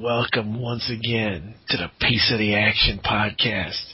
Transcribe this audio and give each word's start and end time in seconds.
and 0.00 0.04
welcome 0.04 0.60
once 0.60 0.90
again 0.90 1.54
to 1.68 1.76
the 1.76 1.90
Piece 2.00 2.30
of 2.32 2.38
the 2.38 2.54
Action 2.54 3.00
podcast. 3.04 3.92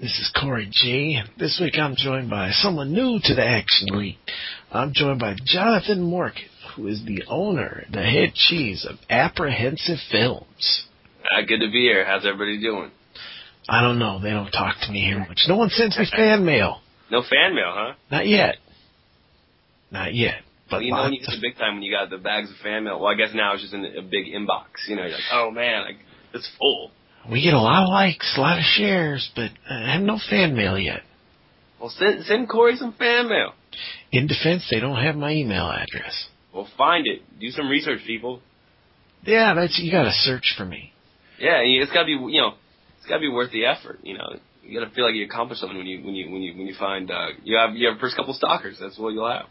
This 0.00 0.18
is 0.18 0.32
Cory 0.38 0.68
G. 0.70 1.20
This 1.38 1.58
week 1.60 1.74
I'm 1.78 1.94
joined 1.96 2.30
by 2.30 2.50
someone 2.52 2.92
new 2.92 3.18
to 3.22 3.34
the 3.34 3.44
Action 3.44 3.88
League. 3.90 4.16
I'm 4.70 4.92
joined 4.94 5.20
by 5.20 5.36
Jonathan 5.44 6.10
Morkan, 6.10 6.48
who 6.74 6.88
is 6.88 7.04
the 7.04 7.24
owner, 7.28 7.84
the 7.92 8.02
head 8.02 8.34
cheese 8.34 8.86
of 8.88 8.96
Apprehensive 9.10 9.98
Films. 10.10 10.84
Uh, 11.24 11.42
good 11.46 11.60
to 11.60 11.70
be 11.70 11.82
here. 11.82 12.04
How's 12.04 12.24
everybody 12.24 12.60
doing? 12.60 12.90
I 13.68 13.82
don't 13.82 13.98
know. 13.98 14.20
They 14.22 14.30
don't 14.30 14.50
talk 14.50 14.76
to 14.82 14.92
me 14.92 15.00
here 15.00 15.18
much. 15.18 15.44
No 15.48 15.56
one 15.56 15.70
sends 15.70 15.98
me 15.98 16.06
fan 16.10 16.44
mail. 16.44 16.80
No 17.10 17.22
fan 17.22 17.54
mail, 17.54 17.72
huh? 17.74 17.92
Not 18.10 18.26
yet. 18.26 18.56
Not 19.90 20.14
yet. 20.14 20.36
But 20.72 20.84
you 20.84 20.92
know 20.92 21.02
when 21.02 21.12
you 21.12 21.20
hit 21.20 21.30
the 21.30 21.40
big 21.40 21.56
time 21.56 21.74
when 21.74 21.82
you 21.82 21.92
got 21.92 22.10
the 22.10 22.18
bags 22.18 22.50
of 22.50 22.56
fan 22.62 22.84
mail. 22.84 22.98
Well, 23.00 23.12
I 23.12 23.14
guess 23.14 23.30
now 23.34 23.52
it's 23.52 23.62
just 23.62 23.74
in 23.74 23.84
a 23.84 24.02
big 24.02 24.26
inbox. 24.26 24.88
You 24.88 24.96
know, 24.96 25.02
you're 25.02 25.12
like, 25.12 25.30
oh 25.32 25.50
man, 25.50 25.84
like, 25.84 25.96
it's 26.34 26.50
full. 26.58 26.90
We 27.30 27.42
get 27.42 27.54
a 27.54 27.60
lot 27.60 27.84
of 27.84 27.90
likes, 27.90 28.34
a 28.36 28.40
lot 28.40 28.58
of 28.58 28.64
shares, 28.64 29.30
but 29.36 29.50
I 29.68 29.92
have 29.92 30.02
no 30.02 30.18
fan 30.18 30.56
mail 30.56 30.78
yet. 30.78 31.02
Well, 31.78 31.90
send 31.90 32.24
send 32.24 32.48
Cory 32.48 32.76
some 32.76 32.94
fan 32.94 33.28
mail. 33.28 33.52
In 34.10 34.26
defense, 34.26 34.66
they 34.70 34.80
don't 34.80 34.96
have 34.96 35.14
my 35.14 35.32
email 35.32 35.70
address. 35.70 36.28
Well, 36.54 36.68
find 36.76 37.06
it. 37.06 37.22
Do 37.38 37.50
some 37.50 37.68
research, 37.68 38.00
people. 38.06 38.40
Yeah, 39.24 39.54
that's 39.54 39.78
you 39.78 39.92
got 39.92 40.04
to 40.04 40.12
search 40.12 40.54
for 40.56 40.64
me. 40.64 40.92
Yeah, 41.38 41.60
it's 41.62 41.92
got 41.92 42.00
to 42.00 42.06
be 42.06 42.12
you 42.12 42.40
know, 42.40 42.54
it's 42.98 43.06
got 43.06 43.16
to 43.16 43.20
be 43.20 43.28
worth 43.28 43.52
the 43.52 43.66
effort. 43.66 44.00
You 44.02 44.18
know, 44.18 44.36
you 44.62 44.78
got 44.78 44.88
to 44.88 44.94
feel 44.94 45.04
like 45.04 45.14
you 45.14 45.24
accomplished 45.24 45.60
something 45.60 45.78
when 45.78 45.86
you 45.86 46.04
when 46.04 46.14
you 46.14 46.30
when 46.30 46.42
you 46.42 46.56
when 46.56 46.66
you 46.66 46.74
find 46.78 47.10
uh, 47.10 47.28
you 47.44 47.56
have 47.56 47.74
you 47.74 47.88
have 47.88 47.98
first 47.98 48.16
couple 48.16 48.34
stalkers. 48.34 48.78
That's 48.80 48.98
what 48.98 49.12
you'll 49.12 49.30
have. 49.30 49.46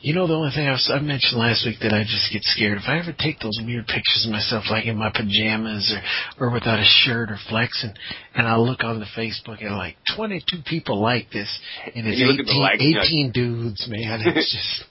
You 0.00 0.14
know, 0.14 0.26
the 0.26 0.34
only 0.34 0.50
thing 0.54 0.66
I, 0.66 0.72
was, 0.72 0.90
I 0.92 1.00
mentioned 1.00 1.38
last 1.38 1.66
week 1.66 1.78
that 1.82 1.92
I 1.92 2.02
just 2.02 2.32
get 2.32 2.42
scared. 2.44 2.78
If 2.78 2.84
I 2.86 2.98
ever 2.98 3.12
take 3.12 3.40
those 3.40 3.58
weird 3.64 3.86
pictures 3.86 4.24
of 4.26 4.32
myself, 4.32 4.64
like 4.70 4.86
in 4.86 4.96
my 4.96 5.10
pajamas 5.10 5.94
or, 6.38 6.46
or 6.46 6.52
without 6.52 6.78
a 6.78 6.84
shirt 6.84 7.30
or 7.30 7.38
flexing, 7.48 7.94
and 8.34 8.46
I 8.46 8.56
look 8.56 8.84
on 8.84 9.00
the 9.00 9.06
Facebook 9.16 9.64
and 9.64 9.76
like 9.76 9.96
22 10.16 10.62
people 10.66 11.00
like 11.00 11.30
this, 11.30 11.48
and 11.94 12.06
it's 12.06 12.20
and 12.20 12.40
18, 12.40 12.60
like, 12.60 12.80
18 12.80 13.32
dudes, 13.32 13.86
man. 13.88 14.20
It's 14.40 14.52
just, 14.52 14.88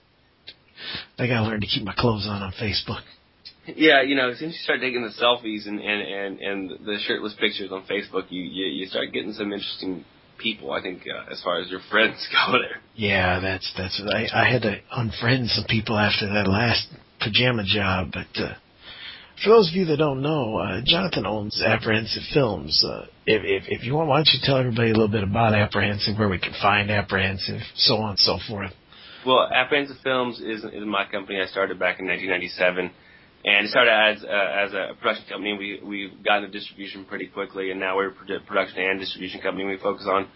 I 1.17 1.28
gotta 1.28 1.48
learn 1.48 1.61
to 1.61 1.67
keep 1.67 1.83
my 1.83 1.94
clothes 1.98 2.28
on 2.28 2.42
on 2.42 2.52
Facebook. 2.54 3.02
Yeah, 3.76 4.02
you 4.02 4.16
know, 4.16 4.30
as 4.30 4.39
soon 4.39 4.50
as 4.50 4.56
you 4.56 4.61
start 4.61 4.80
taking 4.81 5.04
the 5.04 5.09
selfies 5.09 5.67
and 5.67 5.80
and 5.80 6.02
and, 6.02 6.39
and 6.39 6.70
the 6.86 6.98
shirtless 7.06 7.36
pictures 7.39 7.72
on 7.72 7.83
Facebook, 7.86 8.26
you, 8.30 8.42
you 8.42 8.66
you 8.66 8.86
start 8.88 9.11
getting 9.14 9.33
some 9.33 9.52
interesting 9.54 10.06
people. 10.40 10.72
I 10.72 10.82
think 10.82 11.04
uh, 11.04 11.32
as 11.32 11.42
far 11.44 11.59
as 11.59 11.70
your 11.70 11.82
friends 11.92 12.28
go 12.48 12.54
there. 12.54 12.82
Yeah, 12.95 13.40
that's 13.40 13.72
that's. 13.78 14.02
I 14.02 14.28
I 14.34 14.52
had 14.52 14.64
to 14.64 14.80
unfriend 14.98 15.50
some 15.50 15.66
people 15.68 15.98
after 15.98 16.28
that 16.28 16.48
last 16.48 16.88
pajama 17.20 17.64
job, 17.66 18.12
but. 18.14 18.42
uh 18.42 18.54
for 19.44 19.52
those 19.52 19.70
of 19.70 19.76
you 19.76 19.86
that 19.86 19.98
don't 19.98 20.22
know, 20.22 20.58
uh, 20.58 20.82
Jonathan 20.84 21.26
owns 21.26 21.62
Apprehensive 21.66 22.23
Films. 22.34 22.84
Uh, 22.86 23.06
if, 23.26 23.44
if, 23.45 23.64
if 23.70 23.86
you 23.86 23.94
want, 23.94 24.10
why 24.10 24.17
don't 24.17 24.30
you 24.34 24.40
tell 24.44 24.58
everybody 24.58 24.90
a 24.90 24.94
little 24.94 25.08
bit 25.08 25.23
about 25.23 25.54
Apprehensive, 25.54 26.17
where 26.17 26.28
we 26.28 26.40
can 26.40 26.54
find 26.62 26.92
Apprehensive, 26.92 27.62
so 27.76 27.95
on 27.98 28.11
and 28.11 28.20
so 28.20 28.38
forth. 28.50 28.71
Well, 29.26 29.50
Apprehensive 29.54 29.98
Films 30.04 30.39
is, 30.39 30.64
is 30.64 30.86
my 30.86 31.06
company. 31.10 31.42
I 31.42 31.45
started 31.45 31.80
back 31.80 32.00
in 32.00 32.08
1997, 32.08 32.92
and 33.45 33.66
it 33.66 33.70
started 33.70 33.92
as 33.92 34.23
uh, 34.23 34.27
as 34.27 34.73
a 34.73 34.95
production 35.00 35.26
company. 35.30 35.58
We 35.58 35.82
we've 35.83 36.23
gotten 36.23 36.44
the 36.44 36.50
distribution 36.50 37.05
pretty 37.05 37.27
quickly, 37.27 37.72
and 37.72 37.80
now 37.80 37.95
we're 37.95 38.10
a 38.10 38.39
production 38.45 38.82
and 38.83 39.00
distribution 39.00 39.42
company. 39.42 39.66
We 39.66 39.77
focus 39.77 40.05
on 40.10 40.27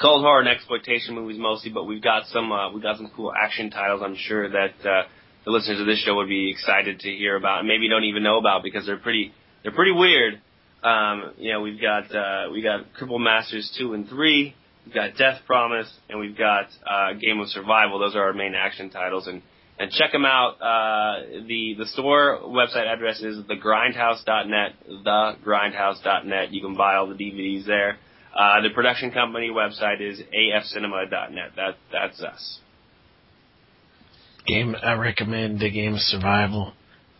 cold 0.00 0.22
horror 0.22 0.40
and 0.40 0.48
exploitation 0.48 1.14
movies 1.14 1.38
mostly, 1.38 1.70
but 1.70 1.84
we've 1.84 2.02
got 2.02 2.26
some 2.26 2.52
uh, 2.52 2.72
we've 2.72 2.82
got 2.82 2.96
some 2.96 3.10
cool 3.14 3.32
action 3.32 3.70
titles. 3.70 4.02
I'm 4.04 4.16
sure 4.16 4.48
that 4.48 4.74
uh, 4.84 5.02
the 5.44 5.50
listeners 5.50 5.80
of 5.80 5.86
this 5.86 5.98
show 5.98 6.16
would 6.16 6.28
be 6.28 6.50
excited 6.50 7.00
to 7.00 7.10
hear 7.10 7.36
about, 7.36 7.60
and 7.60 7.68
maybe 7.68 7.88
don't 7.88 8.04
even 8.04 8.22
know 8.22 8.38
about 8.38 8.62
because 8.62 8.86
they're 8.86 8.98
pretty 8.98 9.32
they're 9.62 9.72
pretty 9.74 9.92
weird. 9.92 10.40
Um, 10.82 11.32
you 11.38 11.52
know, 11.52 11.60
we've 11.60 11.80
got 11.80 12.14
uh, 12.14 12.50
we 12.52 12.62
got 12.62 12.84
Cripple 12.98 13.22
Masters 13.22 13.74
two 13.78 13.94
and 13.94 14.08
three. 14.08 14.54
We've 14.84 14.94
got 14.94 15.16
Death 15.16 15.40
Promise, 15.46 15.90
and 16.10 16.20
we've 16.20 16.36
got 16.36 16.66
uh, 16.86 17.14
Game 17.14 17.40
of 17.40 17.48
Survival. 17.48 17.98
Those 17.98 18.14
are 18.14 18.24
our 18.24 18.34
main 18.34 18.54
action 18.54 18.90
titles, 18.90 19.26
and 19.26 19.40
and 19.78 19.90
check 19.90 20.12
them 20.12 20.24
out. 20.24 20.54
Uh, 20.60 21.42
the 21.46 21.74
the 21.78 21.86
store 21.86 22.40
website 22.44 22.86
address 22.86 23.20
is 23.20 23.44
thegrindhouse.net. 23.44 24.74
Thegrindhouse.net. 25.04 26.52
You 26.52 26.60
can 26.60 26.76
buy 26.76 26.96
all 26.96 27.08
the 27.08 27.14
DVDs 27.14 27.66
there. 27.66 27.98
Uh, 28.36 28.62
the 28.62 28.70
production 28.70 29.10
company 29.10 29.50
website 29.50 30.00
is 30.00 30.20
afcinema.net. 30.20 31.52
That 31.56 31.76
that's 31.92 32.20
us. 32.20 32.58
Game 34.46 34.76
I 34.82 34.92
recommend 34.94 35.60
the 35.60 35.70
Game 35.70 35.94
of 35.94 36.00
Survival, 36.00 36.72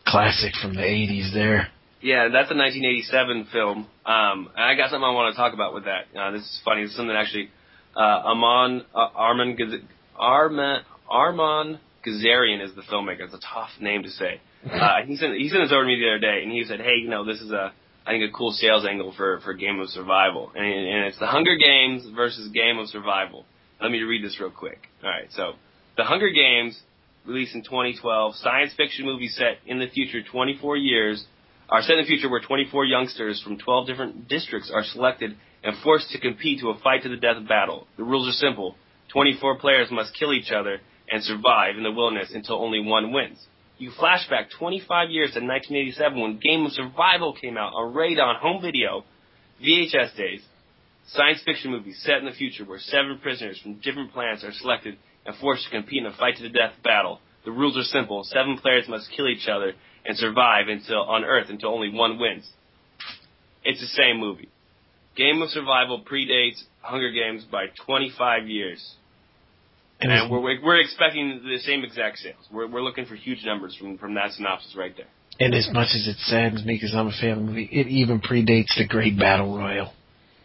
classic 0.06 0.52
from 0.60 0.74
the 0.74 0.82
'80s. 0.82 1.32
There. 1.32 1.68
Yeah, 2.02 2.28
that's 2.28 2.50
a 2.50 2.54
1987 2.54 3.48
film. 3.50 3.86
Um, 4.04 4.50
I 4.54 4.74
got 4.74 4.90
something 4.90 5.02
I 5.02 5.12
want 5.12 5.34
to 5.34 5.38
talk 5.38 5.54
about 5.54 5.72
with 5.72 5.84
that. 5.84 6.04
Uh, 6.14 6.32
this 6.32 6.42
is 6.42 6.60
funny. 6.62 6.82
This 6.82 6.90
is 6.90 6.96
something 6.98 7.16
actually 7.16 7.48
uh, 7.96 8.00
Amon 8.00 8.84
uh, 8.94 9.08
Armand 9.14 9.58
Armand 10.16 10.84
Armand 11.08 11.78
Gazarian 12.06 12.62
is 12.62 12.74
the 12.74 12.82
filmmaker. 12.82 13.20
It's 13.20 13.34
a 13.34 13.38
tough 13.38 13.70
name 13.80 14.02
to 14.02 14.10
say. 14.10 14.40
Uh, 14.70 14.98
he 15.06 15.16
sent 15.16 15.34
he 15.36 15.48
sent 15.48 15.64
this 15.64 15.72
over 15.72 15.82
to 15.82 15.86
me 15.86 15.98
the 15.98 16.08
other 16.08 16.18
day, 16.18 16.42
and 16.42 16.52
he 16.52 16.64
said, 16.64 16.80
"Hey, 16.80 16.96
you 17.00 17.08
know, 17.08 17.24
this 17.24 17.40
is 17.40 17.50
a 17.50 17.72
I 18.06 18.12
think 18.12 18.28
a 18.28 18.32
cool 18.36 18.52
sales 18.52 18.84
angle 18.84 19.14
for 19.16 19.40
for 19.40 19.54
Game 19.54 19.80
of 19.80 19.88
Survival, 19.88 20.52
and, 20.54 20.64
and 20.64 21.06
it's 21.06 21.18
the 21.18 21.26
Hunger 21.26 21.56
Games 21.56 22.06
versus 22.14 22.50
Game 22.52 22.78
of 22.78 22.88
Survival." 22.88 23.44
Let 23.80 23.90
me 23.90 24.00
read 24.02 24.24
this 24.24 24.38
real 24.40 24.50
quick. 24.50 24.88
All 25.02 25.10
right, 25.10 25.28
so 25.30 25.52
the 25.96 26.04
Hunger 26.04 26.30
Games, 26.30 26.78
released 27.26 27.54
in 27.54 27.62
2012, 27.62 28.36
science 28.36 28.72
fiction 28.76 29.04
movie 29.04 29.28
set 29.28 29.58
in 29.66 29.78
the 29.78 29.88
future, 29.88 30.22
24 30.22 30.76
years, 30.76 31.24
are 31.68 31.82
set 31.82 31.98
in 31.98 32.04
the 32.04 32.06
future 32.06 32.30
where 32.30 32.40
24 32.40 32.84
youngsters 32.84 33.42
from 33.42 33.58
12 33.58 33.86
different 33.86 34.28
districts 34.28 34.70
are 34.72 34.84
selected 34.84 35.36
and 35.62 35.76
forced 35.82 36.10
to 36.10 36.20
compete 36.20 36.60
to 36.60 36.68
a 36.68 36.78
fight 36.80 37.02
to 37.02 37.08
the 37.08 37.16
death 37.16 37.36
battle. 37.48 37.86
The 37.96 38.04
rules 38.04 38.28
are 38.28 38.32
simple: 38.32 38.76
24 39.12 39.58
players 39.58 39.88
must 39.90 40.14
kill 40.14 40.32
each 40.32 40.52
other 40.52 40.80
and 41.10 41.22
survive 41.22 41.76
in 41.76 41.82
the 41.82 41.92
wilderness 41.92 42.32
until 42.34 42.62
only 42.62 42.80
one 42.80 43.12
wins. 43.12 43.38
You 43.78 43.90
flash 43.90 44.28
back 44.28 44.50
25 44.58 45.10
years 45.10 45.32
to 45.32 45.40
1987 45.40 46.20
when 46.20 46.38
Game 46.38 46.64
of 46.64 46.72
Survival 46.72 47.34
came 47.34 47.56
out 47.56 47.72
on 47.74 47.92
Raedon 47.94 48.36
home 48.36 48.62
video, 48.62 49.04
VHS 49.62 50.16
days. 50.16 50.42
Science 51.08 51.42
fiction 51.44 51.70
movie 51.70 51.92
set 51.92 52.18
in 52.18 52.24
the 52.24 52.32
future 52.32 52.64
where 52.64 52.78
seven 52.78 53.18
prisoners 53.20 53.60
from 53.60 53.74
different 53.80 54.12
planets 54.12 54.44
are 54.44 54.52
selected 54.52 54.96
and 55.26 55.36
forced 55.36 55.64
to 55.64 55.70
compete 55.70 55.98
in 55.98 56.06
a 56.06 56.16
fight 56.16 56.36
to 56.36 56.42
the 56.42 56.48
death 56.48 56.72
battle. 56.82 57.20
The 57.44 57.50
rules 57.50 57.76
are 57.76 57.82
simple. 57.82 58.24
Seven 58.24 58.56
players 58.58 58.88
must 58.88 59.10
kill 59.14 59.28
each 59.28 59.48
other 59.48 59.74
and 60.06 60.16
survive 60.16 60.68
until 60.68 61.02
on 61.02 61.24
Earth 61.24 61.48
until 61.50 61.74
only 61.74 61.90
one 61.90 62.18
wins. 62.18 62.50
It's 63.64 63.80
the 63.80 63.86
same 63.86 64.18
movie. 64.18 64.48
Game 65.16 65.42
of 65.42 65.50
Survival 65.50 66.02
predates 66.02 66.62
Hunger 66.80 67.10
Games 67.10 67.44
by 67.44 67.66
25 67.86 68.48
years. 68.48 68.94
And, 70.04 70.12
and 70.12 70.30
we're 70.30 70.38
mm-hmm. 70.38 70.66
we're 70.66 70.80
expecting 70.80 71.40
the 71.42 71.58
same 71.60 71.82
exact 71.82 72.18
sales. 72.18 72.36
We're 72.52 72.66
we're 72.66 72.82
looking 72.82 73.06
for 73.06 73.14
huge 73.14 73.42
numbers 73.44 73.74
from 73.76 73.96
from 73.96 74.14
that 74.14 74.32
synopsis 74.32 74.74
right 74.76 74.94
there. 74.94 75.06
And 75.40 75.54
as 75.54 75.68
much 75.72 75.88
as 75.94 76.06
it 76.06 76.16
saddens 76.18 76.64
me 76.64 76.74
because 76.74 76.94
I'm 76.94 77.08
a 77.08 77.10
fan 77.10 77.30
of 77.30 77.38
the 77.38 77.44
movie, 77.44 77.68
it 77.72 77.88
even 77.88 78.20
predates 78.20 78.76
the 78.76 78.86
Great 78.86 79.18
Battle 79.18 79.56
Royale. 79.56 79.94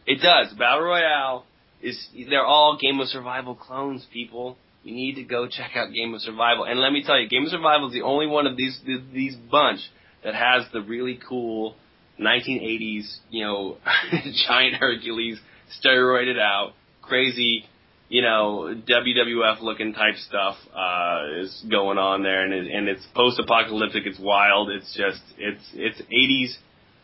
It 0.08 0.22
does. 0.22 0.58
Battle 0.58 0.84
Royale 0.84 1.46
is 1.82 2.08
they're 2.30 2.46
all 2.46 2.78
Game 2.82 3.02
of 3.02 3.10
Survival 3.10 3.54
clones, 3.54 4.06
people. 4.14 4.58
You 4.84 4.96
need 4.96 5.16
to 5.16 5.24
go 5.24 5.48
check 5.48 5.72
out 5.76 5.92
Game 5.94 6.14
of 6.14 6.22
Survival. 6.22 6.64
And 6.64 6.80
let 6.80 6.94
me 6.94 7.04
tell 7.04 7.20
you, 7.20 7.28
Game 7.28 7.44
of 7.44 7.50
Survival 7.50 7.88
is 7.88 7.94
the 7.94 8.04
only 8.04 8.28
one 8.28 8.48
of 8.48 8.56
these 8.56 8.80
these 9.14 9.36
bunch 9.36 9.82
that 10.24 10.36
has 10.36 10.64
the 10.72 10.82
really 10.82 11.20
cool 11.28 11.76
1980s, 12.18 13.18
you 13.30 13.44
know, 13.44 13.78
giant 14.48 14.76
Hercules 14.76 15.38
steroided 15.84 16.40
out, 16.40 16.72
crazy 17.02 17.66
you 18.10 18.24
know, 18.24 18.76
WWF 18.88 19.62
looking 19.62 19.94
type 19.94 20.16
stuff 20.16 20.58
uh, 20.76 21.42
is 21.42 21.64
going 21.70 22.00
on 22.00 22.24
there, 22.24 22.44
and 22.44 22.54
it, 22.54 22.72
and 22.72 22.90
it's 22.90 23.06
post 23.16 23.40
apocalyptic. 23.40 24.04
It's 24.06 24.20
wild. 24.20 24.72
It's 24.72 24.94
just 24.98 25.22
it's 25.38 25.64
it's 25.74 26.02
80s. 26.02 26.58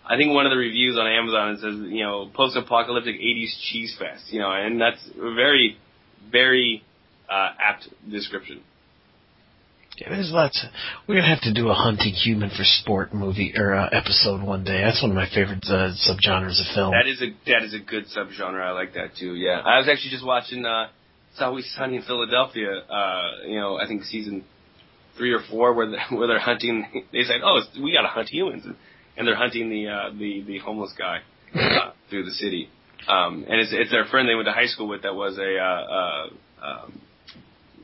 I 0.07 0.17
think 0.17 0.33
one 0.33 0.45
of 0.45 0.51
the 0.51 0.57
reviews 0.57 0.97
on 0.97 1.07
Amazon 1.07 1.51
it 1.51 1.59
says 1.59 1.91
you 1.93 2.03
know 2.03 2.29
post 2.33 2.57
apocalyptic 2.57 3.15
80s 3.15 3.51
cheese 3.69 3.95
fest. 3.97 4.25
You 4.33 4.39
know, 4.39 4.51
and 4.51 4.81
that's 4.81 5.07
a 5.15 5.33
very 5.35 5.77
very 6.31 6.83
uh, 7.29 7.51
apt 7.59 7.87
description. 8.09 8.61
Yeah, 9.97 10.09
there's 10.09 10.31
lots. 10.31 10.61
Of, 10.63 10.71
we're 11.07 11.15
gonna 11.15 11.33
have 11.33 11.43
to 11.43 11.53
do 11.53 11.69
a 11.69 11.73
hunting 11.73 12.13
human 12.13 12.49
for 12.49 12.63
sport 12.63 13.13
movie 13.13 13.53
or 13.55 13.73
uh, 13.73 13.89
episode 13.91 14.43
one 14.43 14.63
day. 14.63 14.81
That's 14.81 15.01
one 15.01 15.11
of 15.11 15.15
my 15.15 15.29
favorite 15.33 15.63
uh, 15.67 15.95
subgenres 15.95 16.59
of 16.59 16.67
film. 16.75 16.91
That 16.91 17.07
is 17.07 17.21
a 17.21 17.31
that 17.49 17.63
is 17.63 17.73
a 17.73 17.79
good 17.79 18.05
subgenre. 18.07 18.61
I 18.61 18.71
like 18.71 18.93
that 18.95 19.15
too. 19.17 19.35
Yeah, 19.35 19.61
I 19.63 19.79
was 19.79 19.87
actually 19.87 20.11
just 20.11 20.25
watching 20.25 20.65
uh, 20.65 20.87
It's 21.31 21.41
Always 21.41 21.71
Sunny 21.77 21.95
in 21.95 22.01
Philadelphia. 22.03 22.71
Uh, 22.89 23.31
you 23.47 23.59
know, 23.59 23.77
I 23.77 23.87
think 23.87 24.03
season 24.03 24.43
three 25.17 25.31
or 25.31 25.39
four 25.49 25.73
where 25.73 25.89
they, 25.89 26.15
where 26.15 26.27
they're 26.27 26.39
hunting. 26.39 27.05
They 27.13 27.23
said, 27.23 27.41
"Oh, 27.43 27.61
we 27.81 27.93
got 27.93 28.01
to 28.01 28.09
hunt 28.09 28.27
humans," 28.29 28.65
and 29.17 29.27
they're 29.27 29.35
hunting 29.35 29.69
the 29.69 29.87
uh, 29.87 30.09
the 30.11 30.43
the 30.45 30.57
homeless 30.59 30.93
guy 30.97 31.19
uh, 31.55 31.91
through 32.09 32.25
the 32.25 32.31
city. 32.31 32.69
Um, 33.07 33.45
and 33.47 33.61
it's 33.61 33.71
it's 33.71 33.91
their 33.91 34.05
friend 34.05 34.27
they 34.27 34.35
went 34.35 34.47
to 34.47 34.51
high 34.51 34.65
school 34.65 34.87
with 34.87 35.03
that 35.03 35.15
was 35.15 35.37
a 35.37 35.57
uh, 35.57 35.63
uh, 35.63 36.65
um, 36.67 37.01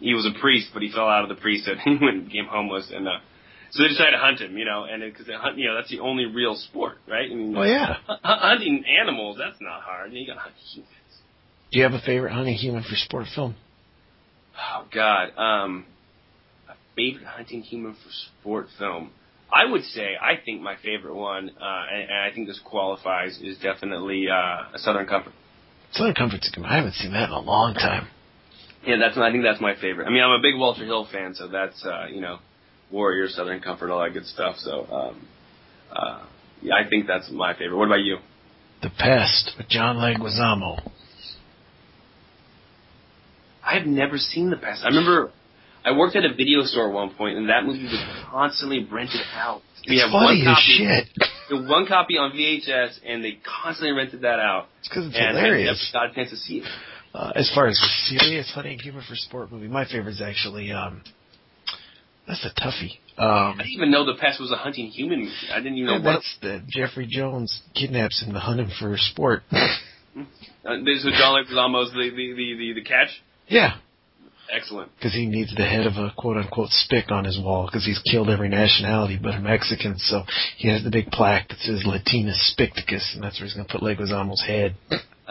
he 0.01 0.13
was 0.13 0.25
a 0.25 0.37
priest, 0.39 0.69
but 0.73 0.81
he 0.81 0.91
fell 0.91 1.07
out 1.07 1.23
of 1.23 1.29
the 1.29 1.35
priesthood 1.41 1.77
and 1.85 2.01
went 2.01 2.25
became 2.25 2.45
homeless. 2.47 2.91
And 2.93 3.07
uh, 3.07 3.19
So 3.71 3.83
they 3.83 3.89
decided 3.89 4.11
to 4.11 4.17
hunt 4.17 4.41
him, 4.41 4.57
you 4.57 4.65
know, 4.65 4.83
and 4.83 5.01
because 5.01 5.27
hunt, 5.33 5.57
you 5.57 5.67
know, 5.67 5.75
that's 5.75 5.89
the 5.89 5.99
only 6.01 6.25
real 6.25 6.55
sport, 6.55 6.97
right? 7.07 7.29
I 7.31 7.33
mean, 7.33 7.55
Oh 7.55 7.63
yeah. 7.63 7.95
hu- 8.07 8.13
hunting 8.23 8.83
animals, 9.01 9.37
that's 9.39 9.61
not 9.61 9.81
hard. 9.81 10.11
You 10.11 10.27
got 10.27 10.33
to 10.33 10.39
hunt 10.41 10.55
humans. 10.73 10.89
Do 11.71 11.77
you 11.79 11.83
have 11.83 11.93
a 11.93 12.01
favorite 12.05 12.33
hunting 12.33 12.55
human 12.55 12.83
for 12.83 12.95
sport 12.95 13.27
film? 13.33 13.55
Oh 14.57 14.85
God, 14.93 15.29
um, 15.37 15.85
a 16.67 16.73
favorite 16.95 17.25
hunting 17.25 17.61
human 17.61 17.93
for 17.93 18.09
sport 18.41 18.67
film. 18.77 19.11
I 19.53 19.69
would 19.69 19.83
say 19.83 20.15
I 20.21 20.35
think 20.43 20.61
my 20.61 20.75
favorite 20.83 21.15
one, 21.15 21.49
uh, 21.49 21.83
and, 21.93 22.01
and 22.09 22.19
I 22.19 22.31
think 22.33 22.47
this 22.47 22.59
qualifies, 22.63 23.39
is 23.41 23.57
definitely 23.59 24.25
uh, 24.29 24.75
a 24.75 24.77
Southern 24.77 25.07
Comfort. 25.07 25.33
Southern 25.93 26.13
Comfort's 26.13 26.47
a 26.49 26.51
good 26.55 26.61
one. 26.61 26.69
I 26.71 26.77
haven't 26.77 26.93
seen 26.93 27.11
that 27.13 27.25
in 27.29 27.31
a 27.33 27.39
long 27.39 27.73
time. 27.73 28.07
Yeah, 28.85 28.95
that's 28.99 29.17
I 29.17 29.31
think 29.31 29.43
that's 29.43 29.61
my 29.61 29.75
favorite. 29.75 30.07
I 30.07 30.09
mean, 30.09 30.23
I'm 30.23 30.31
a 30.31 30.41
big 30.41 30.57
Walter 30.57 30.85
Hill 30.85 31.07
fan, 31.11 31.35
so 31.35 31.47
that's 31.47 31.85
uh, 31.85 32.07
you 32.11 32.21
know, 32.21 32.39
Warrior, 32.91 33.27
Southern 33.29 33.61
Comfort, 33.61 33.91
all 33.91 34.03
that 34.03 34.13
good 34.13 34.25
stuff. 34.25 34.57
So, 34.57 34.85
um, 34.91 35.27
uh, 35.91 36.25
yeah, 36.61 36.73
I 36.75 36.89
think 36.89 37.07
that's 37.07 37.29
my 37.31 37.53
favorite. 37.53 37.77
What 37.77 37.85
about 37.85 38.01
you? 38.03 38.17
The 38.81 38.89
Pest 38.89 39.51
with 39.57 39.69
John 39.69 39.97
Leguizamo. 39.97 40.91
I 43.63 43.77
have 43.77 43.85
never 43.85 44.17
seen 44.17 44.49
The 44.49 44.57
Pest. 44.57 44.81
I 44.83 44.87
remember 44.87 45.31
I 45.85 45.97
worked 45.97 46.15
at 46.15 46.25
a 46.25 46.33
video 46.33 46.63
store 46.63 46.89
at 46.89 46.93
one 46.93 47.13
point, 47.13 47.37
and 47.37 47.49
that 47.49 47.63
movie 47.63 47.83
was 47.83 48.25
constantly 48.29 48.87
rented 48.91 49.21
out. 49.35 49.61
We 49.87 49.95
It's 49.95 50.03
have 50.03 50.11
funny 50.11 50.43
one 50.43 50.47
as 50.47 50.57
shit. 50.57 51.07
Have 51.49 51.67
one 51.69 51.87
copy 51.87 52.17
on 52.17 52.31
VHS, 52.31 52.99
and 53.05 53.23
they 53.23 53.39
constantly 53.43 53.95
rented 53.95 54.21
that 54.21 54.39
out. 54.39 54.67
It's 54.79 54.89
because 54.89 55.07
it's 55.07 55.15
and 55.17 55.37
hilarious. 55.37 55.91
I 55.93 55.97
never 55.97 56.07
got 56.07 56.11
a 56.11 56.15
chance 56.15 56.29
to 56.31 56.37
see 56.37 56.57
it. 56.59 56.65
Uh, 57.13 57.31
as 57.35 57.51
far 57.53 57.67
as 57.67 57.77
serious 58.07 58.49
hunting 58.53 58.79
human 58.79 59.01
for 59.07 59.15
sport 59.15 59.51
movie, 59.51 59.67
my 59.67 59.85
favorite 59.85 60.13
is 60.13 60.21
actually 60.21 60.71
um, 60.71 61.01
that's 62.27 62.45
a 62.45 62.61
toughie. 62.61 62.97
Um, 63.17 63.55
I 63.59 63.63
didn't 63.63 63.71
even 63.73 63.91
know 63.91 64.05
The 64.05 64.15
Pest 64.19 64.39
was 64.39 64.51
a 64.51 64.55
hunting 64.55 64.87
human 64.87 65.19
movie. 65.19 65.31
I 65.51 65.57
didn't 65.57 65.77
even 65.77 65.85
know 65.87 65.93
what. 65.95 66.03
that's 66.03 66.37
the 66.41 66.61
Jeffrey 66.69 67.05
Jones 67.09 67.61
kidnaps 67.75 68.23
him 68.23 68.33
to 68.33 68.39
hunt 68.39 68.59
him 68.61 68.69
for 68.79 68.95
sport. 68.97 69.43
Uh, 70.13 70.75
this 70.83 71.05
is 71.05 71.13
John 71.17 71.41
Leguizamo's 71.41 71.89
the 71.93 72.09
the 72.09 72.33
the 72.35 72.55
the, 72.57 72.73
the 72.73 72.83
catch. 72.83 73.07
yeah, 73.47 73.77
Excellent. 74.53 74.93
because 74.97 75.13
he 75.13 75.25
needs 75.25 75.55
the 75.55 75.63
head 75.63 75.87
of 75.87 75.93
a 75.93 76.11
quote 76.17 76.35
unquote 76.35 76.67
spick 76.69 77.09
on 77.11 77.23
his 77.23 77.39
wall 77.39 77.65
because 77.65 77.85
he's 77.85 78.01
killed 78.11 78.29
every 78.29 78.49
nationality 78.49 79.17
but 79.21 79.35
a 79.35 79.39
Mexican. 79.39 79.97
So 79.97 80.23
he 80.57 80.67
has 80.67 80.83
the 80.83 80.91
big 80.91 81.07
plaque 81.11 81.47
that 81.47 81.59
says 81.59 81.83
Latinus 81.85 82.53
Spicticus, 82.53 83.13
and 83.15 83.23
that's 83.23 83.39
where 83.39 83.45
he's 83.47 83.53
going 83.55 83.65
to 83.65 83.71
put 83.71 83.81
Leguizamo's 83.81 84.43
head. 84.45 84.75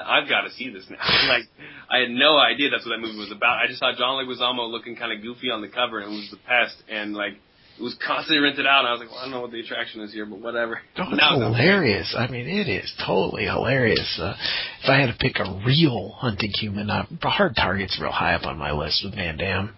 I've 0.06 0.29
got 0.29 0.43
to 0.43 0.50
see 0.50 0.70
this 0.70 0.87
now. 0.88 0.99
like, 1.29 1.44
I 1.91 1.99
had 1.99 2.11
no 2.11 2.38
idea 2.38 2.70
that's 2.70 2.85
what 2.85 2.93
that 2.93 3.00
movie 3.00 3.19
was 3.19 3.32
about. 3.32 3.58
I 3.58 3.67
just 3.67 3.81
saw 3.81 3.93
John 3.97 4.25
Leguizamo 4.25 4.70
looking 4.70 4.97
kind 4.97 5.12
of 5.12 5.23
goofy 5.23 5.50
on 5.50 5.61
the 5.61 5.69
cover, 5.69 6.00
and 6.00 6.12
it 6.12 6.17
was 6.17 6.29
the 6.31 6.38
pest, 6.47 6.76
and 6.88 7.14
like 7.14 7.35
it 7.79 7.82
was 7.82 7.97
constantly 8.05 8.43
rented 8.43 8.67
out. 8.67 8.81
And 8.81 8.88
I 8.88 8.93
was 8.93 9.00
like, 9.00 9.11
well, 9.11 9.20
I 9.20 9.23
don't 9.25 9.31
know 9.32 9.41
what 9.41 9.52
the 9.52 9.61
attraction 9.61 10.02
is 10.02 10.12
here, 10.12 10.26
but 10.26 10.41
whatever. 10.41 10.81
Oh, 10.99 11.05
it's 11.11 11.43
hilarious. 11.43 12.14
I 12.17 12.29
mean, 12.29 12.47
it 12.47 12.69
is 12.69 12.93
totally 13.05 13.44
hilarious. 13.44 14.19
Uh, 14.20 14.35
if 14.82 14.88
I 14.88 15.00
had 15.00 15.06
to 15.06 15.17
pick 15.19 15.37
a 15.38 15.61
real 15.67 16.11
hunting 16.17 16.50
human, 16.53 16.91
uh, 16.91 17.06
Hard 17.23 17.56
Target's 17.56 17.99
real 18.00 18.12
high 18.12 18.35
up 18.35 18.44
on 18.44 18.58
my 18.58 18.73
list 18.73 19.03
with 19.05 19.14
Van 19.14 19.38
Damme. 19.38 19.75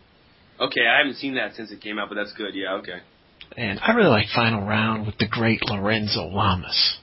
Okay, 0.60 0.86
I 0.86 0.98
haven't 0.98 1.16
seen 1.16 1.34
that 1.36 1.54
since 1.54 1.70
it 1.70 1.80
came 1.80 1.98
out, 1.98 2.08
but 2.08 2.16
that's 2.16 2.32
good. 2.32 2.54
Yeah, 2.54 2.74
okay. 2.80 2.98
And 3.56 3.78
I 3.80 3.92
really 3.92 4.10
like 4.10 4.26
Final 4.34 4.66
Round 4.66 5.06
with 5.06 5.18
the 5.18 5.28
great 5.28 5.60
Lorenzo 5.64 6.26
Lamas. 6.26 6.98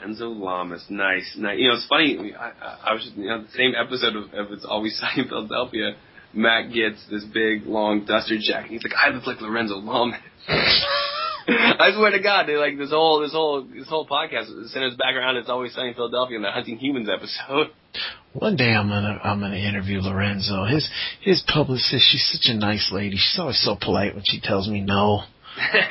Renzo 0.00 0.28
Lamas, 0.28 0.84
nice, 0.88 1.34
nice. 1.38 1.58
You 1.58 1.68
know, 1.68 1.74
it's 1.74 1.86
funny. 1.86 2.34
I, 2.38 2.50
I, 2.50 2.78
I 2.90 2.92
was, 2.94 3.02
just 3.02 3.16
you 3.16 3.28
know, 3.28 3.42
the 3.42 3.50
same 3.50 3.72
episode 3.74 4.16
of, 4.16 4.24
of 4.34 4.52
It's 4.52 4.64
Always 4.64 4.98
Sunny 5.00 5.22
in 5.22 5.28
Philadelphia. 5.28 5.96
Matt 6.32 6.72
gets 6.72 7.04
this 7.10 7.24
big 7.24 7.66
long 7.66 8.04
duster 8.04 8.36
jacket. 8.38 8.70
He's 8.70 8.82
like, 8.84 8.92
I 8.94 9.08
look 9.10 9.26
like 9.26 9.40
Lorenzo 9.40 9.76
Lamas. 9.76 10.20
I 11.48 11.92
swear 11.94 12.10
to 12.10 12.20
God, 12.20 12.46
they 12.46 12.56
like 12.56 12.76
this 12.76 12.90
whole 12.90 13.20
this 13.20 13.32
whole 13.32 13.62
this 13.62 13.88
whole 13.88 14.06
podcast 14.06 14.68
centers 14.68 14.96
back 14.96 15.14
around 15.14 15.36
It's 15.36 15.48
Always 15.48 15.74
Sunny 15.74 15.90
in 15.90 15.94
Philadelphia 15.94 16.36
in 16.36 16.42
the 16.42 16.50
Hunting 16.50 16.76
Humans 16.76 17.08
episode. 17.08 17.68
One 18.32 18.56
day 18.56 18.70
I'm 18.70 18.88
gonna 18.88 19.20
I'm 19.22 19.40
gonna 19.40 19.56
interview 19.56 20.00
Lorenzo. 20.00 20.64
His 20.64 20.88
his 21.22 21.42
publicist, 21.46 22.04
she's 22.10 22.28
such 22.32 22.52
a 22.52 22.58
nice 22.58 22.90
lady. 22.92 23.16
She's 23.16 23.38
always 23.38 23.60
so 23.62 23.76
polite 23.80 24.14
when 24.14 24.24
she 24.24 24.40
tells 24.40 24.68
me 24.68 24.80
no. 24.80 25.22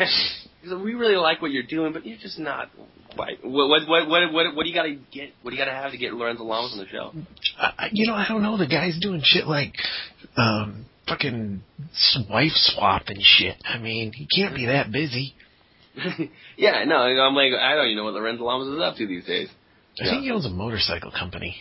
He's 0.62 0.72
like, 0.72 0.84
we 0.84 0.94
really 0.94 1.16
like 1.16 1.42
what 1.42 1.52
you're 1.52 1.64
doing, 1.64 1.94
but 1.94 2.06
you're 2.06 2.18
just 2.18 2.38
not 2.40 2.70
What 3.16 3.30
what 3.44 3.88
what 3.88 4.08
what 4.10 4.34
what, 4.34 4.56
what 4.56 4.64
do 4.64 4.70
you 4.70 4.76
got 4.76 4.84
to 4.84 4.96
get? 5.12 5.34
What 5.42 5.52
do 5.52 5.58
you 5.58 5.62
got 5.64 5.70
to 5.72 5.76
have 5.78 5.92
to 5.92 5.98
get 5.98 6.14
Lorenzo 6.14 6.44
Lamas 6.44 6.74
on 6.74 6.80
the 6.80 6.88
show? 6.88 7.12
I, 7.60 7.86
I- 7.86 7.90
you 7.92 8.08
know, 8.08 8.14
I 8.14 8.26
don't 8.28 8.42
know. 8.44 8.58
The 8.58 8.68
guy's 8.68 9.00
doing 9.00 9.22
shit 9.24 9.48
like 9.48 9.74
um 10.38 10.86
fucking 11.08 11.62
wife 12.30 12.52
swap 12.54 13.04
and 13.08 13.20
shit. 13.22 13.56
I 13.64 13.78
mean, 13.78 14.12
he 14.14 14.28
can't 14.28 14.56
be 14.56 14.66
that 14.68 14.92
busy. 14.92 15.36
yeah, 16.58 16.84
no, 16.86 16.98
I'm 16.98 17.36
like, 17.36 17.54
I 17.54 17.76
don't 17.76 17.86
even 17.86 17.98
know 17.98 18.04
what 18.06 18.14
Lorenzo 18.16 18.44
Lamas 18.44 18.68
is 18.68 18.82
up 18.82 18.96
to 18.98 19.08
these 19.08 19.26
days. 19.26 19.48
I 20.02 20.10
think 20.10 20.24
he 20.24 20.32
owns 20.32 20.46
a 20.46 20.50
motorcycle 20.50 21.12
company. 21.12 21.56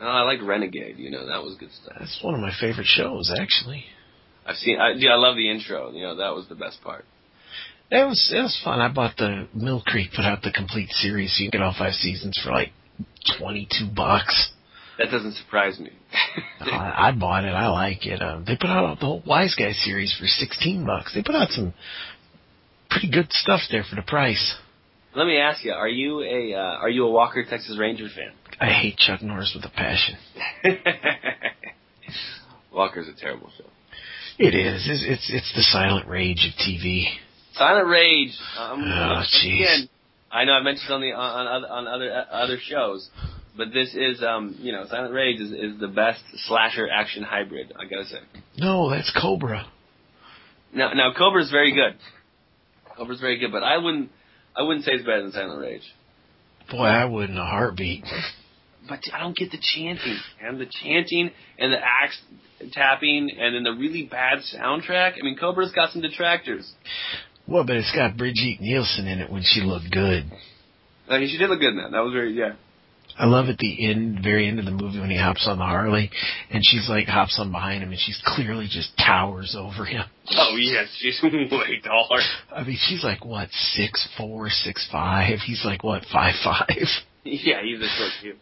Oh, 0.00 0.06
I 0.06 0.22
like 0.22 0.38
Renegade. 0.42 0.96
You 0.98 1.10
know, 1.10 1.26
that 1.26 1.42
was 1.42 1.56
good 1.58 1.70
stuff. 1.72 1.96
That's 1.98 2.20
one 2.22 2.34
of 2.34 2.40
my 2.40 2.52
favorite 2.60 2.86
shows, 2.86 3.34
actually. 3.36 3.84
I've 4.46 4.56
seen. 4.56 4.78
I, 4.80 4.94
dude, 4.94 5.10
I 5.10 5.16
love 5.16 5.36
the 5.36 5.50
intro. 5.50 5.90
You 5.92 6.02
know, 6.02 6.16
that 6.16 6.34
was 6.34 6.46
the 6.48 6.54
best 6.54 6.82
part. 6.84 7.04
It 7.90 8.06
was 8.06 8.32
it 8.32 8.40
was 8.40 8.60
fun. 8.62 8.80
I 8.80 8.88
bought 8.88 9.16
the 9.16 9.48
Mill 9.52 9.82
Creek 9.84 10.10
put 10.14 10.24
out 10.24 10.42
the 10.42 10.52
complete 10.52 10.90
series, 10.90 11.36
so 11.36 11.42
you 11.42 11.50
can 11.50 11.60
get 11.60 11.64
all 11.64 11.74
five 11.76 11.94
seasons 11.94 12.40
for 12.42 12.52
like 12.52 12.70
twenty 13.38 13.66
two 13.70 13.88
bucks. 13.94 14.52
That 14.98 15.10
doesn't 15.10 15.34
surprise 15.34 15.80
me. 15.80 15.90
I, 16.60 17.08
I 17.08 17.12
bought 17.12 17.44
it. 17.44 17.48
I 17.48 17.68
like 17.68 18.06
it. 18.06 18.22
Um, 18.22 18.44
they 18.46 18.54
put 18.54 18.70
out 18.70 19.00
the 19.00 19.06
whole 19.06 19.22
Wise 19.26 19.56
Guy 19.58 19.72
series 19.72 20.14
for 20.18 20.26
sixteen 20.26 20.86
bucks. 20.86 21.14
They 21.14 21.22
put 21.22 21.34
out 21.34 21.50
some 21.50 21.74
pretty 22.90 23.10
good 23.10 23.32
stuff 23.32 23.62
there 23.70 23.82
for 23.88 23.96
the 23.96 24.02
price. 24.02 24.56
Let 25.16 25.26
me 25.26 25.38
ask 25.38 25.64
you: 25.64 25.72
Are 25.72 25.88
you 25.88 26.20
a 26.20 26.54
uh, 26.54 26.78
Are 26.78 26.90
you 26.90 27.06
a 27.06 27.10
Walker 27.10 27.44
Texas 27.44 27.76
Ranger 27.76 28.06
fan? 28.14 28.32
I 28.60 28.72
hate 28.72 28.98
Chuck 28.98 29.20
Norris 29.20 29.52
with 29.56 29.64
a 29.64 29.74
passion. 29.74 30.16
Walker's 32.72 33.08
a 33.08 33.20
terrible 33.20 33.50
show. 33.58 33.64
It 34.38 34.54
is. 34.54 34.86
It's 34.88 35.04
it's, 35.04 35.30
it's 35.32 35.52
the 35.56 35.62
silent 35.62 36.06
rage 36.06 36.46
of 36.46 36.52
TV. 36.64 37.06
Silent 37.60 37.88
Rage. 37.88 38.32
Um, 38.58 38.82
Oh, 38.82 39.22
jeez. 39.44 39.60
again, 39.60 39.88
I 40.32 40.44
know 40.44 40.52
I 40.52 40.62
mentioned 40.62 40.90
on 40.90 41.00
the 41.02 41.12
on, 41.12 41.46
on 41.46 41.62
other 41.62 41.68
on 41.68 41.86
other 41.86 42.10
uh, 42.12 42.34
other 42.34 42.58
shows, 42.58 43.08
but 43.56 43.68
this 43.74 43.94
is 43.94 44.22
um 44.22 44.56
you 44.58 44.72
know 44.72 44.86
Silent 44.88 45.12
Rage 45.12 45.40
is, 45.40 45.52
is 45.52 45.78
the 45.78 45.88
best 45.88 46.22
slasher 46.46 46.88
action 46.88 47.22
hybrid. 47.22 47.72
I 47.78 47.84
gotta 47.84 48.06
say. 48.06 48.18
No, 48.56 48.88
that's 48.90 49.12
Cobra. 49.20 49.66
Now 50.72 50.92
now 50.94 51.12
Cobra's 51.16 51.50
very 51.50 51.72
good. 51.74 51.96
Cobra's 52.96 53.20
very 53.20 53.38
good, 53.38 53.52
but 53.52 53.62
I 53.62 53.76
wouldn't 53.76 54.10
I 54.56 54.62
wouldn't 54.62 54.84
say 54.86 54.92
it's 54.92 55.04
better 55.04 55.22
than 55.22 55.32
Silent 55.32 55.60
Rage. 55.60 55.82
Boy, 56.70 56.86
I 56.86 57.04
would 57.04 57.28
in 57.30 57.36
a 57.36 57.44
heartbeat. 57.46 58.04
But 58.88 59.00
I 59.12 59.20
don't 59.20 59.36
get 59.36 59.50
the 59.50 59.58
chanting 59.74 60.16
and 60.42 60.58
the 60.58 60.64
chanting 60.66 61.30
and 61.58 61.70
the 61.72 61.76
axe 61.78 62.18
tapping 62.72 63.30
and 63.38 63.54
then 63.54 63.62
the 63.62 63.72
really 63.78 64.04
bad 64.04 64.38
soundtrack. 64.38 65.12
I 65.20 65.22
mean, 65.22 65.36
Cobra's 65.36 65.70
got 65.70 65.92
some 65.92 66.00
detractors. 66.00 66.72
Well, 67.50 67.64
but 67.64 67.76
it's 67.76 67.92
got 67.92 68.16
Brigitte 68.16 68.60
Nielsen 68.60 69.08
in 69.08 69.18
it 69.18 69.30
when 69.30 69.42
she 69.44 69.60
looked 69.60 69.90
good. 69.90 70.30
I 71.08 71.18
mean, 71.18 71.28
she 71.28 71.36
did 71.36 71.50
look 71.50 71.58
good 71.58 71.70
in 71.70 71.78
that. 71.78 71.90
That 71.90 72.04
was 72.04 72.12
very 72.12 72.32
yeah. 72.32 72.52
I 73.18 73.26
love 73.26 73.48
at 73.48 73.58
the 73.58 73.90
end, 73.90 74.20
very 74.22 74.46
end 74.46 74.60
of 74.60 74.64
the 74.64 74.70
movie 74.70 75.00
when 75.00 75.10
he 75.10 75.18
hops 75.18 75.46
on 75.48 75.58
the 75.58 75.64
Harley, 75.64 76.10
and 76.50 76.64
she's 76.64 76.88
like 76.88 77.06
hops 77.06 77.38
on 77.40 77.50
behind 77.50 77.82
him, 77.82 77.90
and 77.90 77.98
she's 77.98 78.20
clearly 78.24 78.68
just 78.70 78.96
towers 78.96 79.56
over 79.58 79.84
him. 79.84 80.04
Oh 80.30 80.56
yes, 80.56 80.86
she's 80.98 81.20
way 81.22 81.80
taller. 81.84 82.20
I 82.54 82.62
mean, 82.62 82.78
she's 82.80 83.02
like 83.02 83.24
what 83.24 83.50
six 83.50 84.08
four, 84.16 84.48
six 84.48 84.88
five. 84.92 85.40
He's 85.44 85.64
like 85.64 85.82
what 85.82 86.04
five 86.12 86.34
five. 86.44 86.68
Yeah, 87.24 87.62
he's 87.62 87.80
a 87.80 87.88
short 87.98 88.12
kid. 88.22 88.36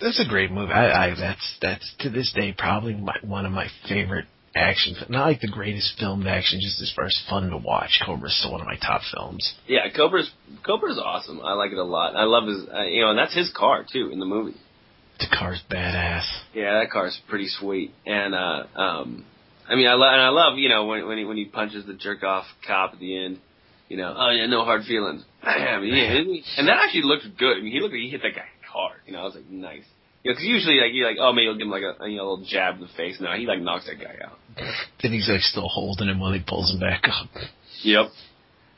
That's 0.00 0.20
a 0.20 0.28
great 0.28 0.52
movie. 0.52 0.72
I, 0.72 1.06
I 1.06 1.14
that's 1.18 1.58
that's 1.62 1.94
to 2.00 2.10
this 2.10 2.32
day 2.36 2.54
probably 2.56 2.94
my, 2.94 3.16
one 3.22 3.46
of 3.46 3.52
my 3.52 3.68
favorite 3.88 4.26
action. 4.54 4.94
Not 5.08 5.26
like 5.26 5.40
the 5.40 5.48
greatest 5.48 5.98
filmed 5.98 6.26
action, 6.26 6.60
just 6.62 6.80
as 6.80 6.92
far 6.94 7.06
as 7.06 7.24
fun 7.28 7.50
to 7.50 7.56
watch. 7.56 8.00
Cobra's 8.04 8.36
still 8.38 8.52
one 8.52 8.60
of 8.60 8.66
my 8.66 8.76
top 8.76 9.02
films. 9.12 9.54
Yeah, 9.66 9.88
Cobra's 9.94 10.30
Cobra's 10.64 11.00
awesome. 11.02 11.40
I 11.44 11.54
like 11.54 11.72
it 11.72 11.78
a 11.78 11.84
lot. 11.84 12.16
I 12.16 12.24
love 12.24 12.48
his, 12.48 12.68
uh, 12.72 12.82
you 12.82 13.02
know, 13.02 13.10
and 13.10 13.18
that's 13.18 13.34
his 13.34 13.52
car 13.56 13.84
too 13.90 14.10
in 14.12 14.18
the 14.18 14.26
movie. 14.26 14.56
The 15.18 15.26
car's 15.36 15.62
badass. 15.70 16.26
Yeah, 16.54 16.80
that 16.80 16.90
car's 16.90 17.18
pretty 17.28 17.48
sweet. 17.48 17.92
And 18.06 18.34
uh 18.34 18.64
um 18.74 19.24
I 19.68 19.76
mean 19.76 19.86
I 19.86 19.94
love 19.94 20.12
and 20.12 20.22
I 20.22 20.28
love, 20.28 20.58
you 20.58 20.68
know, 20.68 20.86
when 20.86 21.06
when 21.06 21.18
he 21.18 21.24
when 21.24 21.36
he 21.36 21.44
punches 21.44 21.86
the 21.86 21.94
jerk 21.94 22.22
off 22.22 22.46
cop 22.66 22.94
at 22.94 23.00
the 23.00 23.24
end, 23.24 23.38
you 23.88 23.96
know, 23.96 24.14
oh 24.16 24.30
yeah, 24.30 24.46
no 24.46 24.64
hard 24.64 24.84
feelings. 24.84 25.24
I 25.42 25.78
mean, 25.78 25.94
yeah, 25.94 26.58
and 26.58 26.68
that 26.68 26.78
actually 26.84 27.02
looked 27.04 27.24
good. 27.38 27.58
I 27.58 27.60
mean, 27.60 27.72
he 27.72 27.80
looked 27.80 27.94
he 27.94 28.08
hit 28.08 28.22
that 28.22 28.34
guy 28.34 28.46
hard. 28.72 29.00
You 29.06 29.12
know, 29.12 29.20
I 29.20 29.24
was 29.24 29.34
like, 29.34 29.48
nice. 29.48 29.84
You 30.24 30.30
know, 30.30 30.36
'cause 30.36 30.44
usually 30.44 30.76
like 30.80 30.92
you're 30.92 31.06
like, 31.06 31.18
oh 31.20 31.32
maybe 31.32 31.44
he'll 31.46 31.54
give 31.54 31.66
him 31.66 31.70
like 31.70 31.82
a 31.84 32.08
you 32.08 32.16
know, 32.16 32.22
a 32.22 32.28
little 32.30 32.46
jab 32.46 32.76
in 32.76 32.80
the 32.80 32.88
face. 32.96 33.20
No, 33.20 33.32
he 33.32 33.46
like 33.46 33.60
knocks 33.60 33.86
that 33.86 34.00
guy 34.00 34.16
out. 34.24 34.38
Then 35.02 35.12
he's 35.12 35.28
like 35.28 35.42
still 35.42 35.68
holding 35.68 36.08
him 36.08 36.18
while 36.18 36.32
he 36.32 36.40
pulls 36.44 36.72
him 36.72 36.80
back 36.80 37.04
up. 37.06 37.28
Yep. 37.82 38.06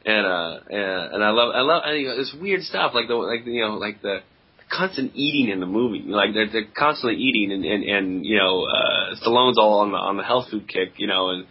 And 0.05 0.27
uh 0.27 0.59
and, 0.69 1.15
and 1.15 1.25
I 1.25 1.31
love 1.31 1.55
I 1.55 1.61
love 1.61 1.83
and, 1.87 2.01
you 2.01 2.09
know, 2.09 2.15
it's 2.19 2.35
weird 2.35 2.63
stuff 2.63 2.93
like 2.95 3.07
the 3.09 3.15
like 3.15 3.47
you 3.47 3.63
know 3.63 3.75
like 3.75 4.03
the 4.03 4.21
constant 4.69 5.13
eating 5.15 5.49
in 5.53 5.61
the 5.61 5.67
movie. 5.67 6.03
Like 6.05 6.35
they're 6.35 6.51
they're 6.51 6.69
constantly 6.77 7.17
eating 7.23 7.53
and 7.53 7.65
and, 7.65 7.85
and 7.85 8.27
you 8.27 8.39
know 8.39 8.65
uh 8.65 9.15
Stallone's 9.15 9.59
all 9.59 9.81
on 9.81 9.93
the 9.93 9.99
on 9.99 10.17
the 10.17 10.25
health 10.25 10.51
food 10.51 10.67
kick, 10.67 10.95
you 10.97 11.07
know, 11.07 11.29
and 11.31 11.47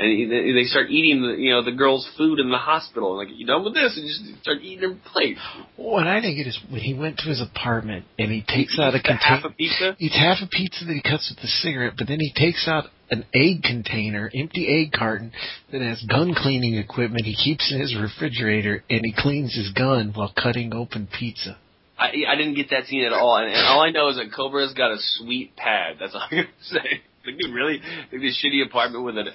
and 0.00 0.10
he, 0.10 0.52
they 0.54 0.64
start 0.64 0.90
eating 0.90 1.20
the 1.22 1.34
you 1.40 1.50
know 1.50 1.62
the 1.62 1.72
girl's 1.72 2.08
food 2.16 2.40
in 2.40 2.50
the 2.50 2.58
hospital. 2.58 3.16
Like 3.16 3.28
you 3.30 3.46
done 3.46 3.62
with 3.64 3.74
this, 3.74 3.96
and 3.96 4.06
just 4.08 4.42
start 4.42 4.58
eating 4.62 4.88
her 4.90 4.96
plate. 5.12 5.36
What 5.76 6.06
I 6.06 6.20
think 6.20 6.38
it 6.38 6.46
is 6.48 6.58
when 6.70 6.80
he 6.80 6.94
went 6.94 7.18
to 7.18 7.28
his 7.28 7.40
apartment 7.42 8.06
and 8.18 8.30
he 8.30 8.40
takes 8.42 8.76
He 8.76 8.82
out 8.82 8.94
a 8.94 8.98
the 9.02 9.12
half 9.12 9.42
container. 9.42 9.46
a 9.48 9.56
pizza. 9.56 9.96
Eats 9.98 10.16
half 10.16 10.38
a 10.42 10.48
pizza 10.48 10.84
that 10.86 10.94
he 10.94 11.02
cuts 11.02 11.30
with 11.34 11.44
a 11.44 11.48
cigarette, 11.48 11.94
but 11.98 12.08
then 12.08 12.18
he 12.20 12.32
takes 12.34 12.66
out 12.66 12.84
an 13.10 13.26
egg 13.34 13.62
container, 13.64 14.30
empty 14.34 14.66
egg 14.68 14.92
carton 14.96 15.32
that 15.72 15.80
has 15.82 16.00
gun 16.08 16.32
cleaning 16.34 16.76
equipment 16.76 17.24
he 17.26 17.34
keeps 17.34 17.72
in 17.72 17.80
his 17.80 17.94
refrigerator, 17.96 18.84
and 18.88 19.00
he 19.04 19.12
cleans 19.16 19.54
his 19.54 19.70
gun 19.72 20.12
while 20.14 20.32
cutting 20.40 20.72
open 20.72 21.08
pizza. 21.18 21.58
I 21.98 22.12
I 22.28 22.36
didn't 22.36 22.54
get 22.54 22.70
that 22.70 22.86
scene 22.86 23.04
at 23.04 23.12
all, 23.12 23.36
and, 23.36 23.52
and 23.52 23.66
all 23.66 23.82
I 23.82 23.90
know 23.90 24.08
is 24.08 24.16
that 24.16 24.32
Cobra's 24.34 24.72
got 24.74 24.92
a 24.92 24.96
sweet 24.98 25.54
pad. 25.56 25.96
That's 26.00 26.14
all 26.14 26.22
I'm 26.22 26.30
gonna 26.30 26.48
say. 26.62 27.02
Like, 27.26 27.36
dude, 27.36 27.52
really? 27.52 27.80
Like 28.10 28.20
this 28.22 28.42
shitty 28.42 28.64
apartment 28.64 29.04
with 29.04 29.18
an 29.18 29.26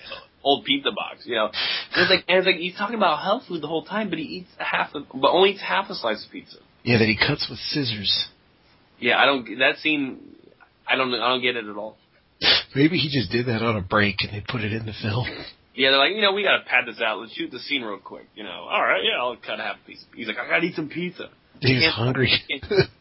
old 0.45 0.63
pizza 0.63 0.91
box, 0.95 1.23
you 1.25 1.35
know? 1.35 1.47
And 1.47 2.01
it's 2.03 2.09
like, 2.09 2.23
and 2.29 2.37
it's 2.37 2.45
like 2.47 2.55
he's 2.55 2.77
talking 2.77 2.95
about 2.95 3.21
health 3.21 3.43
food 3.49 3.61
the 3.61 3.67
whole 3.67 3.83
time, 3.83 4.09
but 4.09 4.19
he 4.19 4.25
eats 4.25 4.49
half, 4.57 4.95
a, 4.95 5.01
but 5.13 5.31
only 5.31 5.49
eats 5.51 5.61
half 5.61 5.89
a 5.89 5.95
slice 5.95 6.23
of 6.25 6.31
pizza. 6.31 6.57
Yeah, 6.83 6.99
that 6.99 7.05
he 7.07 7.17
cuts 7.17 7.47
with 7.49 7.59
scissors. 7.59 8.27
Yeah, 8.99 9.17
I 9.17 9.25
don't. 9.25 9.43
That 9.59 9.77
scene, 9.81 10.19
I 10.87 10.95
don't. 10.95 11.13
I 11.13 11.27
don't 11.29 11.41
get 11.41 11.57
it 11.57 11.65
at 11.65 11.75
all. 11.75 11.97
Maybe 12.75 12.97
he 12.97 13.09
just 13.09 13.31
did 13.31 13.47
that 13.47 13.61
on 13.61 13.75
a 13.75 13.81
break 13.81 14.17
and 14.21 14.31
they 14.31 14.43
put 14.47 14.61
it 14.61 14.71
in 14.71 14.85
the 14.85 14.93
film. 15.01 15.25
Yeah, 15.73 15.89
they're 15.89 15.97
like, 15.99 16.13
you 16.15 16.21
know, 16.21 16.31
we 16.31 16.43
gotta 16.43 16.63
pad 16.65 16.85
this 16.87 17.01
out. 17.01 17.19
Let's 17.19 17.33
shoot 17.33 17.51
the 17.51 17.59
scene 17.59 17.81
real 17.81 17.97
quick. 17.97 18.27
You 18.35 18.43
know, 18.43 18.67
all 18.69 18.81
right, 18.81 19.01
yeah, 19.03 19.19
I'll 19.19 19.35
cut 19.35 19.59
half 19.59 19.77
a 19.83 19.87
piece. 19.87 20.05
He's 20.15 20.27
like, 20.27 20.37
I 20.37 20.47
gotta 20.47 20.63
eat 20.65 20.75
some 20.75 20.87
pizza. 20.87 21.29
He 21.59 21.73
was 21.73 21.83
Can't- 21.83 21.93
hungry. 21.93 22.31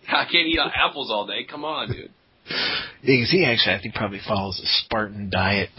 I 0.09 0.25
can't 0.25 0.47
eat 0.49 0.59
apples 0.75 1.11
all 1.11 1.27
day. 1.27 1.45
Come 1.49 1.65
on, 1.65 1.93
dude. 1.93 2.11
Because 3.03 3.31
he 3.31 3.45
actually, 3.45 3.75
I 3.75 3.81
think, 3.83 3.95
probably 3.95 4.21
follows 4.27 4.59
a 4.65 4.67
Spartan 4.85 5.29
diet. 5.31 5.69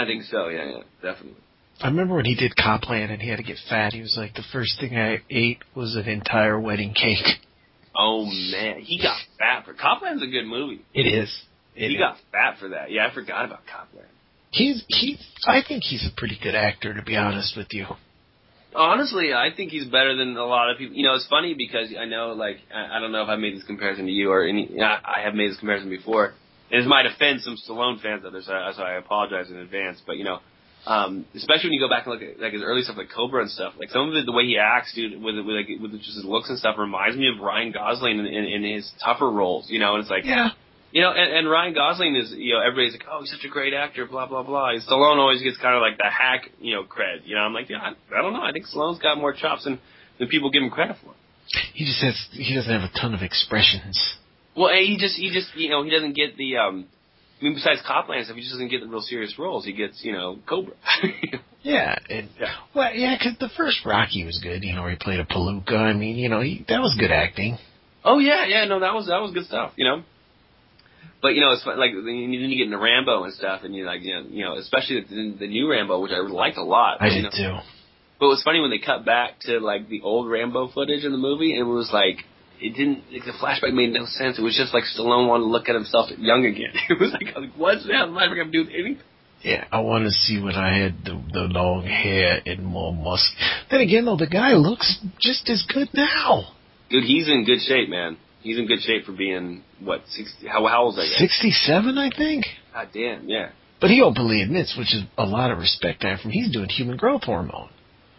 I 0.00 0.06
think 0.06 0.24
so. 0.24 0.48
Yeah, 0.48 0.64
yeah, 0.64 0.82
definitely. 1.02 1.40
I 1.80 1.88
remember 1.88 2.16
when 2.16 2.26
he 2.26 2.34
did 2.34 2.54
Copland 2.56 3.10
and 3.10 3.22
he 3.22 3.28
had 3.28 3.36
to 3.36 3.42
get 3.42 3.56
fat. 3.68 3.92
He 3.92 4.00
was 4.00 4.14
like, 4.16 4.34
the 4.34 4.44
first 4.52 4.78
thing 4.80 4.96
I 4.96 5.22
ate 5.30 5.58
was 5.74 5.96
an 5.96 6.08
entire 6.08 6.60
wedding 6.60 6.92
cake. 6.92 7.24
Oh 7.96 8.24
man, 8.24 8.80
he 8.80 8.98
got 9.00 9.18
fat 9.38 9.64
for 9.64 9.74
Copland's 9.74 10.22
a 10.22 10.26
good 10.26 10.46
movie. 10.46 10.84
It 10.94 11.06
is. 11.06 11.30
It 11.74 11.88
he 11.88 11.94
is. 11.94 11.98
got 11.98 12.16
fat 12.32 12.58
for 12.58 12.68
that. 12.70 12.90
Yeah, 12.90 13.08
I 13.10 13.14
forgot 13.14 13.46
about 13.46 13.60
Copland. 13.66 14.06
He's 14.50 14.84
he. 14.88 15.18
I 15.46 15.60
think 15.66 15.84
he's 15.84 16.06
a 16.06 16.14
pretty 16.16 16.38
good 16.42 16.54
actor, 16.54 16.92
to 16.94 17.02
be 17.02 17.16
honest 17.16 17.56
with 17.56 17.68
you. 17.70 17.86
Honestly, 18.74 19.32
I 19.32 19.48
think 19.56 19.70
he's 19.70 19.86
better 19.86 20.16
than 20.16 20.36
a 20.36 20.44
lot 20.44 20.70
of 20.70 20.78
people. 20.78 20.96
You 20.96 21.04
know, 21.04 21.14
it's 21.14 21.26
funny 21.28 21.54
because 21.54 21.88
I 21.98 22.04
know, 22.04 22.34
like, 22.34 22.58
I, 22.72 22.96
I 22.96 23.00
don't 23.00 23.10
know 23.10 23.22
if 23.22 23.28
I 23.28 23.36
made 23.36 23.56
this 23.56 23.64
comparison 23.64 24.06
to 24.06 24.12
you 24.12 24.30
or 24.30 24.46
any. 24.46 24.68
I, 24.80 24.98
I 25.18 25.20
have 25.24 25.34
made 25.34 25.50
this 25.50 25.58
comparison 25.58 25.88
before. 25.90 26.34
And 26.72 26.82
it 26.84 26.86
might 26.86 27.06
offend 27.06 27.40
some 27.42 27.56
Stallone 27.56 28.00
fans 28.00 28.24
out 28.24 28.32
there, 28.32 28.42
so 28.42 28.52
I, 28.52 28.72
so 28.76 28.82
I 28.82 28.92
apologize 28.94 29.50
in 29.50 29.56
advance. 29.56 30.00
But 30.06 30.16
you 30.18 30.24
know, 30.24 30.38
um, 30.86 31.26
especially 31.34 31.70
when 31.70 31.72
you 31.74 31.80
go 31.80 31.88
back 31.88 32.06
and 32.06 32.14
look 32.14 32.22
at 32.22 32.40
like 32.40 32.52
his 32.52 32.62
early 32.62 32.82
stuff, 32.82 32.96
like 32.96 33.10
Cobra 33.14 33.42
and 33.42 33.50
stuff. 33.50 33.74
Like 33.78 33.90
some 33.90 34.08
of 34.08 34.14
it, 34.14 34.24
the 34.24 34.32
way 34.32 34.44
he 34.46 34.56
acts, 34.58 34.94
dude, 34.94 35.20
with 35.20 35.34
with 35.36 35.56
like 35.56 35.68
with 35.80 35.92
just 35.98 36.16
his 36.16 36.24
looks 36.24 36.48
and 36.48 36.58
stuff, 36.58 36.76
reminds 36.78 37.16
me 37.16 37.28
of 37.28 37.40
Ryan 37.42 37.72
Gosling 37.72 38.18
in, 38.18 38.26
in, 38.26 38.44
in 38.44 38.74
his 38.76 38.90
tougher 39.04 39.30
roles. 39.30 39.68
You 39.68 39.78
know, 39.80 39.94
and 39.94 40.02
it's 40.02 40.10
like, 40.10 40.24
Yeah. 40.24 40.50
you 40.92 41.02
know, 41.02 41.10
and, 41.10 41.32
and 41.38 41.50
Ryan 41.50 41.74
Gosling 41.74 42.14
is, 42.16 42.32
you 42.36 42.54
know, 42.54 42.60
everybody's 42.60 42.92
like, 42.92 43.04
oh, 43.10 43.20
he's 43.20 43.30
such 43.30 43.44
a 43.44 43.48
great 43.48 43.74
actor, 43.74 44.06
blah 44.06 44.26
blah 44.26 44.42
blah. 44.42 44.70
And 44.70 44.80
Stallone 44.82 45.18
always 45.18 45.42
gets 45.42 45.56
kind 45.58 45.74
of 45.74 45.82
like 45.82 45.98
the 45.98 46.08
hack, 46.08 46.50
you 46.60 46.74
know, 46.74 46.84
cred. 46.84 47.26
You 47.26 47.34
know, 47.34 47.42
I'm 47.42 47.52
like, 47.52 47.68
yeah, 47.68 47.78
I, 47.82 47.90
I 48.18 48.22
don't 48.22 48.32
know. 48.32 48.42
I 48.42 48.52
think 48.52 48.66
Stallone's 48.66 49.00
got 49.00 49.18
more 49.18 49.32
chops 49.34 49.64
than 49.64 49.78
than 50.18 50.28
people 50.28 50.50
give 50.50 50.62
him 50.62 50.70
credit 50.70 50.96
for. 51.02 51.12
He 51.74 51.84
just 51.84 52.00
has. 52.02 52.14
He 52.30 52.54
doesn't 52.54 52.70
have 52.72 52.88
a 52.88 52.92
ton 52.98 53.12
of 53.12 53.22
expressions. 53.22 53.98
Well, 54.56 54.70
he 54.74 54.96
just, 54.98 55.16
he 55.16 55.30
just, 55.32 55.54
you 55.56 55.70
know, 55.70 55.82
he 55.84 55.90
doesn't 55.90 56.14
get 56.14 56.36
the, 56.36 56.56
um, 56.56 56.86
I 57.40 57.44
mean, 57.44 57.54
besides 57.54 57.80
Copland 57.86 58.18
and 58.18 58.26
stuff, 58.26 58.36
he 58.36 58.42
just 58.42 58.52
doesn't 58.52 58.68
get 58.68 58.80
the 58.80 58.88
real 58.88 59.00
serious 59.00 59.38
roles. 59.38 59.64
He 59.64 59.72
gets, 59.72 60.00
you 60.04 60.12
know, 60.12 60.38
Cobra. 60.48 60.74
Yeah. 61.62 61.94
And, 62.08 62.30
Yeah. 62.40 62.54
Well, 62.74 62.94
yeah, 62.94 63.18
'cause 63.18 63.34
the 63.38 63.50
first 63.54 63.84
Rocky 63.84 64.24
was 64.24 64.38
good. 64.42 64.64
You 64.64 64.74
know, 64.74 64.80
where 64.80 64.92
he 64.92 64.96
played 64.96 65.20
a 65.20 65.26
palooka. 65.26 65.74
I 65.76 65.92
mean, 65.92 66.16
you 66.16 66.30
know, 66.30 66.40
he, 66.40 66.64
that 66.68 66.80
was 66.80 66.96
good 66.98 67.12
acting. 67.12 67.58
oh 68.02 68.18
yeah, 68.18 68.46
yeah, 68.46 68.64
no, 68.64 68.80
that 68.80 68.94
was 68.94 69.08
that 69.08 69.20
was 69.20 69.32
good 69.32 69.44
stuff, 69.44 69.72
you 69.76 69.84
know. 69.84 70.02
But 71.20 71.34
you 71.34 71.42
know, 71.42 71.50
it's 71.52 71.66
like 71.66 71.92
then 71.92 72.14
you 72.14 72.40
then 72.40 72.48
you 72.48 72.56
get 72.56 72.64
into 72.72 72.78
Rambo 72.78 73.24
and 73.24 73.34
stuff, 73.34 73.60
and 73.62 73.74
you 73.76 73.84
like, 73.84 74.00
you 74.02 74.14
know, 74.14 74.22
you 74.30 74.42
know, 74.42 74.54
especially 74.56 75.02
the, 75.02 75.34
the 75.40 75.46
new 75.48 75.70
Rambo, 75.70 76.00
which 76.00 76.12
I 76.12 76.20
liked 76.26 76.56
a 76.56 76.62
lot. 76.64 76.96
I 77.02 77.10
did 77.10 77.24
know. 77.24 77.30
too. 77.30 77.58
But 78.18 78.26
it 78.26 78.28
was 78.30 78.42
funny 78.42 78.60
when 78.60 78.70
they 78.70 78.78
cut 78.78 79.04
back 79.04 79.40
to 79.40 79.60
like 79.60 79.90
the 79.90 80.00
old 80.00 80.30
Rambo 80.30 80.68
footage 80.68 81.04
in 81.04 81.12
the 81.12 81.18
movie, 81.18 81.52
and 81.52 81.60
it 81.60 81.70
was 81.70 81.90
like 81.92 82.24
it 82.60 82.76
didn't 82.76 83.04
like 83.12 83.24
the 83.24 83.32
flashback 83.32 83.72
made 83.72 83.92
no 83.92 84.04
sense. 84.06 84.38
It 84.38 84.42
was 84.42 84.56
just 84.56 84.74
like 84.74 84.84
Stallone 84.84 85.28
wanted 85.28 85.44
to 85.44 85.50
look 85.50 85.68
at 85.68 85.74
himself 85.74 86.10
young 86.18 86.44
again. 86.44 86.72
It 86.90 87.00
was 87.00 87.12
like, 87.12 87.34
like 87.34 87.52
what's 87.56 87.86
that 87.86 88.08
flashback 88.08 88.38
have 88.38 88.46
to 88.46 88.52
do 88.52 88.60
with 88.64 88.74
anything? 88.74 88.98
Yeah, 89.42 89.64
I 89.72 89.80
want 89.80 90.04
to 90.04 90.10
see 90.10 90.40
when 90.40 90.54
I 90.54 90.76
had 90.76 91.02
the, 91.02 91.18
the 91.32 91.40
long 91.40 91.84
hair 91.84 92.42
and 92.44 92.62
more 92.62 92.92
musk. 92.92 93.24
Then 93.70 93.80
again, 93.80 94.04
though, 94.04 94.16
the 94.16 94.26
guy 94.26 94.52
looks 94.52 94.98
just 95.18 95.48
as 95.48 95.64
good 95.72 95.88
now. 95.94 96.52
Dude, 96.90 97.04
he's 97.04 97.26
in 97.26 97.46
good 97.46 97.60
shape, 97.60 97.88
man. 97.88 98.18
He's 98.42 98.58
in 98.58 98.66
good 98.66 98.80
shape 98.80 99.04
for 99.04 99.12
being 99.12 99.62
what 99.80 100.02
sixty? 100.08 100.46
How 100.46 100.66
how 100.66 100.84
old 100.84 100.98
is 100.98 101.10
that? 101.10 101.18
Sixty-seven, 101.18 101.96
I 101.96 102.10
think. 102.14 102.44
God 102.74 102.88
damn, 102.92 103.28
yeah. 103.28 103.50
But 103.80 103.90
he 103.90 104.02
openly 104.02 104.42
admits, 104.42 104.76
which 104.76 104.94
is 104.94 105.02
a 105.16 105.24
lot 105.24 105.50
of 105.50 105.58
respect 105.58 106.04
I 106.04 106.10
have 106.10 106.20
from. 106.20 106.32
He's 106.32 106.52
doing 106.52 106.68
human 106.68 106.98
growth 106.98 107.24
hormone. 107.24 107.70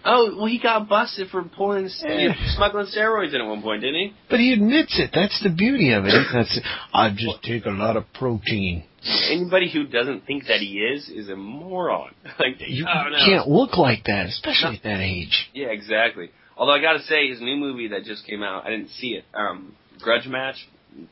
Oh 0.03 0.36
well, 0.38 0.46
he 0.48 0.60
got 0.60 0.88
busted 0.89 1.29
for 1.29 1.43
pulling 1.43 1.89
Yeah. 2.03 2.34
smuggling 2.55 2.88
steroids 2.88 3.34
in 3.36 3.41
at 3.41 3.48
one 3.48 3.62
point, 3.62 3.81
didn't 3.81 3.96
he? 4.00 4.13
But 4.29 4.39
he 4.39 4.53
admits 4.53 5.00
it. 5.00 5.12
That's 5.13 5.41
the 5.43 5.50
beauty 5.50 5.91
of 5.93 6.05
it. 6.05 6.12
Saying, 6.12 6.63
I 6.93 7.10
just 7.12 7.43
take 7.43 7.65
a 7.65 7.70
lot 7.72 7.98
of 7.98 8.05
protein. 8.13 8.84
Anybody 9.29 9.72
who 9.72 9.86
doesn't 9.88 10.25
think 10.25 10.43
that 10.48 10.60
he 10.60 10.79
is 10.79 11.10
is 11.10 11.29
a 11.29 11.36
moron. 11.36 12.13
like 12.39 12.55
You 12.60 12.86
oh, 12.88 13.10
no. 13.10 13.17
can't 13.25 13.48
look 13.48 13.77
like 13.77 14.03
that, 14.05 14.27
especially 14.27 14.77
at 14.77 14.84
that 14.84 15.00
age. 15.01 15.50
Yeah, 15.53 15.67
exactly. 15.67 16.29
Although 16.58 16.74
I 16.74 16.81
gotta 16.81 17.01
say, 17.03 17.27
his 17.29 17.41
new 17.41 17.55
movie 17.55 17.88
that 17.89 18.03
just 18.03 18.25
came 18.27 18.43
out, 18.43 18.65
I 18.65 18.70
didn't 18.70 18.89
see 18.89 19.10
it. 19.13 19.24
Um, 19.34 19.74
Grudge 20.00 20.27
Match 20.27 20.55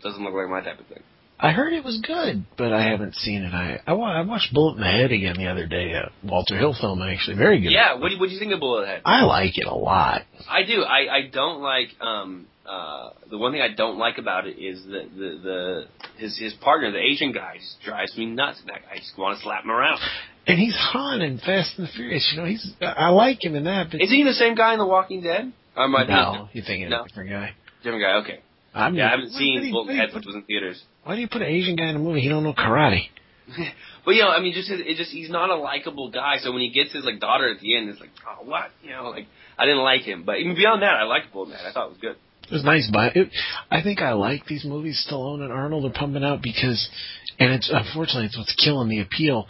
doesn't 0.03 0.23
look 0.23 0.33
like 0.33 0.49
my 0.49 0.61
type 0.61 0.79
of 0.79 0.85
thing. 0.87 1.01
I 1.41 1.51
heard 1.51 1.71
it 1.73 1.85
was 1.85 2.01
good, 2.05 2.43
but 2.57 2.73
I 2.73 2.83
haven't 2.89 3.15
seen 3.15 3.43
it. 3.43 3.53
I 3.53 3.79
I, 3.87 3.93
I 3.93 4.21
watched 4.21 4.53
Bullet 4.53 4.75
in 4.75 4.81
the 4.81 4.87
Head 4.87 5.11
again 5.11 5.35
the 5.37 5.47
other 5.47 5.67
day. 5.67 5.93
A 5.93 6.11
Walter 6.23 6.57
Hill 6.57 6.75
film, 6.79 7.01
actually, 7.01 7.37
very 7.37 7.61
good. 7.61 7.71
Yeah, 7.71 7.93
what 7.95 8.09
do, 8.09 8.19
what 8.19 8.27
do 8.27 8.33
you 8.33 8.39
think 8.39 8.51
of 8.51 8.59
Bullet 8.59 8.81
in 8.81 8.87
the 8.87 8.91
Head? 8.95 9.01
I 9.05 9.23
like 9.23 9.57
it 9.57 9.65
a 9.65 9.73
lot. 9.73 10.23
I 10.49 10.63
do. 10.63 10.83
I, 10.83 11.15
I 11.17 11.21
don't 11.31 11.61
like 11.61 11.89
um 12.01 12.47
uh 12.65 13.11
the 13.31 13.37
one 13.37 13.53
thing 13.53 13.61
I 13.61 13.73
don't 13.73 13.97
like 13.97 14.17
about 14.17 14.47
it 14.47 14.59
is 14.59 14.83
the 14.83 15.07
the, 15.15 15.39
the 15.41 15.85
his 16.17 16.37
his 16.37 16.53
partner, 16.55 16.91
the 16.91 16.99
Asian 16.99 17.31
guy, 17.31 17.55
just 17.57 17.81
drives 17.85 18.17
me 18.17 18.25
nuts. 18.25 18.61
That 18.65 18.81
I 18.91 18.97
just 18.97 19.17
want 19.17 19.37
to 19.37 19.43
slap 19.43 19.63
him 19.63 19.71
around. 19.71 19.99
And 20.45 20.59
he's 20.59 20.75
Han 20.75 21.21
in 21.21 21.37
Fast 21.37 21.77
and 21.77 21.87
the 21.87 21.91
Furious. 21.91 22.29
You 22.33 22.41
know, 22.41 22.47
he's 22.47 22.73
I 22.81 23.09
like 23.09 23.43
him 23.43 23.55
in 23.55 23.63
that. 23.63 23.91
But 23.91 24.01
Is 24.01 24.09
he 24.09 24.23
the 24.23 24.33
same 24.33 24.55
guy 24.55 24.73
in 24.73 24.79
The 24.79 24.85
Walking 24.85 25.21
Dead? 25.21 25.53
Or 25.77 25.83
am 25.85 25.95
I 25.95 26.03
no, 26.05 26.49
you're 26.51 26.65
thinking 26.65 26.85
of 26.85 26.89
No. 26.91 27.01
a 27.03 27.07
different 27.07 27.29
guy. 27.29 27.51
different 27.83 28.03
guy? 28.03 28.13
Okay. 28.23 28.39
I'm 28.73 28.95
Yeah, 28.95 29.07
I 29.07 29.11
haven't 29.11 29.31
seen 29.31 29.55
did 29.61 29.65
he- 29.67 29.73
Bullethead, 29.73 30.09
why 30.09 30.15
which 30.15 30.25
was 30.25 30.35
in 30.35 30.43
theaters. 30.43 30.81
Why 31.03 31.15
do 31.15 31.21
you 31.21 31.27
put 31.27 31.41
an 31.41 31.47
Asian 31.47 31.75
guy 31.75 31.89
in 31.89 31.95
a 31.95 31.99
movie? 31.99 32.21
He 32.21 32.29
don't 32.29 32.43
know 32.43 32.53
karate. 32.53 33.07
But 34.05 34.15
you 34.15 34.21
know, 34.21 34.29
I 34.29 34.39
mean, 34.41 34.53
just 34.53 34.69
his- 34.69 34.79
it 34.79 34.95
just 34.97 35.11
he's 35.11 35.29
not 35.29 35.49
a 35.49 35.55
likable 35.55 36.09
guy. 36.09 36.37
So 36.41 36.51
when 36.51 36.61
he 36.61 36.69
gets 36.69 36.93
his 36.93 37.03
like 37.03 37.19
daughter 37.19 37.49
at 37.51 37.59
the 37.59 37.75
end, 37.77 37.89
it's 37.89 37.99
like, 37.99 38.09
oh, 38.27 38.45
what? 38.45 38.71
You 38.81 38.91
know, 38.91 39.09
like 39.09 39.27
I 39.57 39.65
didn't 39.65 39.83
like 39.83 40.01
him. 40.01 40.23
But 40.23 40.37
even 40.39 40.55
beyond 40.55 40.81
that, 40.83 40.93
I 40.95 41.03
liked 41.03 41.33
Bullethead. 41.33 41.65
I 41.65 41.71
thought 41.73 41.87
it 41.87 41.89
was 41.89 41.97
good. 42.01 42.15
It 42.49 42.53
was 42.53 42.63
nice, 42.63 42.89
but 42.91 43.15
it, 43.15 43.29
I 43.69 43.83
think 43.83 44.01
I 44.01 44.13
like 44.13 44.45
these 44.45 44.65
movies 44.65 45.05
Stallone 45.07 45.41
and 45.43 45.51
Arnold 45.51 45.85
are 45.85 45.93
pumping 45.93 46.23
out 46.23 46.41
because, 46.41 46.89
and 47.37 47.51
it's 47.53 47.69
unfortunately 47.71 48.25
it's 48.25 48.37
what's 48.37 48.55
killing 48.55 48.87
the 48.89 49.01
appeal. 49.01 49.47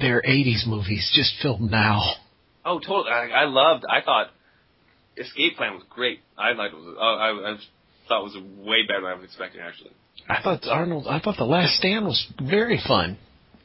They're 0.00 0.22
'80s 0.22 0.66
movies, 0.66 1.10
just 1.14 1.34
filmed 1.42 1.70
now. 1.70 2.00
Oh, 2.64 2.78
totally. 2.78 3.10
I, 3.10 3.28
I 3.28 3.44
loved. 3.46 3.84
I 3.88 4.02
thought 4.02 4.28
Escape 5.16 5.56
Plan 5.56 5.74
was 5.74 5.82
great. 5.88 6.20
I 6.36 6.52
liked 6.52 6.74
it. 6.74 6.76
Was, 6.76 6.96
uh, 6.98 7.00
I, 7.00 7.52
I 7.52 7.56
thought 8.08 8.22
was 8.24 8.36
way 8.58 8.86
better 8.86 9.00
than 9.02 9.10
I 9.10 9.14
was 9.14 9.24
expecting. 9.24 9.60
Actually, 9.60 9.90
I 10.28 10.42
thought 10.42 10.66
Arnold. 10.66 11.06
I 11.08 11.20
thought 11.20 11.36
The 11.36 11.44
Last 11.44 11.74
Stand 11.76 12.04
was 12.06 12.26
very 12.40 12.80
fun. 12.86 13.18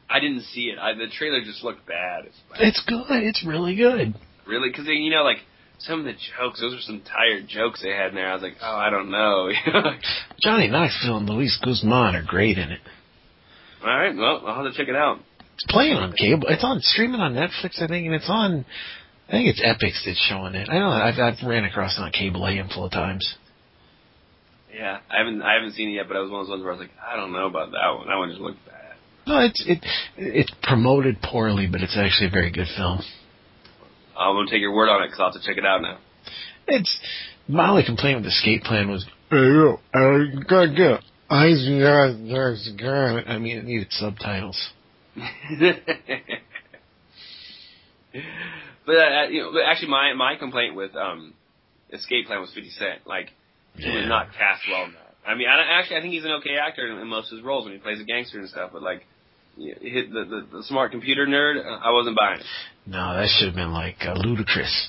I 0.09 0.19
didn't 0.19 0.41
see 0.41 0.63
it. 0.63 0.77
I, 0.77 0.93
the 0.93 1.07
trailer 1.11 1.41
just 1.43 1.63
looked 1.63 1.87
bad. 1.87 2.25
It's 2.25 2.37
like, 2.51 2.59
It's 2.61 2.83
good. 2.85 3.05
It's 3.09 3.45
really 3.45 3.75
good. 3.75 4.13
really 4.45 4.69
because 4.69 4.85
you 4.87 5.09
know, 5.09 5.23
like 5.23 5.37
some 5.79 5.99
of 5.99 6.05
the 6.05 6.13
jokes. 6.37 6.59
Those 6.59 6.73
were 6.73 6.81
some 6.81 7.01
tired 7.01 7.47
jokes 7.47 7.81
they 7.81 7.89
had 7.91 8.09
in 8.09 8.15
there. 8.15 8.29
I 8.29 8.33
was 8.33 8.43
like, 8.43 8.55
oh, 8.61 8.75
I 8.75 8.89
don't 8.89 9.09
know. 9.09 9.49
Johnny 10.43 10.67
Knoxville 10.67 11.17
and 11.17 11.29
Luis 11.29 11.57
Guzman 11.63 12.15
are 12.15 12.23
great 12.25 12.57
in 12.57 12.71
it. 12.71 12.81
All 13.83 13.87
right. 13.97 14.15
Well, 14.15 14.43
I'll 14.45 14.63
have 14.63 14.71
to 14.71 14.77
check 14.77 14.89
it 14.89 14.95
out. 14.95 15.19
It's 15.55 15.65
playing 15.69 15.97
on 15.97 16.13
cable. 16.13 16.47
It's 16.49 16.63
on 16.63 16.79
streaming 16.81 17.19
on 17.21 17.33
Netflix, 17.33 17.81
I 17.81 17.87
think, 17.87 18.05
and 18.05 18.15
it's 18.15 18.29
on. 18.29 18.65
I 19.27 19.31
think 19.31 19.47
it's 19.47 19.61
Epix 19.61 20.05
that's 20.05 20.19
showing 20.29 20.55
it. 20.55 20.67
I 20.69 20.77
know 20.79 20.89
I've, 20.89 21.17
I've 21.17 21.47
ran 21.47 21.63
across 21.63 21.97
it 21.97 22.01
on 22.01 22.11
cable 22.11 22.45
a 22.45 22.51
handful 22.51 22.85
of 22.85 22.91
times. 22.91 23.35
Yeah, 24.73 24.99
I 25.09 25.17
haven't 25.17 25.41
I 25.41 25.53
haven't 25.55 25.73
seen 25.73 25.89
it 25.89 25.93
yet, 25.93 26.07
but 26.07 26.17
I 26.17 26.21
was 26.21 26.31
one 26.31 26.41
of 26.41 26.47
those 26.47 26.51
ones 26.51 26.63
where 26.63 26.73
I 26.73 26.77
was 26.77 26.81
like, 26.81 26.95
I 27.05 27.15
don't 27.17 27.33
know 27.33 27.47
about 27.47 27.71
that 27.71 27.89
one. 27.97 28.07
That 28.07 28.17
one 28.17 28.29
just 28.29 28.41
looked 28.41 28.65
bad. 28.65 28.95
No, 29.27 29.39
it's 29.39 29.63
it 29.67 29.85
it's 30.17 30.51
promoted 30.63 31.21
poorly, 31.21 31.67
but 31.67 31.81
it's 31.81 31.97
actually 31.97 32.27
a 32.27 32.31
very 32.31 32.51
good 32.51 32.67
film. 32.75 33.01
I'm 34.17 34.35
gonna 34.35 34.49
take 34.49 34.61
your 34.61 34.73
word 34.73 34.89
on 34.89 35.03
it 35.03 35.07
because 35.07 35.19
I'll 35.19 35.31
have 35.31 35.41
to 35.41 35.47
check 35.47 35.57
it 35.57 35.65
out 35.65 35.81
now. 35.81 35.97
It's 36.67 36.99
my 37.47 37.69
only 37.69 37.83
complaint 37.83 38.19
with 38.19 38.27
Escape 38.27 38.63
Plan 38.63 38.89
was, 38.89 39.05
I 39.31 40.25
gotta 40.47 40.69
get 40.69 41.01
eyes 41.29 41.65
and 41.65 41.83
eyes, 41.83 42.15
eyes, 42.31 43.23
I 43.27 43.37
mean, 43.39 43.57
it 43.57 43.65
needed 43.65 43.87
subtitles. 43.91 44.71
but 45.15 45.25
uh, 48.95 49.27
you 49.29 49.41
know, 49.41 49.51
but 49.53 49.63
actually, 49.65 49.89
my 49.89 50.13
my 50.13 50.35
complaint 50.37 50.75
with 50.75 50.95
um, 50.95 51.33
Escape 51.91 52.27
Plan 52.27 52.41
was 52.41 52.53
Fifty 52.53 52.69
Cent. 52.69 53.05
Like 53.05 53.31
he 53.75 53.89
was 53.89 54.07
not 54.07 54.27
cast 54.37 54.63
well. 54.69 54.89
I 55.25 55.35
mean, 55.35 55.47
I, 55.47 55.79
actually, 55.79 55.97
I 55.97 56.01
think 56.01 56.13
he's 56.13 56.25
an 56.25 56.31
okay 56.41 56.57
actor 56.57 56.87
in, 56.91 56.97
in 56.97 57.07
most 57.07 57.31
of 57.31 57.37
his 57.37 57.45
roles 57.45 57.65
when 57.65 57.73
he 57.73 57.79
plays 57.79 57.99
a 57.99 58.03
gangster 58.03 58.39
and 58.39 58.49
stuff. 58.49 58.71
But 58.73 58.81
like, 58.81 59.05
hit 59.57 60.11
the, 60.11 60.25
the 60.25 60.57
the 60.57 60.63
smart 60.63 60.91
computer 60.91 61.27
nerd, 61.27 61.63
I 61.63 61.91
wasn't 61.91 62.17
buying 62.17 62.39
it. 62.39 62.45
No, 62.85 63.13
that 63.15 63.27
should 63.37 63.47
have 63.47 63.55
been 63.55 63.73
like 63.73 63.97
uh, 64.01 64.15
Ludacris. 64.15 64.87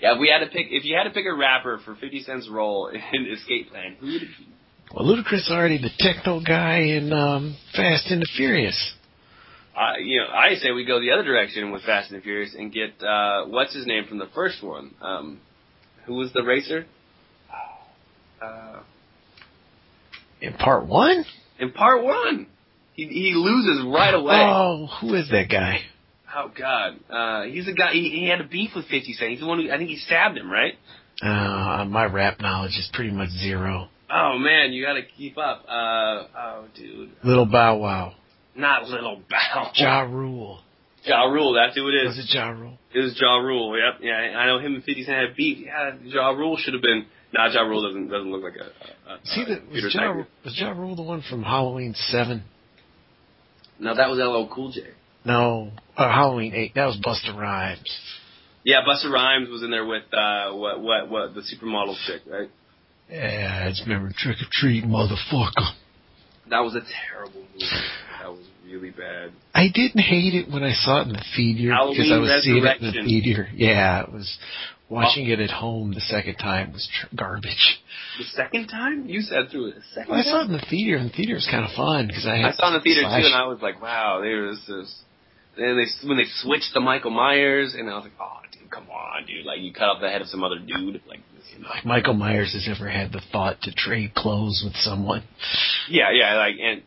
Yeah, 0.00 0.14
if 0.14 0.20
we 0.20 0.28
had 0.28 0.44
to 0.44 0.50
pick, 0.50 0.66
if 0.70 0.84
you 0.84 0.94
had 0.94 1.04
to 1.04 1.10
pick 1.10 1.24
a 1.24 1.34
rapper 1.34 1.80
for 1.84 1.94
Fifty 1.94 2.22
Cent's 2.22 2.48
role 2.50 2.88
in 2.88 3.26
Escape 3.32 3.70
Plan, 3.70 3.96
who 3.98 4.06
would 4.06 4.22
it 4.22 4.28
be? 4.38 4.48
Well, 4.94 5.04
Ludacris 5.04 5.50
already 5.50 5.78
the 5.78 5.90
techno 5.98 6.40
guy 6.40 6.78
in 6.78 7.12
um, 7.12 7.56
Fast 7.74 8.10
and 8.10 8.20
the 8.20 8.28
Furious. 8.36 8.94
Uh, 9.76 9.98
you 9.98 10.20
know, 10.20 10.26
I 10.28 10.54
say 10.54 10.70
we 10.70 10.84
go 10.86 11.00
the 11.00 11.10
other 11.10 11.24
direction 11.24 11.70
with 11.70 11.82
Fast 11.82 12.10
and 12.10 12.20
the 12.20 12.22
Furious 12.22 12.54
and 12.56 12.72
get 12.72 13.02
uh, 13.02 13.46
what's 13.46 13.74
his 13.74 13.86
name 13.86 14.04
from 14.06 14.18
the 14.18 14.28
first 14.34 14.62
one. 14.62 14.94
Um, 15.02 15.40
who 16.06 16.14
was 16.14 16.32
the 16.32 16.42
racer? 16.42 16.86
Uh, 18.42 18.80
In 20.40 20.52
part 20.54 20.86
one? 20.86 21.24
in 21.58 21.72
part 21.72 22.04
one, 22.04 22.46
he 22.92 23.06
he 23.06 23.32
loses 23.34 23.84
right 23.86 24.12
away. 24.14 24.34
Oh, 24.46 24.86
who 25.00 25.14
is 25.14 25.28
that 25.30 25.48
guy? 25.50 25.78
Oh 26.34 26.50
God, 26.56 26.98
uh, 27.10 27.44
he's 27.50 27.64
the 27.64 27.72
guy. 27.72 27.92
He, 27.92 28.10
he 28.10 28.28
had 28.28 28.40
a 28.42 28.44
beef 28.46 28.70
with 28.76 28.84
Fifty 28.88 29.14
Cent. 29.14 29.30
He's 29.30 29.40
the 29.40 29.46
one 29.46 29.58
who 29.62 29.70
I 29.70 29.78
think 29.78 29.88
he 29.88 29.96
stabbed 29.96 30.36
him, 30.36 30.50
right? 30.50 30.74
Uh, 31.22 31.86
my 31.86 32.04
rap 32.04 32.40
knowledge 32.40 32.72
is 32.72 32.90
pretty 32.92 33.10
much 33.10 33.30
zero. 33.30 33.88
Oh 34.10 34.38
man, 34.38 34.72
you 34.72 34.84
got 34.84 34.94
to 34.94 35.02
keep 35.16 35.38
up. 35.38 35.64
Uh, 35.66 35.72
oh 36.36 36.64
dude, 36.76 37.10
Little 37.24 37.46
Bow 37.46 37.78
Wow. 37.78 38.12
not 38.54 38.84
Little 38.88 39.22
Bow. 39.30 39.70
Ja 39.76 40.00
Rule. 40.02 40.60
Ja 41.04 41.22
Rule, 41.24 41.54
that's 41.54 41.74
who 41.76 41.88
it 41.88 41.94
is. 41.94 42.08
Was 42.08 42.18
it 42.18 42.34
Ja 42.34 42.50
Rule? 42.50 42.76
It 42.96 43.00
was 43.00 43.20
Ja 43.20 43.36
Rule. 43.36 43.76
Yep. 43.76 44.00
Yeah, 44.00 44.14
I 44.38 44.46
know 44.46 44.58
him 44.58 44.74
and 44.74 44.82
Fifty 44.82 45.04
Cent 45.04 45.18
had 45.18 45.36
beef. 45.36 45.66
Yeah, 45.66 45.92
Ja 46.02 46.30
Rule 46.30 46.56
should 46.56 46.72
have 46.72 46.82
been. 46.82 47.04
Nah, 47.34 47.48
Ja 47.52 47.60
Rule 47.60 47.82
doesn't 47.82 48.08
doesn't 48.08 48.30
look 48.32 48.42
like 48.42 48.54
a. 48.56 49.10
a, 49.10 49.14
a 49.16 49.18
See, 49.24 49.42
a 49.42 49.46
that 49.46 49.68
Peter 49.70 49.84
was 49.86 49.94
ja, 49.94 50.00
Tiger. 50.00 50.26
was 50.44 50.58
ja 50.58 50.70
Rule 50.70 50.96
the 50.96 51.02
one 51.02 51.22
from 51.28 51.42
Halloween 51.42 51.92
Seven? 51.94 52.42
No, 53.78 53.94
that 53.94 54.08
was 54.08 54.18
LL 54.18 54.50
Cool 54.54 54.72
J. 54.72 54.80
No, 55.26 55.72
uh, 55.96 56.08
Halloween 56.10 56.54
Eight. 56.54 56.74
That 56.74 56.86
was 56.86 56.96
Busta 57.04 57.36
Rhymes. 57.38 57.94
Yeah, 58.64 58.80
Busta 58.88 59.10
Rhymes 59.12 59.50
was 59.50 59.62
in 59.62 59.70
there 59.70 59.84
with 59.84 60.04
uh 60.14 60.52
what 60.52 60.80
what 60.80 61.10
what 61.10 61.34
the 61.34 61.42
supermodel 61.42 61.96
chick, 62.06 62.22
right? 62.26 62.48
Yeah, 63.10 63.64
I 63.66 63.68
just 63.68 63.82
remember 63.82 64.10
Trick 64.16 64.38
or 64.38 64.48
Treat, 64.50 64.84
motherfucker. 64.84 65.68
That 66.48 66.60
was 66.60 66.74
a 66.74 66.80
terrible 67.12 67.42
movie. 67.52 67.66
That 68.22 68.30
was 68.30 68.46
really 68.66 68.90
bad. 68.90 69.32
I 69.54 69.68
didn't 69.72 70.02
hate 70.02 70.34
it 70.34 70.50
when 70.50 70.62
I 70.62 70.72
saw 70.72 71.00
it 71.00 71.08
in 71.08 71.12
the 71.12 71.24
theater 71.36 71.76
because 71.90 72.12
I 72.12 72.18
was 72.18 72.42
seeing 72.44 72.64
it 72.64 72.82
in 72.82 72.92
the 72.92 73.02
theater. 73.04 73.48
Yeah, 73.54 74.02
it 74.02 74.12
was 74.12 74.38
watching 74.88 75.28
oh. 75.28 75.32
it 75.32 75.40
at 75.40 75.50
home 75.50 75.92
the 75.92 76.00
second 76.00 76.36
time 76.36 76.72
was 76.72 76.88
tr- 76.92 77.14
garbage. 77.16 77.80
The 78.18 78.24
second 78.24 78.68
time 78.68 79.08
you 79.08 79.20
said 79.20 79.50
through 79.50 79.68
it. 79.68 79.74
The 79.76 79.82
second 79.94 80.10
Well, 80.10 80.20
I 80.20 80.22
saw 80.22 80.42
it 80.42 80.46
in 80.46 80.52
the 80.52 80.66
theater, 80.70 80.96
and 80.96 81.10
the 81.10 81.14
theater 81.14 81.34
was 81.34 81.48
kind 81.50 81.64
of 81.64 81.72
fun 81.72 82.06
because 82.08 82.26
I 82.26 82.42
I 82.42 82.52
saw 82.52 82.66
it 82.66 82.68
in 82.68 82.74
the 82.74 82.80
theater 82.80 83.02
slash- 83.02 83.22
too, 83.22 83.26
and 83.26 83.34
I 83.34 83.46
was 83.46 83.60
like, 83.60 83.80
wow, 83.82 84.20
there 84.20 84.42
was 84.42 84.60
this. 84.66 85.02
And 85.56 85.78
they 85.78 86.08
when 86.08 86.18
they 86.18 86.26
switched 86.42 86.72
to 86.74 86.80
Michael 86.80 87.10
Myers, 87.10 87.74
and 87.74 87.88
I 87.88 87.94
was 87.94 88.04
like, 88.04 88.12
oh, 88.20 88.40
dude, 88.52 88.70
come 88.70 88.88
on, 88.90 89.26
dude, 89.26 89.46
like 89.46 89.60
you 89.60 89.72
cut 89.72 89.88
off 89.88 90.00
the 90.00 90.10
head 90.10 90.20
of 90.20 90.28
some 90.28 90.44
other 90.44 90.58
dude, 90.58 91.00
like 91.08 91.20
you 91.52 91.62
know. 91.62 91.68
like 91.70 91.84
Michael 91.84 92.14
Myers 92.14 92.52
has 92.52 92.68
ever 92.68 92.90
had 92.90 93.12
the 93.12 93.22
thought 93.32 93.62
to 93.62 93.72
trade 93.72 94.14
clothes 94.14 94.62
with 94.64 94.76
someone. 94.76 95.22
Yeah, 95.88 96.10
yeah, 96.12 96.36
like 96.36 96.56
and 96.60 96.82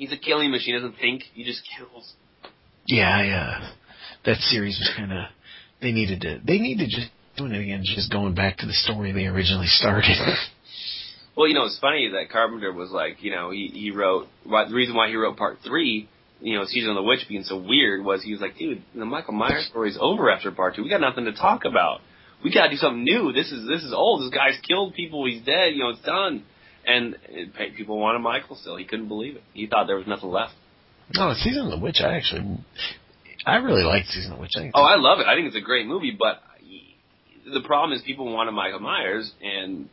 he's 0.00 0.12
a 0.12 0.16
killing 0.16 0.50
machine. 0.50 0.74
Doesn't 0.74 0.98
think, 0.98 1.22
he 1.34 1.44
just 1.44 1.62
kills. 1.76 2.14
Yeah, 2.86 3.22
yeah. 3.22 3.70
That 4.24 4.38
series 4.38 4.78
was 4.78 4.90
kind 4.96 5.12
of 5.12 5.26
they 5.80 5.92
needed 5.92 6.22
to 6.22 6.40
they 6.44 6.58
needed 6.58 6.90
to 6.90 6.96
just 6.96 7.10
doing 7.36 7.52
it 7.52 7.60
again, 7.60 7.82
just 7.84 8.10
going 8.10 8.34
back 8.34 8.58
to 8.58 8.66
the 8.66 8.72
story 8.72 9.12
they 9.12 9.26
originally 9.26 9.68
started. 9.68 10.16
Well, 11.36 11.48
you 11.48 11.54
know, 11.54 11.64
it's 11.64 11.78
funny 11.78 12.10
that 12.12 12.28
Carpenter 12.30 12.70
was 12.70 12.90
like, 12.90 13.22
you 13.22 13.30
know, 13.30 13.50
he 13.50 13.70
he 13.72 13.92
wrote 13.92 14.26
why, 14.44 14.68
the 14.68 14.74
reason 14.74 14.94
why 14.94 15.08
he 15.08 15.16
wrote 15.16 15.38
part 15.38 15.58
three, 15.64 16.06
you 16.40 16.58
know, 16.58 16.64
season 16.66 16.90
of 16.90 16.96
the 16.96 17.02
witch 17.02 17.20
being 17.28 17.44
so 17.44 17.56
weird 17.56 18.04
was 18.04 18.22
he 18.22 18.32
was 18.32 18.42
like, 18.42 18.58
dude, 18.58 18.82
the 18.94 19.06
Michael 19.06 19.32
Myers 19.32 19.66
story's 19.70 19.96
over 19.98 20.28
after 20.30 20.50
part 20.50 20.74
two. 20.74 20.82
We 20.82 20.90
got 20.90 21.00
nothing 21.00 21.26
to 21.26 21.32
talk 21.32 21.64
about. 21.64 22.00
We 22.44 22.52
got 22.52 22.64
to 22.64 22.70
do 22.70 22.76
something 22.76 23.04
new. 23.04 23.32
This 23.32 23.52
is 23.52 23.66
this 23.66 23.82
is 23.84 23.92
old. 23.94 24.22
This 24.22 24.36
guy's 24.36 24.60
killed 24.68 24.92
people. 24.94 25.24
He's 25.24 25.40
dead. 25.42 25.72
You 25.72 25.84
know, 25.84 25.90
it's 25.90 26.02
done. 26.02 26.42
And 26.86 27.16
people 27.76 27.98
wanted 27.98 28.20
Michael 28.20 28.56
still. 28.56 28.76
He 28.76 28.84
couldn't 28.84 29.08
believe 29.08 29.36
it. 29.36 29.42
He 29.52 29.66
thought 29.66 29.86
there 29.86 29.96
was 29.96 30.06
nothing 30.06 30.30
left. 30.30 30.54
no, 31.14 31.32
season 31.34 31.66
of 31.66 31.70
the 31.72 31.78
witch. 31.78 32.00
I 32.00 32.16
actually, 32.16 32.58
I 33.46 33.56
really 33.56 33.84
liked 33.84 34.08
season 34.08 34.32
of 34.32 34.38
the 34.38 34.42
witch. 34.42 34.52
I 34.56 34.70
Oh, 34.74 34.82
I 34.82 34.96
love 34.96 35.20
it. 35.20 35.26
I 35.26 35.34
think 35.34 35.46
it's 35.48 35.56
a 35.56 35.60
great 35.60 35.86
movie, 35.86 36.16
but 36.18 36.42
the 37.52 37.60
problem 37.66 37.92
is 37.96 38.02
people 38.02 38.32
wanted 38.32 38.52
Michael 38.52 38.80
Myers, 38.80 39.32
and 39.42 39.88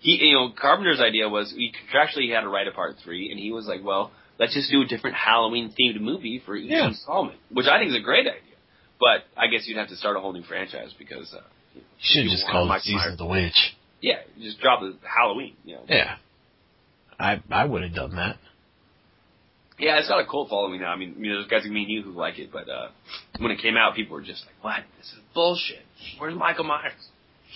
he, 0.00 0.18
you 0.26 0.34
know, 0.34 0.50
Carpenter's 0.58 1.00
idea 1.00 1.28
was 1.28 1.52
he 1.52 1.72
contractually 1.72 2.32
had 2.34 2.40
to 2.42 2.48
write 2.48 2.68
a 2.68 2.72
part 2.72 2.96
three, 3.04 3.30
and 3.30 3.38
he 3.40 3.50
was 3.52 3.66
like, 3.66 3.84
well, 3.84 4.12
let's 4.38 4.54
just 4.54 4.70
do 4.70 4.82
a 4.82 4.86
different 4.86 5.16
Halloween 5.16 5.72
themed 5.78 6.00
movie 6.00 6.42
for 6.44 6.56
each 6.56 6.70
Yeah. 6.70 6.88
installment, 6.88 7.38
which 7.50 7.66
I 7.66 7.78
think 7.78 7.90
is 7.90 7.96
a 7.96 8.00
great 8.04 8.26
idea. 8.26 8.40
But 8.98 9.24
I 9.36 9.48
guess 9.48 9.66
you'd 9.66 9.76
have 9.78 9.88
to 9.88 9.96
start 9.96 10.16
a 10.16 10.20
whole 10.20 10.32
new 10.32 10.42
franchise 10.42 10.92
because, 10.98 11.32
uh, 11.34 11.40
you 11.74 11.82
should 12.00 12.24
you 12.24 12.30
just 12.30 12.46
call 12.46 12.64
it 12.64 12.68
Michael 12.68 12.82
season 12.82 12.98
Myers. 12.98 13.12
of 13.12 13.18
the 13.18 13.26
witch. 13.26 13.75
Yeah, 14.06 14.18
just 14.40 14.60
drop 14.60 14.78
the 14.80 14.94
Halloween, 15.02 15.54
you 15.64 15.74
know. 15.74 15.82
Yeah, 15.88 16.14
I 17.18 17.42
I 17.50 17.64
would 17.64 17.82
have 17.82 17.92
done 17.92 18.14
that. 18.14 18.36
Yeah, 19.80 19.98
it's 19.98 20.08
got 20.08 20.20
a 20.20 20.24
cult 20.24 20.48
following 20.48 20.80
now. 20.80 20.92
I 20.92 20.96
mean, 20.96 21.16
you 21.18 21.30
know, 21.30 21.38
there's 21.40 21.48
guys 21.48 21.62
like 21.64 21.72
me 21.72 21.82
and 21.82 21.90
you 21.90 22.02
who 22.02 22.12
like 22.12 22.38
it, 22.38 22.50
but 22.52 22.68
uh 22.68 22.90
when 23.40 23.50
it 23.50 23.58
came 23.58 23.76
out, 23.76 23.96
people 23.96 24.14
were 24.14 24.22
just 24.22 24.44
like, 24.46 24.54
"What? 24.62 24.84
This 24.96 25.08
is 25.08 25.18
bullshit. 25.34 25.84
Where's 26.18 26.36
Michael 26.36 26.64
Myers?" 26.64 26.92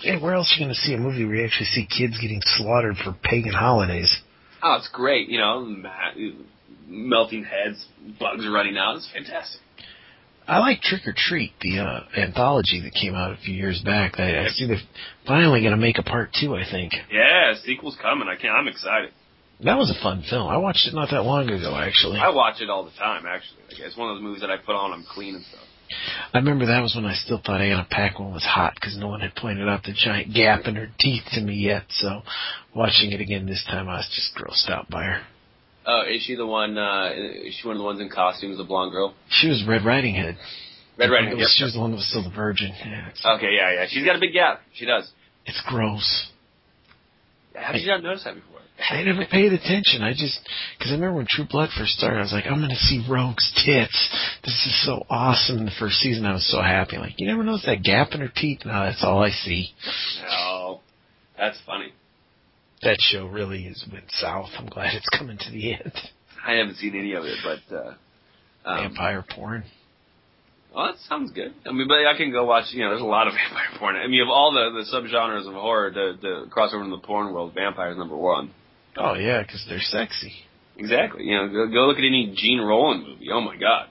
Yeah, 0.01 0.21
where 0.21 0.33
else 0.33 0.51
are 0.51 0.59
you 0.59 0.65
going 0.65 0.75
to 0.75 0.81
see 0.81 0.93
a 0.93 0.97
movie 0.97 1.25
where 1.25 1.35
you 1.35 1.45
actually 1.45 1.67
see 1.67 1.85
kids 1.85 2.19
getting 2.19 2.41
slaughtered 2.43 2.97
for 2.97 3.15
pagan 3.23 3.53
holidays? 3.53 4.11
Oh, 4.63 4.75
it's 4.75 4.89
great. 4.89 5.29
You 5.29 5.37
know, 5.37 5.75
melting 6.87 7.43
heads, 7.43 7.85
bugs 8.19 8.47
running 8.47 8.77
out. 8.77 8.95
It's 8.97 9.09
fantastic. 9.13 9.61
I 10.51 10.59
like 10.59 10.81
Trick 10.81 11.07
or 11.07 11.13
Treat, 11.15 11.53
the 11.61 11.79
uh, 11.79 12.01
anthology 12.19 12.81
that 12.81 12.93
came 12.93 13.15
out 13.15 13.31
a 13.31 13.37
few 13.37 13.53
years 13.53 13.81
back. 13.85 14.19
I, 14.19 14.43
I 14.43 14.47
see 14.49 14.67
they're 14.67 14.83
finally 15.25 15.61
going 15.61 15.71
to 15.71 15.77
make 15.77 15.97
a 15.97 16.03
part 16.03 16.31
two. 16.37 16.55
I 16.55 16.69
think 16.69 16.91
Yeah, 17.09 17.53
sequel's 17.63 17.95
coming. 18.01 18.27
I 18.27 18.35
can't. 18.35 18.53
I'm 18.53 18.67
excited. 18.67 19.11
that 19.63 19.77
was 19.77 19.89
a 19.89 20.03
fun 20.03 20.25
film. 20.29 20.49
I 20.49 20.57
watched 20.57 20.85
it 20.87 20.93
not 20.93 21.09
that 21.11 21.23
long 21.23 21.49
ago, 21.49 21.73
actually. 21.77 22.19
I 22.19 22.31
watch 22.31 22.59
it 22.59 22.69
all 22.69 22.83
the 22.83 22.91
time. 22.99 23.23
Actually, 23.25 23.61
like, 23.69 23.79
it's 23.79 23.95
one 23.95 24.09
of 24.09 24.17
those 24.17 24.23
movies 24.23 24.41
that 24.41 24.49
I 24.49 24.57
put 24.57 24.75
on. 24.75 24.91
I'm 24.91 25.05
clean 25.09 25.35
and 25.35 25.45
stuff. 25.45 25.61
I 26.33 26.39
remember 26.39 26.65
that 26.65 26.81
was 26.81 26.95
when 26.95 27.05
I 27.05 27.15
still 27.15 27.41
thought 27.45 27.61
Anna 27.61 27.87
Paquin 27.89 28.33
was 28.33 28.43
hot 28.43 28.73
because 28.75 28.97
no 28.97 29.07
one 29.07 29.21
had 29.21 29.35
pointed 29.35 29.69
out 29.69 29.83
the 29.83 29.93
giant 29.93 30.33
gap 30.33 30.65
in 30.65 30.75
her 30.75 30.89
teeth 30.99 31.23
to 31.31 31.41
me 31.41 31.53
yet. 31.55 31.83
So, 31.89 32.23
watching 32.75 33.13
it 33.13 33.21
again 33.21 33.45
this 33.45 33.65
time, 33.69 33.87
I 33.87 33.97
was 33.97 34.09
just 34.13 34.35
grossed 34.35 34.69
out 34.69 34.89
by 34.89 35.03
her. 35.03 35.21
Oh, 35.85 36.03
is 36.07 36.21
she 36.23 36.35
the 36.35 36.45
one? 36.45 36.77
uh 36.77 37.09
Is 37.13 37.55
she 37.59 37.67
one 37.67 37.75
of 37.75 37.79
the 37.79 37.85
ones 37.85 37.99
in 37.99 38.09
costumes, 38.09 38.57
the 38.57 38.63
blonde 38.63 38.91
girl? 38.91 39.15
She 39.29 39.47
was 39.49 39.63
Red 39.67 39.83
Riding 39.85 40.15
Hood. 40.15 40.37
Red 40.97 41.09
Riding 41.09 41.29
Hood. 41.31 41.39
was- 41.39 41.55
She 41.57 41.63
was 41.63 41.73
the 41.73 41.79
one 41.79 41.91
that 41.91 41.97
was 41.97 42.07
still 42.07 42.23
the 42.23 42.29
virgin. 42.35 42.71
Yeah, 42.77 43.09
Okay, 43.35 43.49
yeah, 43.55 43.73
yeah. 43.73 43.85
She's 43.89 44.05
got 44.05 44.15
a 44.15 44.19
big 44.19 44.33
gap. 44.33 44.61
She 44.73 44.85
does. 44.85 45.09
it's 45.45 45.61
gross. 45.67 46.27
How 47.55 47.71
did 47.73 47.81
you 47.81 47.87
not 47.87 48.03
notice 48.03 48.23
that 48.23 48.35
before? 48.35 48.47
I 48.89 49.03
never 49.03 49.25
paid 49.29 49.53
attention. 49.53 50.01
I 50.01 50.11
just 50.13 50.39
because 50.77 50.91
I 50.91 50.95
remember 50.95 51.17
when 51.17 51.27
True 51.29 51.45
Blood 51.49 51.69
first 51.77 51.91
started, 51.93 52.17
I 52.17 52.21
was 52.21 52.31
like, 52.33 52.45
I'm 52.47 52.57
going 52.59 52.69
to 52.69 52.75
see 52.75 53.05
Rogue's 53.07 53.51
tits. 53.63 54.09
This 54.43 54.53
is 54.65 54.85
so 54.85 55.05
awesome. 55.09 55.57
In 55.59 55.65
the 55.65 55.71
first 55.79 55.97
season, 55.97 56.25
I 56.25 56.33
was 56.33 56.49
so 56.49 56.61
happy. 56.61 56.97
Like, 56.97 57.13
you 57.17 57.27
never 57.27 57.43
notice 57.43 57.65
that 57.67 57.83
gap 57.83 58.09
in 58.13 58.21
her 58.21 58.31
teeth? 58.35 58.61
No, 58.65 58.71
that's 58.71 59.03
all 59.03 59.21
I 59.23 59.29
see. 59.29 59.69
Oh, 60.29 60.79
that's 61.37 61.59
funny. 61.65 61.93
That 62.83 62.97
show 62.99 63.27
really 63.27 63.65
is 63.65 63.85
went 63.91 64.05
south. 64.09 64.49
I'm 64.57 64.65
glad 64.67 64.95
it's 64.95 65.07
coming 65.17 65.37
to 65.37 65.51
the 65.51 65.73
end. 65.73 65.93
I 66.45 66.53
haven't 66.53 66.77
seen 66.77 66.95
any 66.95 67.13
of 67.13 67.23
it, 67.25 67.37
but 67.43 67.75
uh 67.75 67.93
um, 68.63 68.89
Vampire 68.89 69.25
porn. 69.27 69.63
Well, 70.73 70.85
that 70.87 70.95
sounds 71.09 71.31
good. 71.31 71.53
I 71.65 71.71
mean, 71.71 71.87
but 71.87 72.05
I 72.05 72.15
can 72.15 72.31
go 72.31 72.45
watch. 72.45 72.65
You 72.71 72.83
know, 72.83 72.89
there's 72.91 73.01
a 73.01 73.05
lot 73.05 73.27
of 73.27 73.33
vampire 73.49 73.79
porn. 73.79 73.95
I 73.95 74.07
mean, 74.07 74.21
of 74.21 74.29
all 74.29 74.51
the 74.51 74.81
the 74.81 74.97
subgenres 74.97 75.47
of 75.47 75.53
horror, 75.53 75.91
the 75.91 76.13
the 76.21 76.49
crossover 76.49 76.83
in 76.83 76.91
the 76.91 76.99
porn 76.99 77.33
world, 77.33 77.53
vampires 77.53 77.97
number 77.97 78.15
one. 78.15 78.51
Oh 78.97 79.15
yeah, 79.15 79.41
because 79.41 79.65
they're 79.67 79.79
sexy. 79.79 80.33
Exactly. 80.77 81.23
You 81.25 81.37
know, 81.37 81.47
go, 81.47 81.67
go 81.71 81.87
look 81.87 81.97
at 81.97 82.03
any 82.03 82.33
Jean 82.35 82.59
Rollin 82.59 83.03
movie. 83.03 83.27
Oh 83.31 83.41
my 83.41 83.57
God. 83.57 83.87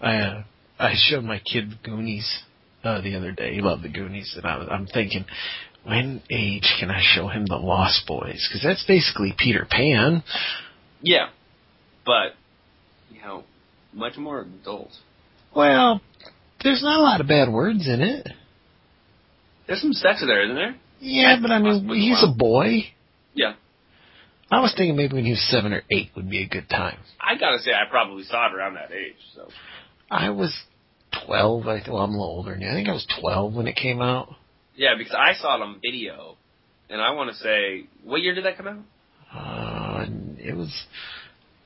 I 0.00 0.16
uh, 0.16 0.44
I 0.78 0.92
showed 0.94 1.24
my 1.24 1.38
kid 1.40 1.70
the 1.70 1.76
Goonies 1.88 2.42
uh, 2.84 3.00
the 3.00 3.16
other 3.16 3.32
day. 3.32 3.54
He 3.54 3.60
loved 3.60 3.82
the 3.82 3.88
Goonies, 3.88 4.34
and 4.36 4.44
I 4.44 4.58
was, 4.58 4.68
I'm 4.70 4.86
thinking, 4.86 5.24
when 5.86 6.22
age 6.30 6.74
can 6.80 6.90
I 6.90 7.00
show 7.00 7.28
him 7.28 7.46
the 7.46 7.56
Lost 7.56 8.06
Boys? 8.06 8.46
Because 8.48 8.62
that's 8.62 8.84
basically 8.86 9.34
Peter 9.38 9.66
Pan. 9.68 10.22
Yeah, 11.00 11.28
but 12.04 12.34
you 13.10 13.20
know, 13.20 13.44
much 13.92 14.16
more 14.16 14.40
adult. 14.40 14.90
Well, 15.54 16.00
there's 16.62 16.82
not 16.82 16.98
a 16.98 17.02
lot 17.02 17.20
of 17.20 17.28
bad 17.28 17.52
words 17.52 17.86
in 17.86 18.00
it. 18.00 18.28
There's 19.66 19.80
some 19.80 19.92
sex 19.92 20.22
in 20.22 20.28
there, 20.28 20.44
isn't 20.44 20.56
there? 20.56 20.76
Yeah, 21.00 21.36
but 21.40 21.50
I 21.50 21.58
mean, 21.58 21.88
he's 21.94 22.22
a 22.22 22.26
a 22.26 22.34
boy. 22.34 22.84
Yeah. 23.34 23.54
I 24.50 24.60
was 24.60 24.72
thinking 24.76 24.96
maybe 24.96 25.14
when 25.14 25.24
he 25.24 25.32
was 25.32 25.48
seven 25.50 25.72
or 25.72 25.82
eight 25.90 26.10
would 26.14 26.30
be 26.30 26.42
a 26.42 26.48
good 26.48 26.68
time. 26.68 26.98
I 27.20 27.36
gotta 27.36 27.58
say, 27.58 27.72
I 27.72 27.88
probably 27.90 28.22
saw 28.24 28.46
it 28.46 28.54
around 28.54 28.74
that 28.74 28.92
age. 28.92 29.16
So 29.34 29.48
I 30.10 30.30
was 30.30 30.54
twelve. 31.26 31.66
I 31.66 31.78
th- 31.78 31.88
well, 31.88 32.02
I'm 32.02 32.10
a 32.10 32.12
little 32.12 32.26
older 32.26 32.52
than 32.52 32.60
you. 32.62 32.68
I 32.68 32.72
think 32.72 32.88
I 32.88 32.92
was 32.92 33.06
twelve 33.20 33.54
when 33.54 33.66
it 33.66 33.76
came 33.76 34.00
out. 34.00 34.34
Yeah, 34.76 34.94
because 34.96 35.14
I 35.14 35.34
saw 35.40 35.56
it 35.56 35.62
on 35.62 35.80
video, 35.82 36.36
and 36.90 37.00
I 37.00 37.12
want 37.12 37.30
to 37.30 37.36
say, 37.36 37.86
what 38.04 38.20
year 38.20 38.34
did 38.34 38.44
that 38.44 38.56
come 38.56 38.68
out? 38.68 38.84
Uh, 39.34 40.06
it 40.38 40.54
was 40.56 40.72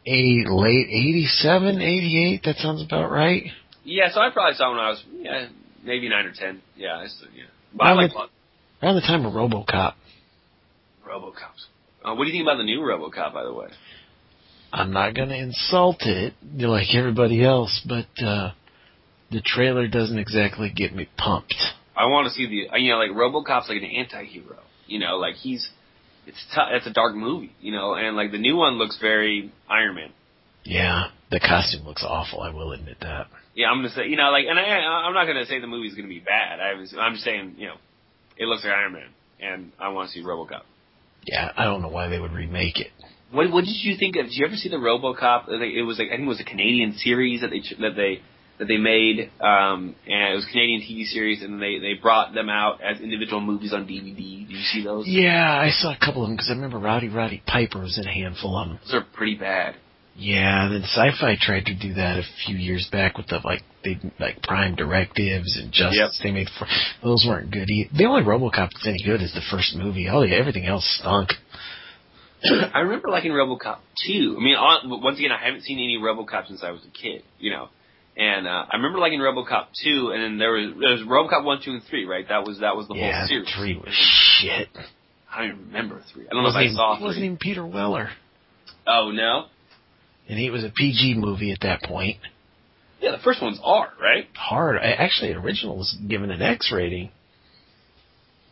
a 0.06 0.44
late 0.48 0.86
87, 0.88 1.80
88. 1.80 2.42
That 2.44 2.56
sounds 2.56 2.82
about 2.82 3.10
right. 3.10 3.44
Yeah, 3.84 4.10
so 4.12 4.20
I 4.20 4.30
probably 4.30 4.54
saw 4.54 4.68
it 4.68 4.70
when 4.72 4.80
I 4.80 4.90
was 4.90 5.04
yeah 5.12 5.48
maybe 5.84 6.08
nine 6.08 6.26
or 6.26 6.32
ten. 6.34 6.62
Yeah, 6.76 6.96
I 6.96 7.06
still, 7.06 7.28
yeah. 7.34 7.44
But 7.74 7.84
I 7.84 7.88
Around 7.88 7.96
like 7.96 8.12
the, 8.12 8.86
around 8.86 8.94
the 8.96 9.00
time 9.02 9.26
of 9.26 9.32
RoboCop. 9.32 9.94
RoboCops. 11.06 11.66
Uh, 12.04 12.14
what 12.14 12.24
do 12.24 12.30
you 12.30 12.32
think 12.32 12.44
about 12.44 12.58
the 12.58 12.64
new 12.64 12.80
RoboCop, 12.80 13.34
by 13.34 13.44
the 13.44 13.52
way? 13.52 13.68
I'm 14.72 14.92
not 14.92 15.14
gonna 15.14 15.34
insult 15.36 16.02
it 16.02 16.34
like 16.56 16.94
everybody 16.94 17.44
else, 17.44 17.84
but 17.86 18.24
uh 18.24 18.52
the 19.30 19.40
trailer 19.44 19.86
doesn't 19.88 20.18
exactly 20.18 20.72
get 20.74 20.94
me 20.94 21.08
pumped. 21.16 21.54
I 22.00 22.06
want 22.06 22.28
to 22.28 22.32
see 22.32 22.46
the 22.46 22.78
you 22.80 22.92
know 22.92 22.98
like 22.98 23.10
RoboCop's 23.10 23.68
like 23.68 23.82
an 23.82 23.90
anti-hero. 23.90 24.58
You 24.86 24.98
know, 24.98 25.16
like 25.18 25.34
he's 25.34 25.68
it's 26.26 26.42
t- 26.54 26.70
it's 26.72 26.86
a 26.86 26.92
dark 26.92 27.14
movie. 27.14 27.52
You 27.60 27.72
know, 27.72 27.94
and 27.94 28.16
like 28.16 28.32
the 28.32 28.38
new 28.38 28.56
one 28.56 28.74
looks 28.74 28.98
very 29.00 29.52
Iron 29.68 29.94
Man. 29.94 30.10
Yeah, 30.64 31.08
the 31.30 31.40
costume 31.40 31.86
looks 31.86 32.04
awful. 32.06 32.40
I 32.40 32.50
will 32.50 32.72
admit 32.72 32.98
that. 33.00 33.26
Yeah, 33.54 33.68
I'm 33.68 33.78
gonna 33.78 33.90
say 33.90 34.06
you 34.06 34.16
know 34.16 34.30
like, 34.30 34.46
and 34.48 34.58
I 34.58 34.62
I'm 34.62 35.14
not 35.14 35.26
gonna 35.26 35.46
say 35.46 35.60
the 35.60 35.66
movie's 35.66 35.94
gonna 35.94 36.08
be 36.08 36.20
bad. 36.20 36.60
I 36.60 36.74
was 36.74 36.94
I'm 36.98 37.12
just 37.14 37.24
saying 37.24 37.56
you 37.58 37.68
know, 37.68 37.76
it 38.36 38.46
looks 38.46 38.64
like 38.64 38.72
Iron 38.72 38.92
Man, 38.92 39.08
and 39.40 39.72
I 39.78 39.88
want 39.88 40.08
to 40.10 40.12
see 40.14 40.24
RoboCop. 40.24 40.62
Yeah, 41.24 41.52
I 41.56 41.64
don't 41.64 41.82
know 41.82 41.88
why 41.88 42.08
they 42.08 42.18
would 42.18 42.32
remake 42.32 42.80
it. 42.80 42.90
What 43.30 43.50
what 43.52 43.64
did 43.64 43.76
you 43.76 43.96
think 43.98 44.16
of? 44.16 44.26
Did 44.26 44.34
you 44.34 44.46
ever 44.46 44.56
see 44.56 44.68
the 44.68 44.76
RoboCop? 44.76 45.48
It 45.48 45.82
was 45.82 45.98
like 45.98 46.08
I 46.08 46.16
think 46.16 46.26
it 46.26 46.28
was 46.28 46.40
a 46.40 46.44
Canadian 46.44 46.94
series 46.94 47.42
that 47.42 47.50
they 47.50 47.60
ch- 47.60 47.78
that 47.80 47.94
they 47.96 48.22
that 48.60 48.68
they 48.68 48.76
made, 48.76 49.30
um, 49.40 49.96
and 50.06 50.32
it 50.32 50.36
was 50.36 50.44
a 50.46 50.52
Canadian 50.52 50.82
TV 50.82 51.06
series, 51.06 51.42
and 51.42 51.60
they 51.60 51.78
they 51.78 51.94
brought 51.94 52.34
them 52.34 52.50
out 52.50 52.80
as 52.82 53.00
individual 53.00 53.40
movies 53.40 53.72
on 53.72 53.86
DVD. 53.86 54.46
Did 54.46 54.50
you 54.50 54.62
see 54.62 54.84
those? 54.84 55.06
Yeah, 55.08 55.58
I 55.58 55.70
saw 55.70 55.94
a 55.94 55.98
couple 55.98 56.22
of 56.22 56.28
them 56.28 56.36
because 56.36 56.50
I 56.50 56.54
remember 56.54 56.78
Rowdy 56.78 57.08
Roddy 57.08 57.42
Piper 57.46 57.80
was 57.80 57.98
in 57.98 58.06
a 58.06 58.12
handful 58.12 58.56
of 58.58 58.68
them. 58.68 58.78
Those 58.84 58.94
are 58.94 59.06
pretty 59.14 59.36
bad. 59.36 59.76
Yeah, 60.14 60.66
and 60.66 60.74
then 60.74 60.82
Sci-Fi 60.82 61.38
tried 61.40 61.64
to 61.66 61.74
do 61.74 61.94
that 61.94 62.18
a 62.18 62.22
few 62.44 62.56
years 62.56 62.86
back 62.92 63.16
with 63.16 63.28
the 63.28 63.40
like 63.42 63.62
they 63.82 63.98
like 64.18 64.42
Prime 64.42 64.74
Directives 64.74 65.56
and 65.56 65.72
Justice. 65.72 66.20
Yep. 66.20 66.22
They 66.22 66.30
made 66.30 66.48
for, 66.58 66.66
those 67.02 67.24
weren't 67.26 67.50
good. 67.50 67.70
Either. 67.70 67.90
The 67.96 68.04
only 68.04 68.22
RoboCop 68.22 68.68
that's 68.74 68.86
any 68.86 69.02
good 69.02 69.22
is 69.22 69.32
the 69.32 69.40
first 69.50 69.74
movie. 69.74 70.06
All 70.08 70.20
the 70.20 70.36
everything 70.36 70.66
else 70.66 70.84
stunk. 71.00 71.30
I 72.44 72.80
remember 72.80 73.08
liking 73.08 73.32
RoboCop 73.32 73.78
2. 74.06 74.36
I 74.38 74.42
mean, 74.42 74.56
on, 74.56 75.02
once 75.02 75.18
again, 75.18 75.32
I 75.32 75.42
haven't 75.42 75.62
seen 75.62 75.78
any 75.78 75.96
RoboCop 75.96 76.48
since 76.48 76.62
I 76.62 76.72
was 76.72 76.82
a 76.84 76.90
kid, 76.90 77.22
you 77.38 77.50
know. 77.50 77.70
And 78.20 78.46
uh, 78.46 78.66
I 78.70 78.76
remember 78.76 78.98
like 78.98 79.12
in 79.14 79.20
RoboCop 79.20 79.68
2, 79.82 80.10
and 80.12 80.22
then 80.22 80.38
there 80.38 80.52
was 80.52 80.74
there 80.78 80.92
was 80.92 81.00
RoboCop 81.02 81.42
1, 81.42 81.60
2, 81.64 81.70
and 81.70 81.82
3, 81.88 82.04
right? 82.04 82.28
That 82.28 82.44
was 82.46 82.60
that 82.60 82.76
was 82.76 82.86
the 82.86 82.94
yeah, 82.94 83.20
whole 83.20 83.28
series. 83.28 83.48
three 83.56 83.76
was 83.76 83.94
shit. 83.94 84.68
I 85.32 85.38
don't 85.38 85.48
even 85.52 85.66
remember 85.68 86.02
3. 86.12 86.26
I 86.26 86.34
don't 86.34 86.42
know 86.42 86.50
if 86.50 86.54
I 86.54 86.64
even, 86.64 86.76
saw 86.76 86.98
it 86.98 87.02
wasn't 87.02 87.24
even 87.24 87.38
Peter 87.38 87.66
Weller, 87.66 88.10
Oh, 88.86 89.10
no? 89.10 89.46
and 90.28 90.38
he 90.38 90.50
was 90.50 90.64
a 90.64 90.68
PG 90.70 91.14
movie 91.16 91.50
at 91.50 91.60
that 91.62 91.82
point. 91.82 92.18
Yeah, 93.00 93.12
the 93.12 93.22
first 93.24 93.40
one's 93.40 93.58
R, 93.64 93.88
right? 94.00 94.28
Hard. 94.34 94.76
Actually, 94.82 95.32
the 95.32 95.38
original 95.38 95.78
was 95.78 95.96
given 96.06 96.30
an 96.30 96.42
X 96.42 96.70
rating 96.70 97.10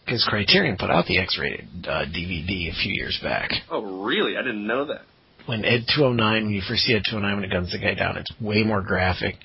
because 0.07 0.25
Criterion 0.27 0.79
put 0.79 0.89
out 0.91 1.05
the 1.05 1.19
X-rated 1.19 1.69
uh, 1.87 2.07
DVD 2.07 2.71
a 2.71 2.75
few 2.83 2.95
years 2.95 3.21
back. 3.23 3.51
Oh, 3.71 4.03
really? 4.03 4.39
I 4.39 4.41
didn't 4.41 4.67
know 4.67 4.87
that. 4.87 5.03
When 5.49 5.65
Ed 5.65 5.87
209, 5.97 6.45
when 6.45 6.53
you 6.53 6.61
first 6.69 6.83
see 6.83 6.93
Ed 6.95 7.03
209 7.09 7.35
when 7.41 7.45
it 7.45 7.53
guns 7.53 7.73
the 7.73 7.79
guy 7.79 7.95
down, 7.95 8.19
it's 8.19 8.31
way 8.41 8.63
more 8.63 8.83
graphic. 8.83 9.37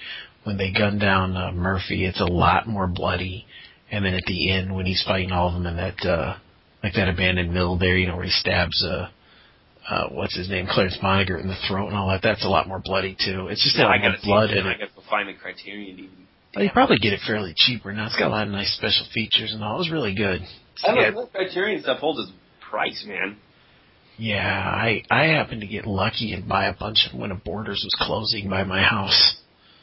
When 0.44 0.58
they 0.58 0.72
gun 0.74 1.00
down 1.00 1.38
uh, 1.38 1.52
Murphy, 1.54 2.06
it's 2.06 2.20
a 2.20 2.26
lot 2.26 2.68
more 2.68 2.88
bloody. 2.88 3.46
And 3.90 4.04
then 4.04 4.14
at 4.14 4.24
the 4.26 4.52
end, 4.52 4.76
when 4.76 4.86
he's 4.86 5.02
fighting 5.08 5.32
all 5.32 5.48
of 5.48 5.54
them 5.54 5.66
in 5.66 5.78
that, 5.78 6.06
uh, 6.06 6.38
like 6.84 6.94
that 6.96 7.08
abandoned 7.08 7.54
mill 7.54 7.78
there, 7.78 7.96
you 7.96 8.08
know, 8.08 8.18
where 8.18 8.26
he 8.26 8.32
stabs, 8.32 8.84
uh, 8.84 9.08
uh, 9.90 10.10
what's 10.10 10.36
his 10.36 10.50
name, 10.50 10.68
Clarence 10.70 10.98
Monagher 11.02 11.40
in 11.40 11.48
the 11.48 11.56
throat 11.70 11.88
and 11.88 11.96
all 11.96 12.10
that, 12.10 12.22
that's 12.22 12.44
a 12.44 12.50
lot 12.50 12.68
more 12.68 12.82
bloody 12.84 13.16
too. 13.18 13.48
It's 13.48 13.64
just 13.64 13.78
Yeah, 13.78 13.84
got 13.86 13.92
I 13.92 13.98
more 14.00 14.10
gotta 14.12 14.22
see 14.22 14.32
it. 14.32 14.66
I 14.66 14.74
gotta 14.74 14.92
go 14.94 15.04
find 15.10 15.30
the 15.30 15.34
Criterion 15.34 15.96
DVD. 15.98 16.10
Well, 16.56 16.66
you 16.66 16.72
probably 16.72 16.98
get 17.00 17.14
it 17.14 17.22
fairly 17.26 17.54
cheaper 17.56 17.94
now. 17.94 18.08
It's 18.08 18.16
got 18.18 18.28
a 18.28 18.30
lot 18.30 18.46
of 18.48 18.54
nice 18.54 18.76
special 18.76 19.06
features 19.14 19.54
and 19.54 19.64
all. 19.64 19.76
It 19.76 19.80
was 19.80 19.90
really 19.92 20.14
good. 20.14 20.42
I 20.86 20.94
Yeah. 20.94 21.02
don't 21.12 21.16
know. 21.16 21.26
Criterion 21.28 21.82
stuff 21.82 22.00
holds 22.00 22.20
its 22.20 22.32
price, 22.70 23.04
man. 23.08 23.38
Yeah, 24.18 24.48
I 24.48 25.04
I 25.10 25.26
happened 25.26 25.62
to 25.62 25.68
get 25.68 25.86
lucky 25.88 26.34
and 26.34 26.48
buy 26.48 26.66
a 26.68 26.74
bunch 26.74 27.08
of 27.12 27.20
when 27.20 27.32
a 27.32 27.36
Borders 27.36 27.82
was 27.84 27.96
closing 28.00 28.50
by 28.50 28.64
my 28.64 28.82
house. 28.82 29.38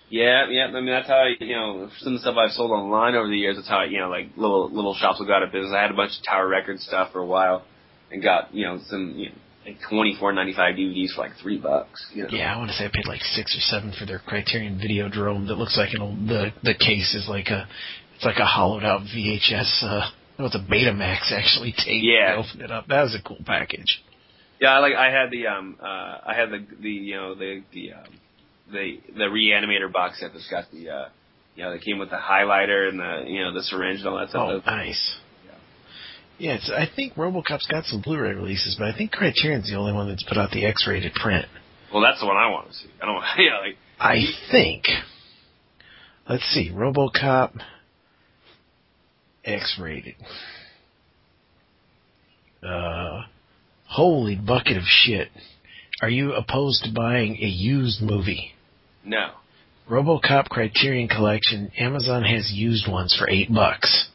Yeah, 0.09 0.49
yeah. 0.49 0.67
I 0.67 0.73
mean, 0.73 0.87
that's 0.87 1.09
how 1.09 1.17
I, 1.19 1.35
you 1.39 1.55
know 1.55 1.89
some 1.99 2.15
of 2.15 2.19
the 2.19 2.23
stuff 2.23 2.37
I've 2.37 2.53
sold 2.53 2.71
online 2.71 3.15
over 3.15 3.29
the 3.29 3.37
years. 3.37 3.57
That's 3.57 3.69
how 3.69 3.79
I, 3.79 3.85
you 3.85 3.99
know, 3.99 4.09
like 4.09 4.31
little 4.37 4.71
little 4.71 4.95
shops 4.95 5.19
will 5.19 5.27
go 5.27 5.35
out 5.35 5.43
of 5.43 5.53
business. 5.53 5.73
I 5.75 5.83
had 5.83 5.91
a 5.91 5.95
bunch 5.95 6.13
of 6.19 6.25
Tower 6.25 6.49
Records 6.49 6.85
stuff 6.85 7.13
for 7.13 7.21
a 7.21 7.27
while, 7.27 7.65
and 8.11 8.23
got 8.23 8.55
you 8.55 8.67
know 8.67 8.79
some 8.87 9.15
you 9.17 9.29
know, 9.31 9.35
like 9.67 9.79
twenty 9.89 10.17
four 10.19 10.33
ninety 10.33 10.53
five 10.53 10.75
DVDs 10.75 11.15
for 11.15 11.23
like 11.23 11.37
three 11.41 11.59
bucks. 11.59 12.07
You 12.13 12.25
know? 12.25 12.29
Yeah, 12.31 12.55
I 12.55 12.59
want 12.59 12.71
to 12.71 12.77
say 12.77 12.87
I 12.87 12.91
paid 12.93 13.07
like 13.07 13.23
six 13.23 13.57
or 13.57 13.61
seven 13.61 13.93
for 13.99 14.05
their 14.05 14.19
Criterion 14.19 14.79
Videodrome 14.79 15.47
that 15.47 15.55
looks 15.55 15.77
like 15.77 15.93
an 15.93 16.03
old 16.03 16.29
the 16.29 16.53
the 16.63 16.75
case 16.75 17.15
is 17.15 17.29
like 17.29 17.49
a 17.49 17.69
it's 18.17 18.25
like 18.25 18.39
a 18.39 18.47
hollowed 18.47 18.85
out 18.85 19.03
VHS. 19.03 19.83
Uh, 19.83 20.11
no, 20.39 20.47
it's 20.47 20.55
a 20.55 20.59
Betamax 20.59 21.33
actually 21.33 21.73
tape. 21.73 22.03
Yeah. 22.03 22.35
I 22.35 22.37
opened 22.37 22.63
it 22.63 22.71
up. 22.71 22.87
That 22.89 23.03
was 23.03 23.15
a 23.15 23.23
cool 23.23 23.41
package. 23.47 24.03
Yeah, 24.61 24.75
I 24.75 24.79
like 24.79 24.95
I 24.95 25.11
had 25.11 25.31
the 25.31 25.47
um 25.47 25.77
uh 25.81 25.85
I 25.87 26.35
had 26.37 26.51
the 26.51 26.67
the 26.81 26.91
you 26.91 27.17
know 27.17 27.35
the 27.35 27.63
the 27.73 27.93
um 27.95 28.21
the 28.73 29.01
the 29.17 29.25
reanimator 29.25 29.91
box 29.91 30.21
set 30.21 30.33
that's 30.33 30.49
got 30.49 30.71
the 30.71 30.91
uh 30.91 31.09
you 31.57 31.65
know 31.65 31.73
that 31.73 31.83
came 31.83 31.99
with 31.99 32.11
the 32.11 32.17
highlighter 32.17 32.89
and 32.89 33.01
the 33.01 33.25
you 33.27 33.43
know 33.43 33.53
the 33.55 33.63
syringe 33.63 34.01
and 34.01 34.09
all 34.09 34.19
that 34.19 34.31
stuff. 34.31 34.63
Oh, 34.67 34.71
nice. 34.71 35.17
Yeah, 36.41 36.55
it's, 36.55 36.71
I 36.75 36.87
think 36.97 37.17
RoboCop's 37.17 37.67
got 37.67 37.85
some 37.85 38.01
Blu-ray 38.01 38.33
releases, 38.33 38.75
but 38.79 38.89
I 38.89 38.97
think 38.97 39.13
Criterion's 39.13 39.69
the 39.69 39.77
only 39.77 39.93
one 39.93 40.09
that's 40.09 40.23
put 40.23 40.39
out 40.39 40.51
the 40.51 40.65
X-rated 40.65 41.13
print. 41.13 41.45
Well, 41.93 42.03
that's 42.03 42.19
the 42.19 42.27
one 42.27 42.39
I 42.39 42.49
want 42.49 42.69
to 42.69 42.75
see. 42.75 42.89
I 43.03 43.05
don't. 43.05 43.23
Yeah, 43.39 43.59
like 43.59 43.77
I 43.99 44.23
think. 44.51 44.85
Let's 46.27 46.45
see, 46.45 46.71
RoboCop 46.73 47.61
X-rated. 49.45 50.15
Uh, 52.63 53.25
holy 53.91 54.37
bucket 54.37 54.77
of 54.77 54.85
shit! 54.85 55.29
Are 56.03 56.09
you 56.11 56.33
opposed 56.33 56.85
to 56.85 56.93
buying 56.93 57.37
a 57.37 57.47
used 57.47 58.01
movie? 58.03 58.53
no. 59.05 59.31
RoboCop 59.89 60.49
Criterion 60.49 61.09
Collection. 61.09 61.73
Amazon 61.77 62.23
has 62.23 62.53
used 62.55 62.89
ones 62.89 63.13
for 63.19 63.29
eight 63.29 63.53
bucks, 63.53 64.09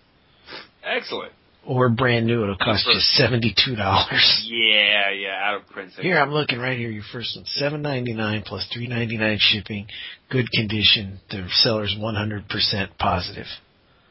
Excellent. 0.86 1.34
or 1.66 1.90
brand 1.90 2.26
new. 2.26 2.44
It'll 2.44 2.56
cost 2.56 2.88
you 2.88 2.98
seventy-two 3.02 3.76
dollars. 3.76 4.48
Yeah, 4.50 5.10
yeah, 5.12 5.38
out 5.44 5.56
of 5.56 5.68
print. 5.68 5.92
Here, 6.00 6.18
I'm 6.18 6.32
looking 6.32 6.60
right 6.60 6.78
here. 6.78 6.90
Your 6.90 7.04
first 7.12 7.36
one, 7.36 7.44
seven 7.46 7.82
ninety 7.82 8.14
nine 8.14 8.44
plus 8.46 8.66
three 8.74 8.88
ninety 8.88 9.18
nine 9.18 9.38
shipping, 9.38 9.88
good 10.32 10.50
condition. 10.52 11.20
The 11.30 11.46
seller's 11.52 11.94
one 12.00 12.16
hundred 12.16 12.48
percent 12.48 12.98
positive. 12.98 13.48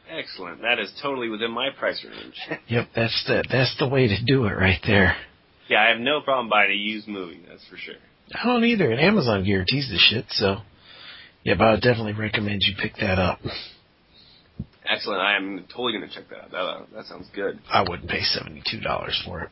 Excellent. 0.07 0.61
That 0.61 0.77
is 0.77 0.93
totally 1.01 1.29
within 1.29 1.49
my 1.49 1.69
price 1.71 2.05
range. 2.07 2.35
Yep, 2.67 2.89
that's 2.95 3.23
the 3.25 3.43
that's 3.49 3.75
the 3.79 3.87
way 3.89 4.07
to 4.07 4.23
do 4.23 4.45
it 4.45 4.51
right 4.53 4.79
there. 4.85 5.15
Yeah, 5.69 5.81
I 5.83 5.89
have 5.91 5.99
no 5.99 6.21
problem 6.21 6.49
buying 6.49 6.71
a 6.71 6.75
used 6.75 7.07
movie. 7.07 7.41
That's 7.47 7.65
for 7.69 7.77
sure. 7.77 7.95
I 8.33 8.45
don't 8.45 8.63
either, 8.63 8.91
and 8.91 8.99
Amazon 8.99 9.43
guarantees 9.43 9.87
the 9.89 9.97
shit. 9.97 10.25
So, 10.29 10.57
yeah, 11.43 11.55
but 11.57 11.63
I 11.67 11.71
would 11.71 11.81
definitely 11.81 12.13
recommend 12.13 12.61
you 12.63 12.73
pick 12.81 12.95
that 12.97 13.19
up. 13.19 13.39
Excellent. 14.87 15.21
I 15.21 15.35
am 15.35 15.65
totally 15.69 15.93
going 15.93 16.07
to 16.07 16.13
check 16.15 16.29
that 16.29 16.37
out. 16.45 16.51
That, 16.51 16.57
uh, 16.57 16.85
that 16.95 17.05
sounds 17.05 17.27
good. 17.35 17.59
I 17.71 17.81
wouldn't 17.87 18.09
pay 18.09 18.21
seventy 18.21 18.61
two 18.69 18.79
dollars 18.81 19.19
for 19.25 19.41
it. 19.41 19.49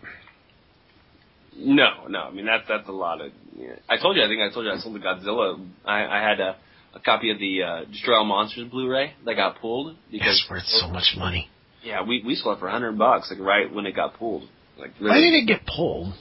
No, 1.56 2.08
no. 2.10 2.20
I 2.22 2.32
mean 2.32 2.46
that's 2.46 2.64
that's 2.68 2.88
a 2.88 2.92
lot 2.92 3.22
of. 3.22 3.32
Yeah. 3.58 3.74
I 3.90 3.98
told 3.98 4.16
you. 4.18 4.24
I 4.24 4.28
think 4.28 4.42
I 4.42 4.52
told 4.54 4.66
you 4.66 4.72
I 4.72 4.78
sold 4.78 4.96
the 4.96 5.00
Godzilla. 5.00 5.64
I, 5.86 6.06
I 6.06 6.22
had 6.28 6.40
a, 6.40 6.56
a 6.96 7.00
copy 7.00 7.30
of 7.32 7.38
the 7.40 7.64
uh, 7.64 7.86
Destroy 7.86 8.16
All 8.18 8.26
Monsters 8.26 8.70
Blu-ray 8.72 9.14
that 9.26 9.36
got 9.36 9.60
pulled 9.60 9.96
because 10.12 10.40
It's 10.40 10.50
worth 10.50 10.64
so 10.66 10.88
much 10.88 11.14
money. 11.18 11.50
yeah, 11.84 12.02
we 12.04 12.24
we 12.26 12.36
sold 12.36 12.58
it 12.58 12.60
for 12.60 12.68
a 12.68 12.72
hundred 12.72 12.98
bucks 12.98 13.32
like 13.32 13.40
right 13.40 13.72
when 13.72 13.86
it 13.86 13.96
got 13.96 14.16
pulled. 14.18 14.48
Like 14.78 14.92
Why 15.00 15.20
did 15.20 15.34
it 15.34 15.48
get 15.48 15.66
pulled? 15.66 16.14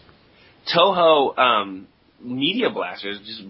Toho 0.74 1.38
um, 1.38 1.88
media 2.20 2.70
blasters 2.70 3.18
just 3.24 3.42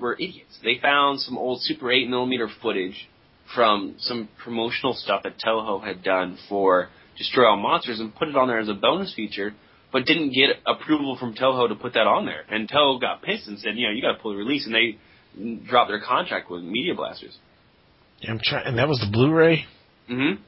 were 0.00 0.14
idiots. 0.14 0.58
They 0.62 0.78
found 0.80 1.20
some 1.20 1.38
old 1.38 1.60
Super 1.62 1.92
8 1.92 2.08
millimeter 2.08 2.48
footage 2.62 3.08
from 3.54 3.94
some 3.98 4.28
promotional 4.42 4.94
stuff 4.94 5.22
that 5.22 5.34
Toho 5.38 5.84
had 5.84 6.02
done 6.02 6.38
for 6.48 6.88
Destroy 7.16 7.48
All 7.48 7.56
Monsters 7.56 8.00
and 8.00 8.14
put 8.14 8.28
it 8.28 8.36
on 8.36 8.48
there 8.48 8.58
as 8.58 8.68
a 8.68 8.74
bonus 8.74 9.14
feature, 9.14 9.54
but 9.92 10.04
didn't 10.04 10.30
get 10.32 10.56
approval 10.66 11.16
from 11.18 11.34
Toho 11.34 11.68
to 11.68 11.74
put 11.74 11.94
that 11.94 12.06
on 12.06 12.26
there. 12.26 12.44
And 12.48 12.68
Toho 12.68 13.00
got 13.00 13.22
pissed 13.22 13.48
and 13.48 13.58
said, 13.58 13.76
you 13.76 13.86
know, 13.86 13.92
you 13.92 14.02
got 14.02 14.12
to 14.12 14.18
pull 14.18 14.32
the 14.32 14.38
release, 14.38 14.66
and 14.66 14.74
they 14.74 14.98
dropped 15.66 15.90
their 15.90 16.00
contract 16.00 16.50
with 16.50 16.62
Media 16.62 16.94
Blasters. 16.94 17.36
Yeah, 18.20 18.32
I'm 18.32 18.40
trying, 18.42 18.66
and 18.66 18.78
that 18.78 18.88
was 18.88 18.98
the 18.98 19.10
Blu-ray. 19.10 19.64
Mm-hmm. 20.10 20.42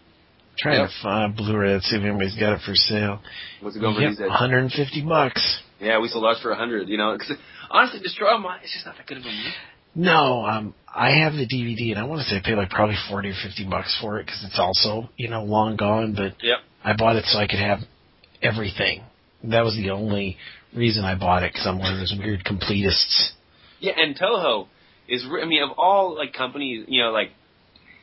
Trying 0.61 0.81
Yep. 0.81 0.89
to 0.91 0.95
find 1.03 1.37
Blu-ray. 1.37 1.73
Let's 1.75 1.87
see 1.89 1.97
if 1.97 2.03
anybody's 2.03 2.37
got 2.37 2.53
it 2.53 2.61
for 2.67 2.75
sale. 2.75 3.21
What's 3.61 3.77
it 3.77 3.81
going 3.81 3.95
for 3.95 4.03
Yep, 4.03 4.11
these 4.11 4.19
days? 4.19 4.29
150 4.29 5.01
bucks. 5.03 5.61
Yeah, 5.81 5.99
we 5.99 6.09
sold 6.09 6.25
ours 6.25 6.39
for 6.43 6.51
a 6.51 6.57
hundred. 6.57 6.89
You 6.89 6.99
know, 6.99 7.13
because 7.17 7.37
honestly, 7.71 8.01
Destroy 8.01 8.29
All 8.33 8.39
Monsters 8.39 8.65
it's 8.65 8.73
just 8.75 8.87
not 8.87 8.97
that 8.99 9.07
good 9.07 9.19
of 9.19 9.25
a 9.25 9.27
movie. 9.27 9.55
No, 9.95 10.45
um, 10.45 10.75
I 10.95 11.11
have 11.23 11.33
the 11.33 11.47
DVD, 11.47 11.91
and 11.93 11.99
I 11.99 12.05
want 12.05 12.21
to 12.23 12.29
say 12.29 12.37
I 12.37 12.41
paid 12.45 12.55
like 12.57 12.69
probably 12.71 12.97
forty 13.09 13.31
or 13.31 13.35
fifty 13.43 13.65
bucks 13.69 13.97
for 14.01 14.21
it 14.21 14.27
because 14.27 14.45
it's 14.45 14.59
also 14.59 15.09
you 15.17 15.29
know 15.29 15.43
long 15.45 15.77
gone. 15.77 16.13
But 16.15 16.35
Yep. 16.43 16.59
I 16.85 16.93
bought 16.95 17.17
it 17.17 17.25
so 17.27 17.39
I 17.39 17.47
could 17.47 17.59
have 17.59 17.81
everything. 18.43 19.03
That 19.45 19.65
was 19.65 19.75
the 19.75 19.91
only 19.91 20.37
reason 20.75 21.05
I 21.05 21.15
bought 21.15 21.43
it 21.43 21.53
because 21.53 21.67
I'm 21.67 21.79
one 21.79 21.93
of 21.95 21.99
those 21.99 22.15
weird 22.19 22.45
completists. 22.45 23.31
Yeah, 23.81 23.93
and 23.97 24.15
Toho 24.19 24.67
is. 25.09 25.25
I 25.25 25.47
mean, 25.47 25.63
of 25.63 25.71
all 25.79 26.15
like 26.17 26.35
companies, 26.35 26.85
you 26.89 27.03
know, 27.03 27.11
like 27.11 27.31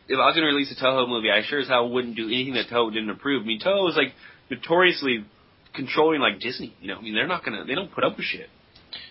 if 0.07 0.17
I 0.17 0.25
was 0.25 0.35
going 0.35 0.47
to 0.47 0.53
release 0.53 0.71
a 0.71 0.83
Toho 0.83 1.07
movie, 1.07 1.29
I 1.29 1.41
sure 1.43 1.59
as 1.59 1.67
hell 1.67 1.89
wouldn't 1.89 2.15
do 2.15 2.25
anything 2.27 2.53
that 2.53 2.67
Toho 2.67 2.93
didn't 2.93 3.09
approve. 3.09 3.43
I 3.43 3.45
mean, 3.45 3.59
Toho 3.59 3.89
is 3.89 3.95
like 3.95 4.13
notoriously 4.49 5.25
controlling 5.73 6.21
like 6.21 6.39
Disney. 6.39 6.75
You 6.81 6.89
know, 6.89 6.97
I 6.97 7.01
mean, 7.01 7.15
they're 7.15 7.27
not 7.27 7.43
gonna. 7.43 7.65
They 7.65 7.75
don't 7.75 7.91
put 7.91 8.03
up 8.03 8.17
with 8.17 8.25
shit. 8.25 8.49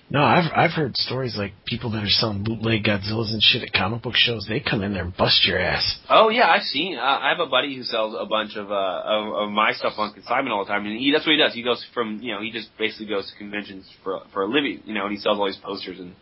No, 0.09 0.23
I've 0.23 0.51
I've 0.55 0.71
heard 0.71 0.97
stories 0.97 1.37
like 1.37 1.53
people 1.65 1.91
that 1.91 2.05
are 2.05 2.09
selling 2.09 2.45
bootleg 2.45 2.85
Godzillas 2.85 3.33
and 3.33 3.43
shit 3.43 3.65
at 3.65 3.73
comic 3.73 4.03
book 4.03 4.15
shows. 4.15 4.47
They 4.49 4.61
come 4.61 4.83
in 4.83 4.95
there 4.95 5.03
and 5.03 5.17
bust 5.17 5.45
your 5.45 5.59
ass. 5.59 5.99
Oh 6.09 6.29
yeah, 6.29 6.49
I've 6.49 6.63
seen. 6.63 6.97
Uh, 6.97 7.03
I 7.03 7.31
have 7.31 7.41
a 7.41 7.51
buddy 7.51 7.75
who 7.75 7.83
sells 7.83 8.15
a 8.17 8.25
bunch 8.25 8.57
of, 8.57 8.71
uh, 8.71 9.03
of 9.05 9.35
of 9.35 9.51
my 9.51 9.73
stuff 9.73 9.95
on 9.99 10.13
consignment 10.13 10.53
all 10.53 10.65
the 10.65 10.69
time, 10.69 10.87
and 10.87 10.97
he 10.97 11.11
that's 11.13 11.27
what 11.27 11.33
he 11.33 11.39
does. 11.39 11.55
He 11.55 11.65
goes 11.65 11.85
from 11.93 12.21
you 12.23 12.33
know 12.33 12.41
he 12.41 12.53
just 12.53 12.69
basically 12.79 13.07
goes 13.07 13.29
to 13.31 13.37
conventions 13.37 13.85
for 14.05 14.21
for 14.33 14.43
a 14.43 14.47
living, 14.47 14.81
you 14.85 14.95
know, 14.95 15.07
and 15.07 15.13
he 15.13 15.19
sells 15.19 15.39
all 15.39 15.47
these 15.47 15.57
posters 15.57 15.99
and 15.99 16.15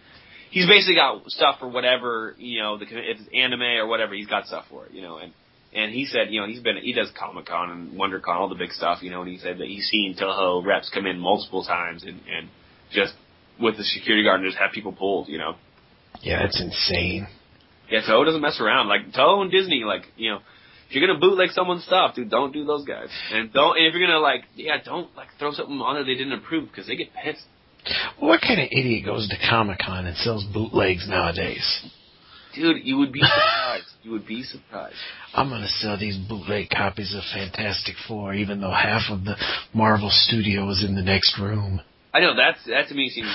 he's 0.55 0.69
basically 0.69 0.95
got 0.95 1.29
stuff 1.31 1.59
for 1.59 1.69
whatever 1.69 2.35
you 2.39 2.63
know 2.63 2.79
the 2.79 2.85
if 2.85 3.19
it's 3.19 3.29
anime 3.35 3.61
or 3.61 3.87
whatever 3.87 4.15
he's 4.15 4.29
got 4.29 4.47
stuff 4.47 4.65
for 4.71 4.87
it, 4.87 4.93
you 4.93 5.03
know, 5.03 5.19
and 5.19 5.33
and 5.75 5.93
he 5.93 6.07
said 6.07 6.29
you 6.31 6.41
know 6.41 6.47
he's 6.47 6.61
been 6.61 6.77
he 6.77 6.93
does 6.93 7.11
Comic 7.19 7.47
Con 7.47 7.71
and 7.71 8.01
WonderCon 8.01 8.37
all 8.37 8.49
the 8.49 8.55
big 8.55 8.71
stuff, 8.71 9.03
you 9.03 9.11
know, 9.11 9.23
and 9.23 9.31
he 9.31 9.39
said 9.39 9.59
that 9.59 9.67
he's 9.67 9.87
seen 9.87 10.17
Toho 10.19 10.65
reps 10.65 10.91
come 10.95 11.07
in 11.07 11.19
multiple 11.19 11.65
times 11.65 12.05
and 12.05 12.21
and 12.31 12.49
just 12.93 13.15
with 13.61 13.77
the 13.77 13.85
security 13.85 14.25
guard 14.25 14.41
and 14.41 14.49
just 14.49 14.59
have 14.59 14.71
people 14.73 14.93
pulled, 14.93 15.29
you 15.29 15.39
know. 15.39 15.57
Yeah, 16.23 16.43
that's 16.43 16.61
insane. 16.61 17.27
Yeah, 17.91 18.01
Toho 18.09 18.25
doesn't 18.25 18.41
mess 18.41 18.61
around. 18.61 18.89
Like 18.89 19.13
Toho 19.13 19.43
and 19.43 19.51
Disney, 19.51 19.83
like 19.85 20.05
you 20.17 20.31
know, 20.31 20.39
if 20.89 20.95
you're 20.95 21.05
gonna 21.05 21.19
bootleg 21.19 21.51
someone's 21.51 21.85
stuff, 21.85 22.15
dude, 22.15 22.31
don't 22.31 22.53
do 22.53 22.65
those 22.65 22.85
guys. 22.85 23.09
And 23.33 23.53
don't 23.53 23.77
and 23.77 23.87
if 23.87 23.95
you're 23.95 24.07
gonna 24.07 24.21
like, 24.21 24.45
yeah, 24.55 24.77
don't 24.85 25.15
like 25.17 25.29
throw 25.41 25.53
something 25.53 25.81
on 25.81 25.97
that 25.97 26.05
they 26.05 26.15
didn't 26.15 26.33
approve 26.35 26.69
because 26.69 26.87
they 26.87 26.95
get 26.95 27.09
pissed. 27.13 27.45
What 28.19 28.41
kind 28.41 28.61
of 28.61 28.69
idiot 28.71 29.05
goes 29.05 29.29
to 29.29 29.37
Comic 29.49 29.79
Con 29.85 30.07
and 30.07 30.17
sells 30.17 30.45
bootlegs 30.45 31.07
nowadays? 31.09 31.85
Dude, 32.55 32.85
you 32.85 32.99
would 32.99 33.13
be 33.13 33.21
surprised. 33.21 33.87
you 34.03 34.11
would 34.13 34.27
be 34.27 34.43
surprised. 34.43 34.95
I'm 35.35 35.49
gonna 35.49 35.67
sell 35.67 35.99
these 35.99 36.17
bootleg 36.17 36.71
copies 36.71 37.15
of 37.15 37.23
Fantastic 37.35 37.97
Four, 38.07 38.33
even 38.35 38.61
though 38.61 38.71
half 38.71 39.11
of 39.11 39.25
the 39.25 39.37
Marvel 39.73 40.09
studio 40.11 40.69
is 40.71 40.85
in 40.87 40.95
the 40.95 41.03
next 41.03 41.39
room. 41.41 41.81
I 42.13 42.21
know 42.21 42.37
that's 42.37 42.65
that 42.67 42.87
to 42.89 42.95
me 42.95 43.09
seems 43.11 43.29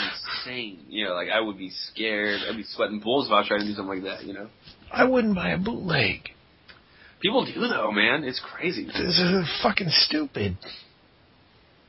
insane. 0.45 0.85
You 0.87 1.05
know, 1.07 1.13
like 1.13 1.27
I 1.29 1.41
would 1.41 1.57
be 1.57 1.69
scared. 1.69 2.39
I'd 2.49 2.55
be 2.55 2.63
sweating 2.63 3.01
bullets 3.01 3.27
if 3.27 3.33
I 3.33 3.39
was 3.39 3.47
trying 3.47 3.59
to 3.61 3.65
do 3.65 3.73
something 3.73 4.01
like 4.01 4.19
that. 4.19 4.25
You 4.25 4.33
know, 4.33 4.47
I 4.91 5.03
wouldn't 5.03 5.35
buy 5.35 5.49
a 5.49 5.57
bootleg. 5.57 6.29
people 7.19 7.45
do 7.45 7.59
though, 7.67 7.91
man. 7.91 8.23
It's 8.23 8.39
crazy. 8.39 8.85
This 8.85 9.19
is 9.19 9.59
fucking 9.61 9.89
stupid. 9.89 10.57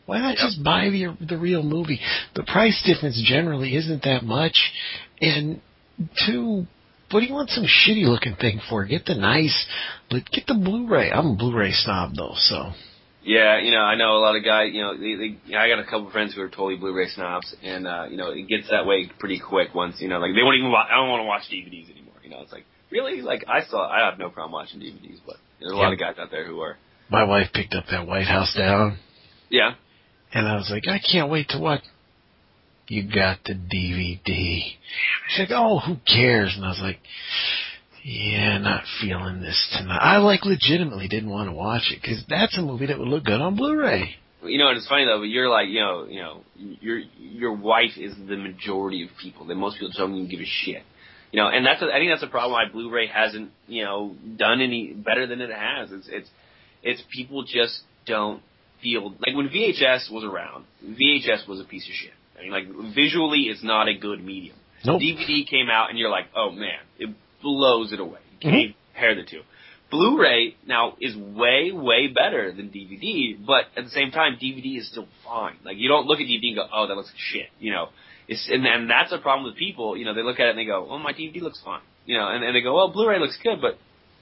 Why 0.07 0.19
not 0.21 0.31
Yep. 0.31 0.39
just 0.39 0.65
buy 0.65 0.89
the 0.91 1.17
the 1.21 1.37
real 1.39 1.63
movie? 1.63 2.01
The 2.35 2.43
price 2.43 2.83
difference 2.85 3.21
generally 3.25 3.75
isn't 3.77 4.03
that 4.05 4.25
much, 4.25 4.73
and 5.21 5.61
two, 6.27 6.67
what 7.11 7.21
do 7.21 7.27
you 7.27 7.35
want 7.35 7.51
some 7.51 7.65
shitty 7.65 8.05
looking 8.05 8.35
thing 8.37 8.61
for? 8.69 8.85
Get 8.85 9.05
the 9.07 9.15
nice, 9.15 9.67
but 10.11 10.29
get 10.31 10.47
the 10.47 10.55
Blu-ray. 10.55 11.11
I'm 11.11 11.27
a 11.27 11.35
Blu-ray 11.37 11.73
snob 11.73 12.15
though, 12.17 12.35
so 12.37 12.73
Yeah, 13.23 13.59
you 13.61 13.71
know, 13.71 13.83
I 13.83 13.97
know 13.97 14.17
a 14.17 14.23
lot 14.23 14.35
of 14.37 14.45
guys. 14.45 14.71
You 14.73 14.81
know, 14.83 14.97
they, 14.97 15.15
they, 15.49 15.57
I 15.57 15.69
got 15.69 15.79
a 15.79 15.85
couple 15.85 16.07
of 16.07 16.13
friends 16.13 16.35
who 16.35 16.41
are 16.43 16.49
totally 16.49 16.77
Blu-ray 16.77 17.09
snobs, 17.09 17.55
and 17.63 17.87
uh, 17.87 18.07
you 18.11 18.17
know, 18.17 18.31
it 18.31 18.49
gets 18.49 18.69
that 18.71 18.87
way 18.87 19.11
pretty 19.19 19.39
quick. 19.39 19.75
Once 19.75 19.97
you 20.01 20.09
know, 20.09 20.19
like 20.19 20.35
they 20.35 20.43
won't 20.43 20.57
even. 20.57 20.71
Watch, 20.73 20.89
I 20.91 20.97
don't 20.97 21.09
want 21.11 21.21
to 21.21 21.27
watch 21.27 21.43
DVDs 21.53 21.91
anymore. 21.91 22.15
You 22.25 22.31
know, 22.31 22.41
it's 22.43 22.53
like 22.53 22.65
really, 22.91 23.21
like 23.23 23.45
I 23.47 23.63
saw. 23.65 23.89
I 23.89 24.07
have 24.09 24.19
no 24.19 24.31
problem 24.31 24.53
watching 24.53 24.81
DVDs, 24.81 25.19
but 25.27 25.37
there's 25.61 25.73
a 25.73 25.77
lot 25.77 25.93
of 25.93 25.99
guys 25.99 26.15
out 26.19 26.31
there 26.31 26.47
who 26.47 26.61
are. 26.61 26.77
my 27.11 27.25
wife 27.25 27.49
picked 27.53 27.75
up 27.75 27.85
that 27.91 28.07
White 28.07 28.27
House 28.27 28.55
Down, 28.57 28.99
Yeah, 29.51 29.73
and 30.33 30.47
I 30.47 30.57
was 30.57 30.71
like, 30.71 30.85
I 30.89 30.99
can't 31.01 31.31
wait 31.31 31.49
to 31.51 31.59
watch. 31.59 31.83
You 32.89 33.05
got 33.05 33.39
the 33.45 33.55
DVD. 33.55 34.63
She's 35.29 35.39
like, 35.39 35.51
oh, 35.53 35.79
who 35.79 35.97
cares? 36.07 36.55
And 36.57 36.65
I 36.65 36.69
was 36.69 36.81
like, 36.83 36.99
yeah, 38.03 38.59
not 38.59 38.83
feeling 39.01 39.41
this 39.41 39.77
tonight. 39.79 39.99
I 39.99 40.19
like 40.19 40.45
legitimately 40.45 41.07
didn't 41.09 41.31
want 41.31 41.49
to 41.49 41.53
watch 41.53 41.91
it 41.91 42.01
because 42.01 42.25
that's 42.29 42.57
a 42.59 42.63
movie 42.63 42.87
that 42.87 42.99
would 42.99 43.09
look 43.09 43.25
good 43.25 43.41
on 43.41 43.57
Blu-ray. 43.57 44.17
you 44.43 44.59
know, 44.59 44.69
and 44.69 44.77
it's 44.77 44.89
funny 44.89 45.05
though. 45.05 45.19
But 45.19 45.29
you're 45.29 45.51
like, 45.51 45.69
you 45.69 45.81
know, 45.81 46.07
you 46.09 46.21
know, 46.21 46.41
your 46.57 46.99
your 47.19 47.53
wife 47.53 47.97
is 47.97 48.15
the 48.17 48.37
majority 48.37 49.05
of 49.05 49.11
people. 49.21 49.47
That 49.47 49.55
most 49.57 49.77
people 49.79 49.93
don't 49.97 50.15
even 50.15 50.29
give 50.31 50.41
a 50.41 50.47
shit. 50.47 50.83
You 51.31 51.41
know, 51.41 51.49
and 51.49 51.65
that's 51.65 51.81
a, 51.83 51.87
I 51.87 51.99
think 51.99 52.11
that's 52.11 52.25
a 52.25 52.27
problem 52.27 52.53
why 52.53 52.65
Blu-ray 52.73 53.07
hasn't 53.07 53.51
you 53.69 53.85
know 53.85 54.17
done 54.37 54.61
any 54.61 54.95
better 54.95 55.27
than 55.27 55.41
it 55.41 55.51
has. 55.51 55.93
It's 55.93 56.09
it's 56.11 56.29
it's 56.83 57.03
people 57.15 57.45
just 57.45 57.81
don't 58.07 58.43
feel 58.83 59.11
like 59.25 59.35
when 59.37 59.49
VHS 59.49 60.11
was 60.11 60.25
around. 60.25 60.65
VHS 60.85 61.47
was 61.49 61.61
a 61.61 61.65
piece 61.65 61.87
of 61.89 61.95
shit. 61.95 62.13
I 62.39 62.43
mean, 62.43 62.53
like 62.53 62.95
visually, 62.95 63.43
it's 63.43 63.63
not 63.63 63.89
a 63.89 63.95
good 63.95 64.23
medium. 64.25 64.57
Nope. 64.85 65.01
DVD 65.03 65.47
came 65.49 65.69
out, 65.71 65.91
and 65.91 65.99
you're 65.99 66.11
like, 66.11 66.27
oh 66.35 66.51
man, 66.51 66.79
it 66.99 67.11
blows 67.43 67.93
it 67.93 68.01
away. 68.01 68.21
You 68.33 68.39
can't 68.41 68.55
Mhm. 68.71 68.75
compare 68.95 69.15
the 69.15 69.25
two. 69.25 69.43
Blu-ray 69.91 70.55
now 70.67 70.95
is 71.01 71.17
way, 71.17 71.73
way 71.73 72.07
better 72.07 72.53
than 72.53 72.69
DVD, 72.71 73.35
but 73.45 73.65
at 73.77 73.85
the 73.85 73.91
same 73.91 74.11
time, 74.13 74.37
DVD 74.41 74.79
is 74.79 74.89
still 74.89 75.09
fine. 75.25 75.57
Like 75.65 75.77
you 75.79 75.89
don't 75.89 76.07
look 76.07 76.21
at 76.21 76.27
DVD 76.27 76.49
and 76.49 76.57
go, 76.57 76.69
oh, 76.73 76.87
that 76.87 76.97
looks 76.97 77.09
like 77.11 77.19
shit. 77.19 77.49
You 77.59 77.73
know, 77.73 77.89
it's 78.29 78.49
and, 78.49 78.65
and 78.67 78.89
that's 78.89 79.13
a 79.13 79.19
problem 79.19 79.45
with 79.47 79.57
people. 79.57 79.97
You 79.97 80.05
know, 80.05 80.15
they 80.15 80.23
look 80.23 80.39
at 80.39 80.47
it 80.47 80.51
and 80.51 80.59
they 80.59 80.65
go, 80.65 80.85
well, 80.89 80.99
my 81.01 81.13
DVD 81.13 81.41
looks 81.43 81.61
fine. 81.65 81.81
You 82.07 82.17
know, 82.19 82.29
and, 82.29 82.45
and 82.45 82.55
they 82.55 82.61
go, 82.63 82.75
well, 82.75 82.89
Blu-ray 82.93 83.19
looks 83.19 83.39
good, 83.43 83.61
but 83.61 83.79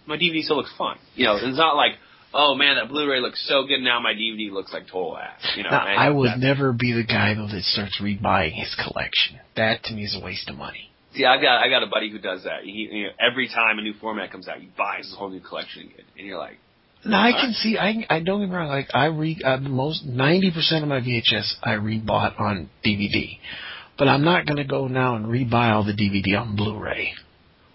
my 0.06 0.16
DVD 0.16 0.40
still 0.42 0.56
looks 0.56 0.72
fine. 0.76 0.96
You 1.14 1.26
know, 1.26 1.36
it's 1.36 1.56
not 1.58 1.76
like, 1.76 1.92
oh 2.34 2.54
man, 2.54 2.76
that 2.76 2.88
Blu-ray 2.88 3.20
looks 3.20 3.46
so 3.48 3.66
good 3.66 3.80
now, 3.80 4.00
my 4.00 4.12
DVD 4.12 4.50
looks 4.52 4.72
like 4.72 4.86
total 4.86 5.16
ass. 5.18 5.40
You 5.56 5.62
know, 5.64 5.70
Now, 5.70 5.84
I 5.86 6.10
would 6.10 6.28
that's- 6.28 6.42
never 6.42 6.72
be 6.72 6.92
the 6.92 7.04
guy 7.04 7.34
though 7.34 7.48
that 7.48 7.62
starts 7.64 8.00
rebuying 8.00 8.52
his 8.52 8.74
collection. 8.74 9.38
That 9.56 9.82
to 9.84 9.94
me 9.94 10.04
is 10.04 10.16
a 10.20 10.24
waste 10.24 10.48
of 10.50 10.56
money. 10.56 10.90
See, 11.14 11.24
I've 11.24 11.40
got 11.40 11.62
I 11.62 11.68
got 11.70 11.82
a 11.82 11.86
buddy 11.86 12.10
who 12.10 12.18
does 12.18 12.44
that. 12.44 12.64
He, 12.64 12.88
you 12.92 13.02
know, 13.04 13.10
every 13.18 13.48
time 13.48 13.78
a 13.78 13.82
new 13.82 13.94
format 13.94 14.30
comes 14.30 14.46
out, 14.46 14.58
he 14.58 14.68
buys 14.76 15.04
his 15.06 15.14
whole 15.14 15.30
new 15.30 15.40
collection 15.40 15.82
again, 15.82 16.04
and 16.18 16.26
you're 16.26 16.38
like, 16.38 16.58
Now 17.04 17.22
I 17.22 17.32
can 17.32 17.52
see. 17.54 17.78
I 17.78 18.04
I 18.10 18.20
don't 18.20 18.40
get 18.40 18.50
me 18.50 18.54
wrong. 18.54 18.68
Like 18.68 18.88
I 18.94 19.06
re 19.06 19.40
uh, 19.42 19.56
most 19.58 20.04
ninety 20.04 20.50
percent 20.50 20.82
of 20.82 20.88
my 20.90 21.00
VHS 21.00 21.54
I 21.62 21.72
rebought 21.76 22.38
on 22.38 22.68
DVD, 22.84 23.38
but 23.96 24.06
I'm 24.06 24.22
not 24.22 24.44
going 24.46 24.58
to 24.58 24.64
go 24.64 24.86
now 24.86 25.16
and 25.16 25.26
rebuy 25.26 25.72
all 25.72 25.82
the 25.84 25.92
DVD 25.94 26.38
on 26.40 26.56
Blu-ray. 26.56 27.14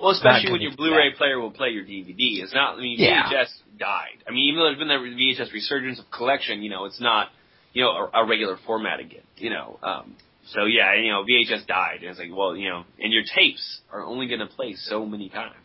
Well, 0.03 0.11
especially 0.11 0.51
when 0.51 0.61
your 0.61 0.75
Blu-ray 0.75 1.11
that. 1.11 1.17
player 1.17 1.39
will 1.39 1.51
play 1.51 1.69
your 1.69 1.85
DVD. 1.85 2.43
It's 2.43 2.53
not. 2.53 2.77
I 2.77 2.81
mean, 2.81 2.99
Yeah. 2.99 3.23
VHS 3.31 3.49
died. 3.79 4.23
I 4.27 4.31
mean, 4.31 4.49
even 4.49 4.59
though 4.59 4.65
there's 4.65 4.77
been 4.77 4.89
that 4.89 4.99
VHS 4.99 5.53
resurgence 5.53 5.99
of 5.99 6.11
collection, 6.11 6.61
you 6.61 6.69
know, 6.69 6.85
it's 6.85 6.99
not, 6.99 7.29
you 7.71 7.83
know, 7.83 8.09
a, 8.13 8.23
a 8.23 8.27
regular 8.27 8.57
format 8.67 8.99
again. 8.99 9.23
You 9.37 9.51
know, 9.51 9.79
um, 9.81 10.15
so 10.51 10.65
yeah, 10.65 10.93
you 10.95 11.09
know, 11.09 11.23
VHS 11.23 11.65
died, 11.67 11.99
and 12.01 12.09
it's 12.09 12.19
like, 12.19 12.29
well, 12.35 12.55
you 12.55 12.69
know, 12.69 12.83
and 12.99 13.13
your 13.13 13.23
tapes 13.35 13.79
are 13.91 14.03
only 14.03 14.27
going 14.27 14.41
to 14.41 14.47
play 14.47 14.75
so 14.75 15.05
many 15.05 15.29
times. 15.29 15.55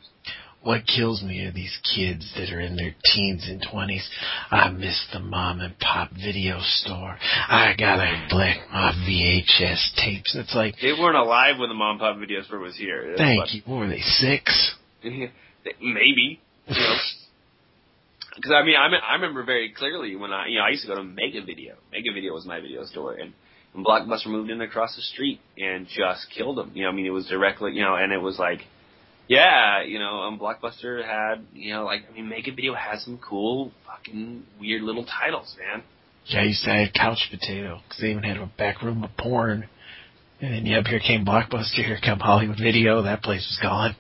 What 0.63 0.87
kills 0.87 1.23
me 1.23 1.45
are 1.45 1.53
these 1.53 1.79
kids 1.95 2.33
that 2.37 2.53
are 2.53 2.61
in 2.61 2.77
their 2.77 2.95
teens 3.05 3.47
and 3.49 3.65
twenties. 3.71 4.09
I 4.51 4.69
miss 4.71 5.07
the 5.13 5.21
mom 5.21 5.61
and 5.61 5.79
pop 5.79 6.11
video 6.13 6.59
store. 6.61 7.17
I 7.49 7.75
gotta 7.79 8.27
collect 8.29 8.61
my 8.73 8.93
VHS 9.09 9.95
tapes. 9.97 10.35
It's 10.35 10.55
like, 10.55 10.75
They 10.83 10.93
weren't 10.93 11.17
alive 11.17 11.59
when 11.59 11.69
the 11.69 11.75
mom 11.75 11.93
and 11.93 12.01
pop 12.01 12.19
video 12.19 12.43
store 12.43 12.59
was 12.59 12.77
here. 12.77 13.15
Thank 13.17 13.55
you. 13.55 13.63
What 13.67 13.79
were 13.79 13.89
they 13.89 14.01
six? 14.01 14.75
Maybe. 15.05 16.41
You 16.67 16.75
know. 16.75 16.97
Because 18.39 18.53
I 18.53 18.65
mean, 18.65 18.77
I, 18.77 18.87
I 18.87 19.15
remember 19.15 19.43
very 19.43 19.75
clearly 19.77 20.15
when 20.15 20.33
I, 20.33 20.47
you 20.47 20.59
know, 20.59 20.65
I 20.65 20.69
used 20.71 20.83
to 20.83 20.89
go 20.89 20.95
to 20.95 21.03
Mega 21.03 21.45
Video. 21.45 21.75
Mega 21.91 22.13
Video 22.15 22.35
was 22.35 22.47
my 22.47 22.61
video 22.61 22.85
store, 22.85 23.15
and 23.15 23.33
when 23.73 23.85
Blockbuster 23.85 24.29
moved 24.29 24.49
in 24.49 24.61
across 24.61 24.95
the 24.95 25.03
street 25.03 25.41
and 25.57 25.89
just 25.89 26.29
killed 26.37 26.57
them. 26.57 26.71
You 26.73 26.85
know, 26.85 26.91
I 26.91 26.93
mean, 26.93 27.07
it 27.07 27.11
was 27.11 27.27
directly, 27.27 27.73
you 27.73 27.83
know, 27.83 27.97
and 27.97 28.13
it 28.13 28.19
was 28.19 28.39
like, 28.39 28.61
yeah, 29.29 29.83
you 29.83 29.99
know, 29.99 30.21
um, 30.23 30.39
Blockbuster 30.39 31.05
had, 31.05 31.45
you 31.53 31.75
know, 31.75 31.85
like, 31.85 32.03
I 32.11 32.15
mean, 32.15 32.29
Mega 32.29 32.53
Video 32.53 32.75
had 32.75 33.01
some 33.01 33.19
cool, 33.19 33.73
fucking 33.87 34.43
weird 34.59 34.83
little 34.83 35.05
titles, 35.05 35.55
man. 35.59 35.85
Yeah, 36.27 36.43
you 36.43 36.49
used 36.49 36.65
to 36.65 36.71
have 36.71 36.93
Couch 36.95 37.29
Potato 37.31 37.81
because 37.85 38.01
they 38.01 38.11
even 38.11 38.23
had 38.23 38.37
a 38.37 38.51
back 38.59 38.83
room 38.83 39.05
of 39.05 39.17
porn. 39.17 39.69
And 40.41 40.53
then, 40.53 40.67
yep, 40.67 40.87
here 40.87 41.01
came 41.01 41.25
Blockbuster. 41.25 41.85
Here 41.85 41.99
come 42.03 42.21
Hollywood 42.21 42.59
Video. 42.59 43.03
That 43.03 43.23
place 43.23 43.47
was 43.51 43.59
gone. 43.63 43.97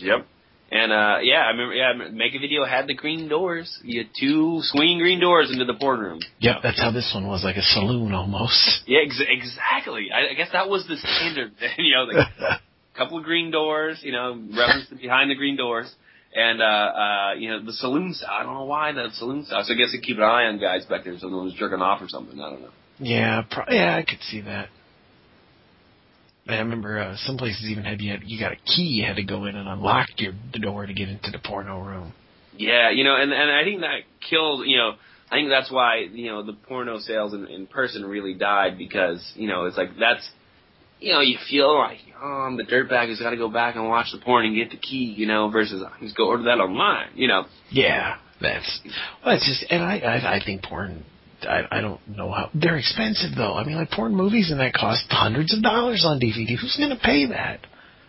Yep. 0.00 0.26
And 0.68 0.90
uh 0.90 1.18
yeah, 1.22 1.42
I 1.46 1.50
remember. 1.50 1.74
Yeah, 1.74 1.92
Mega 2.10 2.40
Video 2.40 2.64
had 2.64 2.88
the 2.88 2.94
green 2.94 3.28
doors. 3.28 3.78
You 3.84 4.00
had 4.00 4.10
two 4.18 4.58
swinging 4.62 4.98
green 4.98 5.20
doors 5.20 5.48
into 5.52 5.64
the 5.64 5.74
porn 5.74 6.00
room. 6.00 6.18
Yep, 6.40 6.56
that's 6.62 6.80
how 6.80 6.90
this 6.90 7.12
one 7.14 7.28
was, 7.28 7.44
like 7.44 7.56
a 7.56 7.62
saloon 7.62 8.12
almost. 8.12 8.82
Yeah, 8.86 8.98
ex- 9.04 9.22
exactly. 9.28 10.08
I, 10.12 10.32
I 10.32 10.34
guess 10.34 10.48
that 10.52 10.68
was 10.68 10.84
the 10.88 10.96
standard. 10.96 11.52
you 11.78 11.94
know, 11.94 12.02
like 12.02 12.26
couple 12.96 13.18
of 13.18 13.24
green 13.24 13.50
doors. 13.50 14.00
You 14.02 14.12
know, 14.12 14.40
reference 14.56 14.88
to 14.88 14.94
behind 15.00 15.30
the 15.30 15.34
green 15.34 15.56
doors, 15.56 15.92
and 16.34 16.60
uh, 16.60 16.64
uh, 16.64 17.32
you 17.38 17.50
know 17.50 17.64
the 17.64 17.72
saloon 17.72 18.14
style. 18.14 18.30
I 18.30 18.42
don't 18.42 18.54
know 18.54 18.64
why 18.64 18.92
the 18.92 19.08
saloon 19.14 19.44
style. 19.44 19.62
So 19.64 19.74
I 19.74 19.76
guess 19.76 19.92
to 19.92 20.00
keep 20.00 20.16
an 20.16 20.22
eye 20.22 20.44
on 20.44 20.58
guys 20.58 20.84
back 20.86 21.04
there, 21.04 21.18
so 21.18 21.28
no 21.28 21.38
one's 21.38 21.54
jerking 21.54 21.80
off 21.80 22.02
or 22.02 22.08
something. 22.08 22.40
I 22.40 22.50
don't 22.50 22.62
know. 22.62 22.70
yeah, 22.98 23.42
pro- 23.50 23.72
yeah, 23.72 23.96
I 23.96 24.02
could 24.02 24.20
see 24.22 24.40
that. 24.42 24.68
I 26.48 26.58
remember 26.58 26.98
uh, 27.00 27.16
some 27.16 27.38
places 27.38 27.64
even 27.68 27.84
had 27.84 28.00
you 28.00 28.12
had, 28.12 28.20
you 28.24 28.38
got 28.38 28.52
a 28.52 28.56
key 28.56 28.82
you 28.82 29.04
had 29.04 29.16
to 29.16 29.24
go 29.24 29.46
in 29.46 29.56
and 29.56 29.68
unlock 29.68 30.08
your 30.18 30.32
the 30.52 30.60
door 30.60 30.86
to 30.86 30.94
get 30.94 31.08
into 31.08 31.30
the 31.32 31.40
porno 31.40 31.80
room. 31.80 32.12
Yeah, 32.56 32.90
you 32.90 33.02
know, 33.04 33.16
and 33.16 33.32
and 33.32 33.50
I 33.50 33.64
think 33.64 33.80
that 33.80 34.00
killed. 34.30 34.66
You 34.66 34.76
know, 34.78 34.92
I 35.30 35.34
think 35.36 35.48
that's 35.48 35.70
why 35.70 36.06
you 36.10 36.30
know 36.30 36.44
the 36.44 36.52
porno 36.52 36.98
sales 36.98 37.34
in, 37.34 37.46
in 37.46 37.66
person 37.66 38.04
really 38.04 38.34
died 38.34 38.78
because 38.78 39.20
you 39.34 39.48
know 39.48 39.64
it's 39.64 39.76
like 39.76 39.90
that's 39.98 40.28
you 41.00 41.12
know 41.12 41.20
you 41.20 41.38
feel 41.48 41.78
like 41.78 41.98
oh 42.20 42.46
I'm 42.46 42.56
the 42.56 42.64
dirtbag 42.64 43.06
who's 43.06 43.20
got 43.20 43.30
to 43.30 43.36
go 43.36 43.48
back 43.48 43.76
and 43.76 43.88
watch 43.88 44.08
the 44.12 44.18
porn 44.18 44.46
and 44.46 44.54
get 44.54 44.70
the 44.70 44.76
key. 44.76 45.14
You 45.16 45.26
know, 45.26 45.50
versus 45.50 45.82
I 45.82 46.02
just 46.02 46.16
go 46.16 46.28
order 46.28 46.44
that 46.44 46.58
online. 46.58 47.08
You 47.14 47.28
know. 47.28 47.44
Yeah, 47.70 48.16
that's 48.40 48.80
well, 49.24 49.34
it's 49.36 49.46
just 49.46 49.70
and 49.70 49.82
I 49.82 49.98
I, 49.98 50.36
I 50.36 50.44
think 50.44 50.62
porn 50.62 51.04
I, 51.42 51.62
I 51.70 51.80
don't 51.80 52.00
know 52.08 52.30
how 52.30 52.50
they're 52.54 52.78
expensive 52.78 53.36
though. 53.36 53.54
I 53.54 53.64
mean, 53.64 53.76
like 53.76 53.90
porn 53.90 54.14
movies 54.14 54.50
and 54.50 54.60
that 54.60 54.72
cost 54.72 55.04
hundreds 55.10 55.54
of 55.54 55.62
dollars 55.62 56.04
on 56.06 56.18
DVD. 56.18 56.58
Who's 56.58 56.76
going 56.76 56.90
to 56.90 57.02
pay 57.02 57.26
that? 57.26 57.60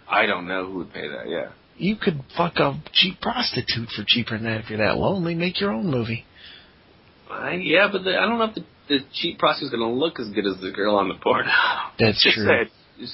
I 0.09 0.25
don't 0.25 0.47
know 0.47 0.65
who 0.65 0.77
would 0.79 0.93
pay 0.93 1.07
that. 1.07 1.27
Yeah. 1.27 1.51
You 1.77 1.95
could 1.95 2.23
fuck 2.35 2.55
a 2.57 2.81
cheap 2.93 3.21
prostitute 3.21 3.89
for 3.89 4.03
cheaper 4.05 4.37
than 4.37 4.45
that 4.45 4.61
if 4.61 4.69
you're 4.69 4.79
that 4.79 4.97
lonely. 4.97 5.35
Make 5.35 5.59
your 5.59 5.71
own 5.71 5.87
movie. 5.87 6.25
I, 7.29 7.53
yeah, 7.61 7.89
but 7.91 8.03
the, 8.03 8.17
I 8.17 8.25
don't 8.25 8.39
know 8.39 8.45
if 8.45 8.55
the, 8.55 8.65
the 8.87 8.99
cheap 9.13 9.39
prostitute's 9.39 9.75
going 9.75 9.87
to 9.87 9.97
look 9.97 10.19
as 10.19 10.29
good 10.29 10.45
as 10.45 10.59
the 10.61 10.71
girl 10.71 10.95
on 10.95 11.07
the 11.07 11.15
porno. 11.15 11.49
That's 11.99 12.21
true. 12.23 12.65
Just. 12.99 13.13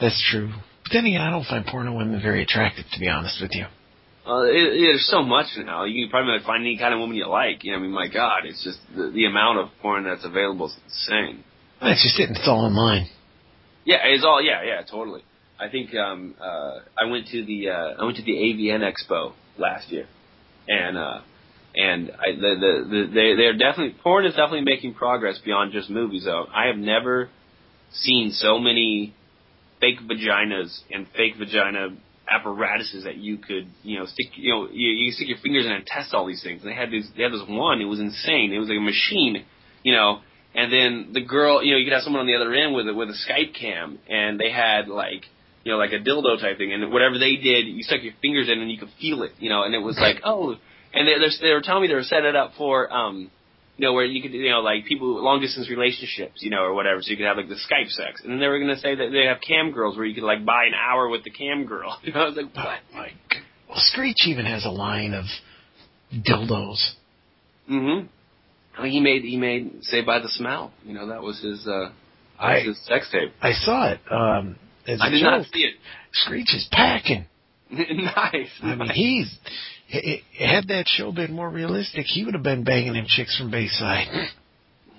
That's 0.00 0.30
true. 0.30 0.50
But 0.84 0.92
then 0.92 1.06
again, 1.06 1.20
I 1.20 1.30
don't 1.30 1.44
find 1.44 1.64
porno 1.66 1.96
women 1.96 2.20
very 2.20 2.42
attractive, 2.42 2.84
to 2.92 3.00
be 3.00 3.08
honest 3.08 3.40
with 3.40 3.52
you. 3.54 3.66
Uh, 4.26 4.42
it, 4.42 4.54
it, 4.54 4.80
there's 4.80 5.08
so 5.10 5.22
much 5.22 5.46
now. 5.56 5.84
You 5.84 6.04
can 6.04 6.10
probably 6.10 6.44
find 6.44 6.62
any 6.62 6.78
kind 6.78 6.94
of 6.94 7.00
woman 7.00 7.16
you 7.16 7.26
like. 7.26 7.64
You 7.64 7.72
know, 7.72 7.78
I 7.78 7.80
mean, 7.80 7.90
my 7.90 8.08
God, 8.08 8.44
it's 8.44 8.62
just 8.62 8.78
the, 8.94 9.10
the 9.10 9.24
amount 9.24 9.58
of 9.58 9.68
porn 9.80 10.04
that's 10.04 10.24
available 10.24 10.66
is 10.66 10.76
insane. 10.84 11.44
That's 11.80 12.02
just 12.02 12.18
it. 12.20 12.30
It's 12.30 12.46
all 12.46 12.66
online. 12.66 13.08
Yeah, 13.84 13.98
it's 14.04 14.24
all. 14.24 14.42
Yeah, 14.42 14.62
yeah, 14.62 14.82
totally. 14.82 15.24
I 15.58 15.68
think 15.68 15.94
um, 15.94 16.34
uh, 16.40 16.80
I 16.98 17.06
went 17.10 17.28
to 17.28 17.44
the 17.44 17.70
uh, 17.70 18.00
I 18.00 18.04
went 18.04 18.16
to 18.16 18.22
the 18.22 18.32
AVN 18.32 18.80
Expo 18.80 19.32
last 19.58 19.90
year, 19.90 20.06
and 20.68 20.96
uh, 20.96 21.20
and 21.74 22.10
I, 22.10 22.32
the, 22.32 22.40
the, 22.40 22.88
the 22.88 23.06
they 23.14 23.36
they're 23.36 23.56
definitely 23.56 23.96
porn 24.02 24.26
is 24.26 24.32
definitely 24.32 24.62
making 24.62 24.94
progress 24.94 25.38
beyond 25.44 25.72
just 25.72 25.90
movies. 25.90 26.24
Though 26.24 26.46
I 26.52 26.66
have 26.66 26.76
never 26.76 27.28
seen 27.92 28.30
so 28.32 28.58
many 28.58 29.14
fake 29.80 29.98
vaginas 30.00 30.80
and 30.90 31.06
fake 31.16 31.34
vagina 31.38 31.96
apparatuses 32.28 33.04
that 33.04 33.16
you 33.16 33.38
could 33.38 33.68
you 33.82 33.98
know 33.98 34.06
stick 34.06 34.26
you 34.34 34.52
know 34.52 34.68
you, 34.70 34.90
you 34.90 35.12
stick 35.12 35.28
your 35.28 35.38
fingers 35.38 35.66
in 35.66 35.72
and 35.72 35.86
test 35.86 36.12
all 36.12 36.26
these 36.26 36.42
things. 36.42 36.62
And 36.62 36.70
they 36.70 36.76
had 36.76 36.90
this 36.90 37.06
they 37.16 37.22
had 37.22 37.32
this 37.32 37.44
one. 37.48 37.80
It 37.80 37.86
was 37.86 38.00
insane. 38.00 38.52
It 38.52 38.58
was 38.58 38.68
like 38.68 38.78
a 38.78 38.80
machine, 38.80 39.44
you 39.82 39.94
know. 39.94 40.20
And 40.52 40.72
then 40.72 41.10
the 41.12 41.20
girl, 41.20 41.62
you 41.62 41.70
know, 41.70 41.78
you 41.78 41.86
could 41.86 41.92
have 41.92 42.02
someone 42.02 42.22
on 42.22 42.26
the 42.26 42.34
other 42.34 42.52
end 42.52 42.74
with 42.74 42.88
a, 42.88 42.92
with 42.92 43.08
a 43.08 43.14
Skype 43.14 43.54
cam, 43.54 44.00
and 44.08 44.40
they 44.40 44.50
had 44.50 44.88
like 44.88 45.22
you 45.64 45.72
know, 45.72 45.78
like 45.78 45.92
a 45.92 45.98
dildo 45.98 46.40
type 46.40 46.58
thing, 46.58 46.72
and 46.72 46.90
whatever 46.92 47.18
they 47.18 47.36
did, 47.36 47.66
you 47.66 47.82
stuck 47.82 48.02
your 48.02 48.14
fingers 48.22 48.48
in 48.48 48.60
and 48.60 48.70
you 48.70 48.78
could 48.78 48.88
feel 49.00 49.22
it, 49.22 49.32
you 49.38 49.50
know, 49.50 49.62
and 49.62 49.74
it 49.74 49.78
was 49.78 49.98
like, 49.98 50.16
oh, 50.24 50.56
and 50.92 51.06
they, 51.06 51.14
they're, 51.18 51.48
they 51.48 51.54
were 51.54 51.60
telling 51.60 51.82
me 51.82 51.88
they 51.88 51.94
were 51.94 52.02
setting 52.02 52.26
it 52.26 52.36
up 52.36 52.52
for, 52.56 52.92
um, 52.92 53.30
you 53.76 53.86
know, 53.86 53.94
where 53.94 54.04
you 54.04 54.20
could, 54.22 54.32
you 54.32 54.50
know, 54.50 54.60
like 54.60 54.84
people, 54.86 55.22
long 55.22 55.40
distance 55.40 55.70
relationships, 55.70 56.42
you 56.42 56.50
know, 56.50 56.62
or 56.62 56.74
whatever, 56.74 57.00
so 57.00 57.10
you 57.10 57.16
could 57.16 57.26
have 57.26 57.36
like 57.36 57.48
the 57.48 57.54
Skype 57.54 57.88
sex, 57.88 58.20
and 58.22 58.32
then 58.32 58.40
they 58.40 58.46
were 58.46 58.58
going 58.58 58.74
to 58.74 58.80
say 58.80 58.94
that 58.94 59.10
they 59.10 59.24
have 59.26 59.38
cam 59.40 59.72
girls 59.72 59.96
where 59.96 60.04
you 60.04 60.14
could 60.14 60.24
like 60.24 60.44
buy 60.44 60.64
an 60.64 60.74
hour 60.74 61.08
with 61.08 61.24
the 61.24 61.30
cam 61.30 61.64
girl, 61.64 61.98
you 62.02 62.12
know, 62.12 62.20
I 62.20 62.24
was 62.26 62.36
like, 62.36 62.54
what? 62.54 62.78
Like, 62.94 63.14
well, 63.68 63.78
Screech 63.78 64.26
even 64.26 64.46
has 64.46 64.64
a 64.64 64.70
line 64.70 65.14
of 65.14 65.24
dildos. 66.12 66.92
Mm-hmm. 67.70 68.06
I 68.76 68.82
mean, 68.82 68.92
he 68.92 69.00
made 69.00 69.22
he 69.22 69.36
made 69.36 69.82
Saved 69.82 70.06
by 70.06 70.18
the 70.18 70.28
Smell, 70.28 70.72
you 70.84 70.94
know, 70.94 71.08
that 71.08 71.22
was 71.22 71.40
his, 71.40 71.66
uh, 71.66 71.90
that 71.90 71.92
I 72.38 72.54
was 72.54 72.64
his 72.76 72.86
sex 72.86 73.08
tape. 73.12 73.32
I 73.40 73.52
saw 73.52 73.92
it. 73.92 74.00
Um, 74.10 74.56
I 74.86 75.10
did 75.10 75.20
joke. 75.20 75.30
not 75.30 75.46
see 75.52 75.60
it. 75.60 75.74
Screech 76.12 76.54
is 76.54 76.68
packing. 76.72 77.26
nice. 77.70 78.50
I 78.62 78.74
mean, 78.74 78.78
nice. 78.78 78.94
he's 78.94 79.38
had 79.90 80.68
that 80.68 80.84
show 80.86 81.12
been 81.12 81.32
more 81.32 81.50
realistic, 81.50 82.06
he 82.06 82.24
would 82.24 82.34
have 82.34 82.42
been 82.42 82.64
banging 82.64 82.92
them 82.92 83.06
chicks 83.08 83.36
from 83.38 83.50
Bayside. 83.50 84.28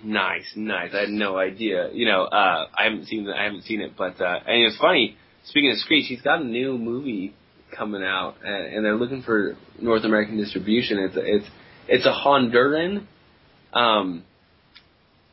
Nice, 0.03 0.51
nice. 0.55 0.91
I 0.93 1.01
had 1.01 1.09
no 1.09 1.37
idea. 1.37 1.89
You 1.93 2.05
know, 2.07 2.23
uh, 2.23 2.67
I 2.75 2.83
haven't 2.85 3.05
seen 3.05 3.25
the, 3.25 3.33
I 3.33 3.43
haven't 3.43 3.63
seen 3.63 3.81
it, 3.81 3.91
but 3.97 4.19
uh, 4.19 4.39
and 4.47 4.63
it's 4.63 4.77
funny. 4.77 5.15
Speaking 5.45 5.71
of 5.71 5.77
Screech, 5.77 6.05
he's 6.07 6.21
got 6.21 6.41
a 6.41 6.43
new 6.43 6.77
movie 6.77 7.33
coming 7.75 8.03
out, 8.03 8.35
and, 8.43 8.75
and 8.75 8.85
they're 8.85 8.95
looking 8.95 9.21
for 9.21 9.55
North 9.79 10.03
American 10.03 10.37
distribution. 10.37 10.97
It's 10.99 11.15
a, 11.15 11.21
it's 11.23 11.45
it's 11.87 12.05
a 12.05 12.11
Honduran 12.11 13.05
um, 13.73 14.23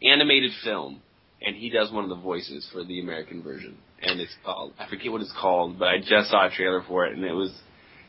animated 0.03 0.53
film, 0.63 1.01
and 1.41 1.57
he 1.57 1.71
does 1.71 1.91
one 1.91 2.05
of 2.05 2.11
the 2.11 2.23
voices 2.23 2.69
for 2.73 2.85
the 2.85 3.01
American 3.01 3.43
version, 3.43 3.77
and 4.03 4.21
it's 4.21 4.35
called 4.45 4.73
I 4.79 4.89
forget 4.89 5.11
what 5.11 5.23
it's 5.23 5.35
called, 5.39 5.79
but 5.79 5.89
I 5.89 5.99
just 5.99 6.31
saw 6.31 6.47
a 6.47 6.51
trailer 6.51 6.83
for 6.87 7.07
it, 7.07 7.17
and 7.17 7.25
it 7.25 7.33
was 7.33 7.59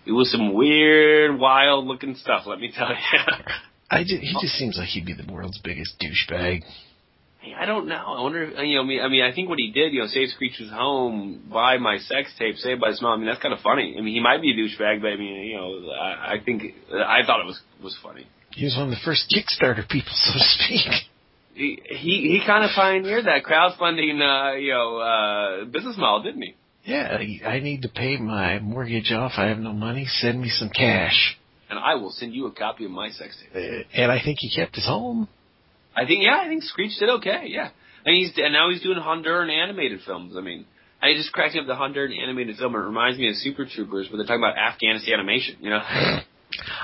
it 0.10 0.14
was 0.14 0.32
some 0.32 0.56
weird, 0.56 1.40
wild 1.40 1.86
looking 1.86 2.16
stuff. 2.16 2.44
Let 2.48 2.60
me 2.60 2.72
tell 2.76 2.90
you. 2.90 2.96
I 3.92 4.02
just, 4.02 4.22
he 4.22 4.34
just 4.42 4.56
seems 4.56 4.76
like 4.76 4.88
he'd 4.88 5.06
be 5.06 5.14
the 5.14 5.32
world's 5.32 5.60
biggest 5.60 6.02
douchebag. 6.02 6.64
Hey, 7.42 7.54
I 7.54 7.68
don't 7.68 7.88
know. 7.88 8.16
I 8.18 8.22
wonder. 8.22 8.44
If, 8.44 8.58
you 8.58 8.76
know, 8.76 8.82
I 8.82 8.86
mean, 8.86 9.02
I 9.02 9.08
mean, 9.08 9.24
I 9.24 9.34
think 9.34 9.50
what 9.50 9.60
he 9.60 9.72
did, 9.72 9.94
you 9.94 10.02
know, 10.02 10.08
save 10.08 10.30
Screech's 10.30 10.60
home, 10.72 11.44
buy 11.52 11.78
my 11.78 12.00
sex 12.00 12.34
tape, 12.40 12.58
saved 12.58 12.82
by 12.82 12.90
the 12.90 12.98
smell. 12.98 13.12
I 13.12 13.18
mean, 13.18 13.28
that's 13.28 13.40
kind 13.40 13.54
of 13.54 13.60
funny. 13.60 13.96
I 13.98 14.02
mean, 14.02 14.16
he 14.16 14.20
might 14.20 14.42
be 14.42 14.50
a 14.50 14.56
douchebag, 14.56 15.02
but 15.02 15.10
I 15.10 15.16
mean, 15.16 15.44
you 15.46 15.56
know, 15.56 15.92
I, 15.92 16.34
I 16.34 16.36
think 16.44 16.64
I 16.92 17.20
thought 17.26 17.42
it 17.42 17.46
was 17.46 17.62
was 17.84 17.96
funny. 18.02 18.26
He 18.52 18.66
was 18.66 18.76
one 18.76 18.86
of 18.86 18.92
the 18.92 19.02
first 19.06 19.32
Kickstarter 19.32 19.88
people, 19.88 20.12
so 20.12 20.34
to 20.34 20.40
speak. 20.40 20.92
He 21.54 21.80
he, 21.86 22.40
he 22.40 22.42
kind 22.46 22.66
of 22.66 22.72
pioneered 22.76 23.26
that 23.26 23.44
crowdfunding, 23.44 24.20
uh, 24.22 24.56
you 24.56 24.74
know, 24.74 24.98
uh, 24.98 25.66
business 25.66 25.98
model, 25.98 26.24
didn't 26.24 26.42
he? 26.42 26.56
Yeah, 26.90 27.48
I 27.48 27.60
need 27.60 27.84
to 27.84 27.90
pay 27.90 28.18
my 28.18 28.60
mortgage 28.60 29.12
off. 29.12 29.34
I 29.38 29.46
have 29.46 29.60
no 29.60 29.74
money. 29.74 30.06
Send 30.08 30.42
me 30.42 30.50
some 30.50 30.70
cash. 30.70 31.38
And 31.70 31.78
I 31.78 31.96
will 31.96 32.10
send 32.10 32.34
you 32.34 32.48
a 32.48 32.52
copy 32.52 32.86
of 32.86 32.92
my 32.92 33.10
sex 33.10 33.38
tape. 33.40 33.56
Uh, 33.56 33.84
and 33.94 34.12
I 34.12 34.20
think 34.24 34.40
he 34.40 34.50
kept 34.50 34.76
his 34.76 34.86
home. 34.86 35.28
I 35.96 36.06
think, 36.06 36.24
yeah, 36.24 36.42
I 36.42 36.48
think 36.48 36.64
Screech 36.64 36.98
did 37.00 37.10
okay. 37.10 37.44
Yeah, 37.46 37.70
and 38.06 38.16
he's 38.16 38.32
and 38.38 38.54
now 38.54 38.70
he's 38.72 38.82
doing 38.82 38.98
Honduran 38.98 39.52
animated 39.52 40.00
films. 40.06 40.36
I 40.36 40.42
mean, 40.42 40.66
I 41.02 41.14
just 41.14 41.32
cracked 41.32 41.56
up 41.58 41.68
the 41.68 41.74
Honduran 41.74 42.18
animated 42.18 42.58
film. 42.58 42.74
It 42.74 42.80
reminds 42.80 43.20
me 43.20 43.30
of 43.30 43.36
Super 43.36 43.66
Troopers, 43.66 44.10
where 44.10 44.18
they're 44.18 44.26
talking 44.26 44.44
about 44.44 44.58
Afghanistan 44.58 45.16
animation. 45.16 45.58
You 45.62 45.70
know. 45.70 45.82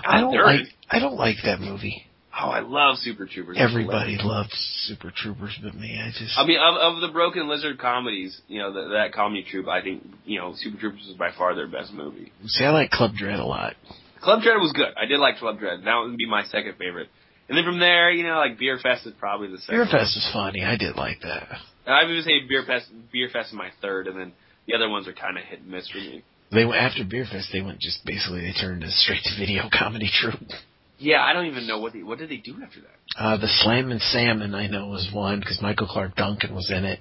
I 0.06 0.22
don't 0.22 0.36
like. 0.36 0.68
I 0.90 1.00
don't 1.00 1.18
like 1.18 1.38
that 1.44 1.60
movie. 1.60 2.06
Oh, 2.38 2.50
I 2.50 2.60
love 2.60 2.98
Super 2.98 3.26
Troopers. 3.26 3.56
Everybody 3.58 4.18
loves 4.22 4.52
Super 4.88 5.12
Troopers, 5.16 5.58
but 5.64 5.74
me, 5.74 5.98
I 5.98 6.10
just. 6.10 6.38
I 6.38 6.46
mean, 6.46 6.60
of, 6.60 6.76
of 6.76 7.02
the 7.02 7.08
Broken 7.08 7.48
Lizard 7.48 7.80
comedies, 7.80 8.42
you 8.48 8.60
know, 8.60 8.74
the, 8.74 8.90
that 8.90 9.14
comedy 9.14 9.46
troupe, 9.50 9.70
I 9.70 9.82
think, 9.82 10.04
you 10.26 10.40
know, 10.40 10.54
Super 10.56 10.78
Troopers 10.78 11.08
is 11.08 11.16
by 11.16 11.30
far 11.38 11.56
their 11.56 11.68
best 11.68 11.94
movie. 11.94 12.34
see, 12.46 12.66
I 12.66 12.72
like 12.72 12.90
Club 12.90 13.14
Dread 13.16 13.40
a 13.40 13.46
lot. 13.46 13.76
Club 14.22 14.42
Dread 14.42 14.58
was 14.58 14.74
good. 14.74 14.94
I 15.02 15.06
did 15.06 15.20
like 15.20 15.38
Club 15.38 15.60
Dread. 15.60 15.82
That 15.86 15.96
would 15.96 16.18
be 16.18 16.28
my 16.28 16.44
second 16.46 16.76
favorite. 16.78 17.08
And 17.48 17.58
then 17.58 17.64
from 17.64 17.80
there, 17.80 18.12
you 18.12 18.24
know, 18.24 18.36
like 18.36 18.60
Beerfest 18.60 19.06
is 19.08 19.14
probably 19.20 19.48
the 19.50 19.60
second. 19.60 19.86
Beerfest 19.86 20.16
was 20.18 20.30
funny. 20.34 20.64
I 20.64 20.76
did 20.76 20.98
like 20.98 21.22
that. 21.22 21.48
I 21.88 22.04
would 22.04 22.24
say 22.24 22.42
Beerfest, 22.52 22.88
Beer 23.14 23.30
Fest 23.32 23.50
is 23.50 23.54
my 23.54 23.70
third, 23.82 24.08
and 24.08 24.20
then 24.20 24.34
the 24.68 24.74
other 24.74 24.90
ones 24.90 25.08
are 25.08 25.14
kind 25.14 25.38
of 25.38 25.44
hit 25.44 25.60
and 25.60 25.70
miss 25.70 25.88
for 25.90 26.00
me. 26.00 26.24
They 26.52 26.66
went 26.66 26.82
after 26.82 27.04
Beerfest. 27.04 27.52
They 27.54 27.62
went 27.62 27.80
just 27.80 28.04
basically 28.06 28.42
they 28.42 28.54
turned 28.60 28.84
a 28.84 28.92
straight 28.92 29.24
to 29.24 29.40
video 29.40 29.70
comedy 29.72 30.10
troupe. 30.12 30.50
Yeah, 30.98 31.22
I 31.24 31.34
don't 31.34 31.48
even 31.48 31.68
know 31.68 31.80
what 31.80 31.94
they, 31.94 32.04
what 32.04 32.18
did 32.20 32.30
they 32.30 32.38
do 32.38 32.56
after 32.64 32.80
that. 32.82 33.22
Uh, 33.22 33.38
the 33.38 33.48
Slammin' 33.48 34.00
Salmon 34.00 34.56
I 34.56 34.68
know 34.68 34.88
was 34.88 35.10
one 35.14 35.40
because 35.40 35.62
Michael 35.62 35.88
Clarke 35.88 36.16
Duncan 36.16 36.54
was 36.56 36.72
in 36.72 36.86
it, 36.86 37.00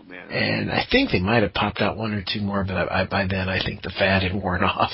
Oh 0.00 0.04
man. 0.08 0.30
and 0.30 0.70
I 0.70 0.84
think 0.90 1.10
they 1.10 1.20
might 1.20 1.42
have 1.42 1.52
popped 1.54 1.80
out 1.80 1.96
one 1.96 2.12
or 2.12 2.22
two 2.26 2.40
more, 2.40 2.64
but 2.64 2.74
I, 2.76 3.02
I, 3.02 3.06
by 3.06 3.26
then 3.28 3.48
I 3.48 3.62
think 3.64 3.82
the 3.82 3.90
fad 3.90 4.22
had 4.22 4.34
worn 4.34 4.62
off. 4.64 4.90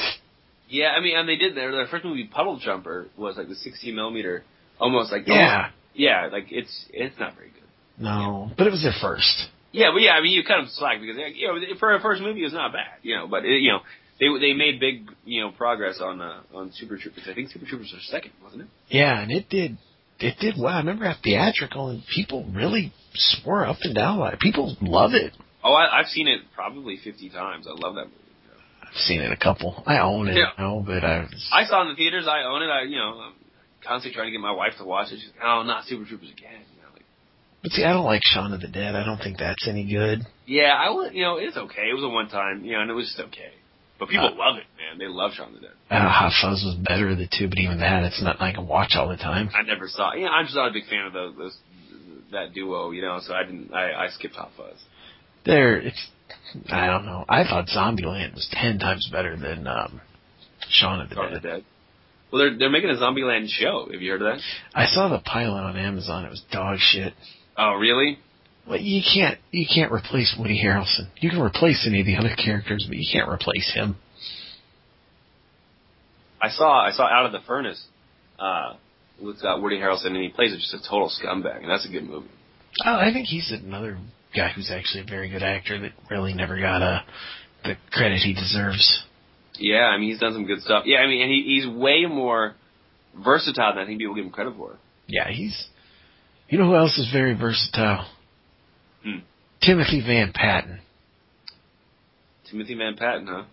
Yeah, 0.68 0.88
I 0.96 1.00
mean, 1.00 1.16
and 1.16 1.28
they 1.28 1.36
did 1.36 1.54
their 1.56 1.70
their 1.70 1.86
first 1.86 2.04
movie, 2.04 2.24
Puddle 2.32 2.58
Jumper, 2.58 3.06
was 3.16 3.36
like 3.36 3.48
the 3.48 3.54
16 3.54 3.94
millimeter, 3.94 4.42
almost 4.80 5.12
like 5.12 5.26
Yeah, 5.26 5.70
yeah, 5.94 6.28
like 6.32 6.46
it's 6.50 6.86
it's 6.92 7.18
not 7.18 7.34
very 7.36 7.48
good. 7.50 7.62
no, 8.02 8.50
but 8.56 8.66
it 8.66 8.70
was 8.70 8.82
their 8.82 8.94
first. 9.00 9.48
Yeah, 9.72 9.88
but 9.94 10.02
yeah, 10.02 10.12
I 10.12 10.20
mean, 10.20 10.32
you 10.32 10.44
kind 10.44 10.62
of 10.62 10.70
slack 10.70 11.00
because 11.00 11.16
you 11.34 11.46
know 11.48 11.54
for 11.78 11.94
a 11.94 12.00
first 12.00 12.20
movie, 12.22 12.40
it 12.40 12.44
was 12.44 12.52
not 12.52 12.72
bad, 12.72 12.98
you 13.02 13.16
know, 13.16 13.26
but 13.26 13.44
it, 13.44 13.60
you 13.62 13.70
know 13.72 13.80
they 14.22 14.28
they 14.40 14.52
made 14.54 14.78
big 14.78 15.10
you 15.24 15.40
know 15.42 15.50
progress 15.50 16.00
on 16.00 16.20
uh, 16.20 16.40
on 16.54 16.70
Super 16.72 16.96
Troopers. 16.96 17.24
I 17.28 17.34
think 17.34 17.50
Super 17.50 17.66
Troopers 17.66 17.90
was 17.92 18.06
second, 18.10 18.32
wasn't 18.42 18.62
it? 18.62 18.68
Yeah, 18.88 19.20
and 19.20 19.30
it 19.32 19.48
did. 19.48 19.76
It 20.20 20.36
did 20.38 20.54
well. 20.56 20.72
I 20.74 20.78
remember 20.78 21.04
at 21.06 21.16
theatrical, 21.24 21.88
and 21.88 22.02
people 22.14 22.46
really 22.54 22.92
swore 23.14 23.66
up 23.66 23.78
and 23.82 23.94
down. 23.94 24.18
Like 24.18 24.38
people 24.38 24.76
love 24.80 25.14
it. 25.14 25.32
Oh, 25.64 25.72
I, 25.72 25.98
I've 26.00 26.06
seen 26.06 26.28
it 26.28 26.40
probably 26.54 26.98
50 27.02 27.30
times. 27.30 27.66
I 27.68 27.72
love 27.72 27.94
that 27.94 28.04
movie. 28.06 28.16
I've 28.82 28.94
seen 28.96 29.20
it 29.20 29.30
a 29.32 29.36
couple. 29.36 29.82
I 29.86 29.98
own 29.98 30.28
it 30.28 30.36
Yeah. 30.36 30.50
now, 30.58 30.82
but 30.86 31.02
I 31.04 31.20
was, 31.20 31.48
I 31.52 31.64
saw 31.64 31.80
it 31.80 31.82
in 31.84 31.88
the 31.90 31.96
theaters. 31.96 32.26
I 32.28 32.42
own 32.44 32.62
it. 32.62 32.66
I 32.66 32.82
you 32.82 32.96
know 32.96 33.18
I'm 33.20 33.32
constantly 33.84 34.14
trying 34.14 34.28
to 34.28 34.32
get 34.32 34.40
my 34.40 34.52
wife 34.52 34.74
to 34.78 34.84
watch 34.84 35.10
it. 35.12 35.18
She's 35.18 35.30
like, 35.34 35.42
oh, 35.44 35.62
not 35.64 35.84
Super 35.86 36.04
Troopers 36.04 36.30
again. 36.30 36.62
You 36.76 36.82
know, 36.82 36.88
like, 36.94 37.04
But 37.62 37.72
see, 37.72 37.82
I 37.84 37.92
don't 37.92 38.04
like 38.04 38.22
Shaun 38.24 38.52
of 38.52 38.60
the 38.60 38.68
Dead. 38.68 38.94
I 38.94 39.04
don't 39.04 39.18
think 39.18 39.38
that's 39.38 39.66
any 39.66 39.84
good. 39.90 40.20
yeah, 40.46 40.74
I 40.78 40.90
would. 40.90 41.14
You 41.14 41.22
know, 41.22 41.36
it's 41.38 41.56
okay. 41.56 41.88
It 41.90 41.94
was 41.94 42.04
a 42.04 42.08
one 42.08 42.28
time. 42.28 42.64
You 42.64 42.72
know, 42.72 42.82
and 42.82 42.90
it 42.90 42.94
was 42.94 43.06
just 43.06 43.20
okay. 43.28 43.50
But 44.02 44.08
people 44.08 44.26
Uh, 44.26 44.30
love 44.34 44.56
it, 44.56 44.66
man. 44.76 44.98
They 44.98 45.06
love 45.06 45.30
Shaun 45.34 45.54
of 45.54 45.54
the 45.54 45.60
Dead. 45.60 45.70
Know, 45.92 46.08
Hot 46.08 46.32
Fuzz 46.42 46.64
was 46.64 46.74
better 46.74 47.10
of 47.10 47.18
the 47.18 47.28
two, 47.28 47.46
but 47.48 47.56
even 47.60 47.78
that, 47.78 48.02
it's 48.02 48.20
not 48.20 48.40
like 48.40 48.54
I 48.54 48.56
can 48.56 48.66
watch 48.66 48.96
all 48.96 49.08
the 49.08 49.16
time. 49.16 49.48
I 49.54 49.62
never 49.62 49.86
saw. 49.86 50.12
Yeah, 50.14 50.26
I'm 50.26 50.46
just 50.46 50.56
not 50.56 50.70
a 50.70 50.72
big 50.72 50.86
fan 50.86 51.06
of 51.06 51.12
those, 51.12 51.36
those 51.38 51.56
that 52.32 52.52
duo. 52.52 52.90
You 52.90 53.02
know, 53.02 53.20
so 53.22 53.32
I 53.32 53.44
didn't. 53.44 53.72
I, 53.72 53.92
I 53.92 54.08
skipped 54.08 54.34
Hot 54.34 54.50
Fuzz. 54.56 54.74
There, 55.46 55.76
it's 55.78 56.08
I 56.68 56.88
don't 56.88 57.06
know. 57.06 57.24
I 57.28 57.44
thought 57.44 57.68
Zombieland 57.68 58.34
was 58.34 58.48
ten 58.50 58.80
times 58.80 59.08
better 59.12 59.36
than 59.36 59.68
um, 59.68 60.00
Shaun 60.68 61.00
of 61.00 61.08
the 61.08 61.14
Shaun 61.14 61.26
Dead. 61.28 61.36
of 61.36 61.42
the 61.42 61.48
Dead. 61.48 61.64
Well, 62.32 62.40
they're 62.42 62.58
they're 62.58 62.70
making 62.70 62.90
a 62.90 62.94
Zombieland 62.94 63.50
show. 63.50 63.86
Have 63.92 64.02
you 64.02 64.10
heard 64.10 64.22
of 64.22 64.34
that? 64.36 64.42
I 64.74 64.86
saw 64.86 65.10
the 65.10 65.20
pilot 65.20 65.60
on 65.62 65.76
Amazon. 65.76 66.24
It 66.24 66.30
was 66.30 66.42
dog 66.50 66.78
shit. 66.80 67.14
Oh, 67.56 67.74
really? 67.74 68.18
Well, 68.68 68.78
you 68.78 69.02
can't 69.02 69.38
you 69.50 69.66
can't 69.72 69.92
replace 69.92 70.36
Woody 70.38 70.62
Harrelson. 70.62 71.08
You 71.16 71.30
can 71.30 71.40
replace 71.40 71.84
any 71.86 72.00
of 72.00 72.06
the 72.06 72.16
other 72.16 72.34
characters, 72.36 72.84
but 72.88 72.96
you 72.96 73.06
can't 73.10 73.28
replace 73.28 73.72
him. 73.74 73.96
I 76.40 76.48
saw 76.48 76.86
I 76.86 76.92
saw 76.92 77.04
Out 77.04 77.26
of 77.26 77.32
the 77.32 77.40
Furnace 77.46 77.82
uh, 78.38 78.74
with 79.20 79.44
uh, 79.44 79.58
Woody 79.60 79.78
Harrelson, 79.78 80.06
and 80.08 80.22
he 80.22 80.28
plays 80.28 80.52
just 80.54 80.74
a 80.74 80.88
total 80.88 81.10
scumbag, 81.10 81.62
and 81.62 81.70
that's 81.70 81.86
a 81.86 81.90
good 81.90 82.04
movie. 82.04 82.28
Oh, 82.84 82.94
I 82.94 83.12
think 83.12 83.26
he's 83.26 83.52
another 83.52 83.98
guy 84.34 84.50
who's 84.54 84.70
actually 84.70 85.02
a 85.02 85.10
very 85.10 85.28
good 85.28 85.42
actor 85.42 85.78
that 85.80 85.92
really 86.10 86.32
never 86.32 86.58
got 86.58 86.82
uh, 86.82 87.00
the 87.64 87.76
credit 87.90 88.18
he 88.18 88.32
deserves. 88.32 89.04
Yeah, 89.58 89.86
I 89.86 89.98
mean 89.98 90.10
he's 90.10 90.20
done 90.20 90.32
some 90.32 90.46
good 90.46 90.62
stuff. 90.62 90.84
Yeah, 90.86 90.98
I 90.98 91.06
mean, 91.06 91.22
and 91.22 91.30
he, 91.30 91.42
he's 91.60 91.66
way 91.66 92.06
more 92.06 92.54
versatile 93.14 93.74
than 93.74 93.84
I 93.84 93.86
think 93.86 93.98
people 93.98 94.14
give 94.14 94.24
him 94.24 94.30
credit 94.30 94.54
for. 94.56 94.76
Yeah, 95.06 95.28
he's. 95.30 95.66
You 96.48 96.58
know 96.58 96.66
who 96.66 96.76
else 96.76 96.98
is 96.98 97.10
very 97.12 97.34
versatile? 97.34 98.06
Hmm. 99.04 99.18
Timothy 99.60 100.02
Van 100.04 100.32
Patten. 100.32 100.80
Timothy 102.50 102.74
Van 102.74 102.96
Patten, 102.96 103.26
huh? 103.26 103.44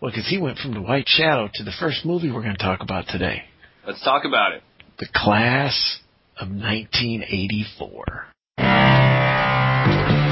Well, 0.00 0.10
because 0.10 0.28
he 0.28 0.38
went 0.38 0.58
from 0.58 0.74
The 0.74 0.82
White 0.82 1.06
Shadow 1.06 1.48
to 1.54 1.62
the 1.62 1.72
first 1.78 2.04
movie 2.04 2.30
we're 2.30 2.42
going 2.42 2.56
to 2.56 2.62
talk 2.62 2.80
about 2.82 3.06
today, 3.06 3.44
Let's 3.86 4.02
talk 4.04 4.24
about 4.24 4.52
it. 4.52 4.62
The 4.98 5.08
Class 5.12 5.98
of 6.38 6.48
1984. 6.48 8.04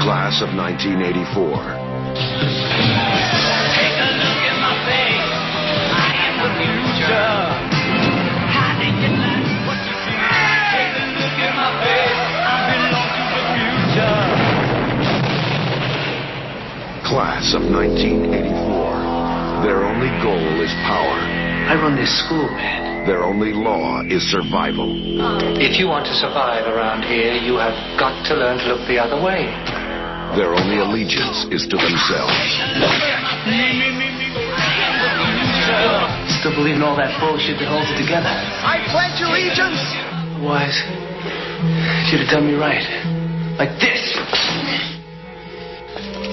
Class 0.01 0.41
of 0.41 0.55
1984. 0.55 2.81
Class 17.11 17.51
of 17.51 17.67
1984. 17.67 18.39
Their 19.67 19.83
only 19.83 20.07
goal 20.23 20.55
is 20.63 20.71
power. 20.87 21.19
I 21.67 21.75
run 21.75 21.99
this 21.99 22.07
school, 22.23 22.47
man. 22.55 23.03
Their 23.03 23.27
only 23.27 23.51
law 23.51 23.99
is 24.07 24.23
survival. 24.31 24.95
If 25.59 25.75
you 25.75 25.91
want 25.91 26.07
to 26.07 26.15
survive 26.15 26.71
around 26.71 27.03
here, 27.03 27.35
you 27.35 27.59
have 27.59 27.75
got 27.99 28.15
to 28.31 28.33
learn 28.39 28.63
to 28.63 28.65
look 28.71 28.87
the 28.87 28.95
other 28.95 29.19
way. 29.19 29.43
Their 30.39 30.55
only 30.55 30.79
allegiance 30.79 31.51
is 31.51 31.67
to 31.67 31.75
themselves. 31.75 32.31
Still 36.39 36.55
believe 36.55 36.79
in 36.79 36.81
all 36.81 36.95
that 36.95 37.11
bullshit 37.19 37.59
that 37.59 37.67
holds 37.67 37.91
it 37.91 37.99
together. 37.99 38.31
I 38.31 38.79
pledge 38.87 39.19
allegiance. 39.19 39.83
Wise, 40.39 40.79
you'd 42.07 42.23
have 42.23 42.31
done 42.31 42.47
me 42.47 42.55
right. 42.55 42.87
Like 43.59 43.75
this. 43.83 43.99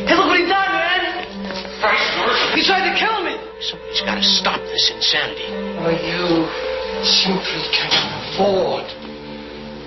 Hey, 0.07 0.15
look 0.15 0.31
what 0.31 0.39
he 0.39 0.47
done, 0.47 0.49
man! 0.49 0.58
He 2.59 2.67
tried 2.67 2.91
to 2.91 2.95
kill 2.99 3.23
me! 3.23 3.39
Somebody's 3.63 4.03
got 4.03 4.19
to 4.19 4.27
stop 4.27 4.59
this 4.59 4.91
insanity. 4.91 5.47
Well, 5.79 5.95
you 5.95 6.43
simply 7.07 7.63
cannot 7.71 8.35
afford 8.35 8.83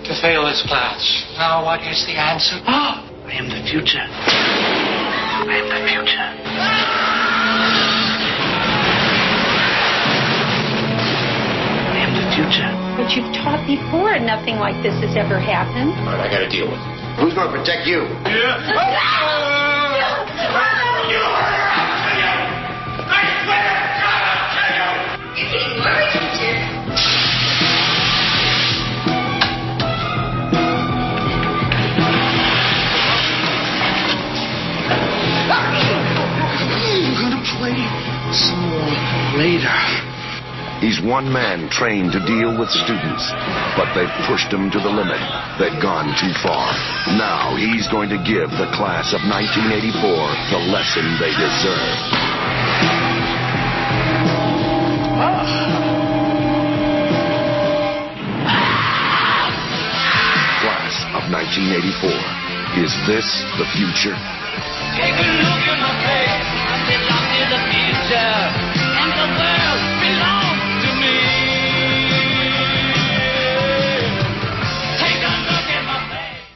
to 0.08 0.16
fail 0.24 0.48
this 0.48 0.64
class. 0.64 1.04
Now, 1.36 1.68
what 1.68 1.84
is 1.84 2.08
the 2.08 2.16
answer? 2.16 2.64
Ah! 2.64 3.04
I 3.28 3.36
am 3.36 3.52
the 3.52 3.60
future. 3.68 4.00
I 4.00 5.52
am 5.52 5.68
the 5.68 5.84
future. 5.84 6.24
I 11.92 12.00
am 12.08 12.16
the 12.16 12.24
future. 12.32 12.72
But 12.96 13.12
you've 13.12 13.36
taught 13.36 13.68
before 13.68 14.16
and 14.16 14.24
nothing 14.26 14.64
like 14.64 14.80
this 14.80 14.96
has 15.04 15.20
ever 15.20 15.44
happened. 15.44 15.92
All 16.08 16.16
right, 16.16 16.24
I 16.24 16.32
got 16.32 16.40
to 16.40 16.48
deal 16.48 16.72
with 16.72 16.80
it. 16.80 17.20
Who's 17.20 17.36
going 17.36 17.52
to 17.52 17.58
protect 17.60 17.84
you? 17.84 18.08
I'm 18.08 18.32
gonna 37.76 38.24
play 38.24 38.36
some 38.36 38.60
more 38.70 39.38
later. 39.38 40.12
He's 40.82 41.00
one 41.00 41.32
man 41.32 41.70
trained 41.70 42.12
to 42.14 42.20
deal 42.26 42.58
with 42.58 42.70
students, 42.74 43.30
but 43.78 43.94
they've 43.94 44.10
pushed 44.26 44.50
him 44.50 44.72
to 44.72 44.80
the 44.80 44.90
limit. 44.90 45.22
They've 45.62 45.78
gone 45.78 46.10
too 46.18 46.34
far. 46.42 46.74
Now 47.22 47.54
he's 47.56 47.88
going 47.88 48.10
to 48.10 48.18
give 48.18 48.50
the 48.50 48.66
class 48.74 49.14
of 49.14 49.22
1984 49.30 49.94
the 50.50 50.58
lesson 50.74 51.06
they 51.22 51.30
deserve. 51.38 52.02
Class 60.66 60.98
of 61.14 61.30
1984. 61.30 62.42
Is 62.82 62.90
this 63.06 63.28
the 63.62 63.70
future? 63.78 64.18
The 67.52 67.58
future, 67.58 68.16
and 68.16 69.12
the 69.12 69.28
world 69.36 69.82
belongs 70.00 70.72
to 70.84 70.90
me. 71.02 71.18
Take 74.96 75.20
a 75.20 75.36
look 75.52 75.68
at 75.68 75.84
my 75.86 76.00
face. 76.16 76.48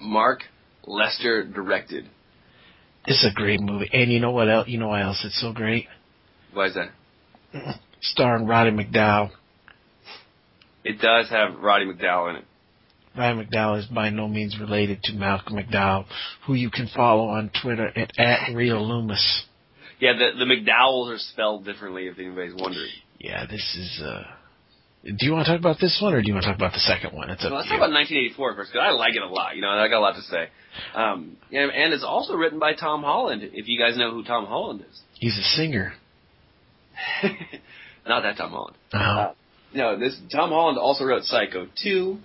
Mark 0.00 0.40
Lester 0.88 1.44
directed. 1.44 2.10
This 3.06 3.18
is 3.22 3.26
a 3.30 3.32
great 3.32 3.60
movie, 3.60 3.88
and 3.92 4.10
you 4.10 4.18
know 4.18 4.32
what 4.32 4.50
else? 4.50 4.66
You 4.66 4.78
know 4.80 4.88
why 4.88 5.02
else 5.02 5.24
it's 5.24 5.40
so 5.40 5.52
great? 5.52 5.86
Why 6.52 6.66
is 6.66 6.74
that? 6.74 6.90
Starring 8.00 8.48
Roddy 8.48 8.72
McDowall. 8.72 9.30
It 10.82 11.00
does 11.00 11.30
have 11.30 11.60
Roddy 11.60 11.84
McDowall 11.86 12.30
in 12.30 12.36
it. 12.38 12.44
Roddy 13.16 13.44
McDowall 13.44 13.78
is 13.78 13.86
by 13.86 14.10
no 14.10 14.28
means 14.28 14.58
related 14.60 15.02
to 15.04 15.12
Malcolm 15.14 15.56
McDowell, 15.56 16.04
who 16.46 16.54
you 16.54 16.70
can 16.70 16.88
follow 16.94 17.28
on 17.28 17.50
Twitter 17.62 17.90
at, 17.96 18.10
at 18.18 18.54
Real 18.54 18.86
Loomis. 18.86 19.44
Yeah, 20.00 20.12
the 20.12 20.38
the 20.38 20.44
McDowells 20.44 21.14
are 21.14 21.18
spelled 21.18 21.64
differently 21.64 22.06
if 22.06 22.18
anybody's 22.18 22.54
wondering. 22.54 22.90
Yeah, 23.18 23.46
this 23.46 23.76
is. 23.78 24.02
uh 24.04 24.24
Do 25.04 25.24
you 25.24 25.32
want 25.32 25.46
to 25.46 25.52
talk 25.52 25.60
about 25.60 25.80
this 25.80 25.98
one, 26.02 26.12
or 26.14 26.20
do 26.20 26.28
you 26.28 26.34
want 26.34 26.44
to 26.44 26.50
talk 26.50 26.58
about 26.58 26.72
the 26.72 26.80
second 26.80 27.16
one? 27.16 27.30
It's 27.30 27.44
up 27.44 27.50
Well, 27.50 27.60
let's 27.60 27.70
talk 27.70 27.78
about 27.78 27.92
1984 27.92 28.54
first, 28.56 28.72
because 28.72 28.84
I 28.84 28.90
like 28.90 29.16
it 29.16 29.22
a 29.22 29.28
lot. 29.28 29.56
You 29.56 29.62
know, 29.62 29.70
I 29.70 29.88
got 29.88 29.98
a 29.98 30.00
lot 30.00 30.16
to 30.16 30.22
say. 30.22 30.48
Um, 30.94 31.38
and, 31.50 31.70
and 31.70 31.94
it's 31.94 32.04
also 32.04 32.34
written 32.34 32.58
by 32.58 32.74
Tom 32.74 33.02
Holland. 33.02 33.42
If 33.42 33.68
you 33.68 33.78
guys 33.78 33.96
know 33.96 34.10
who 34.12 34.22
Tom 34.22 34.44
Holland 34.44 34.84
is, 34.90 35.00
He's 35.14 35.38
a 35.38 35.42
singer. 35.42 35.94
not 38.06 38.22
that 38.22 38.36
Tom 38.36 38.50
Holland. 38.50 38.76
Oh. 38.92 38.98
Uh, 38.98 39.34
no, 39.74 39.98
this 39.98 40.18
Tom 40.30 40.50
Holland 40.50 40.78
also 40.78 41.04
wrote 41.04 41.24
Psycho 41.24 41.68
2, 41.82 42.18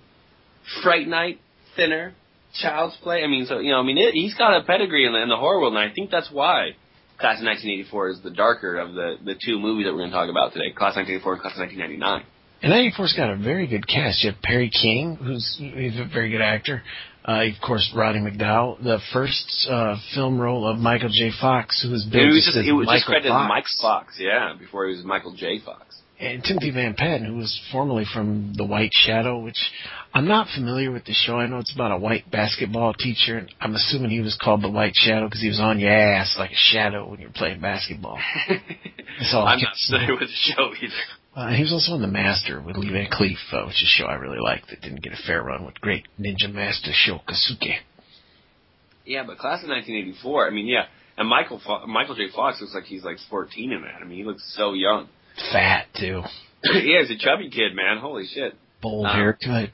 Fright 0.82 1.08
Night, 1.08 1.40
Thinner, 1.76 2.14
Child's 2.54 2.96
Play. 3.02 3.22
I 3.24 3.26
mean, 3.26 3.46
so 3.46 3.58
you 3.58 3.70
know, 3.72 3.80
I 3.80 3.82
mean, 3.82 3.98
it, 3.98 4.14
he's 4.14 4.34
got 4.34 4.56
a 4.56 4.64
pedigree 4.64 5.06
in 5.06 5.12
the, 5.12 5.22
in 5.22 5.28
the 5.28 5.36
horror 5.36 5.60
world, 5.60 5.74
and 5.74 5.90
I 5.90 5.92
think 5.94 6.10
that's 6.10 6.30
why 6.30 6.70
Class 7.18 7.40
of 7.40 7.46
1984 7.46 8.08
is 8.10 8.22
the 8.22 8.30
darker 8.30 8.78
of 8.78 8.94
the 8.94 9.16
the 9.24 9.34
two 9.34 9.58
movies 9.58 9.86
that 9.86 9.92
we're 9.92 10.00
going 10.00 10.10
to 10.10 10.16
talk 10.16 10.30
about 10.30 10.52
today, 10.52 10.72
Class 10.72 10.94
of 10.94 11.06
1984 11.06 11.32
and 11.32 11.42
Class 11.42 11.54
of 11.54 11.60
1999. 11.60 12.26
And 12.62 12.70
94's 12.70 13.14
got 13.16 13.30
a 13.30 13.36
very 13.36 13.66
good 13.66 13.88
cast. 13.88 14.22
You 14.22 14.30
have 14.30 14.40
Perry 14.40 14.70
King, 14.70 15.16
who's 15.16 15.56
he's 15.58 15.98
a 15.98 16.06
very 16.12 16.30
good 16.30 16.40
actor. 16.40 16.82
Uh, 17.26 17.44
of 17.46 17.60
course, 17.64 17.92
Roddy 17.94 18.18
McDowall, 18.18 18.82
the 18.82 18.98
first 19.12 19.68
uh, 19.70 19.96
film 20.14 20.40
role 20.40 20.66
of 20.66 20.78
Michael 20.78 21.08
J. 21.08 21.30
Fox, 21.40 21.80
who 21.82 21.90
was 21.90 22.04
It 22.06 22.12
billed 22.12 22.34
was 22.34 22.44
just 22.44 22.56
it 22.56 22.72
was 22.72 22.88
just 22.88 23.06
credited 23.06 23.30
Fox. 23.30 23.44
as 23.44 23.48
Mike 23.48 23.64
Fox, 23.80 24.14
yeah, 24.18 24.54
before 24.58 24.86
he 24.88 24.96
was 24.96 25.04
Michael 25.04 25.34
J. 25.34 25.60
Fox. 25.64 26.01
And 26.22 26.44
Timothy 26.44 26.70
Van 26.70 26.94
Patten, 26.94 27.26
who 27.26 27.34
was 27.34 27.60
formerly 27.72 28.04
from 28.04 28.52
The 28.56 28.64
White 28.64 28.92
Shadow, 28.92 29.40
which 29.40 29.58
I'm 30.14 30.28
not 30.28 30.46
familiar 30.54 30.92
with 30.92 31.04
the 31.04 31.12
show. 31.12 31.38
I 31.38 31.48
know 31.48 31.58
it's 31.58 31.74
about 31.74 31.90
a 31.90 31.98
white 31.98 32.30
basketball 32.30 32.94
teacher, 32.94 33.38
and 33.38 33.52
I'm 33.60 33.74
assuming 33.74 34.10
he 34.10 34.20
was 34.20 34.38
called 34.40 34.62
The 34.62 34.70
White 34.70 34.94
Shadow 34.94 35.26
because 35.26 35.40
he 35.40 35.48
was 35.48 35.58
on 35.58 35.80
your 35.80 35.90
ass 35.90 36.36
like 36.38 36.52
a 36.52 36.56
shadow 36.56 37.10
when 37.10 37.18
you're 37.18 37.30
playing 37.34 37.60
basketball. 37.60 38.20
That's 38.48 39.34
all 39.34 39.48
I'm 39.48 39.58
not 39.58 39.74
familiar 39.88 40.12
with 40.12 40.28
the 40.28 40.54
show 40.54 40.72
either. 40.80 40.94
Uh, 41.34 41.56
he 41.56 41.62
was 41.62 41.72
also 41.72 41.94
on 41.94 42.02
The 42.02 42.06
Master 42.06 42.60
with 42.60 42.76
Lee 42.76 42.92
Van 42.92 43.10
Cleef, 43.10 43.38
uh, 43.52 43.66
which 43.66 43.82
is 43.82 43.90
a 43.96 43.98
show 43.98 44.04
I 44.04 44.14
really 44.14 44.38
liked 44.38 44.70
that 44.70 44.80
didn't 44.80 45.02
get 45.02 45.14
a 45.14 45.22
fair 45.26 45.42
run 45.42 45.66
with 45.66 45.80
great 45.80 46.06
ninja 46.20 46.52
master 46.52 46.92
Sho 46.92 47.18
Kosugi. 47.28 47.74
Yeah, 49.04 49.24
but 49.26 49.38
Class 49.38 49.64
of 49.64 49.70
1984. 49.70 50.46
I 50.46 50.50
mean, 50.50 50.68
yeah, 50.68 50.84
and 51.16 51.28
Michael 51.28 51.60
Fo- 51.66 51.84
Michael 51.88 52.14
J. 52.14 52.28
Fox 52.32 52.60
looks 52.60 52.74
like 52.74 52.84
he's 52.84 53.02
like 53.02 53.16
14 53.28 53.72
in 53.72 53.82
that. 53.82 54.00
I 54.00 54.04
mean, 54.04 54.18
he 54.18 54.24
looks 54.24 54.54
so 54.56 54.74
young. 54.74 55.08
Fat, 55.50 55.86
too. 55.98 56.22
yeah, 56.64 57.00
he's 57.00 57.10
a 57.10 57.18
chubby 57.18 57.50
kid, 57.50 57.74
man. 57.74 57.98
Holy 57.98 58.26
shit. 58.26 58.54
Bold 58.80 59.06
Um, 59.06 59.16
haircut. 59.16 59.70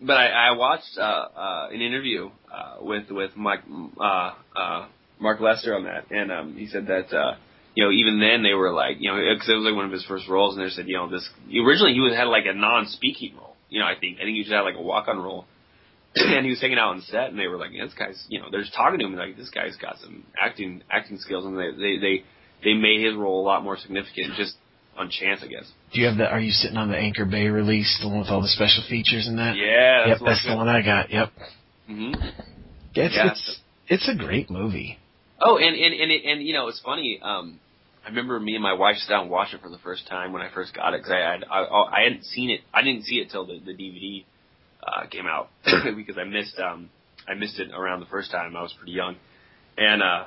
but 0.00 0.16
I, 0.16 0.48
I 0.48 0.52
watched 0.52 0.96
uh, 0.98 1.02
uh, 1.02 1.68
an 1.72 1.80
interview 1.80 2.30
uh, 2.52 2.76
with 2.80 3.10
with 3.10 3.36
Mike 3.36 3.60
uh, 4.00 4.32
uh, 4.56 4.86
Mark 5.18 5.40
Lester 5.40 5.74
on 5.74 5.84
that, 5.84 6.10
and 6.10 6.32
um, 6.32 6.56
he 6.56 6.66
said 6.66 6.86
that 6.86 7.14
uh, 7.16 7.36
you 7.74 7.84
know 7.84 7.90
even 7.90 8.18
then 8.20 8.42
they 8.42 8.54
were 8.54 8.72
like 8.72 8.96
you 9.00 9.10
know 9.10 9.16
because 9.34 9.48
it 9.48 9.54
was 9.54 9.64
like 9.64 9.74
one 9.76 9.84
of 9.86 9.92
his 9.92 10.04
first 10.06 10.26
roles, 10.28 10.56
and 10.56 10.64
they 10.64 10.70
said 10.70 10.88
you 10.88 10.96
know 10.96 11.08
this 11.10 11.28
originally 11.54 11.92
he 11.94 12.00
was 12.00 12.14
had 12.14 12.24
like 12.28 12.44
a 12.46 12.54
non-speaking 12.54 13.36
role, 13.36 13.56
you 13.68 13.78
know 13.78 13.86
I 13.86 13.94
think 13.98 14.18
I 14.18 14.24
think 14.24 14.36
he 14.36 14.42
just 14.42 14.52
had 14.52 14.62
like 14.62 14.76
a 14.76 14.82
walk-on 14.82 15.18
role, 15.18 15.44
and 16.14 16.44
he 16.44 16.50
was 16.50 16.60
hanging 16.60 16.78
out 16.78 16.94
on 16.94 17.02
set, 17.02 17.28
and 17.28 17.38
they 17.38 17.46
were 17.46 17.58
like, 17.58 17.70
this 17.72 17.92
guy's 17.94 18.24
you 18.28 18.40
know 18.40 18.46
they're 18.50 18.62
just 18.62 18.74
talking 18.74 18.98
to 19.00 19.04
him 19.06 19.14
like 19.16 19.36
this 19.36 19.50
guy's 19.50 19.76
got 19.76 19.98
some 20.00 20.24
acting 20.40 20.82
acting 20.90 21.18
skills, 21.18 21.44
and 21.44 21.58
they 21.58 21.70
they 21.76 21.98
they 21.98 22.24
they 22.64 22.72
made 22.74 23.04
his 23.04 23.14
role 23.16 23.42
a 23.42 23.46
lot 23.46 23.62
more 23.62 23.76
significant 23.76 24.34
just 24.36 24.54
on 25.00 25.10
chance, 25.10 25.40
I 25.42 25.48
guess. 25.48 25.70
Do 25.92 26.00
you 26.00 26.06
have 26.06 26.16
the? 26.16 26.26
Are 26.28 26.40
you 26.40 26.52
sitting 26.52 26.76
on 26.76 26.88
the 26.90 26.96
Anchor 26.96 27.24
Bay 27.24 27.48
release, 27.48 27.98
the 28.02 28.08
one 28.08 28.20
with 28.20 28.28
all 28.28 28.40
the 28.42 28.48
special 28.48 28.84
features 28.88 29.26
and 29.26 29.38
that? 29.38 29.56
Yeah, 29.56 30.06
Yep, 30.06 30.18
that's, 30.20 30.24
that's 30.24 30.46
the 30.46 30.56
one 30.56 30.68
I 30.68 30.82
got. 30.82 31.10
Yep. 31.10 31.32
hmm 31.86 32.12
It's 32.94 33.14
Yeah. 33.16 33.30
it's 33.32 33.60
it's 33.88 34.08
a 34.08 34.14
great 34.14 34.50
movie. 34.50 34.98
Oh, 35.40 35.56
and 35.56 35.74
and 35.74 35.94
and 35.94 36.12
it, 36.12 36.24
and 36.24 36.42
you 36.42 36.52
know, 36.52 36.68
it's 36.68 36.80
funny. 36.80 37.18
Um, 37.22 37.58
I 38.04 38.08
remember 38.08 38.38
me 38.38 38.54
and 38.54 38.62
my 38.62 38.72
wife 38.74 38.96
sat 38.98 39.08
down 39.10 39.22
and 39.22 39.30
watched 39.30 39.54
it 39.54 39.60
for 39.62 39.68
the 39.70 39.78
first 39.78 40.06
time 40.06 40.32
when 40.32 40.42
I 40.42 40.50
first 40.52 40.74
got 40.74 40.94
it 40.94 40.98
because 41.00 41.12
I 41.12 41.18
had 41.18 41.44
I, 41.50 41.64
I 41.64 42.02
hadn't 42.04 42.24
seen 42.24 42.50
it. 42.50 42.60
I 42.72 42.82
didn't 42.82 43.04
see 43.04 43.16
it 43.16 43.30
till 43.30 43.46
the 43.46 43.58
the 43.58 43.72
DVD 43.72 44.24
uh, 44.86 45.06
came 45.06 45.26
out 45.26 45.48
because 45.96 46.16
I 46.18 46.24
missed 46.24 46.58
um 46.58 46.90
I 47.28 47.34
missed 47.34 47.58
it 47.58 47.70
around 47.72 48.00
the 48.00 48.06
first 48.06 48.30
time. 48.30 48.54
I 48.56 48.62
was 48.62 48.72
pretty 48.78 48.92
young, 48.92 49.16
and 49.76 50.02
uh 50.02 50.24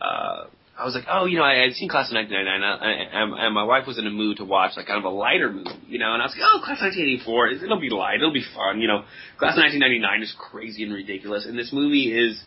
uh. 0.00 0.46
I 0.76 0.84
was 0.84 0.94
like, 0.94 1.04
oh, 1.08 1.26
you 1.26 1.38
know, 1.38 1.44
I 1.44 1.62
had 1.62 1.72
seen 1.74 1.88
Class 1.88 2.10
of 2.10 2.16
1999, 2.18 2.50
and, 2.50 3.32
and, 3.32 3.46
and 3.46 3.54
my 3.54 3.62
wife 3.62 3.86
was 3.86 3.96
in 3.96 4.06
a 4.06 4.10
mood 4.10 4.38
to 4.38 4.44
watch 4.44 4.72
like 4.76 4.86
kind 4.86 4.98
of 4.98 5.04
a 5.04 5.14
lighter 5.14 5.52
movie, 5.52 5.70
you 5.86 5.98
know, 6.00 6.12
and 6.12 6.20
I 6.20 6.26
was 6.26 6.34
like, 6.34 6.42
oh, 6.42 6.58
Class 6.66 6.82
of 6.82 6.90
1984, 6.90 7.62
it'll 7.62 7.78
be 7.78 7.90
light, 7.90 8.18
it'll 8.18 8.34
be 8.34 8.42
fun, 8.42 8.80
you 8.80 8.88
know. 8.88 9.06
Class 9.38 9.54
of 9.54 9.62
1999 9.62 10.22
is 10.22 10.34
crazy 10.34 10.82
and 10.82 10.92
ridiculous, 10.92 11.46
and 11.46 11.56
this 11.56 11.72
movie 11.72 12.10
is 12.10 12.42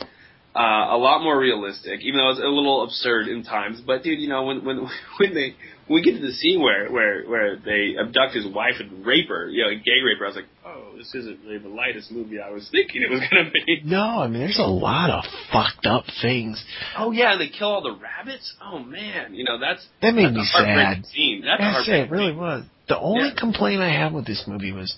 uh, 0.58 0.96
a 0.96 0.98
lot 0.98 1.22
more 1.22 1.38
realistic, 1.40 2.02
even 2.02 2.20
though 2.20 2.32
it's 2.32 2.40
a 2.40 2.44
little 2.48 2.84
absurd 2.84 3.28
in 3.28 3.44
times. 3.44 3.80
But 3.86 4.04
dude, 4.04 4.20
you 4.20 4.28
know 4.30 4.44
when 4.44 4.66
when 4.66 4.78
when 5.20 5.34
they 5.34 5.56
when 5.88 5.96
we 5.96 6.02
get 6.04 6.20
to 6.20 6.26
the 6.26 6.34
scene 6.34 6.62
where 6.62 6.90
where 6.92 7.24
where 7.30 7.56
they 7.58 7.96
abduct 8.00 8.34
his 8.34 8.48
wife 8.48 8.76
and 8.80 9.06
rape 9.06 9.30
her, 9.30 9.50
you 9.50 9.64
know, 9.64 9.70
gay 9.70 10.00
rape 10.04 10.18
her, 10.20 10.26
I 10.26 10.30
was 10.30 10.36
like, 10.36 10.46
oh, 10.66 10.98
this 10.98 11.14
isn't 11.16 11.40
really 11.46 11.60
the 11.60 11.70
lightest 11.70 12.12
movie 12.12 12.40
I 12.40 12.50
was 12.50 12.68
thinking 12.72 13.04
it 13.04 13.10
was 13.10 13.22
gonna 13.30 13.52
be. 13.52 13.82
No, 13.86 14.02
I 14.22 14.28
mean 14.28 14.42
there's 14.42 14.60
a 14.60 14.64
lot 14.64 15.10
of 15.12 15.24
fucked 15.54 15.86
up 15.86 16.06
things. 16.22 16.64
Oh 16.98 17.12
yeah, 17.12 17.38
they 17.38 17.50
kill 17.50 17.70
all 17.70 17.82
the 17.84 17.96
rabbits. 18.02 18.54
Oh 18.64 18.80
man, 18.80 19.36
you 19.36 19.44
know 19.44 19.60
that's 19.60 19.86
That 20.02 20.14
made 20.16 20.26
that's 20.26 20.36
me 20.36 20.42
a 20.42 20.64
sad. 20.64 21.06
Scene. 21.06 21.42
That's 21.46 21.62
a 21.62 21.64
That's 21.64 21.88
it. 21.88 21.94
It 22.08 22.12
really 22.12 22.34
was. 22.34 22.64
The 22.90 22.98
only 22.98 23.30
Yeah. 23.30 23.36
complaint 23.40 23.82
I 23.82 23.90
have 23.92 24.14
with 24.14 24.26
this 24.26 24.44
movie 24.48 24.72
was 24.72 24.96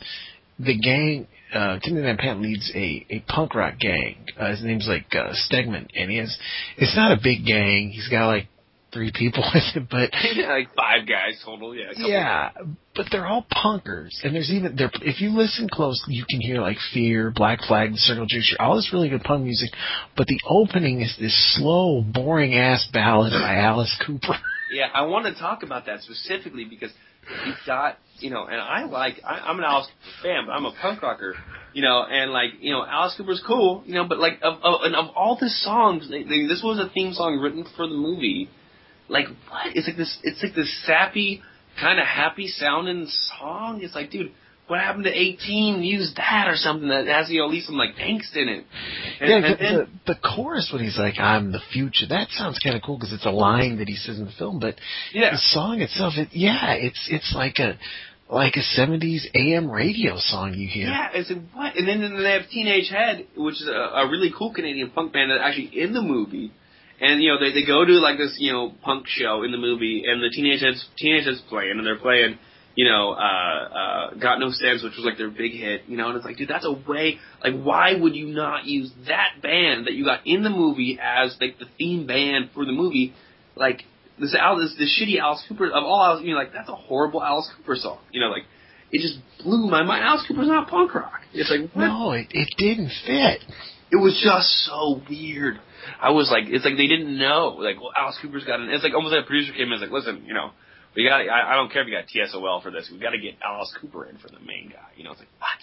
the 0.60 0.78
gang. 0.78 1.28
Uh, 1.54 1.80
Timothy 1.80 2.04
Van 2.04 2.18
Patten 2.18 2.42
leads 2.42 2.72
a, 2.76 3.06
a 3.10 3.20
punk 3.28 3.56
rock 3.56 3.80
gang. 3.80 4.26
Uh, 4.38 4.52
his 4.52 4.64
name's 4.64 4.88
like 4.88 5.08
uh, 5.14 5.34
Stegman, 5.34 5.88
and 5.96 6.12
he 6.12 6.18
has. 6.18 6.38
It's 6.78 6.96
not 6.96 7.12
a 7.12 7.20
big 7.22 7.46
gang. 7.46 7.90
He's 7.90 8.08
got 8.08 8.28
like 8.28 8.48
three 8.94 9.12
people 9.14 9.44
with 9.54 9.64
him, 9.74 9.88
but 9.90 10.12
yeah, 10.36 10.48
like 10.50 10.74
five 10.76 11.08
guys 11.08 11.42
total. 11.44 11.76
Yeah. 11.76 11.92
yeah, 11.96 12.50
but 12.96 13.08
they're 13.12 13.28
all 13.28 13.46
punkers, 13.52 14.12
and 14.24 14.36
there's 14.36 14.52
even 14.52 14.76
there. 14.76 14.92
If 15.02 15.22
you 15.22 15.30
listen 15.30 15.68
close, 15.72 16.04
you 16.08 16.26
can 16.30 16.42
hear 16.42 16.62
like 16.62 16.78
Fear, 16.94 17.32
Black 17.36 17.60
Flag, 17.68 17.92
The 17.92 17.98
Circle 17.98 18.26
Jerks, 18.28 18.56
all 18.60 18.76
this 18.76 18.92
really 18.94 19.10
good 19.10 19.24
punk 19.24 19.44
music. 19.44 19.70
But 20.16 20.28
the 20.28 20.40
opening 20.48 21.02
is 21.02 21.16
this 21.20 21.56
slow, 21.56 22.02
boring 22.02 22.56
ass 22.56 22.88
ballad 22.94 23.34
by 23.34 23.56
Alice 23.56 23.96
Cooper. 24.06 24.36
Yeah, 24.72 24.86
I 24.94 25.02
want 25.08 25.26
to 25.26 25.34
talk 25.34 25.64
about 25.64 25.88
that 25.88 26.02
specifically 26.02 26.64
because 26.64 26.92
you've 27.44 27.58
got, 27.66 27.98
you 28.22 28.30
know, 28.30 28.46
and 28.46 28.60
I 28.60 28.86
like, 28.86 29.22
I, 29.26 29.40
I'm 29.40 29.58
an 29.60 29.66
Alice 29.66 29.88
Cooper 29.88 30.28
fan, 30.28 30.44
but 30.46 30.54
I'm 30.54 30.66
a 30.66 30.74
punk 30.82 31.02
rocker, 31.02 31.36
you 31.74 31.82
know, 31.82 32.04
and 32.04 32.32
like, 32.32 32.52
you 32.60 32.72
know, 32.72 32.86
Alice 32.86 33.16
Cooper's 33.18 33.44
cool, 33.46 33.84
you 33.86 33.94
know, 33.94 34.06
but 34.08 34.20
like, 34.20 34.40
of, 34.42 34.60
of, 34.64 34.82
and 34.84 34.96
of 34.96 35.10
all 35.16 35.38
the 35.40 35.50
songs, 35.50 36.10
they, 36.10 36.24
they, 36.24 36.48
this 36.48 36.62
was 36.64 36.80
a 36.80 36.90
theme 36.94 37.14
song 37.14 37.40
written 37.40 37.66
for 37.76 37.88
the 37.88 37.94
movie. 37.94 38.50
Like, 39.08 39.28
what? 39.28 39.76
It's 39.76 39.88
like 39.88 39.98
this, 39.98 40.18
it's 40.24 40.44
like 40.44 40.56
this 40.56 40.86
sappy, 40.86 41.42
kind 41.80 42.00
of 42.00 42.06
happy 42.06 42.48
sounding 42.48 43.08
song. 43.40 43.82
It's 43.82 43.96
like, 43.96 44.12
dude, 44.12 44.32
what 44.70 44.80
happened 44.80 45.06
to 45.06 45.12
18? 45.12 45.82
Use 45.82 46.14
that 46.16 46.48
or 46.48 46.56
something 46.56 46.90
that 46.90 47.08
has, 47.08 47.30
you 47.30 47.40
know, 47.40 47.46
at 47.46 47.52
least 47.52 47.68
some 47.68 47.76
like 47.76 47.96
angst 47.96 48.36
in 48.36 48.48
it. 48.48 48.66
And, 49.20 49.30
yeah, 49.30 49.36
and 49.36 49.44
the, 49.44 49.58
the, 50.06 50.14
the 50.14 50.20
chorus 50.22 50.70
when 50.72 50.84
he's 50.84 50.98
like, 50.98 51.16
"I'm 51.18 51.52
the 51.52 51.62
future," 51.74 52.06
that 52.10 52.30
sounds 52.30 52.60
kind 52.60 52.76
of 52.76 52.84
cool 52.84 52.98
because 52.98 53.12
it's 53.12 53.26
a 53.26 53.32
line 53.32 53.80
that 53.80 53.88
he 53.88 53.96
says 53.96 54.20
in 54.20 54.26
the 54.26 54.32
film. 54.38 54.60
But 54.60 54.76
yeah. 55.12 55.32
the 55.32 55.38
song 55.38 55.82
itself, 55.82 56.14
it, 56.18 56.30
yeah, 56.34 56.74
it's 56.74 57.08
it's 57.12 57.34
like 57.36 57.58
a 57.58 57.80
like 58.30 58.56
a 58.56 58.80
'70s 58.80 59.26
AM 59.34 59.70
radio 59.70 60.18
song 60.18 60.54
you 60.54 60.68
hear. 60.68 60.88
Yeah, 60.88 61.10
I 61.14 61.24
said 61.24 61.48
what? 61.54 61.76
And 61.76 61.88
then, 61.88 62.02
then 62.02 62.22
they 62.22 62.32
have 62.32 62.50
Teenage 62.50 62.90
Head, 62.90 63.28
which 63.36 63.56
is 63.56 63.68
a, 63.68 63.72
a 63.72 64.10
really 64.10 64.32
cool 64.38 64.54
Canadian 64.54 64.92
punk 64.92 65.14
band 65.14 65.32
that's 65.32 65.42
actually 65.44 65.72
in 65.82 65.94
the 65.94 66.02
movie. 66.02 66.52
And 67.02 67.22
you 67.24 67.30
know 67.30 67.40
they 67.40 67.54
they 67.54 67.66
go 67.66 67.86
to 67.86 67.94
like 67.94 68.18
this 68.18 68.36
you 68.38 68.52
know 68.52 68.74
punk 68.84 69.08
show 69.08 69.44
in 69.44 69.52
the 69.52 69.58
movie, 69.58 70.04
and 70.06 70.22
the 70.22 70.30
Teenage 70.30 70.62
Heads 70.62 70.86
Teenage 70.98 71.26
Heads 71.26 71.42
playing, 71.50 71.78
and 71.78 71.86
they're 71.86 71.98
playing 71.98 72.38
you 72.76 72.86
know 72.88 73.14
uh 73.14 73.16
uh 73.16 74.14
Got 74.16 74.40
No 74.40 74.52
Sense, 74.52 74.84
which 74.84 74.94
was 74.96 75.06
like 75.06 75.18
their 75.18 75.32
big 75.32 75.54
hit. 75.54 75.84
You 75.88 75.98
know, 75.98 76.10
and 76.10 76.18
it's 76.18 76.26
like, 76.26 76.38
dude, 76.38 76.50
that's 76.50 76.66
a 76.66 76.74
way. 76.74 77.18
Like, 77.44 77.60
why 77.62 77.96
would 77.96 78.16
you 78.16 78.28
not 78.28 78.66
use 78.66 78.92
that 79.08 79.42
band 79.42 79.88
that 79.88 79.94
you 79.94 80.06
got 80.06 80.28
in 80.28 80.44
the 80.44 80.50
movie 80.50 81.00
as 81.02 81.36
like 81.42 81.58
the 81.58 81.68
theme 81.78 82.06
band 82.06 82.52
for 82.54 82.66
the 82.66 82.74
movie? 82.74 83.14
Like 83.56 83.86
this 84.20 84.36
Al 84.36 84.58
this, 84.58 84.76
this 84.78 85.00
shitty 85.00 85.20
Alice 85.20 85.44
Cooper 85.48 85.68
of 85.68 85.84
all 85.84 86.04
Alice, 86.04 86.24
you 86.24 86.34
know, 86.34 86.40
like 86.40 86.54
that's 86.54 86.70
a 86.70 86.76
horrible 86.76 87.24
Alice 87.24 87.50
Cooper 87.58 87.76
song. 87.76 88.00
You 88.12 88.22
know, 88.22 88.28
like 88.28 88.44
it 88.92 89.02
just 89.02 89.20
blew 89.44 89.70
my 89.70 89.84
mind. 89.84 90.04
Alice 90.04 90.26
Cooper's 90.28 90.48
not 90.48 90.68
punk 90.68 90.94
rock. 90.96 91.22
It's 91.34 91.50
like 91.50 91.72
what? 91.74 91.88
No, 91.88 92.12
it 92.12 92.28
it 92.32 92.50
didn't 92.58 92.92
fit. 93.06 93.44
It 93.92 93.98
was 93.98 94.20
just 94.22 94.50
so 94.70 95.02
weird. 95.10 95.60
I 96.00 96.12
was 96.12 96.30
like, 96.30 96.46
it's 96.48 96.64
like 96.66 96.78
they 96.78 96.88
didn't 96.88 97.18
know. 97.18 97.58
Like, 97.58 97.78
well, 97.78 97.92
Alice 97.98 98.18
Cooper's 98.22 98.44
got 98.44 98.60
an. 98.60 98.70
It's 98.70 98.84
like 98.84 98.94
almost 98.94 99.14
like 99.14 99.24
a 99.24 99.28
producer 99.28 99.52
came 99.54 99.68
in 99.68 99.74
and 99.74 99.82
was 99.82 99.90
like, 99.90 99.96
listen, 99.96 100.26
you 100.26 100.34
know, 100.34 100.52
we 100.96 101.04
got. 101.08 101.22
I, 101.22 101.54
I 101.54 101.56
don't 101.56 101.72
care 101.72 101.82
if 101.82 101.88
you 101.88 101.96
got 101.96 102.06
TSOL 102.06 102.62
for 102.62 102.72
this. 102.72 102.90
We 102.92 103.00
got 103.00 103.12
to 103.12 103.20
get 103.20 103.36
Alice 103.44 103.74
Cooper 103.82 104.06
in 104.06 104.18
for 104.18 104.28
the 104.28 104.40
main 104.40 104.70
guy. 104.70 104.94
You 104.96 105.04
know, 105.04 105.12
it's 105.12 105.20
like 105.20 105.34
what? 105.40 105.60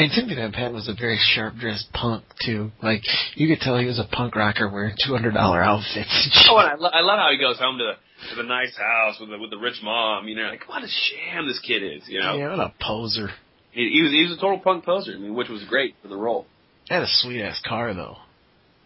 And 0.00 0.10
Timothy 0.12 0.36
Van 0.36 0.52
Patten 0.52 0.72
was 0.74 0.88
a 0.88 0.94
very 0.98 1.18
sharp 1.34 1.56
dressed 1.56 1.92
punk 1.92 2.24
too. 2.44 2.70
Like 2.82 3.02
you 3.34 3.48
could 3.48 3.60
tell 3.60 3.76
he 3.78 3.86
was 3.86 3.98
a 3.98 4.04
punk 4.10 4.34
rocker 4.34 4.68
wearing 4.70 4.94
two 5.04 5.12
hundred 5.12 5.34
dollar 5.34 5.62
outfits. 5.62 6.08
Oh, 6.50 6.58
and 6.58 6.68
I, 6.70 6.74
lo- 6.76 6.90
I 6.92 7.00
love 7.00 7.18
how 7.18 7.30
he 7.30 7.38
goes 7.38 7.58
home 7.58 7.78
to 7.78 7.84
the 7.84 8.28
to 8.30 8.36
the 8.36 8.48
nice 8.48 8.76
house 8.76 9.18
with 9.20 9.30
the 9.30 9.38
with 9.38 9.50
the 9.50 9.58
rich 9.58 9.80
mom. 9.82 10.26
You 10.28 10.36
know, 10.36 10.48
like 10.48 10.68
what 10.68 10.82
a 10.82 10.88
sham 10.88 11.46
this 11.46 11.60
kid 11.60 11.82
is. 11.82 12.02
You 12.08 12.20
know, 12.20 12.36
Yeah, 12.36 12.50
what 12.56 12.60
a 12.60 12.72
poser. 12.80 13.28
he, 13.72 13.90
he 13.92 14.02
was 14.02 14.10
he 14.12 14.22
was 14.22 14.32
a 14.38 14.40
total 14.40 14.58
punk 14.58 14.84
poser. 14.84 15.12
I 15.14 15.18
mean, 15.18 15.34
which 15.34 15.48
was 15.48 15.62
great 15.68 15.94
for 16.02 16.08
the 16.08 16.16
role. 16.16 16.46
Had 16.88 17.02
a 17.02 17.06
sweet 17.08 17.42
ass 17.42 17.60
car 17.66 17.92
though. 17.94 18.16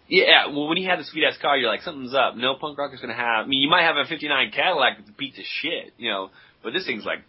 Yeah, 0.08 0.48
well, 0.48 0.68
when 0.68 0.76
he 0.76 0.84
had 0.84 0.98
the 0.98 1.04
sweet 1.04 1.24
ass 1.24 1.38
car, 1.40 1.56
you're 1.56 1.70
like, 1.70 1.80
something's 1.80 2.12
up. 2.14 2.36
No 2.36 2.56
punk 2.60 2.76
rocker's 2.76 3.00
gonna 3.00 3.14
have. 3.14 3.44
I 3.44 3.46
mean, 3.46 3.62
you 3.62 3.70
might 3.70 3.84
have 3.84 3.96
a 3.96 4.04
'59 4.06 4.50
Cadillac 4.50 4.98
that's 4.98 5.10
beat 5.16 5.34
to 5.36 5.42
shit, 5.42 5.94
you 5.96 6.10
know, 6.10 6.28
but 6.62 6.72
this 6.74 6.84
thing's 6.84 7.04
like 7.06 7.20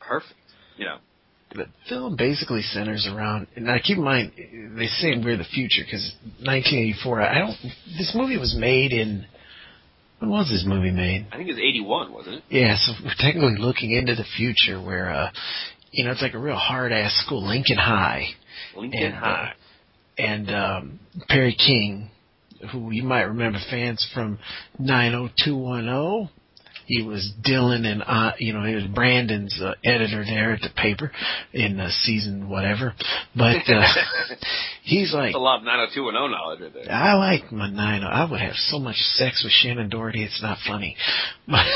perfect, 0.00 0.34
you 0.76 0.86
know. 0.86 0.96
The 1.54 1.66
film 1.88 2.16
basically 2.16 2.62
centers 2.62 3.06
around. 3.10 3.46
Now, 3.56 3.76
keep 3.82 3.96
in 3.98 4.04
mind, 4.04 4.32
they 4.76 4.86
say 4.86 5.14
we're 5.22 5.36
the 5.36 5.44
future 5.44 5.82
because 5.84 6.12
1984. 6.42 7.20
I 7.22 7.38
don't. 7.38 7.56
This 7.96 8.12
movie 8.14 8.38
was 8.38 8.56
made 8.58 8.92
in. 8.92 9.24
When 10.18 10.30
was 10.30 10.48
this 10.48 10.64
movie 10.66 10.90
made? 10.90 11.26
I 11.32 11.36
think 11.36 11.48
it 11.48 11.52
was 11.52 11.60
'81, 11.60 12.12
wasn't 12.12 12.36
it? 12.36 12.42
Yeah, 12.48 12.76
so 12.76 12.92
we're 13.04 13.14
technically 13.18 13.56
looking 13.58 13.92
into 13.92 14.14
the 14.14 14.24
future 14.36 14.80
where, 14.80 15.10
uh, 15.10 15.30
you 15.92 16.04
know, 16.04 16.10
it's 16.12 16.22
like 16.22 16.34
a 16.34 16.38
real 16.38 16.56
hard 16.56 16.92
ass 16.92 17.12
school, 17.24 17.46
Lincoln 17.46 17.76
High, 17.78 18.28
Lincoln 18.76 19.00
And, 19.02 19.14
uh, 19.14 19.18
High. 19.20 19.52
and 20.18 20.50
um, 20.50 21.00
Perry 21.28 21.54
King, 21.54 22.10
who 22.72 22.90
you 22.90 23.02
might 23.04 23.22
remember 23.22 23.58
fans 23.70 24.04
from 24.14 24.38
90210. 24.78 26.30
He 26.86 27.02
was 27.02 27.32
Dylan 27.46 27.86
and 27.86 28.02
uh, 28.06 28.32
you 28.38 28.52
know 28.52 28.64
he 28.64 28.74
was 28.74 28.84
Brandon's 28.84 29.58
uh, 29.60 29.74
editor 29.84 30.24
there 30.24 30.52
at 30.52 30.60
the 30.60 30.70
paper 30.76 31.10
in 31.52 31.80
uh, 31.80 31.88
season 32.02 32.48
whatever, 32.48 32.94
but 33.34 33.68
uh, 33.68 33.86
he's 34.82 35.12
like 35.12 35.28
That's 35.28 35.36
a 35.36 35.38
lot 35.38 35.58
of 35.58 35.64
90210 35.64 36.30
knowledge 36.30 36.60
right 36.60 36.84
there. 36.86 36.94
I 36.94 37.14
like 37.14 37.50
my 37.52 37.70
nine. 37.70 38.02
I 38.02 38.30
would 38.30 38.40
have 38.40 38.54
so 38.54 38.78
much 38.78 38.96
sex 38.96 39.42
with 39.44 39.52
Shannen 39.52 39.90
Doherty. 39.90 40.22
It's 40.22 40.42
not 40.42 40.58
funny, 40.66 40.96
but 41.48 41.66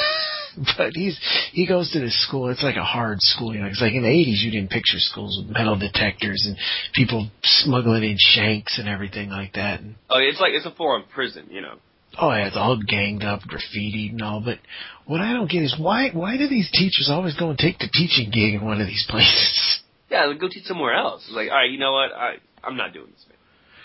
but 0.76 0.92
he's 0.94 1.18
he 1.52 1.66
goes 1.66 1.90
to 1.92 2.00
this 2.00 2.20
school. 2.26 2.48
It's 2.50 2.62
like 2.62 2.76
a 2.76 2.84
hard 2.84 3.20
school. 3.20 3.54
You 3.54 3.60
know, 3.60 3.66
it's 3.68 3.80
like 3.80 3.94
in 3.94 4.02
the 4.02 4.08
eighties 4.08 4.42
you 4.44 4.50
didn't 4.50 4.70
picture 4.70 4.98
schools 4.98 5.40
with 5.40 5.54
metal 5.54 5.78
detectors 5.78 6.44
and 6.46 6.56
people 6.94 7.30
smuggling 7.42 8.02
in 8.04 8.16
shanks 8.18 8.78
and 8.78 8.88
everything 8.88 9.30
like 9.30 9.54
that. 9.54 9.80
And 9.80 9.94
Oh, 10.10 10.18
it's 10.18 10.40
like 10.40 10.52
it's 10.54 10.66
a 10.66 10.70
foreign 10.72 11.04
prison, 11.14 11.46
you 11.50 11.60
know. 11.60 11.76
Oh 12.18 12.30
yeah, 12.30 12.46
it's 12.46 12.56
all 12.56 12.78
ganged 12.80 13.22
up, 13.22 13.40
graffiti 13.42 14.10
and 14.10 14.22
all. 14.22 14.40
But 14.44 14.58
what 15.06 15.20
I 15.20 15.32
don't 15.32 15.50
get 15.50 15.62
is 15.62 15.76
why 15.78 16.10
why 16.12 16.36
do 16.36 16.48
these 16.48 16.70
teachers 16.70 17.08
always 17.10 17.36
go 17.36 17.50
and 17.50 17.58
take 17.58 17.78
the 17.78 17.88
teaching 17.92 18.30
gig 18.30 18.54
in 18.54 18.64
one 18.64 18.80
of 18.80 18.86
these 18.86 19.06
places? 19.10 19.80
Yeah, 20.10 20.32
go 20.38 20.48
teach 20.48 20.64
somewhere 20.64 20.94
else. 20.94 21.24
It's 21.26 21.34
like, 21.34 21.50
all 21.50 21.56
right, 21.56 21.70
you 21.70 21.78
know 21.78 21.92
what? 21.92 22.12
I 22.12 22.36
I'm 22.62 22.76
not 22.76 22.92
doing 22.92 23.10
this, 23.10 23.24
man. 23.28 23.36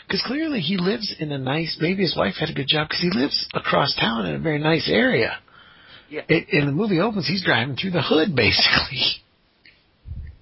Because 0.07 0.23
clearly 0.25 0.59
he 0.59 0.77
lives 0.77 1.15
in 1.19 1.31
a 1.31 1.37
nice. 1.37 1.77
Maybe 1.79 2.03
his 2.03 2.15
wife 2.15 2.35
had 2.39 2.49
a 2.49 2.53
good 2.53 2.67
job 2.67 2.89
because 2.89 3.01
he 3.01 3.09
lives 3.17 3.47
across 3.53 3.95
town 3.95 4.25
in 4.25 4.35
a 4.35 4.39
very 4.39 4.59
nice 4.59 4.89
area. 4.89 5.37
Yeah. 6.09 6.21
It, 6.27 6.47
and 6.51 6.67
the 6.67 6.71
movie 6.71 6.99
opens, 6.99 7.27
he's 7.27 7.43
driving 7.43 7.75
through 7.75 7.91
the 7.91 8.01
hood 8.01 8.35
basically. 8.35 9.23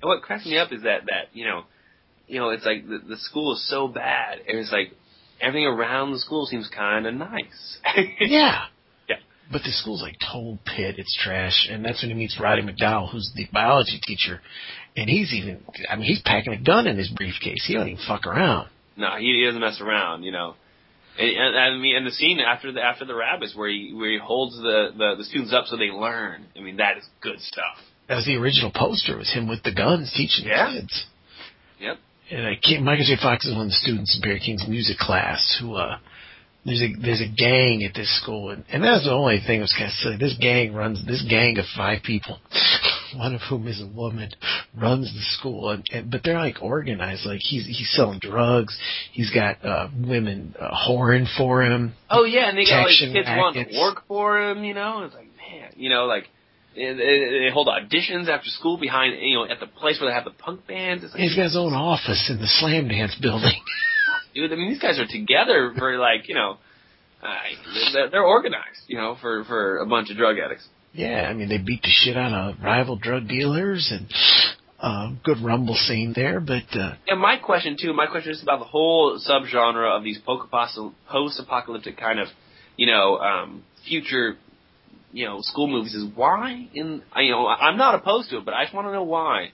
And 0.02 0.10
what 0.10 0.22
cracks 0.24 0.46
me 0.46 0.58
up 0.58 0.72
is 0.72 0.84
that 0.84 1.06
that 1.06 1.30
you 1.34 1.46
know, 1.46 1.64
you 2.28 2.40
know, 2.40 2.50
it's 2.50 2.66
like 2.66 2.88
the, 2.88 3.00
the 3.08 3.18
school 3.18 3.54
is 3.54 3.70
so 3.70 3.88
bad, 3.88 4.40
and 4.48 4.58
it's 4.58 4.72
like 4.72 4.94
everything 5.42 5.66
around 5.68 6.12
the 6.12 6.20
school 6.20 6.46
seems 6.46 6.70
kind 6.76 7.06
of 7.08 7.14
nice. 7.14 7.78
Yeah. 8.20 8.66
Yeah. 9.10 9.16
But 9.52 9.64
the 9.64 9.72
school's 9.72 10.02
like 10.02 10.18
total 10.20 10.60
pit. 10.66 10.96
It's 10.98 11.18
trash. 11.22 11.68
And 11.70 11.84
that's 11.84 12.02
when 12.02 12.12
he 12.12 12.16
meets 12.18 12.40
Roddy 12.40 12.62
McDowall, 12.62 13.12
who's 13.12 13.32
the 13.36 13.48
biology 13.52 14.00
teacher. 14.04 14.42
And 14.96 15.10
he's 15.10 15.34
even, 15.34 15.64
I 15.90 15.96
mean, 15.96 16.06
he's 16.06 16.22
packing 16.22 16.54
a 16.54 16.62
gun 16.62 16.88
in 16.88 16.98
his 16.98 17.10
briefcase. 17.10 17.64
He 17.68 17.74
don't 17.74 17.88
even 17.88 18.04
fuck 18.08 18.26
around. 18.26 18.70
No, 18.98 19.16
he, 19.18 19.26
he 19.40 19.46
doesn't 19.46 19.62
mess 19.62 19.80
around, 19.82 20.24
you 20.24 20.32
know. 20.32 20.56
And, 21.20 21.30
and, 21.38 21.58
I 21.58 21.76
mean, 21.78 21.96
and 21.98 22.06
the 22.08 22.12
scene 22.12 22.40
after 22.40 22.72
the 22.72 22.82
after 22.82 23.04
the 23.06 23.16
rabbits 23.16 23.54
where 23.56 23.70
he 23.70 23.94
where 23.94 24.12
he 24.12 24.18
holds 24.18 24.56
the, 24.56 24.92
the 24.98 25.16
the 25.18 25.24
students 25.26 25.54
up 25.54 25.66
so 25.66 25.76
they 25.76 25.90
learn. 25.92 26.46
I 26.58 26.62
mean, 26.62 26.78
that 26.78 26.98
is 26.98 27.04
good 27.22 27.40
stuff. 27.42 27.76
That 28.08 28.16
was 28.16 28.26
the 28.26 28.36
original 28.36 28.72
poster. 28.74 29.16
It 29.16 29.18
was 29.20 29.34
him 29.34 29.48
with 29.50 29.62
the 29.64 29.74
guns 29.74 30.12
teaching 30.16 30.46
Yeah. 30.48 30.72
the 30.74 30.80
kids. 30.82 31.06
Yep. 31.80 31.98
And 32.32 32.48
I 32.48 32.56
can't, 32.56 32.84
Michael 32.84 33.06
J. 33.06 33.18
Fox 33.22 33.46
is 33.46 33.54
one 33.54 33.64
of 33.64 33.68
the 33.68 33.74
students 33.74 34.16
in 34.16 34.22
Perry 34.22 34.40
King's 34.40 34.66
music 34.68 34.98
class 34.98 35.58
who, 35.60 35.76
uh, 35.76 35.98
there's 36.66 36.82
a, 36.82 36.94
there's 37.02 37.22
a 37.22 37.28
gang 37.28 37.84
at 37.84 37.96
this 37.96 38.22
school, 38.22 38.52
and, 38.52 38.64
and 38.72 38.84
that's 38.84 39.04
the 39.04 39.12
only 39.12 39.42
thing 39.46 39.60
that 39.60 39.64
was 39.64 39.76
kind 39.76 39.88
of 39.88 39.94
silly. 39.94 40.18
This 40.18 40.38
gang 40.40 40.74
runs, 40.74 41.04
this 41.08 41.26
gang 41.28 41.58
of 41.58 41.66
five 41.76 42.04
people, 42.04 42.40
one 43.16 43.34
of 43.34 43.42
whom 43.50 43.68
is 43.68 43.82
a 43.82 43.88
woman, 43.88 44.30
runs 44.80 45.12
the 45.12 45.22
school, 45.40 45.72
and, 45.72 45.84
and 45.92 46.12
but 46.12 46.22
they're 46.24 46.38
like 46.38 46.62
organized. 46.62 47.26
Like 47.26 47.40
he's 47.42 47.66
he's 47.66 47.92
selling 47.96 48.20
drugs. 48.20 48.78
He's 49.12 49.32
got 49.32 49.66
uh, 49.66 49.90
women 50.08 50.54
uh, 50.60 50.70
whoring 50.88 51.26
for 51.36 51.64
him. 51.64 51.94
Oh 52.12 52.26
yeah, 52.26 52.50
and 52.50 52.58
they 52.58 52.66
got 52.66 52.84
Protection 52.84 53.14
kids 53.14 53.28
wanting 53.28 53.66
to 53.66 53.80
work 53.80 54.04
for 54.08 54.40
him. 54.40 54.64
You 54.64 54.76
know, 54.76 55.04
it's 55.04 55.16
like 55.16 55.30
man, 55.38 55.72
you 55.78 55.90
know, 55.90 56.06
like 56.06 56.30
they, 56.76 56.94
they 56.94 57.46
they 57.46 57.50
hold 57.54 57.68
auditions 57.68 58.28
after 58.28 58.50
school 58.50 58.78
behind 58.78 59.20
you 59.22 59.36
know 59.36 59.46
at 59.50 59.60
the 59.60 59.68
place 59.68 60.00
where 60.00 60.10
they 60.10 60.16
have 60.16 60.26
the 60.26 60.32
punk 60.32 60.68
bands. 60.68 61.04
It's 61.04 61.14
like, 61.14 61.22
He's 61.22 61.36
got 61.36 61.44
his 61.44 61.58
own 61.58 61.74
office 61.74 62.30
in 62.30 62.40
the 62.40 62.48
slam 62.48 62.88
dance 62.88 63.16
building. 63.22 63.60
dude, 64.34 64.52
I 64.52 64.56
mean, 64.56 64.70
these 64.70 64.82
guys 64.82 65.00
are 65.00 65.08
together 65.08 65.74
for 65.78 65.98
like 65.98 66.28
you 66.28 66.36
know, 66.36 66.58
uh, 67.22 67.28
they're, 67.94 68.10
they're 68.10 68.24
organized. 68.24 68.84
You 68.88 68.98
know, 68.98 69.18
for 69.20 69.44
for 69.46 69.78
a 69.80 69.86
bunch 69.86 70.10
of 70.10 70.18
drug 70.18 70.38
addicts. 70.38 70.68
Yeah, 70.94 71.28
I 71.30 71.34
mean 71.34 71.50
they 71.50 71.58
beat 71.58 71.82
the 71.82 71.90
shit 71.92 72.18
out 72.18 72.34
of 72.34 72.62
rival 72.64 72.98
drug 72.98 73.28
dealers 73.28 73.92
and 73.92 74.08
uh, 74.82 75.12
good 75.24 75.38
rumble 75.44 75.76
scene 75.76 76.12
there, 76.16 76.40
but 76.40 76.64
uh, 76.74 76.96
And 77.08 77.20
my 77.20 77.38
question 77.38 77.78
too, 77.80 77.94
my 77.94 78.08
question 78.08 78.32
is 78.32 78.42
about 78.42 78.60
the 78.60 78.66
whole 78.66 79.20
subgenre 79.20 79.96
of 79.96 80.04
these 80.04 80.18
post- 80.26 80.50
post-apocalyptic 81.08 81.98
kind 81.98 82.20
of, 82.20 82.28
you 82.78 82.88
know, 82.88 83.18
um, 83.20 83.64
future, 83.88 84.38
you 85.12 85.26
know, 85.26 85.40
school 85.42 85.68
movies. 85.68 85.94
Is 85.94 86.06
why 86.16 86.68
in 86.74 87.02
I- 87.14 87.22
you 87.22 87.32
know 87.32 87.48
I'm 87.48 87.78
not 87.78 87.96
opposed 87.96 88.30
to 88.32 88.38
it, 88.38 88.46
but 88.46 88.54
I 88.54 88.64
just 88.64 88.74
want 88.74 88.88
to 88.88 88.92
know 88.94 89.04
why 89.04 89.50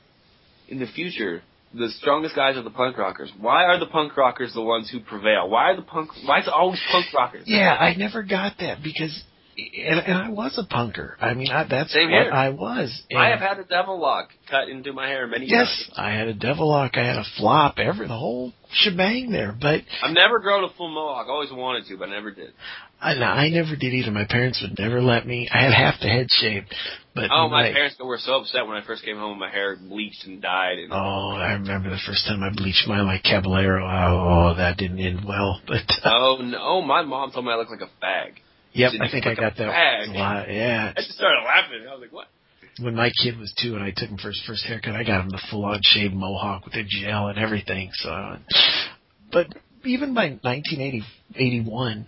in 0.68 0.80
the 0.80 0.88
future 0.88 1.42
the 1.74 1.90
strongest 2.00 2.36
guys 2.36 2.56
are 2.56 2.64
the 2.64 2.70
punk 2.70 2.98
rockers. 2.98 3.32
Why 3.40 3.66
are 3.66 3.80
the 3.80 3.86
punk 3.88 4.16
rockers 4.16 4.54
the 4.54 4.62
ones 4.62 4.90
who 4.90 5.00
prevail? 5.00 5.50
Why 5.50 5.72
are 5.72 5.76
the 5.76 5.82
punk? 5.82 6.10
Why 6.26 6.40
is 6.40 6.48
it 6.48 6.54
always 6.54 6.82
punk 6.92 7.06
rockers? 7.14 7.44
yeah, 7.46 7.74
I 7.74 7.94
never 7.96 8.24
got 8.24 8.58
that 8.60 8.82
because, 8.82 9.24
and, 9.58 10.00
and 10.00 10.18
I 10.18 10.30
was 10.30 10.58
a 10.58 10.74
punker. 10.74 11.14
I 11.20 11.34
mean, 11.34 11.50
I, 11.52 11.66
that's 11.68 11.92
Same 11.92 12.10
what 12.10 12.24
here. 12.24 12.32
I 12.32 12.50
was. 12.50 13.04
I 13.16 13.28
have 13.30 13.40
had 13.40 13.60
a 13.60 13.66
devil 13.66 14.00
lock 14.00 14.30
cut 14.50 14.70
into 14.70 14.94
my 14.94 15.08
hair 15.08 15.28
many 15.28 15.46
years 15.46 15.68
yes, 15.68 15.86
times. 15.88 15.98
I 15.98 16.12
had 16.18 16.28
a 16.28 16.34
devil 16.34 16.70
lock, 16.70 16.92
I 16.96 17.06
had 17.06 17.18
a 17.18 17.26
flop, 17.38 17.80
every 17.80 18.08
the 18.08 18.18
whole 18.18 18.54
shebang 18.72 19.32
there. 19.32 19.56
But 19.60 19.82
I've 20.02 20.14
never 20.14 20.40
grown 20.40 20.64
a 20.64 20.70
full 20.78 20.90
mohawk. 20.90 21.28
I 21.28 21.32
always 21.32 21.52
wanted 21.52 21.86
to, 21.88 21.98
but 21.98 22.10
I 22.10 22.12
never 22.14 22.32
did. 22.32 22.54
I, 23.02 23.14
I 23.14 23.50
never 23.50 23.76
did 23.76 23.94
either. 23.94 24.12
My 24.12 24.26
parents 24.28 24.62
would 24.62 24.78
never 24.80 25.02
let 25.02 25.26
me. 25.28 25.48
I 25.54 25.64
had 25.64 25.74
half 25.74 26.00
the 26.02 26.08
head 26.08 26.28
shaved, 26.32 26.74
but 27.14 27.26
Oh, 27.32 27.48
my 27.48 27.64
like, 27.66 27.74
parents 27.74 27.96
were 28.04 28.18
so 28.18 28.38
upset 28.42 28.66
when 28.66 28.76
I 28.76 28.86
first 28.86 29.04
came 29.06 29.18
home. 29.18 29.38
My 29.40 29.50
hair 29.52 29.76
bleached 29.76 30.26
and 30.26 30.42
dyed. 30.42 30.80
And, 30.80 30.92
Oh, 30.92 31.32
I 31.38 31.54
remember 31.54 31.90
the 31.92 32.00
first 32.06 32.26
time 32.28 32.42
I 32.42 32.50
bleached 32.56 32.88
mine 32.88 33.06
like 33.06 33.24
Caballero. 33.24 33.86
Oh, 33.86 34.56
that 34.58 34.78
didn't 34.78 35.00
end 35.00 35.26
well. 35.28 35.62
But 35.68 35.86
uh, 36.04 36.10
Oh 36.12 36.38
no! 36.42 36.82
My 36.82 37.04
mom 37.04 37.32
told 37.32 37.46
me 37.46 37.52
I 37.52 37.56
looked 37.56 37.72
like 37.72 37.82
a 37.82 38.04
fag. 38.04 38.34
yep, 38.74 38.92
I 39.00 39.10
think 39.12 39.28
I 39.28 39.36
got 39.36 39.56
that 39.58 39.70
fag? 39.70 40.16
a 40.16 40.18
lot. 40.18 40.52
Yeah, 40.52 40.94
I 40.96 41.00
just 41.02 41.14
started 41.14 41.44
laughing. 41.46 41.86
I 41.88 41.92
was 41.94 42.02
like, 42.02 42.12
"What?" 42.14 42.28
when 42.80 42.96
my 42.96 43.10
kid 43.24 43.38
was 43.40 43.52
two 43.62 43.74
and 43.76 43.84
I 43.84 43.92
took 43.96 44.10
him 44.10 44.18
for 44.18 44.28
his 44.30 44.44
first 44.48 44.64
haircut, 44.66 44.96
I 44.96 45.04
got 45.04 45.22
him 45.22 45.30
the 45.30 45.42
full 45.50 45.66
on 45.66 45.80
shaved 45.84 46.14
mohawk 46.14 46.64
with 46.66 46.74
the 46.76 46.84
gel 46.84 47.28
and 47.28 47.38
everything. 47.40 47.90
So, 47.94 48.38
but 49.32 49.48
even 49.84 50.14
by 50.14 50.30
1980, 50.42 51.04
81, 51.36 52.06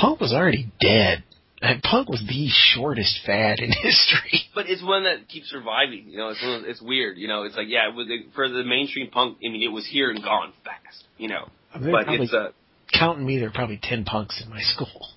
punk 0.00 0.20
was 0.20 0.32
already 0.32 0.70
dead. 0.80 1.24
And 1.62 1.82
punk 1.82 2.08
was 2.08 2.22
the 2.26 2.48
shortest 2.48 3.20
fad 3.26 3.58
in 3.60 3.70
history. 3.82 4.42
But 4.54 4.68
it's 4.68 4.82
one 4.82 5.04
that 5.04 5.28
keeps 5.28 5.50
surviving. 5.50 6.06
You 6.08 6.16
know, 6.18 6.28
it's 6.30 6.42
one 6.42 6.52
of, 6.52 6.64
it's 6.64 6.80
weird. 6.80 7.18
You 7.18 7.28
know, 7.28 7.42
it's 7.42 7.54
like 7.54 7.66
yeah, 7.68 7.88
it 7.88 7.94
was, 7.94 8.08
for 8.34 8.48
the 8.48 8.64
mainstream 8.64 9.10
punk. 9.10 9.38
I 9.44 9.50
mean, 9.50 9.62
it 9.62 9.72
was 9.72 9.86
here 9.86 10.10
and 10.10 10.22
gone 10.22 10.54
fast. 10.64 11.04
You 11.18 11.28
know, 11.28 11.50
I 11.74 11.78
mean, 11.78 11.92
but 11.92 12.04
probably, 12.04 12.24
it's 12.24 12.32
uh, 12.32 12.48
counting 12.98 13.26
me, 13.26 13.38
there 13.38 13.48
are 13.48 13.52
probably 13.52 13.78
10 13.82 14.04
punks 14.04 14.42
in 14.42 14.48
my 14.48 14.62
school. 14.74 15.08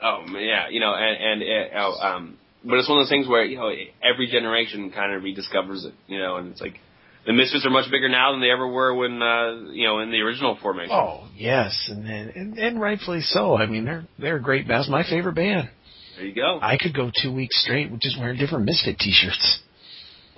oh 0.00 0.24
yeah, 0.38 0.68
you 0.70 0.78
know, 0.78 0.94
and 0.94 1.42
and 1.42 1.42
uh, 1.42 1.78
oh, 1.78 1.94
um, 2.00 2.38
but 2.64 2.78
it's 2.78 2.88
one 2.88 2.98
of 2.98 3.02
those 3.02 3.10
things 3.10 3.26
where 3.26 3.44
you 3.44 3.56
know 3.56 3.72
every 4.04 4.28
generation 4.28 4.92
kind 4.92 5.12
of 5.12 5.22
rediscovers 5.22 5.84
it. 5.84 5.94
You 6.06 6.20
know, 6.20 6.36
and 6.36 6.52
it's 6.52 6.60
like 6.60 6.78
the 7.26 7.32
Misfits 7.32 7.64
are 7.64 7.70
much 7.70 7.90
bigger 7.90 8.08
now 8.08 8.32
than 8.32 8.40
they 8.40 8.50
ever 8.50 8.66
were 8.66 8.94
when 8.94 9.22
uh, 9.22 9.72
you 9.72 9.86
know 9.86 10.00
in 10.00 10.10
the 10.10 10.20
original 10.20 10.58
formation. 10.60 10.94
Oh, 10.94 11.28
yes, 11.36 11.88
and 11.90 12.04
then 12.04 12.32
and, 12.34 12.58
and 12.58 12.80
rightfully 12.80 13.20
so. 13.20 13.56
I 13.56 13.66
mean, 13.66 13.84
they're 13.84 14.04
they're 14.18 14.36
a 14.36 14.42
great 14.42 14.66
band. 14.66 14.88
My 14.88 15.04
favorite 15.04 15.34
band. 15.34 15.70
There 16.16 16.26
you 16.26 16.34
go. 16.34 16.58
I 16.60 16.76
could 16.76 16.94
go 16.94 17.10
two 17.22 17.32
weeks 17.32 17.62
straight 17.62 17.90
with 17.90 18.00
just 18.00 18.18
wearing 18.18 18.38
different 18.38 18.64
Misfit 18.66 18.98
t-shirts. 18.98 19.60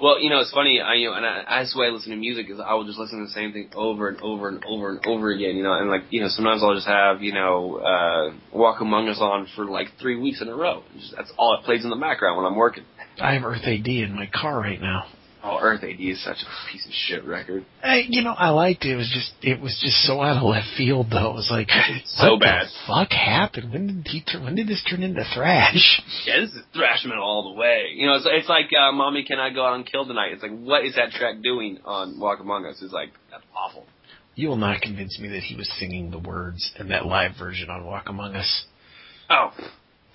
Well, 0.01 0.21
you 0.21 0.29
know, 0.29 0.41
it's 0.41 0.53
funny. 0.53 0.81
I 0.81 0.95
you 0.95 1.11
know, 1.11 1.17
and 1.17 1.25
I, 1.25 1.61
that's 1.61 1.73
the 1.73 1.81
way 1.81 1.87
I 1.87 1.91
listen 1.91 2.11
to 2.11 2.17
music 2.17 2.51
is 2.51 2.59
I 2.59 2.75
will 2.75 2.85
just 2.85 2.99
listen 2.99 3.21
to 3.21 3.27
the 3.27 3.33
same 3.33 3.53
thing 3.53 3.71
over 3.75 4.09
and 4.09 4.21
over 4.21 4.49
and 4.49 4.63
over 4.65 4.91
and 4.91 5.07
over 5.07 5.31
again. 5.31 5.57
You 5.57 5.63
know, 5.63 5.73
and 5.73 5.89
like 5.89 6.03
you 6.11 6.21
know, 6.21 6.29
sometimes 6.29 6.63
I'll 6.63 6.75
just 6.75 6.87
have 6.87 7.23
you 7.23 7.33
know, 7.33 7.77
uh, 7.79 8.35
Walk 8.53 8.81
Among 8.81 9.09
Us 9.09 9.19
on 9.21 9.47
for 9.55 9.65
like 9.65 9.89
three 10.01 10.17
weeks 10.17 10.43
in 10.43 10.49
a 10.49 10.55
row. 10.55 10.83
And 10.93 11.01
just, 11.01 11.15
that's 11.17 11.33
all 11.39 11.57
it 11.59 11.65
plays 11.65 11.85
in 11.85 11.91
the 11.91 11.97
background 11.97 12.37
when 12.37 12.47
I'm 12.47 12.57
working. 12.57 12.85
I 13.21 13.35
have 13.35 13.45
Earth 13.45 13.63
AD 13.63 13.87
in 13.87 14.15
my 14.15 14.29
car 14.35 14.59
right 14.59 14.81
now. 14.81 15.05
Oh, 15.47 15.59
Earth 15.61 15.85
AD 15.85 16.01
is 16.01 16.25
such 16.25 16.39
a 16.39 16.73
piece 16.73 16.87
of 16.87 16.93
shit 16.93 17.23
record. 17.25 17.67
Hey, 17.83 18.07
you 18.09 18.23
know, 18.23 18.33
I 18.33 18.49
liked 18.49 18.87
it. 18.87 18.93
It 18.93 18.97
was 18.97 19.11
just, 19.13 19.33
it 19.45 19.61
was 19.61 19.79
just 19.85 19.97
so 20.07 20.23
out 20.23 20.39
of 20.39 20.43
left 20.43 20.69
field, 20.75 21.09
though. 21.11 21.33
It 21.33 21.35
was 21.35 21.49
like, 21.51 21.69
So 22.07 22.31
what 22.33 22.41
bad. 22.41 22.67
The 22.67 22.71
fuck 22.87 23.11
happened? 23.13 23.71
When 23.71 23.87
did 23.87 24.07
he 24.09 24.23
turn? 24.23 24.45
When 24.45 24.55
did 24.55 24.69
this 24.69 24.83
turn 24.89 25.03
into 25.03 25.23
thrash? 25.35 26.01
Yeah, 26.25 26.41
this 26.41 26.51
is 26.53 26.63
thrash 26.73 27.05
metal 27.05 27.23
all 27.23 27.53
the 27.53 27.61
way. 27.61 27.93
You 27.95 28.07
know, 28.07 28.15
it's, 28.15 28.27
it's 28.27 28.49
like 28.49 28.71
uh, 28.73 28.91
"Mommy, 28.93 29.23
Can 29.25 29.39
I 29.39 29.51
Go 29.53 29.67
Out 29.67 29.75
and 29.75 29.85
Kill 29.85 30.07
Tonight?" 30.07 30.33
It's 30.33 30.43
like, 30.43 30.57
what 30.59 30.87
is 30.87 30.95
that 30.95 31.11
track 31.11 31.43
doing 31.43 31.77
on 31.85 32.19
Walk 32.19 32.41
Among 32.41 32.65
Us? 32.65 32.81
It's 32.81 32.95
like 32.95 33.11
that's 33.31 33.45
awful. 33.55 33.85
You 34.37 34.49
will 34.49 34.57
not 34.57 34.81
convince 34.81 35.21
me 35.21 35.29
that 35.29 35.43
he 35.43 35.57
was 35.57 35.71
singing 35.79 36.11
the 36.11 36.19
words 36.19 36.73
in 36.81 36.89
that 36.89 37.05
live 37.05 37.33
version 37.39 37.69
on 37.69 37.85
Walk 37.85 38.09
Among 38.09 38.35
Us. 38.35 38.65
Oh, 39.29 39.53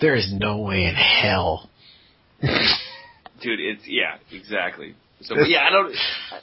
There 0.02 0.16
is 0.16 0.34
no 0.36 0.58
way 0.58 0.86
in 0.86 0.96
hell. 0.96 1.70
dude, 2.42 3.60
it's 3.60 3.84
yeah, 3.88 4.18
exactly. 4.32 4.96
So 5.22 5.36
but 5.36 5.50
yeah, 5.50 5.68
I 5.68 5.70
don't. 5.70 5.94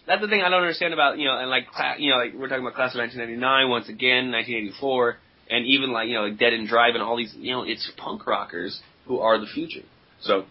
That's 0.07 0.21
the 0.21 0.29
thing 0.29 0.43
I 0.43 0.51
don't 0.51 0.61
understand 0.61 0.93
about 0.93 1.19
you 1.19 1.27
know, 1.27 1.39
and 1.39 1.49
like 1.49 1.67
you 1.99 2.11
know, 2.11 2.17
like 2.17 2.35
we're 2.35 2.49
talking 2.49 2.63
about 2.63 2.75
class 2.75 2.95
of 2.95 3.01
1999 3.01 3.71
once 3.71 3.89
again, 3.89 4.31
1984, 4.33 5.17
and 5.51 5.67
even 5.67 5.93
like 5.93 6.09
you 6.09 6.15
know, 6.15 6.25
like 6.25 6.39
Dead 6.39 6.53
and 6.53 6.69
Drive 6.69 6.95
and 6.95 7.03
all 7.03 7.17
these 7.17 7.35
you 7.39 7.53
know, 7.53 7.63
it's 7.63 7.91
punk 7.97 8.27
rockers 8.27 8.81
who 9.07 9.21
are 9.21 9.39
the 9.41 9.47
future. 9.47 9.85
So 10.21 10.45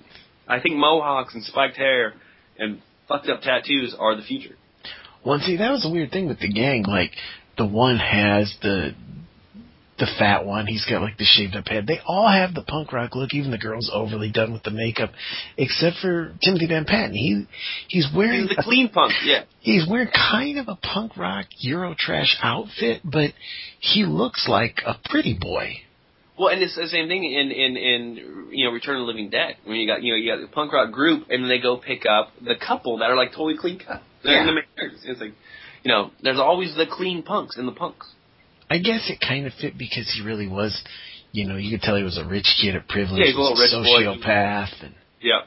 I 0.47 0.59
think 0.59 0.77
mohawks 0.77 1.35
and 1.35 1.43
spiked 1.43 1.77
hair 1.77 2.13
and 2.57 2.81
fucked 3.07 3.29
up 3.29 3.41
tattoos 3.41 3.95
are 3.97 4.15
the 4.15 4.23
future. 4.23 4.55
Well, 5.25 5.39
see, 5.39 5.57
that 5.57 5.71
was 5.71 5.85
a 5.85 5.89
weird 5.89 6.11
thing 6.11 6.27
with 6.27 6.39
the 6.39 6.51
gang. 6.51 6.83
Like, 6.83 7.11
the 7.57 7.65
one 7.65 7.97
has 7.97 8.55
the 8.61 8.91
the 9.97 10.07
fat 10.19 10.45
one. 10.45 10.67
He's 10.67 10.85
got 10.85 11.01
like 11.01 11.17
the 11.17 11.23
shaved 11.23 11.55
up 11.55 11.67
head. 11.67 11.87
They 11.87 11.99
all 12.05 12.27
have 12.29 12.53
the 12.53 12.63
punk 12.63 12.91
rock 12.91 13.15
look. 13.15 13.33
Even 13.33 13.51
the 13.51 13.57
girl's 13.57 13.89
overly 13.93 14.29
done 14.31 14.51
with 14.53 14.63
the 14.63 14.71
makeup, 14.71 15.11
except 15.57 15.97
for 16.01 16.33
Timothy 16.41 16.67
Van 16.67 16.85
Patten. 16.85 17.13
He 17.13 17.45
he's 17.87 18.07
wearing 18.13 18.41
He's 18.47 18.49
the 18.49 18.59
a- 18.61 18.63
clean 18.63 18.89
punk, 18.89 19.13
yeah. 19.23 19.43
he's 19.61 19.87
wearing 19.89 20.09
kind 20.13 20.59
of 20.59 20.67
a 20.67 20.75
punk 20.75 21.15
rock 21.17 21.45
Euro 21.59 21.95
trash 21.97 22.35
outfit, 22.41 23.01
but 23.05 23.31
he 23.79 24.03
looks 24.05 24.47
like 24.49 24.81
a 24.85 24.95
pretty 25.09 25.37
boy. 25.39 25.75
Well, 26.37 26.49
and 26.49 26.61
it's 26.61 26.75
the 26.75 26.87
same 26.89 27.07
thing 27.07 27.23
in 27.23 27.49
in 27.51 27.77
in 27.77 28.47
you 28.51 28.65
know 28.65 28.71
Return 28.71 28.95
of 28.97 29.01
the 29.01 29.05
Living 29.05 29.29
Dead 29.29 29.55
when 29.63 29.77
you 29.77 29.87
got 29.87 30.03
you 30.03 30.11
know 30.11 30.17
you 30.17 30.29
got 30.35 30.41
the 30.41 30.53
punk 30.53 30.73
rock 30.73 30.91
group 30.91 31.27
and 31.29 31.43
then 31.43 31.47
they 31.49 31.59
go 31.59 31.77
pick 31.77 32.05
up 32.05 32.33
the 32.43 32.55
couple 32.55 32.97
that 32.97 33.09
are 33.09 33.15
like 33.15 33.31
totally 33.31 33.55
clean 33.57 33.79
cut. 33.79 34.01
They're 34.23 34.33
Yeah. 34.41 34.45
the 34.45 34.51
main 34.51 34.63
characters. 34.75 35.01
It's 35.05 35.21
like 35.21 35.31
you 35.83 35.91
know 35.93 36.11
there's 36.21 36.39
always 36.39 36.75
the 36.75 36.85
clean 36.91 37.23
punks 37.23 37.57
in 37.57 37.65
the 37.65 37.71
punks. 37.71 38.11
I 38.69 38.77
guess 38.79 39.09
it 39.09 39.19
kind 39.25 39.45
of 39.45 39.53
fit 39.53 39.77
because 39.77 40.11
he 40.15 40.25
really 40.25 40.47
was, 40.47 40.81
you 41.31 41.47
know, 41.47 41.55
you 41.55 41.71
could 41.77 41.81
tell 41.83 41.95
he 41.95 42.03
was 42.03 42.17
a 42.17 42.25
rich 42.25 42.47
kid 42.61 42.75
a 42.75 42.81
privilege, 42.81 43.19
Yeah, 43.19 43.25
he's 43.27 43.35
a 43.35 43.39
little 43.39 43.57
rich 43.57 43.71
boy. 43.71 44.01
sociopath, 44.03 44.83
and 44.83 44.95
Yeah. 45.21 45.41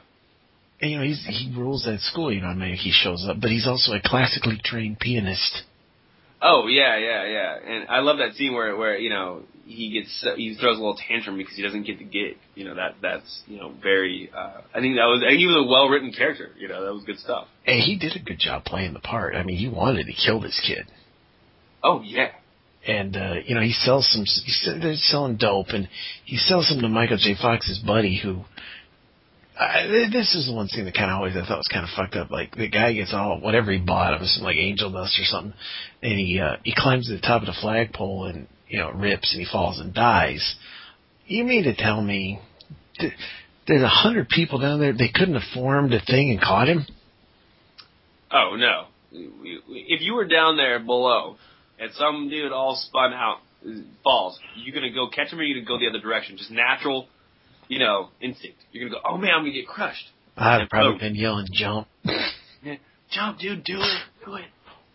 And, 0.81 0.91
you 0.91 0.97
know, 0.97 1.03
he's, 1.03 1.25
he 1.27 1.53
rules 1.57 1.83
that 1.83 1.99
school, 1.99 2.31
you 2.31 2.39
know, 2.39 2.47
I 2.47 2.53
mean, 2.53 2.75
he 2.75 2.91
shows 2.91 3.25
up, 3.29 3.41
but 3.41 3.49
he's 3.49 3.67
also 3.67 3.91
a 3.93 4.01
classically 4.01 4.57
trained 4.63 4.99
pianist. 4.99 5.63
Oh 6.41 6.67
yeah, 6.67 6.97
yeah, 6.97 7.25
yeah. 7.25 7.57
And 7.67 7.89
I 7.89 7.99
love 7.99 8.19
that 8.19 8.35
scene 8.35 8.53
where 8.53 8.75
where 8.77 8.97
you 8.97 9.09
know 9.09 9.41
he 9.65 9.91
gets 9.91 10.25
he 10.37 10.55
throws 10.55 10.77
a 10.77 10.79
little 10.79 10.95
tantrum 10.95 11.37
because 11.37 11.53
he 11.55 11.61
doesn't 11.61 11.83
get 11.83 11.99
the 11.99 12.05
gig. 12.05 12.37
You 12.55 12.63
know 12.63 12.75
that 12.75 12.95
that's 13.01 13.41
you 13.45 13.57
know 13.59 13.73
very. 13.83 14.29
Uh, 14.33 14.61
I 14.73 14.79
think 14.79 14.95
that 14.95 15.03
was 15.03 15.21
I 15.21 15.31
think 15.31 15.39
he 15.39 15.47
was 15.47 15.65
a 15.65 15.69
well 15.69 15.89
written 15.89 16.13
character. 16.13 16.51
You 16.57 16.69
know 16.69 16.85
that 16.85 16.93
was 16.93 17.03
good 17.03 17.19
stuff. 17.19 17.47
And 17.67 17.81
he 17.83 17.97
did 17.97 18.15
a 18.15 18.23
good 18.23 18.39
job 18.39 18.63
playing 18.63 18.93
the 18.93 19.01
part. 19.01 19.35
I 19.35 19.43
mean, 19.43 19.57
he 19.57 19.67
wanted 19.67 20.05
to 20.05 20.13
kill 20.13 20.39
this 20.39 20.61
kid. 20.65 20.85
Oh 21.83 22.01
yeah. 22.03 22.29
And 22.89 23.15
uh, 23.15 23.35
you 23.45 23.55
know 23.55 23.61
he 23.61 23.71
sells 23.71 24.11
some. 24.11 24.23
He's, 24.23 25.09
selling 25.09 25.37
dope, 25.37 25.69
and 25.69 25.87
he 26.25 26.37
sells 26.37 26.67
some 26.67 26.81
to 26.81 26.89
Michael 26.89 27.17
J. 27.17 27.35
Fox's 27.39 27.79
buddy, 27.79 28.19
who. 28.21 28.43
I, 29.59 30.07
this 30.09 30.35
is 30.35 30.47
the 30.47 30.53
one 30.53 30.69
thing 30.69 30.85
that 30.85 30.93
kind 30.93 31.11
of 31.11 31.17
always 31.17 31.35
I 31.35 31.45
thought 31.45 31.57
was 31.57 31.67
kind 31.71 31.83
of 31.83 31.89
fucked 31.93 32.15
up. 32.15 32.31
Like 32.31 32.55
the 32.55 32.69
guy 32.69 32.93
gets 32.93 33.13
all 33.13 33.41
whatever 33.41 33.71
he 33.71 33.77
bought, 33.77 34.13
it 34.13 34.21
was 34.21 34.33
some 34.33 34.43
like 34.43 34.55
angel 34.55 34.91
dust 34.91 35.19
or 35.19 35.25
something, 35.25 35.53
and 36.01 36.13
he 36.13 36.39
uh, 36.39 36.55
he 36.63 36.73
climbs 36.75 37.07
to 37.07 37.15
the 37.15 37.21
top 37.21 37.41
of 37.41 37.47
the 37.47 37.55
flagpole 37.61 38.25
and 38.25 38.47
you 38.67 38.79
know 38.79 38.91
rips 38.91 39.33
and 39.33 39.45
he 39.45 39.51
falls 39.51 39.79
and 39.79 39.93
dies. 39.93 40.55
You 41.27 41.43
mean 41.43 41.65
to 41.65 41.75
tell 41.75 42.01
me 42.01 42.39
th- 42.99 43.13
there's 43.67 43.83
a 43.83 43.87
hundred 43.87 44.29
people 44.29 44.59
down 44.59 44.79
there 44.79 44.93
they 44.93 45.11
couldn't 45.13 45.35
have 45.35 45.53
formed 45.53 45.93
a 45.93 46.01
thing 46.01 46.31
and 46.31 46.41
caught 46.41 46.69
him? 46.69 46.85
Oh 48.31 48.55
no. 48.57 48.85
If 49.11 50.01
you 50.01 50.13
were 50.13 50.27
down 50.27 50.55
there 50.55 50.79
below 50.79 51.35
and 51.79 51.91
some 51.93 52.29
dude 52.29 52.51
all 52.51 52.75
spun 52.75 53.13
out 53.13 53.37
uh, 53.65 53.81
falls, 54.03 54.39
You're 54.55 54.75
gonna 54.75 54.93
go 54.93 55.09
catch 55.09 55.31
him 55.31 55.39
or 55.39 55.43
you're 55.43 55.63
gonna 55.63 55.67
go 55.67 55.79
the 55.79 55.89
other 55.89 56.01
direction? 56.01 56.37
Just 56.37 56.51
natural, 56.51 57.07
you 57.67 57.79
know, 57.79 58.09
instinct. 58.21 58.57
You're 58.71 58.89
gonna 58.89 59.01
go, 59.01 59.09
oh 59.09 59.17
man, 59.17 59.31
I'm 59.35 59.41
gonna 59.41 59.53
get 59.53 59.67
crushed. 59.67 60.05
I'd 60.37 60.61
have 60.61 60.69
probably 60.69 60.99
been 60.99 61.15
yelling 61.15 61.47
jump. 61.51 61.87
Yeah. 62.61 62.75
Jump, 63.11 63.39
dude, 63.39 63.63
do 63.63 63.77
it, 63.79 64.01
do 64.25 64.35
it. 64.35 64.45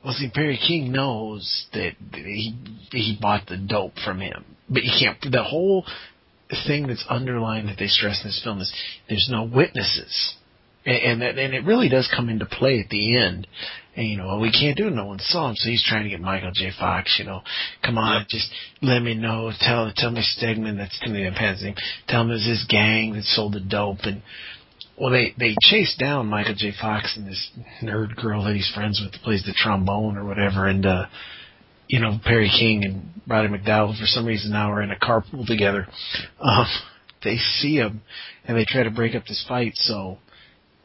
Well, 0.05 0.12
see, 0.12 0.30
Perry 0.32 0.59
King 0.59 0.93
knows 0.93 1.66
that 1.72 1.93
he 2.12 2.55
he 2.93 3.18
bought 3.20 3.47
the 3.47 3.57
dope 3.57 3.99
from 4.05 4.20
him, 4.20 4.45
but 4.68 4.82
he 4.82 5.05
can't. 5.05 5.18
The 5.20 5.43
whole 5.43 5.87
thing 6.66 6.87
that's 6.87 7.05
underlying 7.09 7.66
that 7.66 7.78
they 7.78 7.87
stress 7.87 8.20
in 8.22 8.28
this 8.28 8.41
film 8.45 8.61
is 8.61 8.72
there's 9.09 9.28
no 9.30 9.45
witnesses, 9.45 10.35
and 10.87 10.97
and, 10.97 11.22
that, 11.22 11.39
and 11.39 11.55
it 11.55 11.64
really 11.64 11.89
does 11.89 12.09
come 12.14 12.28
into 12.28 12.47
play 12.47 12.80
at 12.80 12.91
the 12.91 13.16
end. 13.16 13.47
And 13.97 14.09
you 14.09 14.16
know, 14.16 14.39
we 14.39 14.51
can't 14.51 14.76
do 14.76 14.89
it. 14.89 14.91
No 14.91 15.07
one 15.07 15.20
saw 15.20 15.49
him, 15.51 15.57
so 15.57 15.68
he's 15.68 15.85
trying 15.87 16.05
to 16.05 16.11
get 16.11 16.20
Michael 16.20 16.51
J. 16.53 16.70
Fox. 16.78 17.16
You 17.18 17.26
know, 17.26 17.43
come 17.85 17.97
on, 17.97 18.20
Yep. 18.20 18.28
just 18.28 18.51
let 18.82 19.01
me 19.01 19.14
know. 19.14 19.53
Tell 19.61 19.93
tell 19.95 20.11
me 20.11 20.22
Stegman. 20.22 20.76
That's 20.76 20.99
Timothy 21.01 21.22
Van 21.22 21.35
Patten's 21.35 21.62
name. 21.62 21.74
Tell 22.09 22.22
him 22.22 22.30
it 22.30 22.35
was 22.35 22.47
his 22.47 22.64
gang 22.68 23.12
that 23.14 23.24
sold 23.24 23.55
the 23.55 23.61
dope 23.61 24.01
and. 24.03 24.22
Well, 24.97 25.11
they 25.11 25.35
they 25.37 25.57
chase 25.61 25.97
down 25.99 26.28
Michael 26.28 26.55
J. 26.57 26.72
Fox 26.80 27.16
and 27.16 27.26
this 27.26 27.51
nerd 27.82 28.14
girl 28.14 28.45
that 28.45 28.55
he's 28.55 28.70
friends 28.72 29.01
with 29.03 29.11
that 29.11 29.22
plays 29.22 29.43
the 29.45 29.53
trombone 29.53 30.16
or 30.16 30.24
whatever, 30.24 30.68
and 30.68 30.87
uh, 30.87 31.07
you 31.89 31.99
know 31.99 32.20
Perry 32.24 32.49
King 32.49 32.85
and 32.85 33.20
Roddy 33.26 33.49
McDowall 33.49 33.99
for 33.99 34.07
some 34.07 34.24
reason 34.24 34.53
now 34.53 34.70
are 34.70 34.82
in 34.82 34.93
a 34.93 34.97
carpool 34.97 35.47
together. 35.47 35.89
Um, 36.41 36.66
they 37.24 37.39
see 37.39 37.74
him 37.74 38.03
and 38.47 38.57
they 38.57 38.64
try 38.64 38.85
to 38.85 38.91
break 38.91 39.16
up 39.16 39.24
this 39.26 39.45
fight, 39.49 39.72
so 39.74 40.18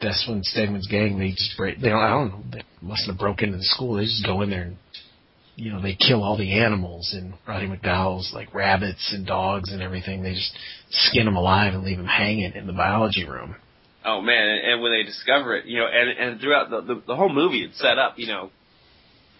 that's 0.00 0.26
when 0.28 0.42
Stegman's 0.42 0.86
gang 0.88 1.18
they 1.18 1.30
just 1.30 1.56
break. 1.56 1.80
They 1.80 1.88
don't. 1.88 2.02
I 2.02 2.10
don't 2.10 2.28
know. 2.30 2.44
They 2.52 2.62
must 2.80 3.06
have 3.06 3.18
broke 3.18 3.42
into 3.42 3.58
the 3.58 3.64
school. 3.64 3.94
They 3.94 4.04
just 4.04 4.24
go 4.24 4.42
in 4.42 4.50
there 4.50 4.62
and 4.62 4.76
you 5.56 5.72
know 5.72 5.82
they 5.82 5.94
kill 5.94 6.22
all 6.22 6.38
the 6.38 6.58
animals 6.58 7.14
and 7.16 7.34
Roddy 7.46 7.66
McDowall's 7.66 8.32
like 8.34 8.54
rabbits 8.54 9.12
and 9.12 9.26
dogs 9.26 9.72
and 9.72 9.82
everything. 9.82 10.22
They 10.22 10.34
just 10.34 10.52
skin 10.90 11.26
them 11.26 11.36
alive 11.36 11.74
and 11.74 11.84
leave 11.84 11.98
them 11.98 12.06
hanging 12.06 12.52
in 12.52 12.66
the 12.66 12.72
biology 12.72 13.24
room. 13.24 13.56
Oh 14.04 14.22
man, 14.22 14.48
and, 14.48 14.72
and 14.72 14.82
when 14.82 14.92
they 14.92 15.02
discover 15.02 15.56
it, 15.56 15.66
you 15.66 15.78
know, 15.78 15.86
and 15.86 16.10
and 16.10 16.40
throughout 16.40 16.70
the, 16.70 16.80
the 16.80 17.02
the 17.08 17.16
whole 17.16 17.32
movie, 17.32 17.64
it's 17.64 17.78
set 17.78 17.98
up. 17.98 18.14
You 18.18 18.28
know, 18.28 18.50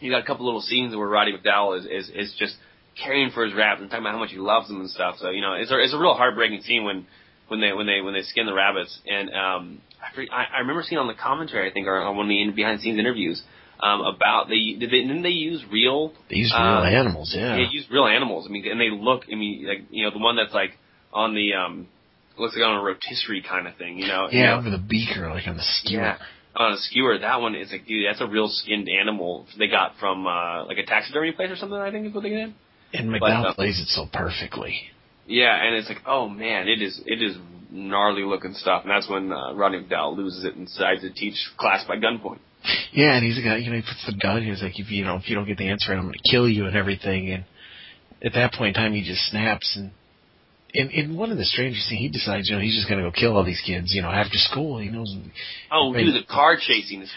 you 0.00 0.10
got 0.10 0.22
a 0.22 0.26
couple 0.26 0.44
little 0.44 0.60
scenes 0.60 0.94
where 0.94 1.08
Roddy 1.08 1.32
McDowall 1.32 1.78
is 1.78 1.86
is 1.86 2.10
is 2.14 2.34
just 2.38 2.56
caring 3.02 3.30
for 3.30 3.44
his 3.44 3.54
rabbits 3.54 3.82
and 3.82 3.90
talking 3.90 4.04
about 4.04 4.12
how 4.12 4.18
much 4.18 4.30
he 4.30 4.38
loves 4.38 4.68
them 4.68 4.80
and 4.80 4.90
stuff. 4.90 5.16
So 5.18 5.30
you 5.30 5.40
know, 5.40 5.54
it's 5.54 5.70
a 5.70 5.78
it's 5.78 5.94
a 5.94 5.98
real 5.98 6.14
heartbreaking 6.14 6.60
scene 6.62 6.84
when 6.84 7.06
when 7.50 7.60
they 7.60 7.72
when 7.72 7.86
they 7.86 8.00
when 8.00 8.14
they 8.14 8.22
skin 8.22 8.46
the 8.46 8.54
rabbits. 8.54 8.98
And 9.06 9.28
um, 9.30 9.80
I 10.00 10.20
I, 10.32 10.44
I 10.56 10.58
remember 10.60 10.82
seeing 10.86 10.98
on 10.98 11.08
the 11.08 11.14
commentary, 11.14 11.68
I 11.68 11.72
think, 11.72 11.86
or 11.86 12.00
on 12.00 12.16
one 12.16 12.26
of 12.26 12.30
the 12.30 12.50
behind 12.54 12.78
the 12.78 12.82
scenes 12.82 12.98
interviews. 12.98 13.42
Um, 13.82 14.02
about 14.02 14.48
they 14.48 14.76
did 14.78 14.90
they 14.90 15.00
didn't 15.00 15.22
they 15.22 15.30
use 15.30 15.64
real 15.72 16.12
They 16.28 16.36
use 16.36 16.52
real 16.52 16.62
Uh, 16.62 16.84
animals, 16.84 17.32
yeah. 17.34 17.56
they 17.56 17.64
use 17.70 17.86
real 17.90 18.04
animals. 18.06 18.46
I 18.46 18.52
mean, 18.52 18.66
and 18.70 18.78
they 18.80 18.90
look. 18.90 19.24
I 19.32 19.34
mean, 19.36 19.66
like 19.66 19.82
you 19.90 20.04
know, 20.04 20.10
the 20.10 20.18
one 20.18 20.36
that's 20.36 20.52
like 20.54 20.72
on 21.14 21.34
the 21.34 21.54
um, 21.54 21.88
looks 22.38 22.54
like 22.54 22.64
on 22.64 22.76
a 22.76 22.82
rotisserie 22.82 23.42
kind 23.42 23.66
of 23.66 23.76
thing. 23.76 23.98
You 23.98 24.06
know, 24.06 24.28
you 24.30 24.38
Yeah, 24.40 24.50
know? 24.52 24.58
over 24.58 24.70
the 24.70 24.78
beaker, 24.78 25.30
like 25.30 25.48
on 25.48 25.56
the 25.56 25.62
skewer. 25.62 26.02
Yeah, 26.02 26.18
on 26.56 26.72
a 26.72 26.76
skewer. 26.76 27.18
That 27.18 27.40
one 27.40 27.54
is 27.54 27.72
like, 27.72 27.86
dude, 27.86 28.04
that's 28.06 28.20
a 28.20 28.26
real 28.26 28.48
skinned 28.48 28.88
animal 28.88 29.46
they 29.58 29.66
got 29.68 29.96
from 29.98 30.26
uh, 30.26 30.66
like 30.66 30.76
a 30.78 30.84
taxidermy 30.84 31.32
place 31.32 31.50
or 31.50 31.56
something. 31.56 31.78
I 31.78 31.90
think 31.90 32.06
is 32.06 32.12
what 32.14 32.22
they 32.22 32.30
did. 32.30 32.52
And 32.92 33.10
But, 33.12 33.22
McDowall 33.22 33.46
uh, 33.52 33.54
plays 33.54 33.80
it 33.80 33.88
so 33.88 34.06
perfectly. 34.12 34.74
Yeah, 35.30 35.54
and 35.64 35.76
it's 35.76 35.88
like, 35.88 36.02
oh 36.06 36.28
man, 36.28 36.66
it 36.66 36.82
is 36.82 37.00
it 37.06 37.22
is 37.22 37.36
gnarly 37.70 38.24
looking 38.24 38.52
stuff. 38.54 38.82
And 38.82 38.90
that's 38.90 39.08
when 39.08 39.32
uh, 39.32 39.54
Roddy 39.54 39.78
McDowall 39.78 40.16
loses 40.16 40.44
it 40.44 40.56
and 40.56 40.66
decides 40.66 41.02
to 41.02 41.10
teach 41.10 41.36
class 41.56 41.84
by 41.86 41.96
gunpoint. 41.96 42.40
Yeah, 42.92 43.14
and 43.14 43.24
he's 43.24 43.38
a 43.38 43.42
guy. 43.42 43.58
You 43.58 43.70
know, 43.70 43.76
he 43.76 43.82
puts 43.82 44.04
the 44.04 44.18
gun. 44.20 44.42
He's 44.42 44.60
like, 44.60 44.78
if 44.78 44.90
you 44.90 45.04
know, 45.04 45.16
if 45.16 45.28
you 45.28 45.36
don't 45.36 45.46
get 45.46 45.56
the 45.56 45.68
answer, 45.68 45.92
I'm 45.92 46.02
going 46.02 46.14
to 46.14 46.30
kill 46.30 46.48
you 46.48 46.66
and 46.66 46.76
everything. 46.76 47.30
And 47.30 47.44
at 48.22 48.32
that 48.34 48.52
point 48.54 48.76
in 48.76 48.82
time, 48.82 48.92
he 48.92 49.04
just 49.04 49.22
snaps. 49.30 49.76
And 49.76 49.92
in 50.74 50.90
in 50.90 51.16
one 51.16 51.30
of 51.30 51.38
the 51.38 51.44
strangest 51.44 51.88
things, 51.88 52.00
he 52.00 52.08
decides, 52.08 52.48
you 52.48 52.56
know, 52.56 52.60
he's 52.60 52.74
just 52.74 52.88
going 52.88 53.02
to 53.02 53.08
go 53.08 53.14
kill 53.14 53.36
all 53.36 53.44
these 53.44 53.62
kids. 53.64 53.94
You 53.94 54.02
know, 54.02 54.10
after 54.10 54.36
school, 54.36 54.78
he 54.78 54.88
knows. 54.88 55.16
Oh, 55.70 55.94
dude, 55.94 56.12
the 56.12 56.26
car 56.26 56.56
chasing 56.60 57.02
is 57.02 57.10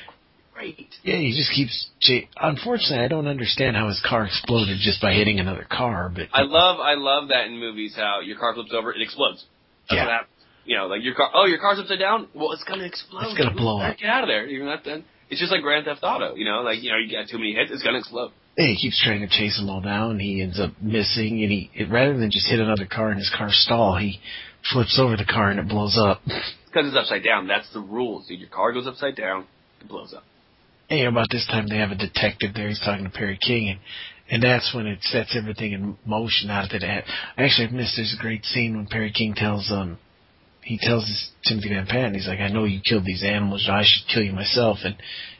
great. 0.54 0.88
Yeah, 1.04 1.18
he 1.18 1.32
just 1.36 1.51
keeps. 1.51 1.89
Ch- 1.99 2.28
Unfortunately, 2.39 3.04
I 3.04 3.08
don't 3.08 3.28
understand 3.28 3.76
how 3.76 3.88
his 3.88 4.01
car 4.08 4.26
exploded 4.26 4.78
just 4.82 5.01
by 5.01 5.14
hitting 5.14 5.39
another 5.39 5.66
car. 5.70 6.12
But 6.14 6.28
I 6.34 6.41
love 6.43 6.80
I 6.80 6.93
love 6.95 7.30
that 7.30 7.47
in 7.47 7.60
movies 7.60 7.93
how 7.95 8.20
your 8.22 8.38
car 8.38 8.54
flips 8.54 8.72
over, 8.74 8.91
it 8.93 9.01
explodes. 9.01 9.45
That's 9.89 9.97
Yeah. 9.97 10.06
what. 10.20 10.28
You 10.66 10.78
know, 10.78 10.88
like 10.88 11.04
your 11.04 11.14
car. 11.14 11.30
Oh, 11.34 11.45
your 11.45 11.60
car's 11.60 11.78
upside 11.80 11.99
down. 11.99 12.28
Well, 12.34 12.54
it's 12.54 12.64
gonna 12.64 12.86
explode. 12.86 13.24
It's 13.26 13.38
gonna 13.38 13.54
blow 13.56 13.82
up. 13.82 13.97
Get 13.97 14.10
out 14.10 14.24
of 14.24 14.30
there. 14.30 14.45
You 14.47 14.64
know, 14.64 14.70
that, 14.72 14.86
that, 14.86 15.04
it's 15.30 15.39
just 15.41 15.51
like 15.51 15.62
Grand 15.62 15.84
Theft 15.86 15.99
Auto. 16.04 16.36
You 16.36 16.45
know, 16.45 16.62
like 16.62 16.82
you 16.82 16.89
know, 16.91 16.97
you 16.97 17.12
got 17.12 17.28
too 17.30 17.38
many 17.38 17.54
hits, 17.54 17.70
it's 17.70 17.84
gonna 17.84 17.97
explode. 17.99 18.32
yeah, 18.58 18.68
he 18.68 18.78
keeps 18.78 19.01
trying 19.04 19.20
to 19.20 19.28
chase 19.28 19.58
them 19.60 19.70
all 19.70 19.82
down. 19.82 20.20
He 20.20 20.41
ends 20.41 20.60
up 20.62 20.72
missing, 20.82 21.43
and 21.43 21.51
he 21.51 21.70
it, 21.74 21.89
rather 21.91 22.18
than 22.18 22.32
just 22.32 22.47
hit 22.49 22.62
another 22.62 22.86
car 22.86 23.10
and 23.10 23.18
his 23.20 23.30
car 23.36 23.49
stall, 23.51 23.97
he 23.97 24.22
flips 24.72 24.97
over 24.97 25.18
the 25.18 25.26
car 25.26 25.49
and 25.49 25.60
it 25.60 25.68
blows 25.68 25.97
up. 26.01 26.22
Because 26.24 26.88
it's 26.88 26.95
upside 26.95 27.26
down. 27.26 27.47
That's 27.47 27.68
the 27.74 27.82
rules, 27.82 28.28
dude. 28.28 28.39
Your 28.39 28.47
car 28.49 28.72
goes 28.72 28.88
upside 28.88 29.18
down, 29.18 29.45
it 29.82 29.89
blows 29.89 30.14
up. 30.14 30.24
Know, 31.02 31.10
about 31.10 31.30
this 31.32 31.48
time 31.48 31.68
they 31.68 31.78
have 31.78 31.91
a 31.91 31.96
detective 31.96 32.54
there. 32.54 32.68
He's 32.68 32.82
talking 32.84 33.06
to 33.06 33.10
Perry 33.10 33.38
King, 33.38 33.70
and 33.70 33.80
and 34.30 34.44
that's 34.44 34.74
when 34.74 34.88
it 34.88 35.00
sets 35.02 35.36
everything 35.38 35.74
in 35.74 35.98
motion. 36.06 36.50
Out 36.50 36.70
that 36.72 36.84
it, 36.84 37.06
actually, 37.38 37.68
I've 37.68 37.74
missed. 37.74 37.98
A 37.98 38.22
great 38.22 38.46
scene 38.46 38.78
when 38.78 38.88
Perry 38.88 39.12
King 39.12 39.34
tells 39.36 39.72
um 39.72 39.98
he 40.64 40.80
tells 40.82 41.30
Timothy 41.46 41.70
Van 41.70 41.86
Patten, 41.86 42.14
he's 42.14 42.28
like, 42.28 42.39
I 42.39 42.48
know 42.48 42.64
you 42.64 42.82
killed 42.88 43.06
these 43.06 43.24
animals. 43.24 43.68
I 43.70 43.84
should 43.84 44.08
kill 44.14 44.24
you 44.24 44.32
myself. 44.32 44.78
And 44.84 44.96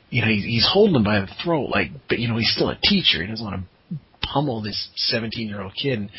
you 0.10 0.22
know, 0.22 0.28
he's, 0.28 0.43
he's 0.43 0.70
holding 0.72 0.95
him 0.95 1.04
by 1.04 1.22
the 1.22 1.30
throat, 1.43 1.70
like, 1.70 1.89
but 2.08 2.20
you 2.20 2.28
know, 2.28 2.38
he's 2.38 2.54
still 2.54 2.70
a 2.70 2.78
teacher. 2.78 3.22
He 3.22 3.28
doesn't 3.28 3.43
want 3.43 3.64
to 3.89 3.97
pummel 4.32 4.62
this 4.62 4.89
17 4.95 5.47
year 5.47 5.62
old 5.62 5.74
kid. 5.74 5.99
And, 5.99 6.10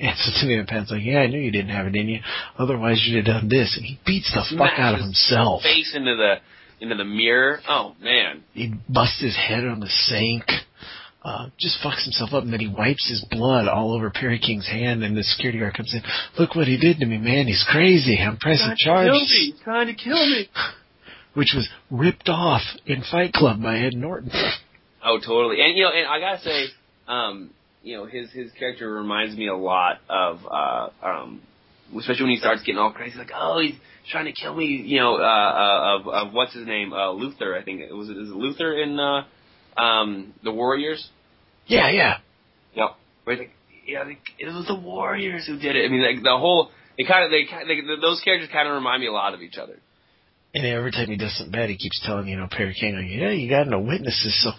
and 0.00 0.16
so 0.16 0.30
Timothy 0.40 0.56
Van 0.56 0.66
Patten's 0.66 0.90
like, 0.90 1.04
yeah, 1.04 1.18
I 1.18 1.26
knew 1.26 1.38
you 1.38 1.50
didn't 1.50 1.70
have 1.70 1.86
it 1.86 1.94
in 1.94 2.08
you. 2.08 2.20
Otherwise, 2.58 3.02
you'd 3.04 3.26
have 3.26 3.40
done 3.40 3.48
this. 3.48 3.74
And 3.76 3.84
he 3.84 3.98
beats 4.06 4.32
the 4.32 4.56
fuck 4.56 4.78
out 4.78 4.94
of 4.94 5.00
himself. 5.00 5.62
Face 5.62 5.92
into 5.94 6.16
the 6.16 6.36
into 6.82 6.96
the 6.96 7.04
mirror. 7.04 7.60
Oh 7.68 7.94
man. 8.02 8.42
he 8.52 8.74
busts 8.88 9.20
his 9.22 9.36
head 9.36 9.64
on 9.64 9.80
the 9.80 9.88
sink, 9.88 10.44
uh, 11.24 11.46
just 11.58 11.78
fucks 11.84 12.02
himself 12.04 12.32
up, 12.32 12.42
and 12.44 12.52
then 12.52 12.60
he 12.60 12.68
wipes 12.68 13.08
his 13.08 13.24
blood 13.30 13.68
all 13.68 13.94
over 13.94 14.10
Perry 14.10 14.38
King's 14.40 14.66
hand, 14.68 15.02
and 15.04 15.16
the 15.16 15.22
security 15.22 15.60
guard 15.60 15.74
comes 15.74 15.94
in. 15.94 16.02
Look 16.38 16.54
what 16.56 16.66
he 16.66 16.76
did 16.78 16.98
to 16.98 17.06
me, 17.06 17.18
man. 17.18 17.46
He's 17.46 17.64
crazy. 17.70 18.18
I'm 18.18 18.36
pressing 18.36 18.74
Trying 18.78 19.06
to 19.06 19.12
kill 19.12 19.14
charges. 19.14 19.30
me. 19.30 19.52
He's 19.52 19.60
trying 19.62 19.86
to 19.86 19.94
kill 19.94 20.26
me. 20.26 20.48
Which 21.34 21.52
was 21.54 21.66
ripped 21.90 22.28
off 22.28 22.60
in 22.84 23.02
Fight 23.10 23.32
Club 23.32 23.62
by 23.62 23.78
Ed 23.78 23.94
Norton. 23.94 24.30
Oh, 25.02 25.18
totally. 25.18 25.62
And 25.62 25.78
you 25.78 25.84
know, 25.84 25.90
and 25.90 26.06
I 26.06 26.20
gotta 26.20 26.40
say, 26.42 26.66
um, 27.08 27.50
you 27.82 27.96
know, 27.96 28.04
his 28.04 28.30
his 28.32 28.50
character 28.58 28.92
reminds 28.92 29.34
me 29.36 29.48
a 29.48 29.56
lot 29.56 30.00
of, 30.10 30.40
uh, 30.44 30.88
um, 31.02 31.40
especially 31.98 32.24
when 32.24 32.32
he 32.32 32.36
starts 32.38 32.62
getting 32.64 32.78
all 32.78 32.92
crazy, 32.92 33.16
like, 33.16 33.30
oh, 33.34 33.60
he's 33.60 33.76
trying 34.10 34.26
to 34.26 34.32
kill 34.32 34.54
me. 34.54 34.66
You 34.66 35.00
know, 35.00 35.16
uh, 35.16 35.18
uh 35.20 35.98
of 35.98 36.08
of 36.08 36.32
what's 36.34 36.54
his 36.54 36.66
name, 36.66 36.92
uh, 36.92 37.10
Luther. 37.10 37.56
I 37.56 37.62
think 37.62 37.80
it 37.80 37.94
was. 37.94 38.08
Is 38.08 38.30
it 38.30 38.36
Luther 38.36 38.80
in 38.80 38.98
uh, 38.98 39.80
um, 39.80 40.34
the 40.42 40.52
Warriors? 40.52 41.08
Yeah, 41.66 41.90
yeah. 41.90 42.18
Yep. 42.74 42.96
Where 43.24 43.36
like, 43.36 43.50
yeah, 43.86 44.04
they, 44.04 44.18
it 44.38 44.46
was 44.52 44.66
the 44.66 44.74
Warriors 44.74 45.46
who 45.46 45.58
did 45.58 45.76
it. 45.76 45.84
I 45.84 45.88
mean, 45.88 46.02
like 46.02 46.22
the 46.22 46.36
whole. 46.36 46.70
They 46.98 47.04
kind 47.04 47.24
of, 47.24 47.30
they, 47.30 47.44
they, 47.44 48.00
those 48.00 48.20
characters 48.22 48.50
kind 48.52 48.68
of 48.68 48.74
remind 48.74 49.00
me 49.00 49.06
a 49.06 49.12
lot 49.12 49.32
of 49.32 49.40
each 49.40 49.56
other. 49.56 49.78
And 50.54 50.66
every 50.66 50.90
time 50.92 51.06
he 51.08 51.16
does 51.16 51.34
something 51.38 51.50
bad, 51.50 51.70
he 51.70 51.78
keeps 51.78 51.98
telling, 52.04 52.28
you 52.28 52.36
know, 52.36 52.46
Perry 52.50 52.76
King, 52.78 52.94
like, 52.96 53.06
yeah, 53.08 53.30
you 53.30 53.48
got 53.48 53.66
no 53.68 53.80
witnesses. 53.80 54.38
So 54.44 54.50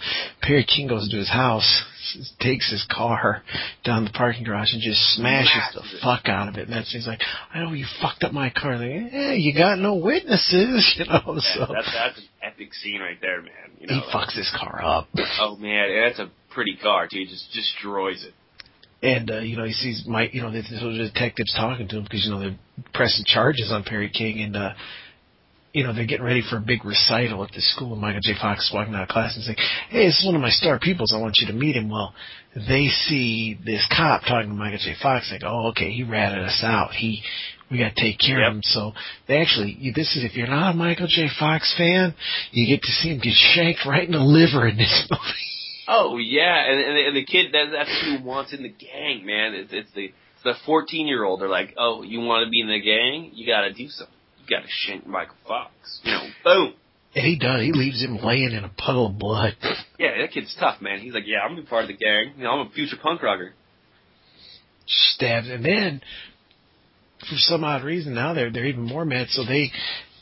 Perry 0.41 0.65
King 0.65 0.87
goes 0.87 1.07
to 1.09 1.17
his 1.17 1.29
house, 1.29 1.83
takes 2.39 2.71
his 2.71 2.83
car 2.91 3.43
down 3.85 4.03
the 4.03 4.09
parking 4.09 4.43
garage 4.43 4.73
and 4.73 4.81
just 4.81 4.99
smashes 5.15 5.61
the 5.75 5.81
it. 5.81 6.01
fuck 6.01 6.27
out 6.27 6.47
of 6.49 6.55
it. 6.55 6.63
And 6.67 6.73
that's, 6.73 6.91
he's 6.91 7.05
like, 7.05 7.19
I 7.53 7.59
know 7.59 7.73
you 7.73 7.85
fucked 8.01 8.23
up 8.23 8.33
my 8.33 8.49
car. 8.49 8.77
Like, 8.79 9.11
yeah, 9.13 9.33
you 9.33 9.53
got 9.55 9.77
no 9.77 9.93
witnesses, 9.93 10.95
you 10.97 11.05
know, 11.05 11.35
Yeah, 11.35 11.53
so 11.67 11.73
that's 11.73 11.93
that's 11.93 12.17
an 12.17 12.23
epic 12.41 12.73
scene 12.73 12.99
right 12.99 13.21
there, 13.21 13.43
man. 13.43 13.51
You 13.79 13.85
know, 13.85 13.93
he 13.93 13.99
like- 14.01 14.09
fucks 14.29 14.35
his 14.35 14.51
car 14.59 14.81
up. 14.83 15.09
Oh 15.39 15.57
man, 15.57 15.89
that's 16.07 16.17
a 16.17 16.31
pretty 16.51 16.75
car 16.75 17.07
too. 17.07 17.19
He 17.19 17.25
just 17.27 17.51
destroys 17.53 18.23
it. 18.23 18.33
And, 19.05 19.29
uh, 19.29 19.39
you 19.41 19.57
know, 19.57 19.65
he 19.65 19.73
sees 19.73 20.05
Mike, 20.07 20.33
you 20.33 20.41
know, 20.41 20.49
the, 20.49 20.61
the 20.61 20.97
detectives 21.13 21.53
talking 21.53 21.87
to 21.89 21.97
him 21.97 22.03
because, 22.03 22.23
you 22.25 22.31
know, 22.31 22.39
they're 22.39 22.57
pressing 22.95 23.25
charges 23.27 23.69
on 23.71 23.83
Perry 23.83 24.09
King 24.09 24.41
and, 24.41 24.55
uh, 24.55 24.73
you 25.73 25.83
know, 25.83 25.91
they're 25.93 26.05
getting 26.05 26.25
ready 26.25 26.43
for 26.47 26.57
a 26.57 26.61
big 26.61 26.85
recital 26.85 27.43
at 27.43 27.51
the 27.51 27.61
school, 27.61 27.93
and 27.93 28.01
Michael 28.01 28.21
J. 28.21 28.33
Fox 28.39 28.65
is 28.67 28.71
walking 28.73 28.93
out 28.93 29.03
of 29.03 29.09
class 29.09 29.35
and 29.35 29.43
saying, 29.43 29.57
"Hey, 29.89 30.05
this 30.05 30.19
is 30.19 30.25
one 30.25 30.35
of 30.35 30.41
my 30.41 30.51
star 30.51 30.77
pupils. 30.79 31.11
I 31.13 31.17
want 31.19 31.37
you 31.39 31.47
to 31.47 31.53
meet 31.53 31.75
him." 31.75 31.89
Well, 31.89 32.13
they 32.55 32.87
see 32.89 33.57
this 33.65 33.85
cop 33.95 34.21
talking 34.21 34.49
to 34.49 34.55
Michael 34.55 34.77
J. 34.77 34.93
Fox, 35.01 35.31
like, 35.31 35.41
"Oh, 35.43 35.69
okay, 35.69 35.91
he 35.91 36.03
ratted 36.03 36.39
us 36.45 36.61
out. 36.63 36.91
He, 36.91 37.23
we 37.71 37.79
got 37.79 37.95
to 37.95 38.01
take 38.01 38.19
care 38.19 38.39
Yep. 38.39 38.47
of 38.49 38.53
him." 38.57 38.61
So 38.63 38.93
they 39.27 39.37
actually, 39.37 39.91
this 39.95 40.15
is 40.15 40.23
if 40.23 40.35
you're 40.37 40.45
not 40.47 40.75
a 40.75 40.77
Michael 40.77 41.07
J. 41.07 41.27
Fox 41.39 41.73
fan, 41.75 42.13
you 42.51 42.67
get 42.67 42.83
to 42.83 42.91
see 42.91 43.09
him 43.09 43.17
get 43.19 43.33
shanked 43.33 43.83
right 43.85 44.05
in 44.05 44.11
the 44.11 44.19
liver 44.19 44.67
in 44.67 44.77
this 44.77 45.07
movie. 45.11 45.49
Oh 45.87 46.17
yeah, 46.17 46.69
and 46.69 46.79
and 46.79 46.97
the, 46.97 47.01
and 47.07 47.15
the 47.17 47.25
kid 47.25 47.51
that 47.53 47.65
that's 47.71 48.01
he 48.05 48.17
wants 48.23 48.53
in 48.53 48.61
the 48.61 48.69
gang, 48.69 49.25
man. 49.25 49.55
It's 49.55 49.73
it's 49.73 49.91
the 49.93 50.05
it's 50.05 50.43
the 50.43 50.53
fourteen 50.67 51.07
year 51.07 51.23
old. 51.23 51.41
They're 51.41 51.49
like, 51.49 51.73
oh, 51.77 52.03
you 52.03 52.19
want 52.21 52.45
to 52.45 52.51
be 52.51 52.61
in 52.61 52.67
the 52.67 52.79
gang? 52.79 53.31
You 53.33 53.47
got 53.47 53.61
to 53.61 53.73
do 53.73 53.89
something. 53.89 54.15
Got 54.49 54.61
to 54.61 54.67
shank 54.67 55.07
Michael 55.07 55.35
Fox. 55.47 55.73
You 56.03 56.11
know, 56.11 56.23
boom. 56.43 56.73
And 57.15 57.25
he 57.25 57.37
does. 57.37 57.61
He 57.61 57.71
leaves 57.71 58.03
him 58.03 58.17
laying 58.17 58.51
in 58.51 58.63
a 58.63 58.69
puddle 58.69 59.07
of 59.07 59.19
blood. 59.19 59.55
Yeah, 59.99 60.17
that 60.19 60.31
kid's 60.31 60.55
tough, 60.59 60.81
man. 60.81 60.99
He's 60.99 61.13
like, 61.13 61.23
yeah, 61.27 61.39
I'm 61.43 61.51
gonna 61.51 61.61
be 61.61 61.67
part 61.67 61.83
of 61.83 61.87
the 61.89 61.95
gang. 61.95 62.33
You 62.37 62.43
know, 62.43 62.51
I'm 62.51 62.67
a 62.67 62.71
future 62.71 62.97
punk 63.01 63.21
rocker. 63.21 63.53
Stabbed, 64.85 65.47
and 65.47 65.63
then 65.63 66.01
for 67.19 67.35
some 67.37 67.63
odd 67.63 67.83
reason 67.83 68.13
now 68.13 68.33
they're 68.33 68.51
they're 68.51 68.65
even 68.65 68.83
more 68.83 69.05
mad. 69.05 69.27
So 69.29 69.45
they, 69.45 69.71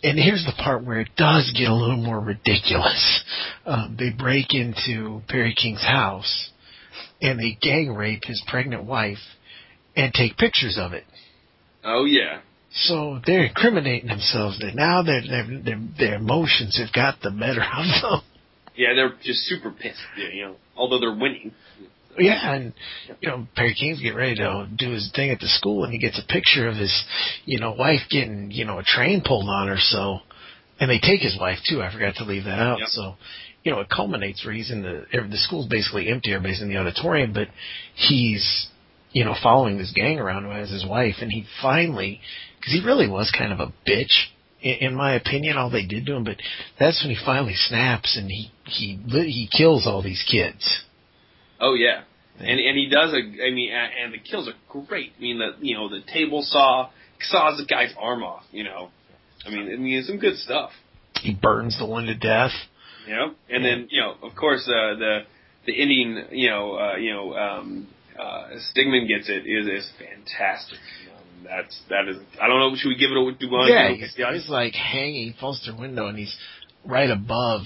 and 0.03 0.19
here's 0.19 0.45
the 0.45 0.53
part 0.61 0.85
where 0.85 0.99
it 0.99 1.09
does 1.17 1.51
get 1.57 1.69
a 1.69 1.73
little 1.73 1.97
more 1.97 2.19
ridiculous. 2.19 3.23
Um, 3.65 3.95
they 3.97 4.11
break 4.11 4.53
into 4.53 5.21
Perry 5.27 5.55
King's 5.55 5.81
house, 5.81 6.49
and 7.21 7.39
they 7.39 7.57
gang 7.59 7.95
rape 7.95 8.23
his 8.25 8.43
pregnant 8.47 8.83
wife, 8.83 9.17
and 9.95 10.13
take 10.13 10.37
pictures 10.37 10.77
of 10.79 10.93
it. 10.93 11.05
Oh 11.83 12.05
yeah. 12.05 12.41
So 12.73 13.19
they're 13.25 13.45
incriminating 13.45 14.07
themselves. 14.09 14.59
That 14.59 14.75
now 14.75 15.03
their 15.03 15.21
their 15.21 15.45
their 15.63 15.79
their 15.97 16.15
emotions 16.15 16.77
have 16.77 16.93
got 16.93 17.21
the 17.21 17.31
better 17.31 17.61
of 17.61 18.01
them. 18.01 18.21
Yeah, 18.75 18.93
they're 18.95 19.13
just 19.21 19.41
super 19.41 19.71
pissed. 19.71 19.99
You 20.33 20.45
know, 20.45 20.55
although 20.75 20.99
they're 20.99 21.15
winning. 21.15 21.51
Yeah, 22.17 22.53
and 22.55 22.73
you 23.19 23.29
know, 23.29 23.47
Perry 23.55 23.73
King's 23.73 23.99
getting 24.01 24.17
ready 24.17 24.35
to 24.35 24.67
do 24.75 24.91
his 24.91 25.11
thing 25.15 25.31
at 25.31 25.39
the 25.39 25.47
school, 25.47 25.83
and 25.83 25.93
he 25.93 25.99
gets 25.99 26.19
a 26.19 26.31
picture 26.31 26.67
of 26.67 26.75
his, 26.75 27.03
you 27.45 27.59
know, 27.59 27.71
wife 27.73 28.01
getting, 28.09 28.51
you 28.51 28.65
know, 28.65 28.79
a 28.79 28.83
train 28.83 29.21
pulled 29.25 29.47
on 29.47 29.69
her. 29.69 29.77
So, 29.79 30.19
and 30.79 30.89
they 30.89 30.99
take 30.99 31.21
his 31.21 31.37
wife 31.39 31.59
too. 31.67 31.81
I 31.81 31.91
forgot 31.91 32.15
to 32.15 32.25
leave 32.25 32.43
that 32.45 32.59
out. 32.59 32.79
Yep. 32.79 32.87
So, 32.89 33.15
you 33.63 33.71
know, 33.71 33.79
it 33.79 33.89
culminates 33.89 34.43
where 34.43 34.53
he's 34.53 34.71
in 34.71 34.81
the 34.81 35.05
every- 35.13 35.29
the 35.29 35.37
school's 35.37 35.67
basically 35.67 36.09
empty. 36.09 36.33
Everybody's 36.33 36.61
in 36.61 36.67
the 36.69 36.77
auditorium, 36.77 37.31
but 37.31 37.47
he's, 37.95 38.67
you 39.13 39.23
know, 39.23 39.35
following 39.41 39.77
this 39.77 39.91
gang 39.95 40.19
around 40.19 40.43
who 40.43 40.49
has 40.51 40.69
his 40.69 40.85
wife, 40.85 41.15
and 41.21 41.31
he 41.31 41.45
finally, 41.61 42.19
because 42.61 42.73
he 42.73 42.85
really 42.85 43.07
was 43.09 43.33
kind 43.35 43.51
of 43.51 43.59
a 43.59 43.73
bitch. 43.87 44.27
In 44.61 44.89
in 44.89 44.95
my 44.95 45.15
opinion, 45.15 45.57
all 45.57 45.71
they 45.71 45.85
did 45.85 46.05
to 46.05 46.15
him, 46.15 46.23
but 46.23 46.37
that's 46.79 47.03
when 47.03 47.13
he 47.13 47.25
finally 47.25 47.55
snaps 47.55 48.15
and 48.15 48.29
he 48.29 48.51
he 48.65 48.99
he 49.07 49.49
kills 49.51 49.87
all 49.87 50.03
these 50.03 50.23
kids. 50.29 50.83
Oh 51.59 51.73
yeah, 51.73 52.03
and 52.39 52.59
and 52.59 52.77
he 52.77 52.87
does 52.89 53.13
a. 53.13 53.17
I 53.17 53.51
mean, 53.51 53.71
and 53.71 54.13
the 54.13 54.19
kills 54.19 54.47
are 54.47 54.85
great. 54.87 55.13
I 55.17 55.21
mean, 55.21 55.39
the 55.39 55.65
you 55.65 55.75
know 55.75 55.89
the 55.89 56.01
table 56.13 56.43
saw 56.43 56.89
saws 57.19 57.57
the 57.57 57.65
guy's 57.65 57.93
arm 57.99 58.23
off. 58.23 58.43
You 58.51 58.63
know, 58.63 58.89
I 59.45 59.49
mean, 59.49 59.73
I 59.73 59.77
mean, 59.77 59.97
it's 59.97 60.07
some 60.07 60.17
good 60.17 60.37
stuff. 60.37 60.71
He 61.15 61.33
burns 61.33 61.77
the 61.79 61.85
one 61.85 62.05
to 62.05 62.15
death. 62.15 62.51
You 63.07 63.15
know, 63.15 63.31
and 63.49 63.65
then 63.65 63.87
you 63.89 63.99
know, 63.99 64.15
of 64.21 64.35
course, 64.35 64.67
uh, 64.67 64.95
the 64.97 65.19
the 65.65 65.81
ending. 65.81 66.23
You 66.31 66.49
know, 66.49 66.75
uh, 66.75 66.95
you 66.97 67.13
know, 67.13 67.33
um, 67.33 67.87
uh, 68.19 68.49
Stegman 68.75 69.07
gets 69.07 69.27
it 69.27 69.47
is 69.47 69.67
is 69.67 69.91
fantastic. 69.97 70.79
You 71.51 71.57
know, 71.57 71.61
that's 71.63 71.81
that 71.89 72.07
is. 72.07 72.17
I 72.41 72.47
don't 72.47 72.59
know. 72.59 72.75
Should 72.75 72.89
we 72.89 72.95
give 72.95 73.11
it 73.11 73.39
do 73.39 73.45
you 73.45 73.51
want 73.51 73.69
Yeah, 73.69 73.89
to 73.89 73.95
he's, 73.95 74.13
he's 74.15 74.49
like 74.49 74.73
hanging, 74.73 75.33
he 75.33 75.35
falls 75.39 75.61
through 75.63 75.75
a 75.75 75.79
window, 75.81 76.07
and 76.07 76.17
he's 76.17 76.35
right 76.85 77.09
above 77.09 77.61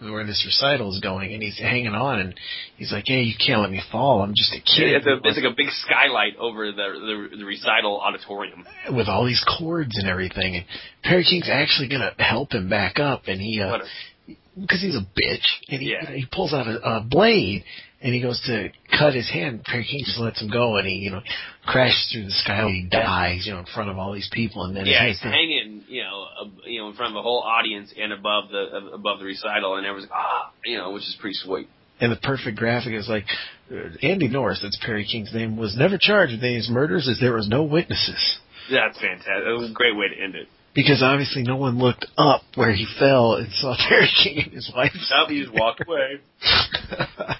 where 0.00 0.26
this 0.26 0.42
recital 0.44 0.92
is 0.92 1.00
going, 1.00 1.32
and 1.32 1.40
he's 1.42 1.56
hanging 1.58 1.94
on, 1.94 2.18
and 2.18 2.34
he's 2.76 2.90
like, 2.90 3.04
"Hey, 3.06 3.22
you 3.22 3.34
can't 3.38 3.60
let 3.60 3.70
me 3.70 3.80
fall. 3.92 4.22
I'm 4.22 4.34
just 4.34 4.52
a 4.52 4.56
kid 4.60 4.90
It's, 4.94 5.06
a, 5.06 5.18
it's 5.22 5.36
like 5.38 5.52
a 5.52 5.54
big 5.56 5.68
skylight 5.70 6.36
over 6.36 6.66
the, 6.72 7.28
the 7.30 7.36
the 7.38 7.44
recital 7.44 8.00
auditorium. 8.00 8.66
with 8.90 9.08
all 9.08 9.24
these 9.24 9.44
cords 9.58 9.96
and 9.98 10.08
everything." 10.08 10.56
And 10.56 10.64
Perry 11.04 11.24
King's 11.24 11.48
actually 11.48 11.88
gonna 11.88 12.12
help 12.18 12.52
him 12.52 12.68
back 12.68 12.98
up, 12.98 13.24
and 13.28 13.40
he, 13.40 13.60
uh, 13.60 13.78
a- 13.78 14.34
because 14.60 14.80
he's 14.80 14.96
a 14.96 15.00
bitch, 15.02 15.46
and 15.68 15.80
he 15.80 15.92
Yeah. 15.92 16.10
he 16.10 16.26
pulls 16.30 16.52
out 16.52 16.66
a, 16.66 16.80
a 16.96 17.00
blade. 17.00 17.64
And 18.04 18.12
he 18.12 18.20
goes 18.20 18.38
to 18.46 18.68
cut 18.96 19.14
his 19.14 19.30
hand. 19.30 19.64
Perry 19.64 19.86
King 19.90 20.02
just 20.04 20.20
lets 20.20 20.40
him 20.40 20.50
go, 20.50 20.76
and 20.76 20.86
he, 20.86 20.96
you 20.96 21.10
know, 21.10 21.22
crashes 21.64 22.10
through 22.12 22.26
the 22.26 22.32
sky. 22.32 22.68
He 22.68 22.86
dies, 22.88 23.46
you 23.46 23.54
know, 23.54 23.60
in 23.60 23.64
front 23.64 23.88
of 23.88 23.96
all 23.96 24.12
these 24.12 24.28
people. 24.30 24.64
And 24.64 24.76
then 24.76 24.84
Yeah, 24.84 25.08
he's 25.08 25.20
hanging, 25.20 25.84
you 25.88 26.02
know, 26.02 26.26
uh, 26.42 26.44
you 26.66 26.82
know, 26.82 26.90
in 26.90 26.96
front 26.96 27.12
of 27.12 27.14
the 27.14 27.22
whole 27.22 27.40
audience 27.40 27.94
and 27.98 28.12
above 28.12 28.50
the 28.50 28.60
uh, 28.60 28.94
above 28.94 29.20
the 29.20 29.24
recital, 29.24 29.76
and 29.76 29.86
everyone's 29.86 30.10
like, 30.10 30.20
ah, 30.20 30.52
you 30.66 30.76
know, 30.76 30.92
which 30.92 31.04
is 31.04 31.16
pretty 31.18 31.34
sweet. 31.34 31.66
And 31.98 32.12
the 32.12 32.16
perfect 32.16 32.58
graphic 32.58 32.92
is 32.92 33.08
like 33.08 33.24
uh, 33.72 33.96
Andy 34.02 34.28
Norris, 34.28 34.60
that's 34.62 34.78
Perry 34.84 35.06
King's 35.10 35.32
name, 35.32 35.56
was 35.56 35.74
never 35.74 35.96
charged 35.98 36.32
with 36.32 36.42
any 36.42 36.56
of 36.56 36.58
his 36.58 36.70
murders 36.70 37.08
as 37.08 37.18
there 37.20 37.32
was 37.32 37.48
no 37.48 37.62
witnesses. 37.62 38.38
That's 38.70 39.00
fantastic. 39.00 39.46
It 39.46 39.58
was 39.58 39.70
a 39.70 39.72
great 39.72 39.96
way 39.96 40.08
to 40.08 40.22
end 40.22 40.34
it. 40.34 40.48
Because 40.74 41.02
obviously 41.02 41.42
no 41.44 41.56
one 41.56 41.78
looked 41.78 42.04
up 42.18 42.42
where 42.56 42.72
he 42.72 42.86
fell 42.98 43.34
and 43.36 43.50
saw 43.52 43.76
Perry 43.88 44.10
King 44.22 44.42
and 44.44 44.52
his 44.52 44.70
wife. 44.74 44.92
Up, 45.14 45.28
he 45.28 45.40
just 45.40 45.54
walked 45.54 45.82
away. 45.86 46.20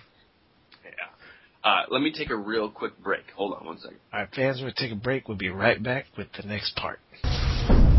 Yeah. 1.65 1.71
Uh, 1.71 1.83
let 1.91 2.03
me 2.03 2.13
take 2.13 2.31
a 2.31 2.37
real 2.37 2.71
quick 2.71 2.99
break. 3.03 3.25
Hold 3.37 3.55
on 3.55 3.65
one 3.67 3.79
second. 3.79 3.99
All 4.13 4.21
right, 4.21 4.29
fans, 4.35 4.61
we'll 4.63 4.73
take 4.73 4.93
a 4.93 4.97
break. 4.97 5.29
We'll 5.29 5.39
be 5.39 5.49
right 5.49 5.83
back 5.83 6.07
with 6.17 6.29
the 6.37 6.47
next 6.47 6.77
part. 6.77 7.01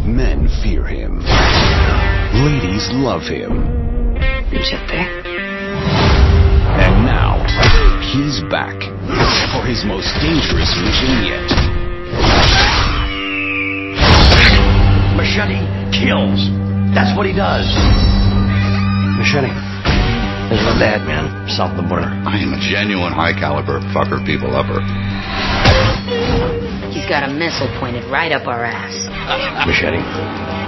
Men 0.06 0.48
fear 0.64 0.86
him. 0.86 1.20
Ladies 2.46 2.88
love 2.94 3.24
him. 3.24 3.86
And 6.78 7.06
now, 7.06 7.42
he's 8.14 8.42
back 8.52 8.78
for 9.52 9.66
his 9.66 9.84
most 9.86 10.14
dangerous 10.22 10.70
mission 10.78 11.26
yet. 11.26 11.50
Machete 15.18 15.66
kills. 15.92 16.50
That's 16.94 17.18
what 17.18 17.26
he 17.26 17.34
does. 17.34 17.66
Machete. 19.18 19.75
This 20.50 20.62
is 20.62 20.66
my 20.66 20.78
dad, 20.78 21.02
man. 21.10 21.26
South 21.50 21.74
of 21.74 21.82
the 21.82 21.88
border. 21.90 22.06
I 22.06 22.38
am 22.38 22.54
a 22.54 22.62
genuine 22.62 23.10
high 23.10 23.34
caliber 23.34 23.82
fucker 23.98 24.22
people 24.22 24.54
upper. 24.54 24.78
He's 26.94 27.10
got 27.10 27.26
a 27.26 27.32
missile 27.34 27.66
pointed 27.82 28.06
right 28.14 28.32
up 28.32 28.46
our 28.46 28.62
ass. 28.62 28.94
Machete. 29.66 29.98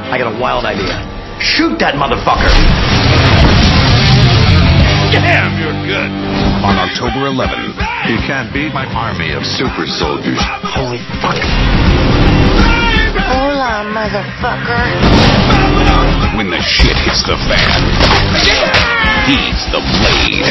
I 0.09 0.17
got 0.17 0.33
a 0.33 0.37
wild 0.41 0.65
idea. 0.65 0.97
Shoot 1.37 1.77
that 1.77 1.93
motherfucker! 1.93 2.49
Damn, 5.13 5.53
you're 5.61 5.77
good. 5.85 6.09
On 6.65 6.73
October 6.81 7.29
11th, 7.29 7.77
you 8.09 8.17
can't 8.25 8.49
beat 8.51 8.73
my 8.73 8.89
army 8.97 9.37
of 9.37 9.45
super 9.45 9.85
soldiers. 9.85 10.41
Holy 10.73 10.97
fuck. 11.21 11.37
Hola, 13.29 13.85
motherfucker. 13.93 16.26
When 16.37 16.51
the 16.51 16.61
shit 16.61 16.95
hits 16.95 17.23
the 17.23 17.35
fan, 17.49 17.81
he's 19.25 19.65
the 19.73 19.81
blade. 19.81 20.45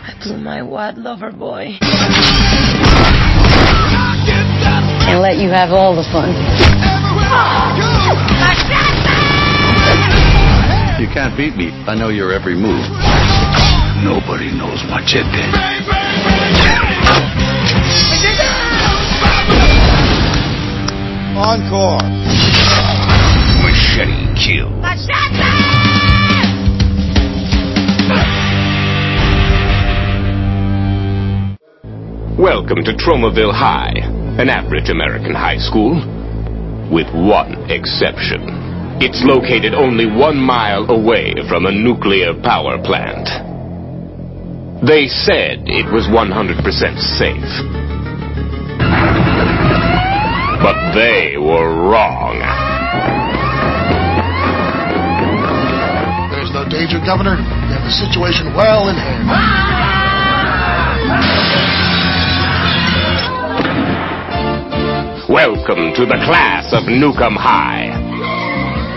I 0.00 0.16
blew 0.22 0.38
my 0.38 0.62
wad 0.62 0.96
lover 0.96 1.32
boy. 1.32 1.76
And 5.06 5.20
let 5.20 5.36
you 5.36 5.50
have 5.50 5.70
all 5.70 5.94
the 5.94 6.04
fun. 6.10 6.30
You 10.98 11.08
can't 11.12 11.36
beat 11.36 11.56
me. 11.56 11.72
I 11.86 11.94
know 11.94 12.08
your 12.08 12.32
every 12.32 12.54
move. 12.54 12.88
Nobody 14.02 14.50
knows 14.50 14.82
Machete. 14.88 16.73
Encore. 21.36 21.98
Machete 23.58 24.38
kill. 24.38 24.70
Machete! 24.78 25.42
Welcome 32.38 32.84
to 32.84 32.92
Tromaville 32.94 33.52
High, 33.52 33.94
an 34.38 34.48
average 34.48 34.90
American 34.90 35.34
high 35.34 35.58
school, 35.58 35.94
with 36.92 37.08
one 37.12 37.68
exception. 37.68 38.46
It's 39.02 39.20
located 39.26 39.74
only 39.74 40.06
one 40.06 40.36
mile 40.36 40.88
away 40.88 41.34
from 41.48 41.66
a 41.66 41.72
nuclear 41.72 42.32
power 42.44 42.78
plant. 42.78 43.26
They 44.86 45.08
said 45.08 45.66
it 45.66 45.90
was 45.90 46.06
100% 46.06 46.62
safe. 47.18 47.93
But 50.64 50.94
they 50.94 51.36
were 51.36 51.76
wrong. 51.76 52.40
There's 56.32 56.52
no 56.56 56.64
danger, 56.64 56.96
Governor. 57.04 57.36
We 57.36 57.68
have 57.76 57.84
the 57.84 57.92
situation 57.92 58.56
well 58.56 58.88
in 58.88 58.96
hand. 58.96 59.28
Welcome 65.28 65.92
to 65.96 66.06
the 66.06 66.16
class 66.24 66.72
of 66.72 66.84
Nuke 66.84 67.20
'Em 67.20 67.36
High. 67.36 67.92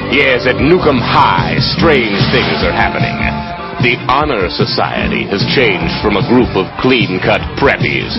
Yes, 0.10 0.48
at 0.48 0.56
Nuke 0.56 0.88
'Em 0.88 1.00
High, 1.00 1.58
strange 1.60 2.16
things 2.32 2.64
are 2.64 2.72
happening. 2.72 3.47
The 3.78 3.94
Honor 4.10 4.50
Society 4.50 5.30
has 5.30 5.46
changed 5.54 5.94
from 6.02 6.18
a 6.18 6.26
group 6.26 6.50
of 6.58 6.66
clean-cut 6.82 7.62
preppies 7.62 8.10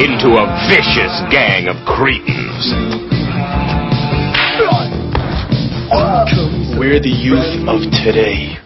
into 0.00 0.40
a 0.40 0.48
vicious 0.64 1.12
gang 1.28 1.68
of 1.68 1.76
cretins. 1.84 2.72
We're 6.80 7.04
the 7.04 7.12
youth 7.12 7.68
of 7.68 7.84
today. 7.92 8.56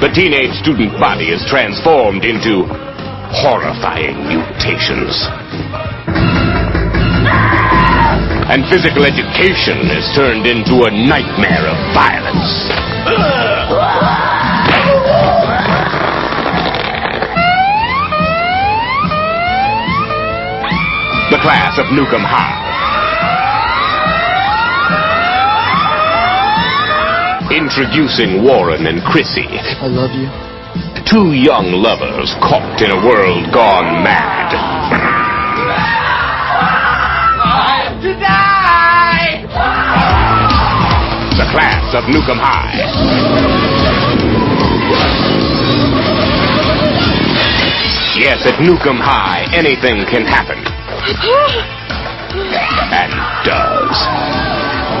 The 0.00 0.08
teenage 0.08 0.56
student 0.64 0.96
body 0.98 1.28
is 1.28 1.44
transformed 1.44 2.24
into 2.24 2.64
horrifying 3.44 4.16
mutations. 4.24 5.12
And 8.48 8.64
physical 8.72 9.04
education 9.04 9.84
is 9.92 10.08
turned 10.16 10.48
into 10.48 10.88
a 10.88 10.90
nightmare 10.90 11.68
of 11.68 11.76
violence. 11.92 13.55
Class 21.46 21.78
of 21.78 21.86
Nuke 21.94 22.12
'Em 22.12 22.26
High. 22.26 22.58
Introducing 27.54 28.42
Warren 28.42 28.88
and 28.88 29.00
Chrissy. 29.04 29.46
I 29.46 29.86
love 29.86 30.10
you. 30.10 30.26
Two 31.06 31.34
young 31.38 31.70
lovers 31.70 32.34
caught 32.42 32.82
in 32.82 32.90
a 32.90 32.98
world 33.06 33.52
gone 33.52 34.02
mad. 34.02 34.50
To 38.02 38.12
die! 38.18 39.46
The 41.38 41.46
class 41.54 41.94
of 41.94 42.10
Nuke 42.10 42.28
'Em 42.28 42.40
High. 42.42 42.74
Yes, 48.18 48.44
at 48.46 48.58
Nuke 48.58 48.88
'Em 48.88 48.98
High, 48.98 49.46
anything 49.54 50.04
can 50.06 50.26
happen. 50.26 50.75
And 52.90 53.12
does. 53.46 53.96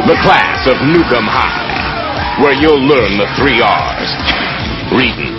The 0.06 0.14
class 0.22 0.66
of 0.68 0.76
Nuke 0.76 1.12
'Em 1.12 1.26
High, 1.26 2.40
where 2.40 2.52
you'll 2.52 2.78
learn 2.78 3.18
the 3.18 3.26
three 3.34 3.60
R's 3.60 4.14
reading, 4.92 5.34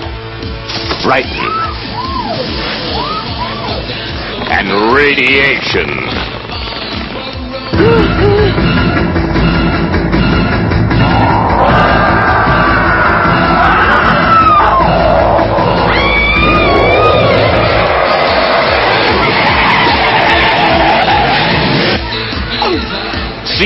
writing, 1.07 1.53
and 4.51 4.93
radiation. 4.93 6.36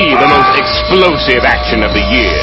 See 0.02 0.10
the 0.10 0.26
most 0.26 0.58
explosive 0.58 1.44
action 1.44 1.84
of 1.84 1.92
the 1.94 2.00
year. 2.00 2.34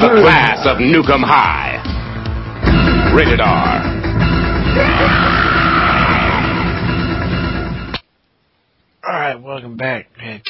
The 0.00 0.20
class 0.22 0.66
of 0.66 0.78
Nuke 0.78 1.08
'Em 1.08 1.22
High. 1.22 1.78
Rated 3.14 3.40
R. 3.40 3.81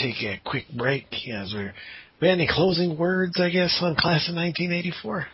take 0.03 0.23
a 0.23 0.41
quick 0.45 0.65
break 0.77 1.07
as 1.33 1.53
we're. 1.55 1.75
We 2.21 2.29
any 2.29 2.49
closing 2.49 2.97
words, 2.99 3.41
I 3.41 3.51
guess, 3.51 3.79
on 3.81 3.97
Class 3.97 4.29
of 4.29 4.37
1984? 4.37 5.27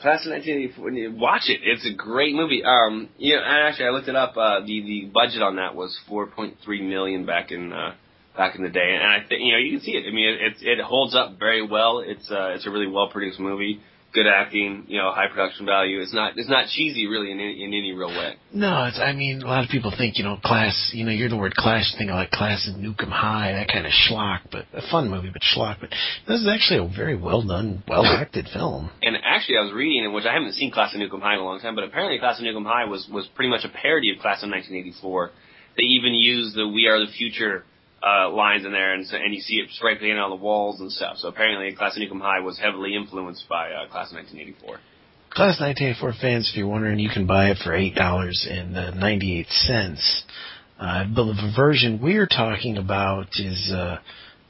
Class 0.00 0.24
of 0.24 0.30
1984. 0.30 1.18
Watch 1.20 1.48
it. 1.48 1.60
It's 1.64 1.84
a 1.84 1.94
great 1.94 2.34
movie. 2.34 2.62
Um, 2.64 3.08
you 3.18 3.34
know, 3.34 3.42
actually, 3.44 3.86
I 3.86 3.90
looked 3.90 4.08
it 4.08 4.14
up. 4.14 4.36
Uh, 4.36 4.60
the 4.60 4.82
the 4.82 5.10
budget 5.12 5.42
on 5.42 5.56
that 5.56 5.74
was 5.74 5.98
4.3 6.08 6.54
million 6.88 7.26
back 7.26 7.50
in 7.50 7.72
uh, 7.72 7.94
back 8.36 8.54
in 8.54 8.62
the 8.62 8.68
day, 8.68 8.94
and 8.94 9.02
I 9.02 9.26
think 9.28 9.42
you 9.42 9.52
know 9.52 9.58
you 9.58 9.78
can 9.78 9.80
see 9.80 9.92
it. 9.92 10.04
I 10.06 10.12
mean, 10.12 10.28
it 10.28 10.62
it, 10.62 10.78
it 10.78 10.84
holds 10.84 11.16
up 11.16 11.38
very 11.40 11.66
well. 11.66 11.98
It's 11.98 12.30
uh, 12.30 12.54
it's 12.54 12.66
a 12.66 12.70
really 12.70 12.86
well 12.86 13.08
produced 13.08 13.40
movie. 13.40 13.80
Good 14.14 14.26
acting, 14.26 14.84
you 14.88 14.96
know, 14.96 15.12
high 15.12 15.28
production 15.28 15.66
value. 15.66 16.00
It's 16.00 16.14
not 16.14 16.32
it's 16.36 16.48
not 16.48 16.68
cheesy 16.68 17.06
really 17.06 17.30
in 17.30 17.38
any, 17.38 17.62
in 17.62 17.74
any 17.74 17.92
real 17.92 18.08
way. 18.08 18.36
No, 18.54 18.86
it's. 18.86 18.98
I 18.98 19.12
mean, 19.12 19.42
a 19.42 19.46
lot 19.46 19.64
of 19.64 19.70
people 19.70 19.92
think 19.96 20.16
you 20.16 20.24
know 20.24 20.38
class. 20.42 20.92
You 20.94 21.04
know, 21.04 21.12
you're 21.12 21.28
the 21.28 21.36
word 21.36 21.54
class. 21.54 21.90
You 21.92 21.98
think 21.98 22.10
of 22.10 22.16
like 22.16 22.30
class 22.30 22.66
of 22.66 22.80
Nuke 22.80 23.02
'Em 23.02 23.10
High, 23.10 23.52
that 23.52 23.68
kind 23.68 23.84
of 23.84 23.92
schlock, 23.92 24.40
but 24.50 24.64
a 24.72 24.80
fun 24.90 25.10
movie, 25.10 25.28
but 25.30 25.42
schlock. 25.42 25.76
But 25.80 25.90
this 26.26 26.40
is 26.40 26.48
actually 26.48 26.86
a 26.86 26.88
very 26.88 27.16
well 27.16 27.42
done, 27.42 27.82
well 27.86 28.06
acted 28.06 28.48
film. 28.48 28.90
And 29.02 29.14
actually, 29.22 29.58
I 29.58 29.64
was 29.64 29.74
reading, 29.74 30.04
in 30.04 30.14
which 30.14 30.24
I 30.24 30.32
haven't 30.32 30.54
seen 30.54 30.70
Class 30.70 30.94
of 30.94 31.00
Nuke 31.00 31.12
'Em 31.12 31.20
High 31.20 31.34
in 31.34 31.40
a 31.40 31.44
long 31.44 31.60
time, 31.60 31.74
but 31.74 31.84
apparently 31.84 32.18
Class 32.18 32.38
of 32.38 32.46
Nuke 32.46 32.56
'Em 32.56 32.64
High 32.64 32.86
was 32.86 33.06
was 33.10 33.26
pretty 33.34 33.50
much 33.50 33.64
a 33.64 33.68
parody 33.68 34.10
of 34.10 34.20
Class 34.20 34.42
of 34.42 34.48
1984. 34.48 35.32
They 35.76 35.84
even 35.84 36.14
used 36.14 36.56
the 36.56 36.66
"We 36.66 36.86
Are 36.86 36.98
the 36.98 37.12
Future" 37.12 37.64
uh, 38.02 38.30
lines 38.30 38.64
in 38.64 38.72
there, 38.72 38.94
and 38.94 39.06
so, 39.06 39.16
and 39.16 39.34
you 39.34 39.40
see 39.40 39.54
it 39.54 39.68
spray 39.72 39.96
painted 39.98 40.18
on 40.18 40.30
the 40.30 40.36
walls 40.36 40.80
and 40.80 40.90
stuff. 40.90 41.16
So 41.18 41.28
apparently, 41.28 41.74
Class 41.74 41.96
of 41.96 42.02
Nuke 42.02 42.12
'Em 42.12 42.20
High 42.20 42.40
was 42.40 42.58
heavily 42.58 42.94
influenced 42.94 43.48
by 43.48 43.70
uh, 43.72 43.88
Class 43.88 44.10
of 44.10 44.16
1984. 44.16 44.78
Class 45.30 45.60
1984 45.60 46.12
fans, 46.20 46.48
if 46.50 46.56
you're 46.56 46.66
wondering, 46.66 46.98
you 46.98 47.10
can 47.10 47.26
buy 47.26 47.50
it 47.50 47.58
for 47.62 47.74
eight 47.74 47.94
dollars 47.94 48.46
and 48.50 48.72
ninety 48.98 49.38
eight 49.38 49.50
cents. 49.50 50.24
Uh, 50.78 51.04
but 51.14 51.24
the 51.24 51.52
version 51.56 52.00
we're 52.00 52.26
talking 52.26 52.76
about 52.78 53.26
is 53.34 53.72
uh, 53.74 53.98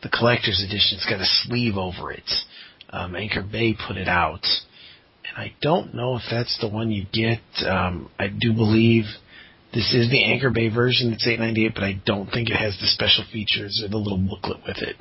the 0.03 0.09
collector's 0.11 0.63
edition. 0.63 0.99
It's 0.99 1.07
got 1.07 1.21
a 1.21 1.25
sleeve 1.25 1.77
over 1.77 2.13
it. 2.13 2.31
Um, 2.91 3.17
Anchor 3.17 3.43
Bay 3.43 3.75
put 3.75 3.97
it 3.97 4.09
out, 4.09 4.45
and 5.27 5.37
I 5.37 5.55
don't 5.63 5.95
know 5.95 6.17
if 6.17 6.23
that's 6.31 6.59
the 6.61 6.69
one 6.69 6.91
you 6.91 7.07
get. 7.13 7.41
Um, 7.67 8.11
I 8.19 8.29
do 8.29 8.53
believe 8.53 9.05
this 9.75 9.95
is 9.95 10.11
the 10.11 10.25
Anchor 10.25 10.51
Bay 10.51 10.69
version. 10.69 11.13
It's 11.13 11.27
eight 11.27 11.39
ninety 11.39 11.67
eight, 11.67 11.75
but 11.75 11.85
I 11.85 12.01
don't 12.05 12.31
think 12.31 12.49
it 12.51 12.57
has 12.57 12.77
the 12.81 12.87
special 12.87 13.25
features 13.33 13.83
or 13.85 13.89
the 13.89 13.99
little 13.99 14.19
booklet 14.19 14.59
with 14.67 14.79
it. 14.79 14.97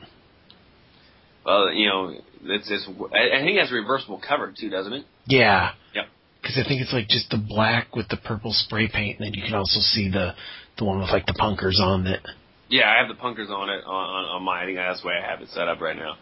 Well, 1.45 1.71
you 1.71 1.87
know, 1.87 2.13
it's, 2.43 2.69
it's 2.69 2.87
I 2.87 3.39
think 3.39 3.57
it 3.57 3.61
has 3.61 3.71
a 3.71 3.75
reversible 3.75 4.21
cover 4.25 4.53
too, 4.57 4.69
doesn't 4.69 4.91
it? 4.91 5.05
Yeah. 5.25 5.71
Yep. 5.95 6.05
Because 6.41 6.61
I 6.63 6.67
think 6.67 6.81
it's 6.81 6.93
like 6.93 7.07
just 7.07 7.29
the 7.29 7.37
black 7.37 7.95
with 7.95 8.09
the 8.09 8.17
purple 8.17 8.51
spray 8.53 8.89
paint, 8.89 9.19
and 9.19 9.27
then 9.27 9.33
you 9.33 9.43
can 9.43 9.53
also 9.53 9.79
see 9.79 10.09
the 10.09 10.33
the 10.77 10.83
one 10.85 10.99
with 10.99 11.09
like 11.09 11.25
the 11.25 11.33
punkers 11.33 11.79
on 11.81 12.05
it. 12.05 12.21
Yeah, 12.69 12.89
I 12.89 12.97
have 12.99 13.07
the 13.07 13.21
punkers 13.21 13.49
on 13.49 13.69
it 13.69 13.83
on, 13.85 13.87
on, 13.87 14.25
on 14.35 14.43
mine. 14.43 14.63
I 14.63 14.65
think 14.65 14.77
that's 14.77 15.01
the 15.01 15.07
way 15.07 15.13
I 15.13 15.29
have 15.29 15.41
it 15.41 15.49
set 15.49 15.69
up 15.69 15.79
right 15.79 15.95
now. 15.95 16.17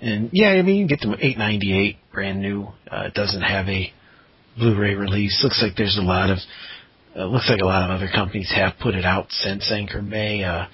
And 0.00 0.30
yeah, 0.32 0.48
I 0.48 0.62
mean 0.62 0.76
you 0.76 0.86
can 0.88 0.96
get 0.96 1.00
them 1.00 1.16
eight 1.20 1.38
ninety 1.38 1.72
eight, 1.72 1.98
brand 2.12 2.42
new. 2.42 2.68
Uh, 2.90 3.04
it 3.06 3.14
doesn't 3.14 3.42
have 3.42 3.68
a 3.68 3.92
Blu-ray 4.58 4.94
release. 4.94 5.40
Looks 5.44 5.62
like 5.62 5.76
there's 5.76 5.96
a 5.96 6.02
lot 6.02 6.28
of 6.28 6.38
uh, 7.20 7.26
looks 7.26 7.48
like 7.50 7.60
a 7.60 7.64
lot 7.66 7.90
of 7.90 7.96
other 7.96 8.08
companies 8.12 8.50
have 8.54 8.72
put 8.80 8.94
it 8.94 9.04
out 9.04 9.26
since 9.30 9.70
Anchor 9.70 10.02
Bay. 10.02 10.42
Uh, 10.42 10.66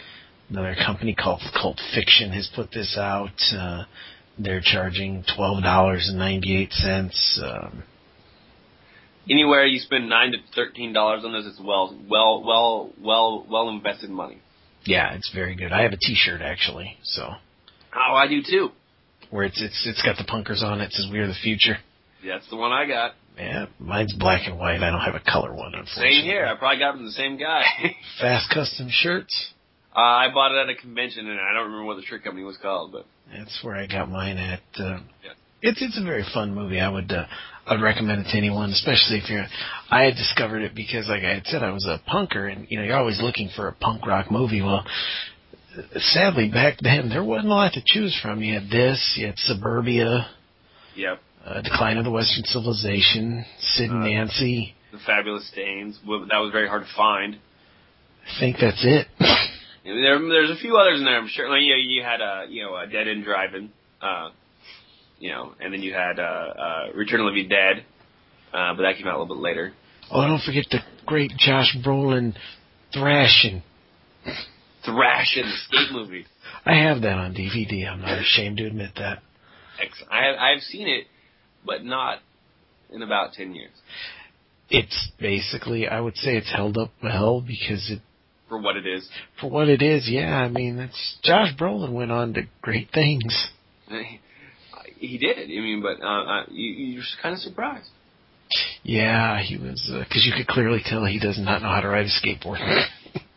another 0.49 0.74
company 0.74 1.14
called 1.14 1.42
Cult 1.61 1.80
Fiction 1.94 2.30
has 2.32 2.49
put 2.55 2.70
this 2.70 2.97
out. 2.99 3.30
Uh, 3.53 3.84
they're 4.38 4.61
charging 4.62 5.24
twelve 5.36 5.62
dollars 5.62 6.07
and 6.09 6.18
ninety 6.18 6.57
eight 6.57 6.72
cents. 6.72 7.40
Um, 7.42 7.82
Anywhere 9.28 9.66
you 9.66 9.80
spend 9.80 10.09
nine 10.09 10.30
to 10.32 10.38
thirteen 10.55 10.92
dollars 10.92 11.22
on 11.24 11.32
this, 11.32 11.44
it's 11.47 11.59
well, 11.61 11.99
well, 12.09 12.44
well, 12.44 12.92
well, 13.03 13.47
well 13.51 13.68
invested 13.70 14.09
money. 14.11 14.38
yeah, 14.84 15.14
it's 15.14 15.32
very 15.34 15.57
good. 15.57 15.72
I 15.72 15.82
have 15.82 15.92
a 15.92 15.97
T-shirt 15.97 16.40
actually, 16.42 16.97
so 17.03 17.30
Oh, 17.94 18.14
I 18.14 18.28
do 18.28 18.40
too. 18.49 18.68
where 19.30 19.44
it's 19.44 19.61
it's 19.61 19.84
it's 19.86 20.03
got 20.03 20.16
the 20.16 20.24
punkers 20.30 20.62
on 20.62 20.80
it. 20.80 20.84
It 20.86 20.92
says 20.92 21.09
"We 21.11 21.18
are 21.18 21.26
the 21.26 21.34
future." 21.42 21.78
That's 22.24 22.49
the 22.51 22.57
one 22.57 22.70
I 22.70 22.86
got. 22.86 23.14
Yeah, 23.37 23.66
mine's 23.78 24.14
black 24.14 24.43
and 24.47 24.59
white. 24.59 24.80
I 24.82 24.91
don't 24.91 25.01
have 25.01 25.14
a 25.14 25.20
color 25.30 25.53
one, 25.55 25.74
unfortunately. 25.74 26.12
Same 26.20 26.24
here. 26.24 26.47
I 26.47 26.57
probably 26.57 26.78
got 26.78 26.91
it 26.91 26.97
from 26.97 27.05
the 27.07 27.12
same 27.12 27.37
guy. 27.39 27.62
Fast 28.20 28.49
custom 28.53 28.89
shirts. 28.91 29.53
uh, 29.95 29.99
I 30.01 30.28
bought 30.32 30.53
it 30.53 30.59
at 30.62 30.70
a 30.70 30.74
convention, 30.80 31.28
and 31.28 31.39
I 31.39 31.53
don't 31.53 31.64
remember 31.66 31.84
what 31.84 31.97
the 31.97 32.03
shirt 32.03 32.24
company 32.24 32.45
was 32.45 32.57
called, 32.62 32.93
but 32.93 33.05
That's 33.37 33.59
where 33.62 33.76
I 33.76 33.87
got 33.87 34.11
mine 34.11 34.39
at. 34.39 34.61
Uh, 34.78 35.01
Yeah. 35.22 35.32
It's 35.62 35.80
it's 35.82 35.99
a 35.99 36.05
very 36.05 36.24
fun 36.34 36.55
movie. 36.55 36.78
I 36.80 36.89
would 36.89 37.11
uh, 37.11 37.24
I'd 37.66 37.80
recommend 37.82 38.20
it 38.26 38.30
to 38.30 38.37
anyone, 38.37 38.70
especially 38.70 39.18
if 39.18 39.28
you're. 39.30 39.47
I 39.91 40.03
had 40.05 40.14
discovered 40.14 40.61
it 40.62 40.74
because, 40.74 41.09
like 41.09 41.24
I 41.24 41.34
had 41.34 41.47
said, 41.47 41.62
I 41.62 41.70
was 41.72 41.84
a 41.87 41.99
punker, 42.09 42.51
and 42.53 42.66
you 42.70 42.78
know 42.78 42.84
you're 42.84 42.97
always 42.97 43.20
looking 43.20 43.49
for 43.57 43.66
a 43.68 43.72
punk 43.72 44.07
rock 44.07 44.30
movie. 44.30 44.61
Well, 44.62 44.84
sadly 45.97 46.51
back 46.51 46.76
then 46.80 47.09
there 47.09 47.24
wasn't 47.24 47.49
a 47.49 47.55
lot 47.55 47.72
to 47.72 47.82
choose 47.84 48.16
from. 48.22 48.43
You 48.43 48.55
had 48.61 48.68
this, 48.70 49.14
you 49.18 49.26
had 49.26 49.39
Suburbia, 49.39 50.28
yep. 50.95 51.20
Uh, 51.47 51.61
Decline 51.62 51.97
of 51.97 52.05
the 52.05 52.11
Western 52.11 52.44
Civilization, 52.44 53.44
Sid 53.61 53.90
and 53.90 54.03
Uh, 54.03 54.07
Nancy. 54.09 54.74
The 54.90 54.99
Fabulous 55.07 55.47
Stains. 55.49 55.99
Well, 56.07 56.26
That 56.28 56.38
was 56.38 56.51
very 56.51 56.68
hard 56.68 56.82
to 56.84 56.92
find. 56.97 57.36
I 58.26 58.40
think 58.40 58.57
that's 58.61 58.84
it. 58.84 59.07
There, 59.84 60.18
there's 60.18 60.51
a 60.51 60.57
few 60.57 60.76
others 60.76 60.99
in 60.99 61.05
there. 61.05 61.16
I'm 61.16 61.28
sure. 61.28 61.49
Like, 61.49 61.62
you, 61.62 61.70
know, 61.70 61.76
you 61.76 62.03
had 62.03 62.20
uh, 62.20 62.42
you 62.49 62.64
know, 62.64 62.74
uh, 62.74 62.86
Dead 62.86 63.07
End 63.07 63.22
Driving, 63.22 63.70
uh, 64.03 64.30
you 65.20 65.30
know, 65.30 65.53
and 65.61 65.72
then 65.72 65.80
you 65.80 65.94
had 65.94 66.18
uh, 66.18 66.22
uh, 66.22 66.86
Return 66.92 67.20
of 67.20 67.26
the 67.26 67.30
Living 67.30 67.49
Dead, 67.49 67.84
uh, 68.53 68.74
but 68.74 68.82
that 68.82 68.97
came 68.97 69.07
out 69.07 69.14
a 69.14 69.20
little 69.22 69.36
bit 69.36 69.40
later. 69.40 69.72
Oh, 70.11 70.26
don't 70.26 70.42
forget 70.42 70.64
the 70.72 70.80
great 71.07 71.30
Josh 71.38 71.76
Brolin 71.86 72.34
Thrashin'. 72.92 73.62
Thrash 74.84 75.36
and 75.36 75.47
Escape 75.53 75.92
movie. 75.92 76.26
I 76.66 76.74
have 76.82 77.03
that 77.03 77.16
on 77.18 77.32
DVD. 77.32 77.88
I'm 77.88 78.01
not 78.01 78.18
ashamed 78.18 78.57
to 78.57 78.66
admit 78.66 78.90
that. 78.97 79.22
Excellent. 79.80 80.12
I 80.12 80.24
have, 80.26 80.36
I've 80.36 80.62
seen 80.62 80.88
it, 80.88 81.07
but 81.67 81.85
not 81.85 82.19
in 82.91 83.03
about 83.03 83.33
ten 83.33 83.55
years. 83.55 83.73
It's 84.69 85.11
basically, 85.21 85.87
I 85.87 86.01
would 86.01 86.17
say 86.17 86.37
it's 86.37 86.53
held 86.55 86.77
up 86.77 86.91
well 87.03 87.41
because 87.41 87.89
it, 87.91 88.01
For 88.49 88.59
what 88.61 88.77
it 88.77 88.87
is, 88.87 89.09
for 89.41 89.49
what 89.51 89.69
it 89.69 89.81
is, 89.83 90.09
yeah, 90.11 90.37
I 90.37 90.49
mean, 90.49 90.79
it's, 90.79 91.19
Josh 91.23 91.55
Brolin 91.59 91.93
went 91.93 92.11
on 92.11 92.35
to 92.35 92.43
great 92.62 92.89
things. 92.93 93.49
he 94.99 95.19
did. 95.19 95.39
I 95.39 95.47
mean, 95.47 95.83
but 95.83 96.05
uh, 96.05 96.25
uh, 96.25 96.45
you, 96.51 96.73
you're 96.95 97.05
kind 97.23 97.35
of 97.35 97.41
surprised. 97.41 97.89
Yeah, 98.83 99.41
he 99.43 99.57
was, 99.57 99.91
uh 99.93 100.05
'cause 100.05 100.25
you 100.25 100.33
could 100.37 100.47
clearly 100.47 100.81
tell 100.85 101.05
he 101.05 101.19
does 101.19 101.39
not 101.39 101.62
know 101.62 101.69
how 101.69 101.81
to 101.81 101.89
ride 101.89 102.07
a 102.07 102.27
skateboard. 102.27 102.59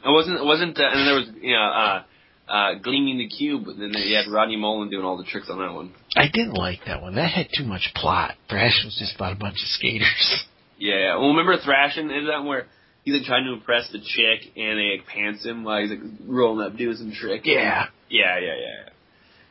It 0.02 0.10
wasn't. 0.12 0.38
It 0.38 0.46
wasn't. 0.46 0.80
Uh, 0.80 0.84
and 0.84 0.98
then 1.00 1.06
there 1.06 1.16
was, 1.16 1.28
you 1.42 1.54
know, 1.54 1.62
uh, 1.62 2.04
uh, 2.50 2.74
Gleaming 2.82 3.18
the 3.18 3.28
Cube. 3.28 3.64
But 3.66 3.78
then 3.78 3.91
you 3.93 4.16
had 4.16 4.32
Rodney 4.32 4.58
Mullen 4.58 4.89
doing 4.89 5.06
all 5.06 5.18
the 5.18 5.24
tricks 5.24 5.50
on 5.50 5.60
that 5.60 5.74
one. 5.74 5.93
I 6.16 6.28
didn't 6.32 6.54
like 6.54 6.80
that 6.86 7.02
one. 7.02 7.16
That 7.16 7.30
had 7.30 7.47
too 7.56 7.64
much 7.64 7.91
plot. 7.95 8.36
Thrash 8.50 8.82
was 8.84 8.97
just 9.00 9.16
about 9.16 9.34
a 9.34 9.39
bunch 9.39 9.56
of 9.56 9.68
skaters. 9.68 10.45
Yeah. 10.82 11.18
Well, 11.18 11.36
remember 11.36 11.58
Thrashin'? 11.58 12.06
Is 12.06 12.28
that 12.28 12.45
where 12.45 12.68
he's 13.04 13.14
like 13.14 13.24
trying 13.24 13.43
to 13.43 13.52
impress 13.52 13.91
the 13.91 14.00
chick 14.00 14.50
and 14.56 14.80
they 14.80 14.97
like 14.97 15.08
pants 15.08 15.45
him 15.45 15.66
while 15.66 15.82
he's 15.82 15.89
like 15.89 16.00
rolling 16.26 16.66
up 16.66 16.78
doing 16.78 16.95
some 16.95 17.12
trick? 17.12 17.41
Yeah. 17.43 17.88
Yeah, 18.10 18.39
yeah, 18.39 18.56
yeah. 18.56 18.89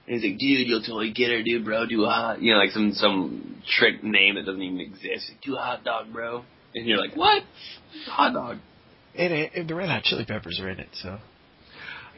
And 0.07 0.17
he's 0.19 0.31
like, 0.31 0.39
dude, 0.39 0.67
you'll 0.67 0.81
totally 0.81 1.13
get 1.13 1.29
her, 1.29 1.43
dude, 1.43 1.67
bro. 1.67 1.85
Do 1.85 2.05
a 2.05 2.09
hot, 2.09 2.41
you 2.41 2.55
know, 2.55 2.59
like 2.59 2.71
some 2.71 2.93
some 2.95 3.63
trick 3.79 4.03
name 4.03 4.37
that 4.37 4.47
doesn't 4.47 4.63
even 4.63 4.81
exist. 4.81 5.31
Do 5.45 5.57
a 5.57 5.61
hot 5.61 5.85
dog, 5.85 6.15
bro. 6.15 6.45
And 6.75 6.87
you're 6.87 6.99
like, 6.99 7.15
what? 7.15 7.43
Hot 8.07 8.33
dog. 8.33 8.57
And, 9.15 9.33
it, 9.33 9.53
and 9.55 9.69
the 9.69 9.75
Red 9.75 9.91
Hot 9.91 10.05
Chili 10.05 10.25
Peppers 10.25 10.61
are 10.61 10.71
in 10.71 10.81
it, 10.81 10.89
so. 10.95 11.19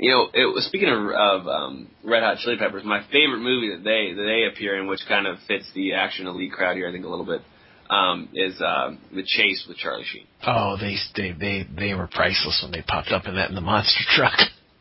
You 0.00 0.10
know, 0.10 0.28
it 0.32 0.46
was 0.46 0.64
speaking 0.64 0.88
of, 0.88 1.10
of 1.10 1.46
um, 1.46 1.88
Red 2.02 2.22
Hot 2.22 2.38
Chili 2.38 2.56
Peppers. 2.56 2.84
My 2.86 3.02
favorite 3.12 3.40
movie 3.40 3.68
that 3.68 3.84
they 3.84 4.14
that 4.14 4.22
they 4.22 4.46
appear 4.50 4.80
in, 4.80 4.86
which 4.86 5.00
kind 5.06 5.26
of 5.26 5.36
fits 5.46 5.66
the 5.74 5.92
action 5.92 6.26
elite 6.26 6.52
crowd 6.52 6.76
here, 6.76 6.88
I 6.88 6.92
think 6.92 7.04
a 7.04 7.08
little 7.08 7.26
bit, 7.26 7.42
um, 7.90 8.30
is 8.32 8.58
uh, 8.62 8.92
the 9.14 9.22
Chase 9.26 9.66
with 9.68 9.76
Charlie 9.76 10.06
Sheen. 10.10 10.26
Oh, 10.46 10.78
they 10.80 10.96
they 11.14 11.32
they 11.32 11.66
they 11.76 11.92
were 11.92 12.06
priceless 12.06 12.60
when 12.62 12.72
they 12.72 12.80
popped 12.80 13.10
up 13.10 13.26
in 13.26 13.34
that 13.34 13.50
in 13.50 13.54
the 13.54 13.60
monster 13.60 14.00
truck. 14.16 14.38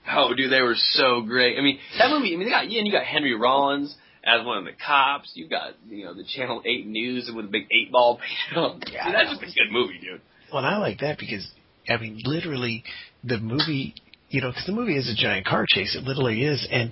Oh, 0.09 0.33
dude, 0.33 0.51
they 0.53 0.61
were 0.61 0.77
so 0.77 1.21
great. 1.21 1.59
I 1.59 1.61
mean, 1.61 1.79
that 1.97 2.09
movie. 2.09 2.33
I 2.33 2.37
mean, 2.37 2.47
they 2.47 2.51
got 2.51 2.71
yeah, 2.71 2.79
and 2.79 2.87
you 2.87 2.93
got 2.93 3.03
Henry 3.03 3.35
Rollins 3.35 3.93
as 4.23 4.45
one 4.45 4.59
of 4.59 4.63
the 4.63 4.71
cops. 4.71 5.31
You 5.33 5.49
got 5.49 5.73
you 5.89 6.05
know 6.05 6.13
the 6.13 6.23
Channel 6.33 6.61
Eight 6.65 6.87
News 6.87 7.29
with 7.35 7.43
a 7.43 7.49
big 7.49 7.63
eight 7.71 7.91
ball 7.91 8.21
on. 8.55 8.81
Yeah, 8.89 9.03
Dude, 9.03 9.15
that's 9.15 9.29
just 9.31 9.41
a 9.43 9.45
good 9.47 9.71
movie, 9.71 9.99
dude. 10.01 10.21
Well, 10.53 10.63
I 10.63 10.77
like 10.77 10.99
that 10.99 11.19
because 11.19 11.45
I 11.89 11.97
mean, 11.97 12.21
literally, 12.23 12.85
the 13.23 13.37
movie, 13.37 13.95
you 14.29 14.41
know, 14.41 14.49
because 14.49 14.65
the 14.65 14.71
movie 14.73 14.97
is 14.97 15.09
a 15.09 15.15
giant 15.15 15.45
car 15.45 15.65
chase. 15.67 15.95
It 15.95 16.03
literally 16.03 16.43
is, 16.43 16.67
and 16.71 16.91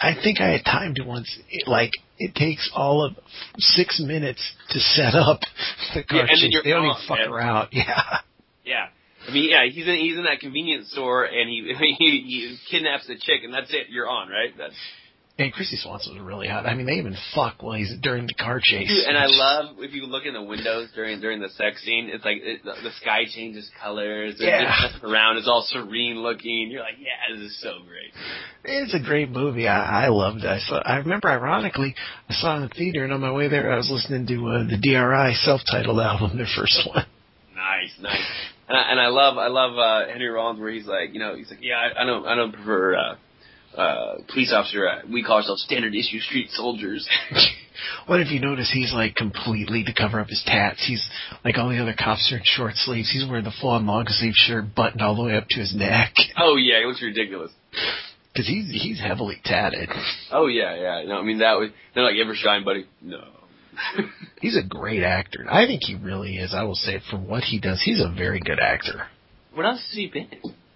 I 0.00 0.14
think 0.22 0.40
I 0.40 0.50
had 0.50 0.64
timed 0.64 0.98
it 0.98 1.06
once. 1.06 1.34
It, 1.50 1.66
like 1.68 1.90
it 2.18 2.34
takes 2.34 2.70
all 2.74 3.04
of 3.04 3.14
six 3.58 4.00
minutes 4.04 4.42
to 4.70 4.78
set 4.80 5.14
up 5.14 5.40
the 5.94 6.02
car 6.04 6.18
Yeah, 6.18 6.26
and 6.28 6.38
chase. 6.40 6.60
They 6.64 6.70
don't 6.70 6.84
even 6.84 6.96
fuck 7.08 7.18
man. 7.18 7.28
around. 7.32 7.68
Yeah. 7.72 8.18
Yeah. 8.64 8.86
I 9.28 9.32
mean, 9.32 9.50
yeah, 9.50 9.64
he's 9.70 9.86
in 9.88 9.94
he's 9.96 10.16
in 10.16 10.24
that 10.24 10.40
convenience 10.40 10.90
store 10.92 11.24
and 11.24 11.48
he 11.48 11.72
he, 11.98 12.20
he 12.26 12.56
kidnaps 12.70 13.06
the 13.06 13.14
chick 13.16 13.42
and 13.44 13.52
that's 13.52 13.72
it. 13.72 13.88
You're 13.90 14.08
on, 14.08 14.28
right? 14.28 14.52
That's 14.56 14.74
And 15.38 15.52
Kristy 15.52 15.76
Swanson 15.76 16.14
was 16.14 16.22
really 16.22 16.48
hot. 16.48 16.64
I 16.64 16.74
mean, 16.74 16.86
they 16.86 16.94
even 16.94 17.14
fuck 17.34 17.62
while 17.62 17.76
he's 17.76 17.92
during 18.00 18.26
the 18.26 18.32
car 18.32 18.58
chase. 18.58 18.88
Dude, 18.88 19.04
and 19.04 19.18
I 19.18 19.26
love 19.26 19.76
if 19.80 19.92
you 19.92 20.06
look 20.06 20.24
in 20.24 20.32
the 20.32 20.42
windows 20.42 20.88
during 20.94 21.20
during 21.20 21.40
the 21.40 21.50
sex 21.50 21.84
scene. 21.84 22.08
It's 22.10 22.24
like 22.24 22.38
it, 22.40 22.64
the, 22.64 22.72
the 22.82 22.90
sky 23.02 23.24
changes 23.28 23.70
colors. 23.82 24.36
and 24.38 24.48
Yeah. 24.48 24.86
It's 24.86 25.04
around. 25.04 25.36
It's 25.36 25.46
all 25.46 25.62
serene 25.68 26.22
looking. 26.22 26.70
You're 26.70 26.80
like, 26.80 26.96
yeah, 26.98 27.36
this 27.36 27.50
is 27.50 27.60
so 27.60 27.74
great. 27.86 28.14
It's 28.64 28.94
a 28.94 28.98
great 28.98 29.28
movie. 29.28 29.68
I, 29.68 30.06
I 30.06 30.08
loved 30.08 30.38
it. 30.38 30.46
I 30.46 30.58
saw. 30.58 30.78
I 30.78 30.96
remember, 30.96 31.28
ironically, 31.28 31.94
I 32.30 32.32
saw 32.32 32.54
it 32.54 32.56
in 32.56 32.62
the 32.62 32.68
theater, 32.70 33.04
and 33.04 33.12
on 33.12 33.20
my 33.20 33.30
way 33.30 33.48
there, 33.48 33.70
I 33.70 33.76
was 33.76 33.90
listening 33.90 34.26
to 34.28 34.48
uh, 34.48 34.64
the 34.64 34.78
DRI 34.80 35.34
self-titled 35.44 36.00
album, 36.00 36.38
their 36.38 36.48
first 36.56 36.80
one. 36.88 37.04
Nice, 37.54 37.92
nice. 38.00 38.20
And 38.68 38.76
I, 38.78 38.90
and 38.90 39.00
I 39.00 39.08
love 39.08 39.36
I 39.36 39.48
love 39.48 39.76
uh, 39.76 40.10
Henry 40.10 40.28
Rollins 40.28 40.60
where 40.60 40.70
he's 40.70 40.86
like, 40.86 41.12
you 41.12 41.20
know, 41.20 41.36
he's 41.36 41.50
like, 41.50 41.60
yeah, 41.60 41.74
I, 41.76 42.02
I 42.02 42.06
don't 42.06 42.26
I 42.26 42.34
don't 42.34 42.52
prefer 42.52 42.96
uh, 42.96 43.16
uh, 43.76 44.14
police 44.32 44.52
officer. 44.52 44.88
Uh, 44.88 45.00
we 45.10 45.22
call 45.22 45.36
ourselves 45.36 45.62
standard 45.62 45.94
issue 45.94 46.20
street 46.20 46.50
soldiers. 46.50 47.08
What 48.06 48.20
if 48.20 48.30
you 48.30 48.40
notice 48.40 48.70
he's 48.72 48.94
like 48.94 49.14
completely 49.16 49.84
to 49.84 49.92
cover 49.92 50.18
up 50.18 50.28
his 50.28 50.42
tats? 50.46 50.82
He's 50.86 51.06
like 51.44 51.58
all 51.58 51.68
the 51.68 51.78
other 51.78 51.94
cops 51.96 52.32
are 52.32 52.38
in 52.38 52.42
short 52.42 52.72
sleeves. 52.74 53.10
He's 53.12 53.28
wearing 53.28 53.44
the 53.44 53.52
full-on 53.60 53.86
long 53.86 54.06
sleeve 54.08 54.32
shirt 54.34 54.74
buttoned 54.74 55.02
all 55.02 55.14
the 55.14 55.22
way 55.24 55.36
up 55.36 55.46
to 55.50 55.60
his 55.60 55.74
neck 55.76 56.14
oh 56.38 56.56
yeah, 56.56 56.76
it 56.82 56.86
looks 56.86 57.02
ridiculous. 57.02 57.52
because 58.32 58.48
he's 58.48 58.70
he's 58.70 58.98
heavily 58.98 59.36
tatted. 59.44 59.90
Oh 60.32 60.46
yeah, 60.46 60.74
yeah. 60.74 61.02
No, 61.06 61.18
I 61.18 61.22
mean 61.22 61.40
that 61.40 61.58
was. 61.58 61.68
They're 61.94 62.02
like, 62.02 62.14
ever 62.16 62.34
shine, 62.34 62.64
buddy? 62.64 62.86
No. 63.02 63.22
He's 64.40 64.56
a 64.56 64.66
great 64.66 65.02
actor. 65.02 65.44
I 65.50 65.66
think 65.66 65.82
he 65.84 65.96
really 65.96 66.36
is. 66.36 66.54
I 66.54 66.62
will 66.62 66.74
say 66.74 67.00
for 67.10 67.18
what 67.18 67.42
he 67.42 67.60
does, 67.60 67.82
he's 67.84 68.00
a 68.00 68.10
very 68.10 68.40
good 68.40 68.58
actor. 68.58 69.06
What 69.52 69.66
else 69.66 69.84
has 69.88 69.94
he 69.96 70.06
been? 70.06 70.28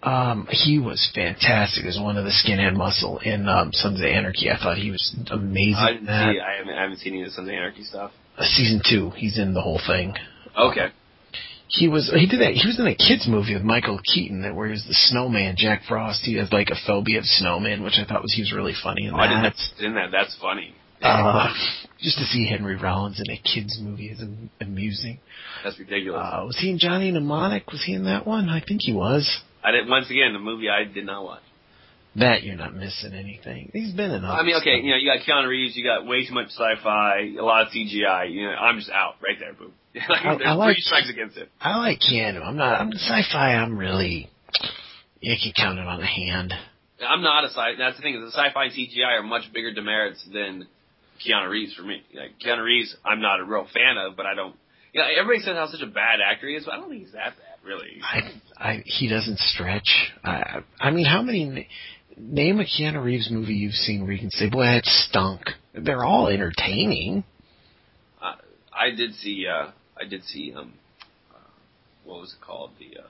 Um, 0.02 0.48
he 0.50 0.78
was 0.78 1.10
fantastic 1.14 1.84
as 1.84 1.98
one 2.00 2.16
of 2.16 2.24
the 2.24 2.30
skinhead 2.30 2.74
muscle 2.74 3.18
in 3.18 3.48
um, 3.48 3.70
Sons 3.72 4.00
of 4.00 4.06
Anarchy. 4.06 4.50
I 4.50 4.56
thought 4.56 4.78
he 4.78 4.90
was 4.90 5.14
amazing. 5.30 5.74
I 5.76 5.92
didn't 5.92 6.06
that. 6.06 6.32
see. 6.32 6.40
I 6.40 6.56
haven't. 6.56 6.72
I 6.74 6.82
haven't 6.82 6.98
seen 6.98 7.12
any 7.12 7.22
of 7.22 7.28
the 7.28 7.34
Sons 7.34 7.48
of 7.48 7.54
Anarchy 7.54 7.84
stuff. 7.84 8.10
Uh, 8.38 8.44
season 8.44 8.80
two, 8.88 9.10
he's 9.10 9.38
in 9.38 9.52
the 9.52 9.60
whole 9.60 9.80
thing. 9.86 10.14
Okay. 10.58 10.86
He 11.68 11.86
was 11.86 12.10
he 12.12 12.26
did 12.26 12.40
that. 12.40 12.54
He 12.54 12.66
was 12.66 12.80
in 12.80 12.86
a 12.86 12.94
kids 12.96 13.28
movie 13.28 13.54
with 13.54 13.62
Michael 13.62 14.00
Keaton 14.02 14.42
that 14.42 14.54
where 14.56 14.66
he 14.66 14.72
was 14.72 14.84
the 14.88 14.94
snowman, 14.94 15.54
Jack 15.56 15.82
Frost. 15.86 16.22
He 16.24 16.34
has 16.38 16.50
like 16.52 16.70
a 16.70 16.76
phobia 16.86 17.18
of 17.18 17.24
snowmen, 17.24 17.84
which 17.84 17.94
I 17.98 18.04
thought 18.08 18.22
was 18.22 18.32
he 18.32 18.42
was 18.42 18.52
really 18.52 18.74
funny 18.82 19.06
in 19.06 19.14
Oh, 19.14 19.18
I 19.18 19.28
didn't. 19.28 19.42
that. 19.42 19.54
That's, 19.54 19.72
in 19.80 19.94
that. 19.94 20.08
That's 20.10 20.36
funny. 20.40 20.74
Uh, 21.02 21.52
just 22.00 22.18
to 22.18 22.24
see 22.24 22.46
Henry 22.48 22.76
Rollins 22.76 23.20
in 23.24 23.30
a 23.32 23.38
kids 23.38 23.78
movie 23.80 24.08
is 24.08 24.20
am- 24.20 24.50
amusing. 24.60 25.18
That's 25.62 25.78
ridiculous. 25.78 26.20
Uh, 26.22 26.42
was 26.46 26.58
he 26.58 26.70
in 26.70 26.78
Johnny 26.78 27.10
Mnemonic? 27.12 27.70
Was 27.70 27.84
he 27.84 27.94
in 27.94 28.04
that 28.06 28.26
one? 28.26 28.48
I 28.48 28.60
think 28.60 28.80
he 28.82 28.92
was. 28.92 29.40
I 29.62 29.70
didn't. 29.72 29.88
Once 29.90 30.10
again, 30.10 30.32
the 30.32 30.38
movie 30.38 30.68
I 30.68 30.84
did 30.84 31.06
not 31.06 31.24
watch. 31.24 31.42
That 32.16 32.42
you're 32.42 32.56
not 32.56 32.74
missing 32.74 33.12
anything. 33.14 33.70
He's 33.72 33.92
been 33.92 34.10
in. 34.10 34.24
I 34.24 34.42
mean, 34.42 34.56
okay, 34.56 34.74
stuff. 34.78 34.84
you 34.84 34.90
know, 34.90 34.96
you 34.96 35.06
got 35.06 35.20
Keanu 35.24 35.46
Reeves, 35.48 35.76
you 35.76 35.84
got 35.84 36.06
way 36.06 36.26
too 36.26 36.34
much 36.34 36.48
sci-fi, 36.48 37.34
a 37.38 37.44
lot 37.44 37.62
of 37.62 37.68
CGI. 37.72 38.32
You 38.32 38.46
know, 38.46 38.54
I'm 38.54 38.78
just 38.78 38.90
out 38.90 39.14
right 39.22 39.38
there, 39.38 39.52
boo. 39.52 39.70
like, 39.94 40.24
I- 40.24 40.50
I 40.50 40.52
like- 40.54 40.74
three 40.74 40.80
strikes 40.82 41.08
against 41.08 41.36
it. 41.36 41.48
I 41.60 41.78
like 41.78 42.00
Keanu. 42.00 42.44
I'm 42.44 42.56
not. 42.56 42.80
I'm 42.80 42.90
sci-fi. 42.92 43.54
I'm 43.54 43.78
really. 43.78 44.28
You 45.20 45.36
can 45.40 45.52
count 45.56 45.78
it 45.78 45.86
on 45.86 46.00
a 46.00 46.06
hand. 46.06 46.52
I'm 47.06 47.22
not 47.22 47.44
a 47.44 47.48
sci. 47.48 47.54
Fi 47.54 47.74
that's 47.78 47.96
the 47.96 48.02
thing 48.02 48.14
is, 48.16 48.20
the 48.22 48.36
sci-fi 48.36 48.64
and 48.64 48.72
CGI 48.72 49.20
are 49.20 49.22
much 49.22 49.52
bigger 49.54 49.72
demerits 49.72 50.26
than 50.32 50.66
Keanu 51.24 51.48
Reeves 51.48 51.74
for 51.74 51.82
me. 51.82 52.02
Like 52.14 52.38
Keanu 52.44 52.64
Reeves, 52.64 52.94
I'm 53.04 53.20
not 53.20 53.38
a 53.40 53.44
real 53.44 53.66
fan 53.72 53.96
of, 53.98 54.16
but 54.16 54.26
I 54.26 54.34
don't. 54.34 54.56
You 54.92 55.00
know, 55.00 55.06
everybody 55.18 55.44
says 55.44 55.54
how 55.56 55.68
such 55.68 55.82
a 55.82 55.86
bad 55.86 56.18
actor 56.20 56.48
he 56.48 56.54
is, 56.56 56.64
but 56.64 56.74
I 56.74 56.76
don't 56.78 56.88
think 56.90 57.04
he's 57.04 57.12
that 57.12 57.34
bad, 57.38 57.49
really. 57.64 58.00
I, 58.02 58.30
I, 58.56 58.82
he 58.84 59.08
doesn't 59.08 59.38
stretch. 59.38 60.12
I, 60.24 60.60
I 60.78 60.90
mean, 60.90 61.06
how 61.06 61.22
many? 61.22 61.68
Name 62.16 62.60
a 62.60 62.64
Keanu 62.64 63.02
Reeves 63.02 63.30
movie 63.30 63.54
you've 63.54 63.72
seen 63.72 64.02
where 64.02 64.12
you 64.12 64.18
can 64.18 64.30
say, 64.30 64.50
"Boy, 64.50 64.64
that 64.64 64.84
stunk." 64.84 65.40
They're 65.72 66.04
all 66.04 66.26
entertaining. 66.28 67.24
I, 68.20 68.34
I 68.74 68.90
did 68.94 69.14
see. 69.14 69.46
uh 69.46 69.70
I 69.98 70.06
did 70.08 70.24
see. 70.24 70.52
um 70.54 70.74
uh, 71.32 71.38
What 72.04 72.20
was 72.20 72.34
it 72.38 72.44
called? 72.44 72.72
The 72.78 73.00
uh 73.00 73.06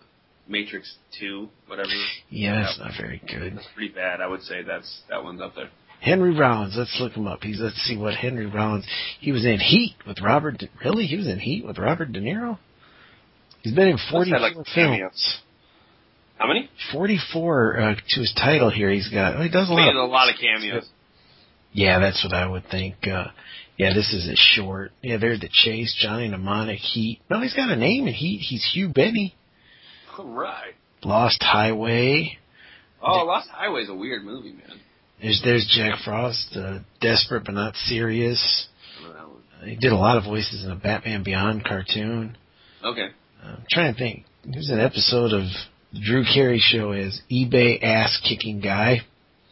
Matrix 0.47 0.95
Two, 1.19 1.49
whatever. 1.67 1.89
Yeah, 2.29 2.63
that's 2.63 2.79
not 2.79 2.93
very 3.01 3.21
good. 3.27 3.59
Pretty 3.75 3.93
bad. 3.93 4.21
I 4.21 4.29
would 4.29 4.43
say 4.43 4.63
that's 4.63 5.03
that 5.09 5.25
one's 5.25 5.41
up 5.41 5.55
there. 5.57 5.71
Henry 6.01 6.35
Rollins. 6.37 6.75
Let's 6.77 6.97
look 7.01 7.13
him 7.15 7.27
up. 7.27 7.43
He's. 7.43 7.59
Let's 7.61 7.77
see 7.83 7.97
what 7.97 8.15
Henry 8.15 8.47
Rollins. 8.47 8.87
He 9.19 9.33
was 9.33 9.45
in 9.45 9.59
Heat 9.59 9.97
with 10.07 10.21
Robert. 10.23 10.59
De, 10.59 10.69
really, 10.85 11.07
he 11.07 11.17
was 11.17 11.27
in 11.27 11.39
Heat 11.41 11.67
with 11.67 11.79
Robert 11.79 12.13
De 12.13 12.21
Niro. 12.21 12.59
He's 13.63 13.75
been 13.75 13.89
in 13.89 13.95
Must 13.95 14.11
forty-four 14.11 14.39
have, 14.39 14.57
like, 14.57 14.67
films. 14.75 15.39
How 16.39 16.47
many? 16.49 16.71
Forty-four 16.93 17.81
uh, 17.81 17.95
to 17.95 18.21
his 18.21 18.33
title 18.35 18.71
here. 18.71 18.91
He's 18.91 19.09
got. 19.09 19.43
He 19.43 19.51
does 19.51 19.69
a 19.69 19.73
lot. 19.73 19.87
has 19.87 19.95
a 19.95 19.99
lot 19.99 20.31
of 20.31 20.37
cameos. 20.41 20.89
Yeah, 21.73 21.99
that's 22.01 22.25
what 22.25 22.35
I 22.35 22.47
would 22.47 22.65
think. 22.71 22.97
Uh, 23.07 23.27
yeah, 23.77 23.93
this 23.95 24.13
is 24.13 24.29
a 24.29 24.37
short. 24.37 24.93
Yeah, 25.03 25.19
there's 25.19 25.41
the 25.41 25.49
Chase, 25.51 25.95
Johnny 26.01 26.29
Mnemonic, 26.29 26.79
Heat. 26.79 27.21
No, 27.31 27.41
he's 27.41 27.55
got 27.55 27.71
a 27.71 27.77
name 27.77 28.07
in 28.09 28.15
Heat. 28.15 28.39
He's 28.39 28.69
Hugh 28.73 28.89
Benny. 28.89 29.35
Right. 30.19 30.75
Lost 31.03 31.43
Highway. 31.43 32.39
Oh, 33.03 33.25
Lost 33.25 33.49
Highway 33.51 33.83
is 33.83 33.89
a 33.89 33.95
weird 33.95 34.25
movie, 34.25 34.53
man. 34.53 34.81
There's 35.23 35.41
there's 35.45 35.67
Jack 35.75 36.01
Frost, 36.05 36.57
uh, 36.57 36.79
desperate 37.01 37.45
but 37.45 37.55
not 37.55 37.75
serious. 37.77 38.69
I 38.99 39.03
don't 39.03 39.13
know 39.13 39.19
that 39.19 39.29
one. 39.61 39.69
He 39.69 39.77
did 39.77 39.93
a 39.93 39.97
lot 39.97 40.17
of 40.17 40.25
voices 40.25 40.65
in 40.65 40.71
a 40.71 40.77
Batman 40.77 41.23
Beyond 41.23 41.65
cartoon. 41.65 42.37
Okay. 42.85 43.09
I'm 43.45 43.65
trying 43.71 43.93
to 43.95 43.99
think. 43.99 44.25
There's 44.45 44.71
an 44.71 44.81
episode 44.81 45.33
of 45.33 45.45
the 45.93 46.01
Drew 46.05 46.25
Carey 46.25 46.59
show 46.61 46.93
as 46.93 47.21
eBay 47.31 47.83
ass 47.83 48.21
kicking 48.27 48.61
guy. 48.61 49.01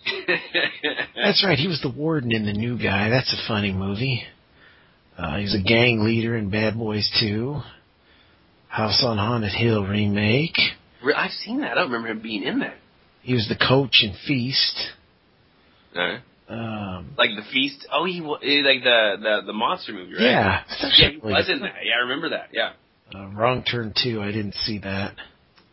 That's 1.15 1.45
right. 1.45 1.59
He 1.59 1.69
was 1.69 1.81
the 1.83 1.91
warden 1.91 2.33
in 2.33 2.47
the 2.47 2.53
new 2.53 2.79
guy. 2.79 3.11
That's 3.11 3.33
a 3.33 3.49
funny 3.49 3.73
movie. 3.73 4.23
Uh, 5.17 5.37
he 5.37 5.43
was 5.43 5.55
a 5.55 5.63
gang 5.63 6.05
leader 6.05 6.37
in 6.37 6.49
Bad 6.51 6.79
Boys 6.79 7.11
2. 7.21 7.61
House 8.69 9.03
on 9.05 9.19
Haunted 9.19 9.53
Hill 9.53 9.85
remake. 9.85 10.57
I've 11.17 11.31
seen 11.33 11.61
that. 11.61 11.73
I 11.73 11.75
don't 11.75 11.91
remember 11.91 12.09
him 12.09 12.23
being 12.23 12.43
in 12.45 12.61
that. 12.61 12.75
He 13.23 13.35
was 13.35 13.49
the 13.49 13.57
coach 13.57 14.03
in 14.03 14.15
Feast. 14.27 14.91
Alright. 15.97 16.21
Um, 16.49 17.15
Like 17.19 17.31
the 17.37 17.43
feast. 17.53 17.87
Oh, 17.93 18.07
he 18.07 18.21
eh, 18.21 18.63
like 18.65 18.83
the 18.83 19.17
the 19.21 19.43
the 19.49 19.53
monster 19.53 19.93
movie, 19.93 20.15
right? 20.15 20.23
Yeah, 20.23 20.63
yeah, 20.97 21.11
he 21.11 21.17
was 21.19 21.49
in 21.51 21.61
that. 21.61 21.75
Yeah, 21.85 21.95
I 21.97 22.03
remember 22.05 22.31
that. 22.31 22.49
Yeah, 22.53 22.73
uh, 23.15 23.29
Wrong 23.29 23.63
Turn 23.63 23.93
2, 24.03 24.21
I 24.21 24.33
didn't 24.33 24.55
see 24.55 24.79
that. 24.81 25.15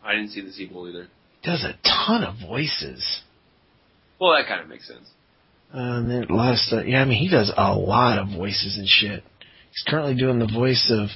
I 0.04 0.12
didn't 0.12 0.30
see 0.30 0.40
the 0.40 0.52
sequel 0.52 0.88
either. 0.88 1.08
Does 1.42 1.64
a 1.64 1.74
ton 2.06 2.22
of 2.24 2.36
voices. 2.46 3.22
Well, 4.20 4.32
that 4.32 4.46
kind 4.48 4.60
of 4.60 4.68
makes 4.68 4.86
sense. 4.88 5.08
Uh, 5.74 5.98
and 5.98 6.10
then 6.10 6.24
a 6.30 6.34
lot 6.34 6.52
of 6.52 6.58
stuff. 6.58 6.84
Yeah, 6.86 7.02
I 7.02 7.04
mean, 7.04 7.18
he 7.18 7.28
does 7.28 7.52
a 7.56 7.74
lot 7.74 8.18
of 8.18 8.28
voices 8.28 8.76
and 8.78 8.88
shit. 8.88 9.22
He's 9.70 9.84
currently 9.86 10.14
doing 10.14 10.38
the 10.38 10.46
voice 10.46 10.90
of 10.90 11.08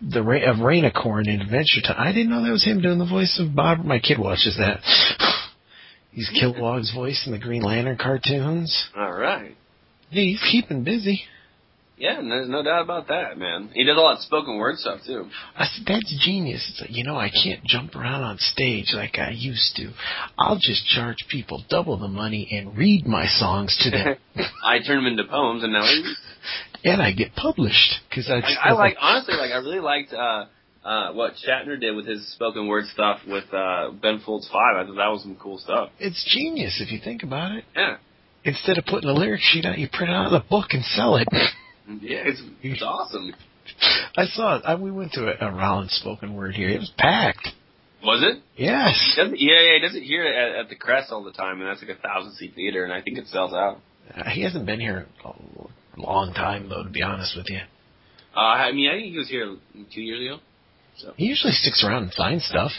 the 0.00 0.22
Ra- 0.22 0.50
of 0.50 0.56
Rainicorn 0.56 1.28
in 1.28 1.40
Adventure 1.40 1.80
Time. 1.86 1.96
I 1.98 2.12
didn't 2.12 2.30
know 2.30 2.42
that 2.42 2.50
was 2.50 2.64
him 2.64 2.80
doing 2.82 2.98
the 2.98 3.06
voice 3.06 3.38
of 3.40 3.54
Bob. 3.54 3.84
My 3.84 4.00
kid 4.00 4.18
watches 4.18 4.58
that. 4.58 4.80
He's 6.10 6.30
Kilowog's 6.30 6.92
voice 6.92 7.22
in 7.26 7.32
the 7.32 7.38
Green 7.38 7.62
Lantern 7.62 7.96
cartoons. 7.96 8.88
All 8.96 9.12
right. 9.12 9.56
He's 10.10 10.40
keeping 10.50 10.84
busy. 10.84 11.22
Yeah, 11.96 12.18
and 12.18 12.30
there's 12.30 12.48
no 12.48 12.62
doubt 12.62 12.82
about 12.82 13.08
that, 13.08 13.38
man. 13.38 13.70
He 13.74 13.84
does 13.84 13.96
all 13.96 14.14
that 14.14 14.22
spoken 14.22 14.56
word 14.58 14.76
stuff 14.78 15.00
too. 15.06 15.28
I 15.56 15.66
said, 15.66 15.84
that's 15.86 16.24
genius. 16.24 16.66
It's 16.70 16.80
like, 16.80 16.96
you 16.96 17.04
know, 17.04 17.16
I 17.16 17.30
can't 17.30 17.62
jump 17.64 17.94
around 17.94 18.22
on 18.22 18.38
stage 18.38 18.92
like 18.94 19.18
I 19.18 19.30
used 19.30 19.76
to. 19.76 19.92
I'll 20.38 20.58
just 20.60 20.86
charge 20.86 21.18
people 21.30 21.62
double 21.68 21.98
the 21.98 22.08
money 22.08 22.48
and 22.50 22.76
read 22.76 23.06
my 23.06 23.26
songs 23.26 23.78
to 23.82 23.90
them. 23.90 24.16
I 24.64 24.78
turn 24.84 25.04
them 25.04 25.06
into 25.06 25.24
poems, 25.24 25.62
and 25.62 25.72
now 25.72 25.86
and 26.84 27.02
I 27.02 27.12
get 27.12 27.34
published. 27.34 27.94
Cause 28.12 28.28
I, 28.28 28.40
I, 28.40 28.70
I 28.70 28.72
like 28.72 28.96
honestly, 29.00 29.34
like 29.34 29.52
I 29.52 29.58
really 29.58 29.80
liked 29.80 30.12
uh 30.12 30.46
uh 30.84 31.12
what 31.12 31.34
Shatner 31.46 31.78
did 31.78 31.94
with 31.94 32.06
his 32.06 32.32
spoken 32.32 32.66
word 32.66 32.86
stuff 32.92 33.20
with 33.26 33.44
uh 33.52 33.90
Ben 33.90 34.20
Folds 34.24 34.48
Five. 34.52 34.76
I 34.76 34.84
thought 34.86 34.96
that 34.96 35.08
was 35.08 35.22
some 35.22 35.36
cool 35.36 35.58
stuff. 35.58 35.90
It's 35.98 36.24
genius 36.34 36.80
if 36.80 36.90
you 36.90 36.98
think 37.02 37.22
about 37.22 37.52
it. 37.52 37.64
Yeah, 37.76 37.98
Instead 38.44 38.78
of 38.78 38.84
putting 38.86 39.08
a 39.08 39.12
lyric 39.12 39.40
sheet 39.40 39.64
out, 39.64 39.78
you 39.78 39.88
print 39.92 40.10
it 40.10 40.14
out 40.14 40.28
in 40.28 40.34
a 40.34 40.44
book 40.44 40.68
and 40.70 40.84
sell 40.84 41.16
it. 41.16 41.28
yeah, 41.88 42.22
it's 42.24 42.42
it's 42.62 42.82
awesome. 42.82 43.34
I 44.16 44.24
saw 44.26 44.56
it. 44.56 44.62
I, 44.64 44.74
we 44.74 44.90
went 44.90 45.12
to 45.12 45.26
a, 45.28 45.48
a 45.48 45.52
Rollins 45.52 45.92
spoken 45.92 46.34
word 46.34 46.54
here. 46.54 46.68
It 46.70 46.78
was 46.80 46.92
packed. 46.98 47.48
Was 48.04 48.22
it? 48.22 48.42
Yes. 48.56 49.14
He 49.36 49.46
yeah, 49.48 49.60
yeah, 49.60 49.74
he 49.74 49.80
does 49.80 49.94
it 49.94 50.02
here 50.02 50.24
at, 50.24 50.64
at 50.64 50.68
the 50.68 50.74
Crest 50.74 51.12
all 51.12 51.22
the 51.22 51.32
time, 51.32 51.60
and 51.60 51.68
that's 51.70 51.80
like 51.82 51.96
a 51.96 52.00
thousand 52.00 52.34
seat 52.34 52.54
theater, 52.56 52.84
and 52.84 52.92
I 52.92 53.00
think 53.00 53.18
it 53.18 53.26
sells 53.28 53.52
out. 53.52 53.78
Uh, 54.14 54.28
he 54.30 54.42
hasn't 54.42 54.66
been 54.66 54.80
here 54.80 55.06
a 55.24 56.00
long 56.00 56.32
time, 56.34 56.68
though, 56.68 56.82
to 56.82 56.90
be 56.90 57.02
honest 57.02 57.36
with 57.36 57.46
you. 57.48 57.60
Uh, 58.36 58.40
I 58.40 58.72
mean, 58.72 58.90
I 58.90 58.94
think 58.94 59.12
he 59.12 59.18
was 59.18 59.28
here 59.28 59.54
two 59.94 60.00
years 60.00 60.20
ago. 60.20 60.42
So 60.98 61.12
He 61.16 61.26
usually 61.26 61.52
sticks 61.52 61.84
around 61.84 62.02
and 62.04 62.12
finds 62.12 62.44
stuff. 62.44 62.72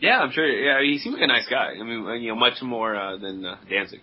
yeah, 0.00 0.18
I'm 0.18 0.32
sure. 0.32 0.46
Yeah, 0.46 0.82
he 0.82 0.98
seems 0.98 1.14
like 1.14 1.22
a 1.22 1.26
nice 1.28 1.46
guy. 1.48 1.74
I 1.80 1.82
mean, 1.84 2.22
you 2.22 2.30
know, 2.30 2.34
much 2.36 2.60
more 2.60 2.96
uh, 2.96 3.16
than 3.18 3.44
uh, 3.44 3.56
Danzig. 3.70 4.00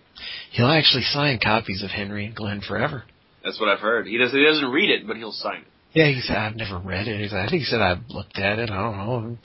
He'll 0.52 0.70
actually 0.70 1.02
sign 1.02 1.38
copies 1.42 1.82
of 1.82 1.90
Henry 1.90 2.24
and 2.26 2.34
Glenn 2.34 2.62
forever. 2.66 3.04
That's 3.46 3.60
what 3.60 3.68
I've 3.68 3.78
heard. 3.78 4.08
He 4.08 4.18
doesn't 4.18 4.36
He 4.36 4.44
doesn't 4.44 4.70
read 4.70 4.90
it, 4.90 5.06
but 5.06 5.16
he'll 5.16 5.30
sign 5.30 5.58
it. 5.58 5.68
Yeah, 5.92 6.08
he 6.08 6.20
said, 6.20 6.36
I've 6.36 6.56
never 6.56 6.78
read 6.78 7.06
it. 7.06 7.20
He 7.20 7.28
said, 7.28 7.38
I 7.38 7.48
think 7.48 7.60
he 7.60 7.64
said, 7.64 7.80
I've 7.80 8.02
looked 8.10 8.36
at 8.38 8.58
it. 8.58 8.70
I 8.70 8.76
don't 8.76 8.96
know. 8.96 9.38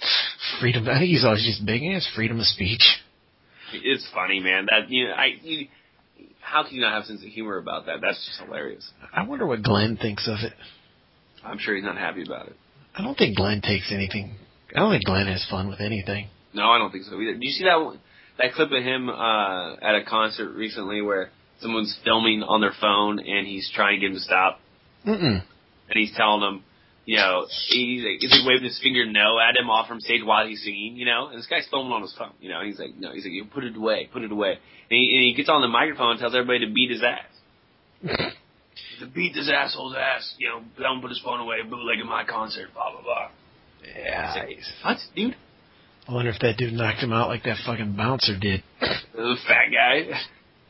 Freedom. 0.59 0.89
I 0.89 0.97
think 0.97 1.11
he's 1.11 1.23
always 1.23 1.45
just 1.45 1.65
big 1.65 1.81
his 1.81 2.09
freedom 2.15 2.39
of 2.39 2.45
speech. 2.47 2.81
It's 3.73 4.05
funny, 4.13 4.39
man. 4.39 4.65
That 4.69 4.89
you 4.89 5.07
know, 5.07 5.13
I. 5.13 5.27
You, 5.41 5.67
how 6.41 6.63
can 6.63 6.75
you 6.75 6.81
not 6.81 6.93
have 6.93 7.03
a 7.03 7.05
sense 7.05 7.21
of 7.21 7.29
humor 7.29 7.57
about 7.57 7.85
that? 7.85 8.01
That's 8.01 8.17
just 8.25 8.41
hilarious. 8.43 8.89
I 9.13 9.23
wonder 9.23 9.45
what 9.45 9.61
Glenn 9.61 9.95
thinks 9.95 10.27
of 10.27 10.39
it. 10.41 10.53
I'm 11.45 11.59
sure 11.59 11.75
he's 11.75 11.85
not 11.85 11.97
happy 11.97 12.23
about 12.23 12.47
it. 12.47 12.55
I 12.95 13.03
don't 13.03 13.17
think 13.17 13.37
Glenn 13.37 13.61
takes 13.61 13.91
anything. 13.93 14.35
I 14.75 14.79
don't 14.79 14.91
think 14.91 15.05
Glenn 15.05 15.27
has 15.27 15.45
fun 15.49 15.69
with 15.69 15.79
anything. 15.79 16.27
No, 16.53 16.63
I 16.71 16.79
don't 16.79 16.91
think 16.91 17.05
so 17.05 17.21
either. 17.21 17.33
Did 17.33 17.43
you 17.43 17.51
see 17.51 17.63
that 17.63 17.97
that 18.39 18.53
clip 18.53 18.71
of 18.71 18.83
him 18.83 19.09
uh, 19.09 19.75
at 19.75 19.95
a 19.95 20.03
concert 20.09 20.53
recently 20.55 21.01
where 21.01 21.29
someone's 21.61 21.97
filming 22.03 22.43
on 22.43 22.61
their 22.61 22.73
phone 22.79 23.19
and 23.19 23.47
he's 23.47 23.71
trying 23.73 23.99
to 23.99 24.01
get 24.01 24.09
him 24.11 24.15
to 24.15 24.21
stop, 24.21 24.59
Mm-mm. 25.05 25.41
and 25.41 25.93
he's 25.93 26.13
telling 26.15 26.41
them, 26.41 26.63
you 27.05 27.17
know, 27.17 27.45
he's 27.69 28.03
like, 28.03 28.19
he's 28.19 28.31
like 28.31 28.45
waving 28.45 28.63
his 28.63 28.79
finger 28.81 29.05
no 29.05 29.39
at 29.39 29.59
him 29.59 29.69
off 29.69 29.87
from 29.87 29.99
stage 29.99 30.21
while 30.23 30.45
he's 30.47 30.63
singing, 30.63 30.95
you 30.95 31.05
know, 31.05 31.27
and 31.27 31.37
this 31.37 31.47
guy's 31.47 31.67
filming 31.69 31.91
on 31.91 32.01
his 32.01 32.13
phone, 32.17 32.33
you 32.41 32.49
know, 32.49 32.63
he's 32.63 32.79
like, 32.79 32.95
no, 32.97 33.11
he's 33.13 33.23
like, 33.23 33.33
you 33.33 33.45
put 33.45 33.63
it 33.63 33.75
away, 33.75 34.09
put 34.11 34.23
it 34.23 34.31
away, 34.31 34.51
and 34.51 34.59
he, 34.89 35.15
and 35.15 35.23
he 35.23 35.33
gets 35.35 35.49
on 35.49 35.61
the 35.61 35.67
microphone 35.67 36.11
and 36.11 36.19
tells 36.19 36.35
everybody 36.35 36.65
to 36.65 36.71
beat 36.73 36.91
his 36.91 37.03
ass. 37.03 37.31
to 38.99 39.07
beat 39.07 39.33
this 39.33 39.49
asshole's 39.53 39.95
ass, 39.97 40.35
you 40.37 40.47
know, 40.47 40.61
don't 40.79 41.01
put 41.01 41.09
his 41.09 41.21
phone 41.23 41.39
away, 41.39 41.57
bootleg 41.63 41.99
at 41.99 42.05
my 42.05 42.23
concert, 42.23 42.69
blah 42.73 42.91
blah 42.91 43.01
blah. 43.01 43.29
Yeah. 43.95 44.45
What, 44.83 44.97
dude? 45.15 45.35
I 46.07 46.13
wonder 46.13 46.31
if 46.31 46.39
that 46.41 46.57
dude 46.57 46.73
knocked 46.73 46.99
him 46.99 47.13
out 47.13 47.29
like 47.29 47.43
that 47.43 47.57
fucking 47.65 47.95
bouncer 47.95 48.37
did. 48.39 48.63
The 49.13 49.35
fat 49.45 49.67
guy. 49.71 50.19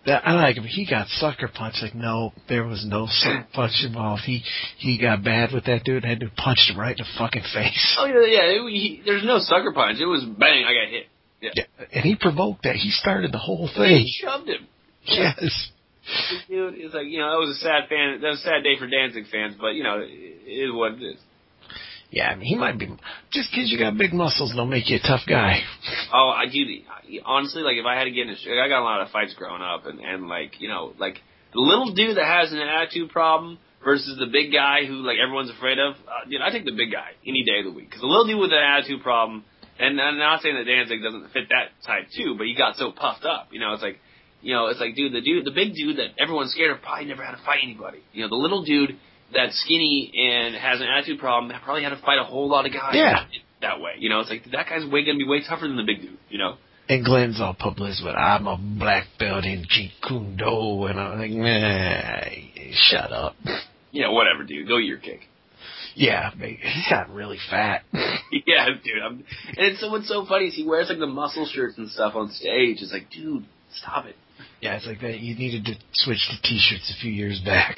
That, 0.06 0.28
I 0.28 0.34
like 0.34 0.56
him. 0.56 0.64
He 0.64 0.88
got 0.90 1.08
sucker 1.08 1.48
punched. 1.48 1.84
Like, 1.84 1.94
no, 1.94 2.34
there 2.50 2.64
was 2.64 2.84
no 2.88 3.08
sucker 3.10 3.46
punch 3.54 3.84
involved. 3.86 4.24
He 4.24 4.44
he 4.78 5.00
got 5.00 5.24
bad 5.24 5.52
with 5.54 5.66
that 5.66 5.84
dude. 5.84 6.04
and 6.04 6.06
Had 6.06 6.20
to 6.22 6.30
punch 6.36 6.70
him 6.70 6.80
right 6.80 6.98
in 6.98 7.04
the 7.04 7.10
fucking 7.20 7.44
face. 7.54 7.98
Oh 8.00 8.06
yeah, 8.06 8.26
yeah. 8.26 8.66
It, 8.66 8.72
he, 8.72 9.02
there's 9.06 9.24
no 9.24 9.38
sucker 9.40 9.72
punch. 9.74 10.00
It 10.00 10.06
was 10.06 10.24
bang. 10.24 10.66
I 10.66 10.74
got 10.74 10.92
hit. 10.92 11.08
Yeah. 11.42 11.50
Yeah, 11.56 11.86
and 11.94 12.04
he 12.04 12.16
provoked 12.16 12.64
that. 12.64 12.76
He 12.76 12.92
started 12.92 13.32
the 13.32 13.40
whole 13.40 13.70
thing. 13.76 14.06
He 14.06 14.16
shoved 14.22 14.48
him. 14.48 14.68
Yes. 15.06 15.72
Dude, 16.48 16.76
it's 16.78 16.94
like 16.94 17.08
you 17.08 17.20
know 17.20 17.32
that 17.32 17.40
was 17.40 17.58
a 17.58 17.60
sad 17.62 17.90
fan. 17.90 18.22
That 18.22 18.30
was 18.30 18.40
a 18.40 18.44
sad 18.44 18.64
day 18.64 18.78
for 18.78 18.88
Danzig 18.88 19.26
fans, 19.32 19.56
but 19.60 19.76
you 19.76 19.84
know 19.84 20.00
it, 20.00 20.10
it 20.10 20.70
is 20.70 20.74
what 20.74 20.94
it 20.94 21.04
is. 21.04 21.20
Yeah, 22.12 22.28
I 22.28 22.36
mean, 22.36 22.46
he 22.46 22.56
might 22.56 22.78
be. 22.78 22.88
Just 23.32 23.52
because 23.52 23.72
you 23.72 23.80
got 23.80 23.98
big 23.98 24.12
muscles 24.12 24.54
don't 24.54 24.70
make 24.70 24.90
you 24.90 24.98
a 24.98 25.08
tough 25.08 25.22
guy. 25.26 25.62
Oh, 26.14 26.28
I 26.36 26.46
do. 26.52 26.60
Honestly, 27.26 27.62
like 27.64 27.78
if 27.78 27.86
I 27.86 27.96
had 27.98 28.04
to 28.04 28.12
get 28.12 28.28
in 28.28 28.34
a, 28.34 28.36
sh- 28.36 28.52
I 28.52 28.68
got 28.68 28.82
a 28.82 28.84
lot 28.84 29.00
of 29.02 29.10
fights 29.12 29.34
growing 29.34 29.62
up, 29.62 29.86
and 29.86 30.00
and 30.02 30.28
like 30.28 30.60
you 30.60 30.68
know, 30.68 30.94
like 31.00 31.16
the 31.54 31.62
little 31.62 31.94
dude 31.94 32.18
that 32.18 32.26
has 32.26 32.52
an 32.52 32.60
attitude 32.60 33.12
problem 33.12 33.60
versus 33.82 34.20
the 34.20 34.28
big 34.28 34.52
guy 34.52 34.84
who 34.86 34.96
like 35.08 35.18
everyone's 35.24 35.50
afraid 35.52 35.80
of. 35.80 35.96
Uh, 36.04 36.30
dude, 36.30 36.42
I 36.42 36.52
take 36.52 36.66
the 36.66 36.76
big 36.76 36.92
guy 36.92 37.16
any 37.26 37.44
day 37.48 37.60
of 37.60 37.66
the 37.66 37.72
week 37.72 37.88
because 37.88 38.02
the 38.02 38.08
little 38.08 38.28
dude 38.28 38.40
with 38.40 38.52
an 38.52 38.60
attitude 38.60 39.02
problem, 39.02 39.46
and 39.80 40.00
I'm 40.00 40.20
not 40.20 40.42
saying 40.42 40.56
that 40.56 40.66
Danzig 40.68 41.02
doesn't 41.02 41.32
fit 41.32 41.48
that 41.48 41.72
type 41.88 42.12
too, 42.12 42.36
but 42.38 42.46
he 42.46 42.56
got 42.56 42.76
so 42.76 42.92
puffed 42.92 43.24
up. 43.24 43.50
You 43.52 43.62
know, 43.62 43.74
it's 43.74 43.84
like. 43.84 44.00
You 44.44 44.56
know, 44.56 44.74
it's 44.74 44.80
like, 44.80 44.96
dude, 44.96 45.14
the 45.14 45.22
dude, 45.22 45.46
the 45.46 45.52
big 45.52 45.76
dude 45.76 45.98
that 45.98 46.18
everyone's 46.18 46.52
scared 46.52 46.72
of 46.72 46.82
probably 46.82 47.06
never 47.06 47.24
had 47.24 47.38
to 47.38 47.46
fight 47.46 47.60
anybody. 47.62 48.00
You 48.12 48.24
know, 48.24 48.30
the 48.30 48.42
little 48.42 48.64
dude 48.64 48.98
that's 49.34 49.60
skinny 49.64 50.12
and 50.16 50.56
has 50.56 50.82
an 50.82 50.88
attitude 50.88 51.20
problem 51.20 51.52
probably 51.64 51.84
had 51.84 51.90
to 51.90 52.02
fight 52.02 52.20
a 52.20 52.24
whole 52.24 52.50
lot 52.50 52.66
of 52.66 52.74
guys. 52.74 52.94
Yeah. 52.94 53.26
That 53.62 53.80
way, 53.80 53.94
you 54.00 54.10
know, 54.10 54.22
it's 54.22 54.30
like 54.30 54.44
that 54.52 54.68
guy's 54.68 54.90
way 54.90 55.06
gonna 55.06 55.18
be 55.18 55.28
way 55.28 55.44
tougher 55.48 55.68
than 55.68 55.78
the 55.78 55.84
big 55.84 56.02
dude. 56.02 56.18
You 56.30 56.40
know. 56.40 56.56
And 56.90 57.06
Glenn's 57.06 57.40
all 57.40 57.54
published 57.54 58.02
with, 58.04 58.16
I'm 58.16 58.48
a 58.48 58.58
black 58.58 59.06
belt 59.18 59.46
in 59.46 59.64
Jeet 59.64 59.92
Kune 60.06 60.36
Do. 60.36 60.88
And 60.88 61.00
I'm 61.00 61.20
like, 61.20 61.32
man, 61.32 62.30
shut 62.74 63.14
up. 63.14 63.36
Yeah, 63.92 64.10
whatever, 64.10 64.44
dude. 64.44 64.68
Go 64.68 64.78
your 64.78 64.98
cake. 64.98 65.22
Yeah, 65.96 66.32
baby. 66.38 66.60
He 66.62 66.84
got 66.90 67.10
really 67.10 67.38
fat. 67.50 67.84
yeah, 67.94 68.68
dude. 68.84 69.02
I'm, 69.04 69.24
and 69.58 69.68
it's 69.68 69.80
so 69.80 69.90
what's 69.90 70.08
so 70.08 70.26
funny 70.26 70.48
is 70.48 70.56
he 70.56 70.66
wears 70.66 70.90
like 70.90 71.00
the 71.00 71.08
muscle 71.08 71.46
shirts 71.46 71.78
and 71.78 71.90
stuff 71.90 72.16
on 72.16 72.30
stage. 72.32 72.78
It's 72.82 72.92
like, 72.92 73.10
dude, 73.10 73.46
stop 73.74 74.06
it. 74.06 74.16
Yeah, 74.60 74.76
it's 74.76 74.86
like 74.86 75.02
that. 75.02 75.20
You 75.20 75.36
needed 75.36 75.66
to 75.66 75.76
switch 75.94 76.30
to 76.30 76.42
t-shirts 76.42 76.94
a 76.98 77.02
few 77.02 77.12
years 77.12 77.42
back. 77.44 77.78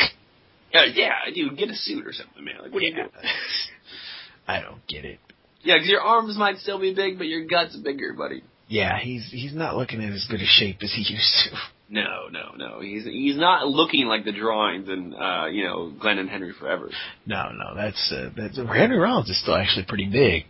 Yeah, 0.73 0.85
yeah, 0.93 1.11
dude, 1.33 1.57
get 1.57 1.69
a 1.69 1.75
suit 1.75 2.05
or 2.07 2.13
something, 2.13 2.43
man. 2.43 2.55
Like, 2.61 2.73
what 2.73 2.81
are 2.81 2.85
you 2.85 2.95
doing? 2.95 3.09
I 4.47 4.59
don't 4.61 4.85
get 4.87 5.05
it. 5.05 5.19
Yeah, 5.63 5.77
'cause 5.77 5.87
your 5.87 6.01
arms 6.01 6.37
might 6.37 6.57
still 6.57 6.79
be 6.79 6.93
big, 6.93 7.17
but 7.17 7.27
your 7.27 7.45
gut's 7.45 7.75
bigger, 7.77 8.13
buddy. 8.13 8.43
Yeah, 8.67 8.97
he's 8.99 9.29
he's 9.31 9.53
not 9.53 9.75
looking 9.77 10.01
in 10.01 10.11
as 10.13 10.25
good 10.29 10.41
a 10.41 10.45
shape 10.45 10.77
as 10.81 10.91
he 10.93 11.01
used 11.01 11.33
to. 11.49 11.57
No, 11.89 12.27
no, 12.31 12.53
no. 12.57 12.79
He's 12.79 13.03
he's 13.03 13.37
not 13.37 13.67
looking 13.67 14.07
like 14.07 14.25
the 14.25 14.31
drawings 14.31 14.89
and 14.89 15.13
uh, 15.13 15.45
you 15.51 15.65
know, 15.65 15.91
Glenn 15.99 16.17
and 16.17 16.27
Henry 16.27 16.51
Forever. 16.57 16.89
No, 17.27 17.51
no, 17.51 17.75
that's 17.75 18.11
uh, 18.11 18.29
that's 18.35 18.57
Henry 18.57 18.97
Rollins 18.97 19.29
is 19.29 19.39
still 19.39 19.53
actually 19.55 19.85
pretty 19.87 20.09
big, 20.09 20.45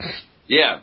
Yeah. 0.48 0.80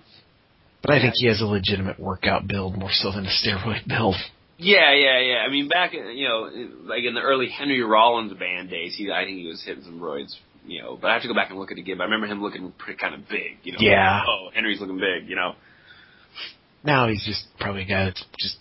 but 0.83 0.91
I 0.93 1.01
think 1.01 1.15
he 1.17 1.29
has 1.29 1.41
a 1.41 1.47
legitimate 1.47 1.99
workout 1.99 2.47
build 2.47 2.77
more 2.77 2.91
so 2.93 3.11
than 3.11 3.25
a 3.25 3.31
steroid 3.31 3.89
build. 3.89 4.17
Yeah, 4.61 4.93
yeah, 4.93 5.21
yeah. 5.21 5.39
I 5.39 5.49
mean, 5.49 5.69
back 5.69 5.95
in, 5.95 6.17
you 6.17 6.29
know, 6.29 6.51
like 6.85 7.05
in 7.05 7.15
the 7.15 7.21
early 7.21 7.49
Henry 7.49 7.83
Rollins 7.83 8.35
band 8.35 8.69
days, 8.69 8.95
he 8.95 9.11
I 9.11 9.25
think 9.25 9.39
he 9.39 9.47
was 9.47 9.63
hitting 9.65 9.85
some 9.85 10.01
roids, 10.01 10.35
you 10.67 10.83
know. 10.83 10.99
But 11.01 11.11
I 11.11 11.15
have 11.15 11.23
to 11.23 11.29
go 11.29 11.35
back 11.35 11.49
and 11.49 11.59
look 11.59 11.73
at 11.73 11.79
it 11.79 11.81
again. 11.81 11.97
But 11.97 12.05
I 12.05 12.07
remember 12.07 12.27
him 12.27 12.43
looking 12.43 12.71
pretty 12.73 12.99
kind 12.99 13.15
of 13.15 13.27
big, 13.27 13.57
you 13.63 13.73
know. 13.73 13.79
Yeah. 13.81 14.19
Like, 14.19 14.27
oh, 14.29 14.49
Henry's 14.55 14.81
looking 14.81 14.99
big, 14.99 15.29
you 15.29 15.37
know. 15.37 15.55
Now 16.85 17.09
he's 17.09 17.25
just 17.25 17.47
probably 17.59 17.83
a 17.83 17.87
guy 17.87 18.05
that 18.05 18.19
just 18.39 18.57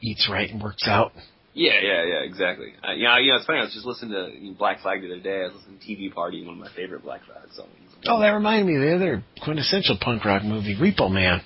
eats 0.00 0.28
right 0.30 0.48
and 0.48 0.62
works 0.62 0.86
out. 0.86 1.12
Yeah, 1.54 1.80
yeah, 1.82 2.04
yeah, 2.04 2.20
exactly. 2.24 2.72
Uh, 2.82 2.92
you 2.92 3.04
know, 3.04 3.16
you 3.18 3.30
know, 3.30 3.36
it's 3.36 3.46
funny. 3.46 3.58
I 3.58 3.64
was 3.64 3.74
just 3.74 3.84
listening 3.84 4.12
to 4.12 4.30
you 4.38 4.52
know, 4.52 4.56
Black 4.56 4.80
Flag 4.80 5.02
the 5.02 5.08
other 5.08 5.20
day. 5.20 5.40
I 5.40 5.48
was 5.48 5.56
listening 5.56 5.78
to 5.78 5.84
TV 5.84 6.14
Party, 6.14 6.46
one 6.46 6.54
of 6.54 6.60
my 6.60 6.72
favorite 6.74 7.02
Black 7.02 7.24
Flag 7.24 7.52
songs. 7.52 7.68
Oh, 8.06 8.20
that 8.20 8.30
reminded 8.30 8.66
me 8.66 8.76
of 8.76 8.82
the 8.82 8.94
other 8.94 9.24
quintessential 9.42 9.98
punk 10.00 10.24
rock 10.24 10.44
movie, 10.44 10.76
Repo 10.76 11.10
Man. 11.10 11.42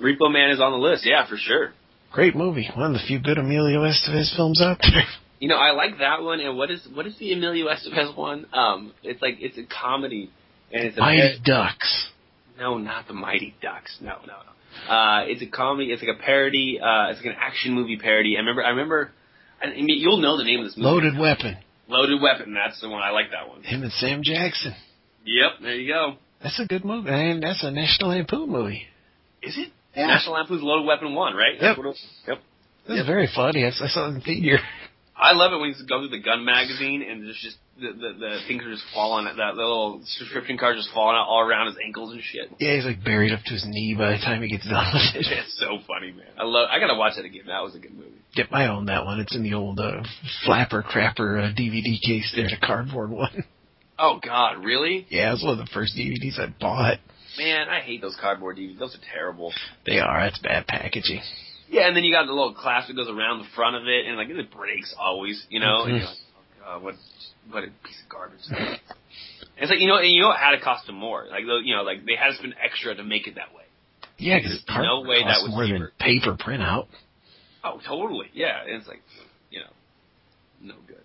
Repo 0.00 0.32
Man 0.32 0.50
is 0.50 0.60
on 0.60 0.72
the 0.72 0.78
list. 0.78 1.04
Yeah, 1.04 1.26
for 1.26 1.36
sure. 1.36 1.72
Great 2.12 2.34
movie. 2.34 2.68
One 2.74 2.86
of 2.86 2.92
the 2.94 3.06
few 3.06 3.20
good 3.20 3.38
Emilio 3.38 3.80
Estevez 3.82 4.34
films 4.36 4.60
out 4.62 4.78
there. 4.80 5.04
You 5.40 5.48
know, 5.48 5.56
I 5.56 5.70
like 5.70 5.98
that 5.98 6.22
one. 6.22 6.40
And 6.40 6.58
what 6.58 6.68
is 6.68 6.84
what 6.92 7.06
is 7.06 7.16
the 7.18 7.32
Emilio 7.32 7.66
Estevez 7.66 8.16
one? 8.16 8.46
Um, 8.52 8.92
it's 9.04 9.22
like 9.22 9.36
it's 9.38 9.56
a 9.56 9.62
comedy, 9.62 10.32
and 10.72 10.82
it's 10.84 10.98
a 10.98 11.00
Mighty 11.00 11.38
Ducks. 11.44 12.08
No, 12.58 12.76
not 12.76 13.06
the 13.06 13.14
Mighty 13.14 13.54
Ducks. 13.62 13.98
No, 14.00 14.16
no, 14.26 14.34
no. 14.34 14.92
Uh, 14.92 15.24
it's 15.26 15.40
a 15.40 15.46
comedy. 15.46 15.92
It's 15.92 16.02
like 16.02 16.16
a 16.18 16.20
parody. 16.20 16.80
Uh, 16.82 17.10
it's 17.10 17.18
like 17.18 17.26
an 17.26 17.36
action 17.40 17.72
movie 17.72 17.98
parody. 17.98 18.34
I 18.36 18.40
remember. 18.40 18.64
I 18.64 18.70
remember. 18.70 19.12
I 19.62 19.68
mean, 19.68 19.86
you'll 19.88 20.20
know 20.20 20.36
the 20.36 20.42
name 20.42 20.58
of 20.58 20.66
this 20.66 20.76
movie. 20.76 20.88
Loaded 20.88 21.16
Weapon. 21.16 21.56
Loaded 21.86 22.20
Weapon. 22.20 22.52
That's 22.52 22.80
the 22.80 22.88
one. 22.88 23.02
I 23.02 23.10
like 23.10 23.26
that 23.30 23.48
one. 23.48 23.62
Him 23.62 23.84
and 23.84 23.92
Sam 23.92 24.24
Jackson. 24.24 24.74
Yep. 25.24 25.50
There 25.62 25.74
you 25.76 25.92
go. 25.92 26.14
That's 26.42 26.58
a 26.60 26.66
good 26.66 26.84
movie. 26.84 27.10
And 27.10 27.42
that's 27.42 27.62
a 27.62 27.70
National 27.70 28.10
Lampoon 28.10 28.50
movie. 28.50 28.86
Is 29.42 29.56
it? 29.56 29.68
Yeah. 29.98 30.06
National 30.06 30.34
Lampoon's 30.34 30.62
Loaded 30.62 30.86
Weapon 30.86 31.14
one, 31.14 31.34
right? 31.34 31.54
Yep. 31.54 31.60
That's 31.60 31.78
what 31.78 31.84
it 31.86 31.88
was. 31.88 32.06
Yep. 32.28 32.38
That's 32.86 32.96
Yep. 32.98 33.06
very 33.06 33.28
funny. 33.34 33.64
I 33.64 33.68
I 33.68 33.88
saw 33.88 34.06
it 34.06 34.14
in 34.14 34.20
theater. 34.22 34.58
I 35.20 35.32
love 35.32 35.52
it 35.52 35.58
when 35.58 35.70
you 35.70 35.74
go 35.88 35.98
through 36.00 36.14
the 36.16 36.22
gun 36.22 36.44
magazine 36.44 37.02
and 37.02 37.24
there's 37.26 37.40
just 37.42 37.58
the, 37.80 37.90
the 37.90 38.10
the 38.18 38.38
things 38.46 38.62
are 38.62 38.70
just 38.70 38.84
falling. 38.94 39.24
That 39.26 39.56
little 39.56 40.00
subscription 40.04 40.56
card 40.58 40.76
just 40.76 40.90
falling 40.94 41.16
out 41.16 41.26
all 41.26 41.40
around 41.40 41.66
his 41.66 41.76
ankles 41.84 42.12
and 42.12 42.22
shit. 42.22 42.48
Yeah, 42.60 42.76
he's 42.76 42.84
like 42.84 43.02
buried 43.02 43.32
up 43.32 43.40
to 43.44 43.52
his 43.52 43.64
knee 43.66 43.96
by 43.98 44.12
the 44.12 44.18
time 44.18 44.42
he 44.42 44.48
gets 44.48 44.68
done 44.68 44.86
with 44.94 45.26
it. 45.26 45.26
It's 45.26 45.58
so 45.58 45.78
funny, 45.88 46.12
man. 46.12 46.26
I 46.38 46.44
love. 46.44 46.68
I 46.70 46.78
gotta 46.78 46.94
watch 46.94 47.18
it 47.18 47.24
again. 47.24 47.46
That 47.48 47.62
was 47.64 47.74
a 47.74 47.80
good 47.80 47.94
movie. 47.94 48.14
Yep, 48.36 48.46
I 48.52 48.66
own 48.66 48.86
that 48.86 49.04
one. 49.04 49.18
It's 49.18 49.34
in 49.34 49.42
the 49.42 49.54
old 49.54 49.80
uh, 49.80 50.02
flapper 50.46 50.82
crapper 50.84 51.50
uh, 51.50 51.52
DVD 51.52 52.00
case 52.00 52.32
There's 52.36 52.52
a 52.52 52.64
cardboard 52.64 53.10
one. 53.10 53.42
Oh 53.98 54.20
God, 54.24 54.64
really? 54.64 55.06
Yeah, 55.10 55.30
it 55.30 55.32
was 55.32 55.42
one 55.42 55.58
of 55.58 55.66
the 55.66 55.70
first 55.74 55.96
DVDs 55.96 56.38
I 56.38 56.54
bought. 56.60 56.98
Man, 57.38 57.68
I 57.68 57.80
hate 57.80 58.00
those 58.00 58.16
cardboard 58.20 58.56
DVDs. 58.56 58.78
Those 58.78 58.94
are 58.96 59.04
terrible. 59.14 59.52
They 59.86 59.98
are. 60.00 60.24
That's 60.24 60.38
bad 60.40 60.66
packaging. 60.66 61.22
Yeah, 61.70 61.86
and 61.86 61.96
then 61.96 62.02
you 62.02 62.12
got 62.12 62.26
the 62.26 62.32
little 62.32 62.54
clasp 62.54 62.88
that 62.88 62.96
goes 62.96 63.08
around 63.08 63.40
the 63.40 63.48
front 63.54 63.76
of 63.76 63.86
it, 63.86 64.06
and 64.06 64.16
like 64.16 64.28
it 64.28 64.50
breaks 64.50 64.94
always, 64.98 65.46
you 65.50 65.60
know. 65.60 65.84
And 65.84 65.92
Mhm. 65.94 65.98
you're 65.98 66.08
like, 66.08 66.18
oh 66.36 66.64
God, 66.64 66.82
what 66.82 66.94
what 67.50 67.64
a 67.64 67.68
piece 67.84 68.02
of 68.02 68.08
garbage. 68.08 68.40
And 68.50 68.78
it's 69.58 69.70
like 69.70 69.80
you 69.80 69.86
know, 69.86 69.96
and 69.98 70.10
you 70.10 70.22
know, 70.22 70.30
it 70.30 70.38
had 70.38 70.52
to 70.52 70.60
cost 70.60 70.86
them 70.86 70.96
more. 70.96 71.26
Like 71.30 71.42
you 71.42 71.76
know, 71.76 71.82
like 71.82 72.04
they 72.04 72.16
had 72.16 72.28
to 72.28 72.34
spend 72.34 72.54
extra 72.62 72.94
to 72.94 73.04
make 73.04 73.26
it 73.26 73.34
that 73.36 73.54
way. 73.54 73.64
Yeah, 74.16 74.38
because 74.38 74.64
no 74.68 75.02
way 75.02 75.22
that 75.22 75.42
was 75.42 75.50
more 75.50 75.66
than 75.66 75.88
paper 76.00 76.36
printout. 76.36 76.86
Oh, 77.62 77.80
totally. 77.86 78.30
Yeah, 78.34 78.62
and 78.62 78.74
it's 78.76 78.88
like, 78.88 79.02
you 79.50 79.60
know, 79.60 79.70
no 80.62 80.74
good. 80.86 81.02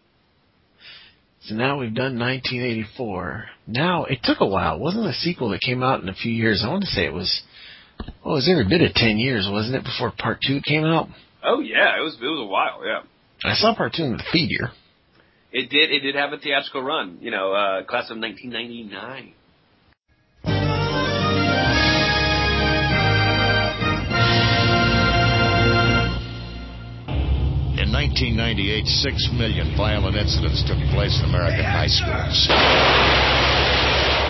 So 1.46 1.56
now 1.56 1.78
we've 1.78 1.94
done 1.94 2.18
1984. 2.20 3.46
Now 3.68 4.06
it 4.06 4.20
took 4.24 4.40
a 4.40 4.48
while. 4.48 4.76
It 4.76 4.82
wasn't 4.82 5.08
a 5.08 5.14
sequel 5.14 5.50
that 5.50 5.62
came 5.62 5.84
out 5.84 6.02
in 6.02 6.08
a 6.08 6.14
few 6.14 6.32
years. 6.32 6.64
I 6.66 6.70
want 6.70 6.84
to 6.84 6.90
say 6.90 7.06
it 7.06 7.14
was. 7.14 7.42
Well, 8.24 8.36
it 8.36 8.38
was 8.38 8.50
every 8.50 8.68
bit 8.68 8.82
of 8.88 8.94
10 8.96 9.18
years, 9.18 9.48
wasn't 9.52 9.76
it, 9.76 9.84
before 9.84 10.12
part 10.18 10.40
two 10.46 10.62
came 10.62 10.84
out? 10.84 11.10
Oh 11.44 11.60
yeah, 11.60 12.00
it 12.00 12.02
was 12.02 12.16
it 12.16 12.26
was 12.26 12.40
a 12.40 12.50
while. 12.50 12.82
Yeah, 12.86 13.02
I 13.44 13.56
saw 13.56 13.76
part 13.76 13.94
two 13.94 14.04
in 14.04 14.14
the 14.14 14.24
theater. 14.32 14.72
it 15.52 15.70
did 15.70 15.92
it 15.92 16.00
did 16.00 16.16
have 16.16 16.32
a 16.32 16.38
theatrical 16.38 16.82
run. 16.82 17.18
You 17.22 17.32
know, 17.32 17.52
uh, 17.52 17.84
class 17.84 18.10
of 18.10 18.18
1999. 18.18 19.34
1998, 27.94 28.90
six 28.90 29.30
million 29.38 29.70
violent 29.78 30.18
incidents 30.18 30.66
took 30.66 30.82
place 30.90 31.14
in 31.22 31.30
American 31.30 31.62
high 31.62 31.86
schools, 31.86 32.50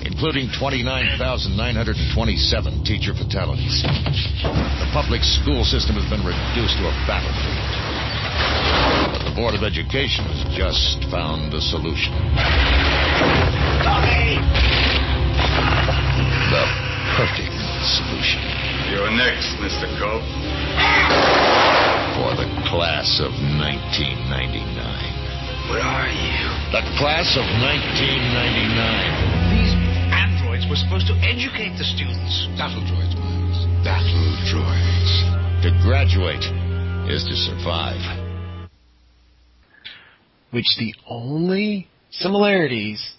including 0.04 0.52
29,927 0.52 2.84
teacher 2.84 3.16
fatalities. 3.16 3.80
The 4.44 4.92
public 4.92 5.24
school 5.24 5.64
system 5.64 5.96
has 5.96 6.04
been 6.12 6.28
reduced 6.28 6.76
to 6.76 6.92
a 6.92 6.96
battlefield. 7.08 7.72
But 9.16 9.32
the 9.32 9.34
Board 9.40 9.56
of 9.56 9.64
Education 9.64 10.28
has 10.28 10.44
just 10.52 11.08
found 11.08 11.56
a 11.56 11.64
solution. 11.64 12.12
The 16.52 16.68
perfect 17.16 17.56
solution. 17.96 18.44
You're 18.92 19.08
next, 19.16 19.56
Mr. 19.64 19.88
Cope. 19.96 21.32
For 22.34 22.42
the 22.42 22.50
class 22.66 23.22
of 23.22 23.30
1999. 23.62 24.66
Where 25.70 25.86
are 25.86 26.10
you? 26.10 26.42
The 26.74 26.82
class 26.98 27.30
of 27.38 27.46
1999. 27.62 29.54
These 29.54 29.78
androids 30.10 30.66
were 30.66 30.82
supposed 30.82 31.06
to 31.14 31.16
educate 31.22 31.78
the 31.78 31.86
students. 31.86 32.34
Battle 32.58 32.82
droids, 32.90 33.14
Miles. 33.22 33.70
Battle 33.86 34.34
droids. 34.50 35.14
To 35.62 35.70
graduate 35.86 36.42
is 37.06 37.22
to 37.22 37.38
survive. 37.38 38.02
Which 40.50 40.66
the 40.80 40.96
only 41.06 41.86
similarities 42.10 43.14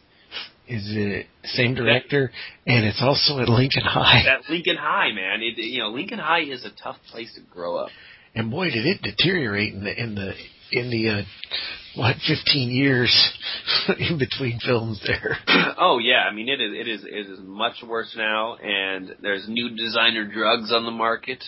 is 0.67 0.87
the 0.87 1.23
same 1.45 1.77
director, 1.77 2.33
and 2.67 2.85
it's 2.85 3.01
also 3.01 3.39
at 3.39 3.49
Lincoln 3.49 3.85
High. 3.85 4.25
At 4.27 4.51
Lincoln 4.51 4.77
High, 4.77 5.13
man. 5.13 5.41
It, 5.41 5.57
you 5.57 5.79
know, 5.79 5.91
Lincoln 5.91 6.19
High 6.19 6.47
is 6.51 6.65
a 6.65 6.71
tough 6.83 6.97
place 7.13 7.33
to 7.37 7.43
grow 7.43 7.77
up. 7.77 7.91
And 8.35 8.51
boy, 8.51 8.71
did 8.71 8.87
it 8.87 9.03
deteriorate 9.03 9.75
in 9.75 9.85
the 9.85 10.03
in 10.03 10.15
the 10.15 10.33
in 10.73 10.91
the 10.91 11.09
uh, 11.09 11.23
what 11.97 12.17
fifteen 12.27 12.71
years 12.71 13.13
in 13.99 14.19
between 14.19 14.59
films 14.59 15.01
there. 15.07 15.37
oh 15.79 15.99
yeah, 15.99 16.25
I 16.29 16.35
mean 16.35 16.49
it 16.49 16.61
is 16.61 16.73
it 16.75 16.89
is 16.89 17.05
it 17.05 17.33
is 17.33 17.39
much 17.43 17.77
worse 17.87 18.13
now, 18.17 18.57
and 18.57 19.15
there's 19.23 19.47
new 19.49 19.77
designer 19.77 20.27
drugs 20.27 20.73
on 20.73 20.85
the 20.85 20.91
market. 20.91 21.43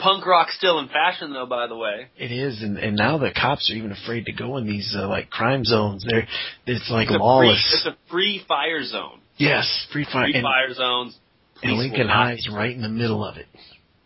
Punk 0.00 0.26
rock's 0.26 0.56
still 0.56 0.80
in 0.80 0.88
fashion 0.88 1.32
though, 1.32 1.46
by 1.46 1.66
the 1.66 1.76
way. 1.76 2.08
It 2.16 2.32
is, 2.32 2.62
and 2.62 2.78
and 2.78 2.96
now 2.96 3.18
the 3.18 3.30
cops 3.30 3.70
are 3.70 3.76
even 3.76 3.92
afraid 3.92 4.26
to 4.26 4.32
go 4.32 4.56
in 4.56 4.66
these 4.66 4.94
uh, 4.96 5.08
like 5.08 5.30
crime 5.30 5.64
zones. 5.64 6.04
They're 6.08 6.26
it's 6.66 6.90
like 6.90 7.08
It's 7.10 7.18
lawless. 7.18 7.58
Free, 7.70 7.78
it's 7.78 7.86
a 7.86 8.10
free 8.10 8.44
fire 8.46 8.84
zone. 8.84 9.20
yes, 9.36 9.86
free 9.92 10.04
fire. 10.04 10.26
Free 10.26 10.34
and, 10.34 10.42
fire 10.42 10.74
zones. 10.74 11.16
and 11.62 11.78
Lincoln 11.78 12.06
will 12.06 12.08
High 12.08 12.34
is 12.34 12.48
right 12.52 12.74
in 12.74 12.82
the 12.82 12.88
middle 12.88 13.24
of 13.24 13.36
it. 13.36 13.46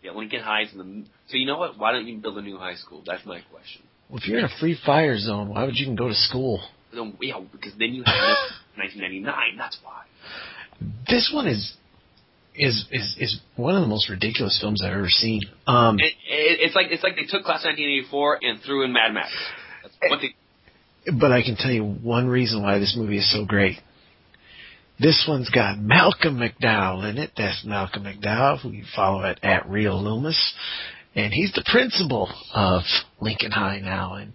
Yeah, 0.03 0.11
Lincoln 0.11 0.41
High's 0.41 0.71
in 0.71 0.77
the. 0.77 1.05
So 1.27 1.37
you 1.37 1.45
know 1.45 1.57
what? 1.57 1.77
Why 1.77 1.91
don't 1.91 2.07
you 2.07 2.17
build 2.17 2.37
a 2.37 2.41
new 2.41 2.57
high 2.57 2.75
school? 2.75 3.03
That's 3.05 3.25
my 3.25 3.41
question. 3.51 3.83
Well, 4.09 4.19
if 4.19 4.27
you're 4.27 4.39
in 4.39 4.45
a 4.45 4.59
free 4.59 4.77
fire 4.85 5.17
zone, 5.17 5.49
why 5.49 5.65
would 5.65 5.75
you 5.75 5.83
even 5.85 5.95
go 5.95 6.07
to 6.07 6.15
school? 6.15 6.61
Then, 6.93 7.15
yeah, 7.21 7.39
because 7.51 7.73
then 7.77 7.93
you 7.93 8.03
have 8.05 8.37
1999. 8.77 9.25
That's 9.57 9.77
why. 9.83 10.03
This 11.07 11.31
one 11.33 11.47
is 11.47 11.75
is 12.55 12.85
is 12.91 13.15
is 13.19 13.39
one 13.55 13.75
of 13.75 13.81
the 13.81 13.87
most 13.87 14.09
ridiculous 14.09 14.57
films 14.59 14.81
I've 14.83 14.93
ever 14.93 15.09
seen. 15.09 15.41
Um, 15.67 15.99
It, 15.99 16.13
it, 16.27 16.59
it's 16.61 16.75
like 16.75 16.87
it's 16.89 17.03
like 17.03 17.15
they 17.15 17.23
took 17.23 17.43
Class 17.43 17.63
1984 17.65 18.39
and 18.41 18.61
threw 18.61 18.83
in 18.85 18.93
Mad 18.93 19.13
Max. 19.13 19.29
That's 19.83 19.95
what 20.09 20.19
they. 20.21 21.11
but 21.19 21.31
I 21.31 21.43
can 21.43 21.55
tell 21.57 21.71
you 21.71 21.83
one 21.83 22.27
reason 22.27 22.63
why 22.63 22.79
this 22.79 22.95
movie 22.97 23.17
is 23.17 23.31
so 23.31 23.45
great. 23.45 23.77
This 24.99 25.25
one's 25.27 25.49
got 25.49 25.79
Malcolm 25.79 26.37
McDowell 26.37 27.09
in 27.09 27.17
it. 27.17 27.31
That's 27.37 27.63
Malcolm 27.65 28.03
McDowell, 28.03 28.61
who 28.61 28.71
you 28.71 28.83
follow 28.95 29.23
at, 29.23 29.43
at 29.43 29.69
Real 29.69 30.01
Loomis. 30.01 30.53
And 31.15 31.33
he's 31.33 31.53
the 31.53 31.63
principal 31.65 32.29
of 32.53 32.83
Lincoln 33.21 33.51
High 33.51 33.79
now. 33.79 34.15
And 34.15 34.33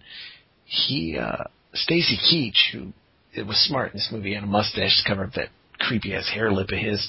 he, 0.64 1.18
uh, 1.18 1.44
Stacy 1.74 2.16
Keach, 2.16 2.72
who 2.72 2.92
it 3.34 3.46
was 3.46 3.56
smart 3.66 3.92
in 3.92 3.98
this 3.98 4.08
movie, 4.10 4.34
had 4.34 4.44
a 4.44 4.46
mustache 4.46 5.02
to 5.02 5.08
cover 5.08 5.24
up 5.24 5.32
that 5.34 5.48
creepy 5.78 6.14
ass 6.14 6.30
hair 6.32 6.50
lip 6.50 6.70
of 6.70 6.78
his. 6.78 7.06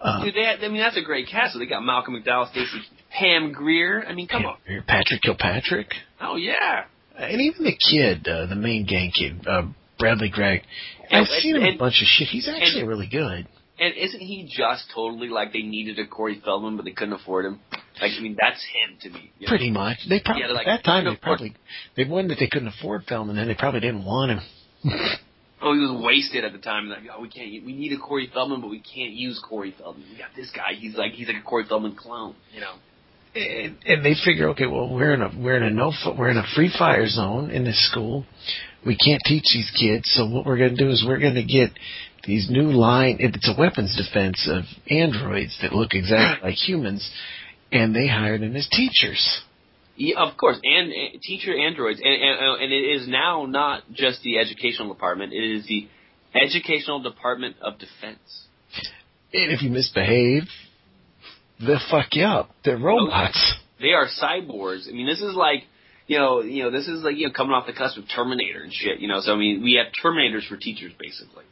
Uh, 0.00 0.24
Dude, 0.24 0.34
they 0.34 0.46
I 0.46 0.68
mean, 0.68 0.80
that's 0.80 0.96
a 0.96 1.02
great 1.02 1.28
cast. 1.28 1.52
So 1.52 1.58
they 1.58 1.66
got 1.66 1.82
Malcolm 1.82 2.14
McDowell, 2.14 2.50
Stacy, 2.50 2.82
Pam 3.10 3.52
Grier. 3.52 4.04
I 4.06 4.14
mean, 4.14 4.28
come 4.28 4.46
on. 4.46 4.56
Patrick 4.86 5.22
Kilpatrick. 5.22 5.92
Oh 6.20 6.36
yeah. 6.36 6.84
And 7.16 7.40
even 7.40 7.64
the 7.64 7.76
kid, 7.90 8.26
uh, 8.28 8.46
the 8.46 8.56
main 8.56 8.86
gang 8.86 9.12
kid, 9.16 9.46
uh, 9.46 9.62
Bradley 9.98 10.30
Gregg. 10.30 10.62
I've 11.10 11.26
seen 11.26 11.56
him 11.56 11.62
in 11.62 11.74
a 11.74 11.78
bunch 11.78 12.00
of 12.00 12.06
shit. 12.06 12.28
He's 12.28 12.48
actually 12.48 12.80
and- 12.80 12.88
really 12.88 13.06
good. 13.08 13.46
And 13.76 13.92
isn't 13.96 14.20
he 14.20 14.44
just 14.48 14.84
totally 14.94 15.28
like 15.28 15.52
they 15.52 15.62
needed 15.62 15.98
a 15.98 16.06
Corey 16.06 16.40
Feldman, 16.44 16.76
but 16.76 16.84
they 16.84 16.92
couldn't 16.92 17.14
afford 17.14 17.44
him? 17.44 17.58
Like, 18.00 18.12
I 18.16 18.20
mean, 18.20 18.36
that's 18.40 18.64
him 18.64 18.96
to 19.02 19.10
me. 19.10 19.32
you 19.40 19.46
know? 19.46 19.50
Pretty 19.50 19.70
much. 19.72 19.98
They 20.08 20.20
probably 20.24 20.42
Yeah, 20.42 20.52
like, 20.52 20.68
at 20.68 20.82
that 20.82 20.84
time 20.84 21.04
they 21.04 21.16
probably 21.16 21.56
they 21.96 22.04
one 22.04 22.28
that 22.28 22.38
they 22.38 22.46
couldn't 22.46 22.68
afford 22.68 23.02
Feldman, 23.08 23.36
and 23.36 23.50
they 23.50 23.54
probably 23.54 23.80
didn't 23.80 24.04
want 24.04 24.30
him. 24.30 24.40
Oh, 25.60 25.72
he 25.72 25.80
was 25.80 26.04
wasted 26.04 26.44
at 26.44 26.52
the 26.52 26.58
time. 26.58 26.88
Like, 26.88 27.00
oh, 27.16 27.20
we 27.22 27.28
can't. 27.28 27.50
We 27.64 27.72
need 27.72 27.92
a 27.92 27.98
Corey 27.98 28.30
Feldman, 28.32 28.60
but 28.60 28.68
we 28.68 28.80
can't 28.80 29.12
use 29.12 29.42
Corey 29.48 29.74
Feldman. 29.76 30.04
We 30.12 30.18
got 30.18 30.28
this 30.36 30.50
guy. 30.54 30.74
He's 30.78 30.94
like 30.94 31.12
he's 31.12 31.26
like 31.26 31.38
a 31.38 31.42
Corey 31.42 31.64
Feldman 31.68 31.96
clone. 31.96 32.34
You 32.52 32.60
know. 32.60 32.74
and, 33.34 33.76
and 33.86 34.04
they 34.04 34.14
figure, 34.24 34.50
okay, 34.50 34.66
well 34.66 34.92
we're 34.94 35.14
in 35.14 35.22
a 35.22 35.30
we're 35.36 35.56
in 35.56 35.62
a 35.62 35.70
no 35.70 35.90
we're 36.18 36.28
in 36.28 36.36
a 36.36 36.44
free 36.54 36.70
fire 36.78 37.08
zone 37.08 37.50
in 37.50 37.64
this 37.64 37.90
school. 37.90 38.24
We 38.86 38.96
can't 38.96 39.22
teach 39.24 39.44
these 39.52 39.70
kids, 39.78 40.10
so 40.12 40.26
what 40.26 40.44
we're 40.44 40.58
going 40.58 40.76
to 40.76 40.84
do 40.84 40.90
is 40.90 41.04
we're 41.06 41.18
going 41.18 41.34
to 41.34 41.44
get 41.44 41.70
these 42.26 42.48
new 42.50 42.70
line. 42.70 43.16
It's 43.20 43.48
a 43.48 43.58
weapons 43.58 43.96
defense 43.96 44.48
of 44.50 44.64
androids 44.90 45.58
that 45.62 45.72
look 45.72 45.94
exactly 45.94 46.50
like 46.50 46.58
humans, 46.58 47.10
and 47.72 47.94
they 47.94 48.06
hired 48.06 48.42
them 48.42 48.56
as 48.56 48.68
teachers. 48.68 49.42
Yeah, 49.96 50.20
of 50.20 50.36
course, 50.36 50.58
and, 50.62 50.92
and 50.92 51.22
teacher 51.22 51.56
androids, 51.56 52.00
and, 52.02 52.12
and 52.12 52.38
oh, 52.42 52.56
and 52.60 52.72
it 52.72 52.76
is 52.76 53.08
now 53.08 53.46
not 53.46 53.84
just 53.92 54.22
the 54.22 54.38
educational 54.38 54.92
department; 54.92 55.32
it 55.32 55.56
is 55.56 55.66
the 55.66 55.88
educational 56.34 57.00
department 57.00 57.56
of 57.62 57.78
defense. 57.78 58.46
And 59.32 59.52
if 59.52 59.62
you 59.62 59.70
misbehave, 59.70 60.44
they'll 61.60 61.80
fuck 61.90 62.08
you 62.12 62.24
up. 62.24 62.50
They're 62.64 62.76
oh, 62.76 62.80
robots. 62.80 63.54
They 63.80 63.92
are 63.92 64.06
cyborgs. 64.06 64.88
I 64.88 64.92
mean, 64.92 65.06
this 65.06 65.20
is 65.20 65.34
like, 65.34 65.64
you 66.06 66.18
know, 66.18 66.42
you 66.42 66.62
know, 66.64 66.70
this 66.70 66.86
is 66.86 67.02
like 67.02 67.16
you 67.16 67.28
know 67.28 67.32
coming 67.32 67.52
off 67.52 67.66
the 67.66 67.72
cusp 67.72 67.98
of 67.98 68.04
Terminator 68.14 68.62
and 68.62 68.72
shit. 68.72 69.00
You 69.00 69.08
know, 69.08 69.20
so 69.20 69.32
I 69.32 69.36
mean, 69.36 69.62
we 69.62 69.74
have 69.82 69.92
Terminators 70.02 70.46
for 70.48 70.56
teachers 70.56 70.92
basically, 70.98 71.44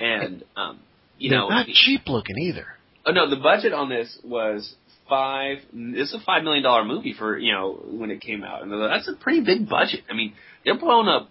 and 0.00 0.44
um, 0.56 0.80
you 1.18 1.30
They're 1.30 1.38
know, 1.40 1.48
not 1.48 1.66
cheap 1.66 2.02
looking 2.06 2.38
either. 2.38 2.66
Oh 3.06 3.12
no, 3.12 3.28
the 3.28 3.36
budget 3.36 3.72
on 3.72 3.88
this 3.88 4.18
was 4.24 4.74
five. 5.08 5.58
This 5.72 6.08
is 6.08 6.14
a 6.14 6.24
five 6.24 6.42
million 6.44 6.62
dollar 6.62 6.84
movie 6.84 7.14
for 7.16 7.38
you 7.38 7.52
know 7.52 7.80
when 7.86 8.10
it 8.10 8.20
came 8.20 8.42
out, 8.42 8.62
and 8.62 8.72
that's 8.72 9.08
a 9.08 9.14
pretty 9.14 9.42
big 9.44 9.68
budget. 9.68 10.00
I 10.10 10.14
mean, 10.14 10.34
they're 10.64 10.78
blowing 10.78 11.08
up 11.08 11.30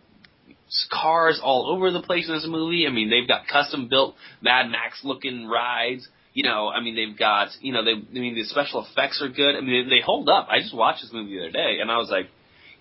cars 0.91 1.39
all 1.43 1.71
over 1.71 1.91
the 1.91 2.01
place 2.01 2.27
in 2.27 2.33
this 2.33 2.47
movie. 2.47 2.87
I 2.87 2.91
mean, 2.91 3.09
they've 3.09 3.27
got 3.27 3.47
custom 3.47 3.87
built 3.89 4.15
Mad 4.41 4.69
Max 4.69 5.01
looking 5.03 5.47
rides. 5.47 6.07
You 6.33 6.43
know, 6.43 6.67
I 6.69 6.81
mean, 6.81 6.95
they've 6.95 7.17
got 7.17 7.49
you 7.61 7.73
know 7.73 7.83
they. 7.83 7.91
I 7.91 8.19
mean, 8.19 8.35
the 8.35 8.45
special 8.45 8.85
effects 8.85 9.21
are 9.21 9.29
good. 9.29 9.55
I 9.55 9.61
mean, 9.61 9.89
they, 9.89 9.97
they 9.97 10.01
hold 10.03 10.29
up. 10.29 10.47
I 10.49 10.59
just 10.59 10.75
watched 10.75 11.01
this 11.01 11.11
movie 11.13 11.35
the 11.35 11.43
other 11.43 11.51
day, 11.51 11.77
and 11.81 11.91
I 11.91 11.97
was 11.97 12.09
like. 12.09 12.27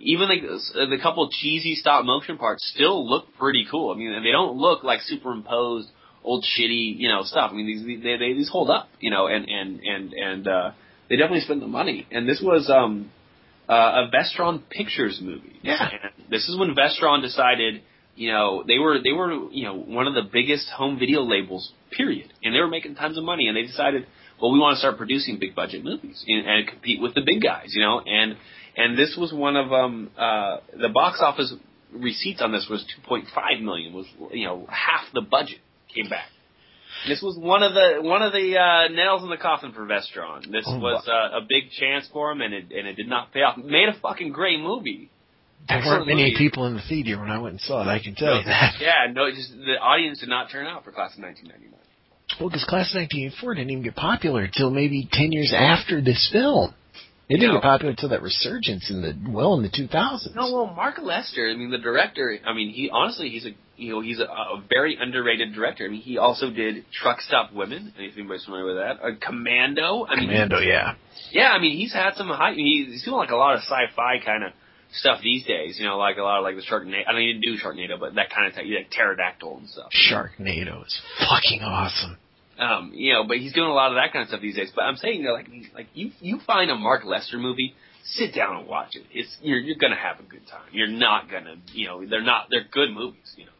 Even 0.04 0.28
the, 0.28 0.86
the 0.86 0.98
couple 1.00 1.28
cheesy 1.30 1.74
stop 1.76 2.04
motion 2.04 2.36
parts 2.36 2.70
still 2.74 3.08
look 3.08 3.26
pretty 3.38 3.66
cool. 3.70 3.94
I 3.94 3.96
mean, 3.96 4.22
they 4.22 4.32
don't 4.32 4.56
look 4.56 4.82
like 4.82 5.00
superimposed 5.02 5.88
old 6.24 6.44
shitty, 6.44 6.98
you 6.98 7.08
know, 7.08 7.22
stuff. 7.22 7.50
I 7.52 7.54
mean, 7.54 7.66
these 7.66 8.02
they, 8.02 8.16
they 8.16 8.32
these 8.32 8.48
hold 8.48 8.70
up, 8.70 8.88
you 9.00 9.10
know, 9.10 9.26
and 9.26 9.48
and 9.48 9.80
and 9.80 10.12
and 10.12 10.48
uh, 10.48 10.70
they 11.08 11.16
definitely 11.16 11.40
spend 11.40 11.62
the 11.62 11.68
money. 11.68 12.06
And 12.10 12.28
this 12.28 12.42
was 12.44 12.70
um, 12.70 13.10
uh, 13.68 14.06
a 14.06 14.10
Vestron 14.12 14.62
Pictures 14.68 15.20
movie. 15.22 15.56
Yeah. 15.62 15.88
And 15.90 16.30
this 16.30 16.48
is 16.48 16.58
when 16.58 16.74
Vestron 16.74 17.22
decided, 17.22 17.82
you 18.16 18.32
know, 18.32 18.64
they 18.66 18.78
were 18.78 18.98
they 19.02 19.12
were 19.12 19.32
you 19.50 19.64
know 19.64 19.76
one 19.76 20.06
of 20.06 20.14
the 20.14 20.22
biggest 20.32 20.68
home 20.70 20.98
video 20.98 21.22
labels, 21.22 21.72
period, 21.90 22.32
and 22.42 22.54
they 22.54 22.58
were 22.58 22.68
making 22.68 22.94
tons 22.94 23.18
of 23.18 23.24
money, 23.24 23.48
and 23.48 23.56
they 23.56 23.62
decided, 23.62 24.06
well, 24.40 24.52
we 24.52 24.58
want 24.58 24.74
to 24.74 24.78
start 24.78 24.96
producing 24.96 25.38
big 25.38 25.54
budget 25.54 25.84
movies 25.84 26.24
and, 26.26 26.46
and 26.46 26.68
compete 26.68 27.00
with 27.00 27.14
the 27.14 27.22
big 27.24 27.42
guys, 27.42 27.68
you 27.68 27.82
know, 27.82 28.00
and 28.04 28.36
and 28.77 28.97
this 28.99 29.16
was 29.19 29.32
one 29.32 29.57
of 29.57 29.73
um 29.73 30.11
uh 30.19 30.59
the 30.81 30.89
box 30.89 31.20
office 31.20 31.53
receipts 31.93 32.40
on 32.40 32.53
this 32.53 32.66
was 32.70 32.85
2.5 33.09 33.62
million 33.62 33.93
was 33.93 34.07
you 34.32 34.47
know 34.47 34.66
half 34.69 35.05
the 35.12 35.20
budget 35.20 35.59
came 35.94 36.09
back. 36.09 36.27
This 37.09 37.20
was 37.23 37.36
one 37.36 37.62
of 37.62 37.74
the 37.74 37.99
one 38.03 38.23
of 38.23 38.32
the 38.32 38.57
uh, 38.57 38.89
nails 38.93 39.23
in 39.24 39.28
the 39.31 39.36
coffin 39.36 39.73
for 39.73 39.85
Vestron. 39.86 40.51
This 40.53 40.65
Oh, 40.66 40.78
was 40.78 41.03
uh, 41.09 41.39
a 41.39 41.40
big 41.40 41.70
chance 41.73 42.09
for 42.12 42.31
him, 42.31 42.40
and 42.43 42.55
it 42.55 42.66
and 42.70 42.86
it 42.86 42.94
did 42.94 43.09
not 43.09 43.32
pay 43.32 43.40
off. 43.40 43.57
Made 43.57 43.89
a 43.89 43.99
fucking 44.01 44.31
great 44.32 44.61
movie. 44.61 45.11
There 45.69 45.78
Excellent 45.78 46.01
weren't 46.01 46.09
many 46.19 46.31
movie. 46.31 46.36
people 46.39 46.66
in 46.66 46.74
the 46.74 46.82
theater 46.89 47.19
when 47.19 47.31
I 47.31 47.39
went 47.39 47.53
and 47.55 47.61
saw 47.61 47.82
it. 47.82 47.86
I 47.89 47.99
can 48.03 48.15
tell 48.15 48.36
you 48.39 48.44
that. 48.44 48.74
Yeah, 48.81 49.11
no, 49.12 49.31
just 49.31 49.51
the 49.53 49.78
audience 49.81 50.20
did 50.20 50.28
not 50.28 50.51
turn 50.51 50.66
out 50.66 50.85
for 50.85 50.93
Class 50.93 51.16
of 51.16 51.23
1999. 51.24 51.78
Well, 52.40 52.49
because 52.51 52.65
Class 52.65 52.93
of 52.94 53.01
1984 53.01 53.55
didn't 53.55 53.70
even 53.70 53.82
get 53.85 53.97
popular 53.97 54.43
until 54.43 54.70
maybe 54.70 55.09
10 55.11 55.32
years 55.32 55.53
after 55.57 56.01
this 56.01 56.28
film. 56.32 56.74
It 57.32 57.40
didn't 57.40 57.56
get 57.56 57.62
popular 57.62 57.90
until 57.90 58.10
that 58.10 58.22
resurgence 58.22 58.90
in 58.90 59.00
the 59.00 59.16
well 59.30 59.54
in 59.54 59.62
the 59.62 59.70
2000s. 59.70 60.34
No, 60.34 60.52
well, 60.52 60.66
Mark 60.66 60.96
Lester. 61.02 61.48
I 61.50 61.56
mean, 61.56 61.70
the 61.70 61.78
director. 61.78 62.38
I 62.44 62.52
mean, 62.52 62.70
he 62.70 62.90
honestly, 62.90 63.30
he's 63.30 63.46
a 63.46 63.50
you 63.76 63.92
know 63.92 64.00
he's 64.00 64.20
a, 64.20 64.24
a 64.24 64.62
very 64.68 64.98
underrated 65.00 65.54
director. 65.54 65.86
I 65.86 65.88
mean, 65.88 66.02
he 66.02 66.18
also 66.18 66.50
did 66.50 66.84
Truck 66.92 67.20
Stop 67.20 67.52
Women. 67.52 67.94
If 67.96 68.16
anybody's 68.16 68.44
familiar 68.44 68.66
with 68.66 68.76
that, 68.76 69.02
uh, 69.02 69.10
Commando. 69.20 70.06
I 70.06 70.16
mean, 70.16 70.28
Commando, 70.28 70.59
yeah. 70.59 70.94
Yeah, 71.30 71.50
I 71.50 71.59
mean, 71.59 71.76
he's 71.76 71.92
had 71.92 72.14
some 72.14 72.28
high. 72.28 72.52
He's 72.54 73.04
doing 73.04 73.16
like 73.16 73.30
a 73.30 73.36
lot 73.36 73.54
of 73.54 73.60
sci-fi 73.60 74.18
kind 74.24 74.44
of 74.44 74.52
stuff 74.92 75.20
these 75.22 75.44
days. 75.46 75.78
You 75.78 75.86
know, 75.86 75.96
like 75.96 76.18
a 76.18 76.22
lot 76.22 76.38
of 76.38 76.44
like 76.44 76.56
the 76.56 76.62
Sharknado. 76.62 77.02
I 77.06 77.14
mean, 77.14 77.22
he 77.22 77.32
didn't 77.32 77.56
do 77.56 77.64
Sharknado, 77.64 77.98
but 77.98 78.14
that 78.16 78.30
kind 78.30 78.46
of 78.48 78.54
type, 78.54 78.64
like 78.66 78.90
pterodactyl 78.90 79.59
and 79.59 79.68
stuff. 79.68 79.88
Sharknado 79.92 80.86
is 80.86 81.00
fucking 81.18 81.62
awesome. 81.62 82.18
Um, 82.58 82.92
you 82.94 83.12
know, 83.12 83.24
but 83.26 83.38
he's 83.38 83.52
doing 83.52 83.68
a 83.68 83.72
lot 83.72 83.90
of 83.90 83.96
that 83.96 84.12
kind 84.12 84.22
of 84.22 84.28
stuff 84.28 84.40
these 84.40 84.56
days. 84.56 84.70
But 84.74 84.82
I'm 84.82 84.96
saying, 84.96 85.20
you 85.20 85.24
know, 85.24 85.32
like, 85.32 85.48
like 85.74 85.86
you 85.94 86.10
you 86.20 86.38
find 86.46 86.70
a 86.70 86.74
Mark 86.74 87.04
Lester 87.04 87.38
movie, 87.38 87.74
sit 88.04 88.34
down 88.34 88.56
and 88.56 88.68
watch 88.68 88.94
it. 88.94 89.04
It's 89.12 89.36
you're 89.40 89.58
you're 89.58 89.78
gonna 89.80 89.96
have 89.96 90.20
a 90.20 90.28
good 90.28 90.46
time. 90.48 90.68
You're 90.70 90.88
not 90.88 91.30
gonna, 91.30 91.56
you 91.72 91.86
know, 91.86 92.06
they're 92.06 92.22
not 92.22 92.48
they're 92.50 92.66
good 92.70 92.90
movies. 92.92 93.34
You 93.36 93.46
know. 93.46 93.52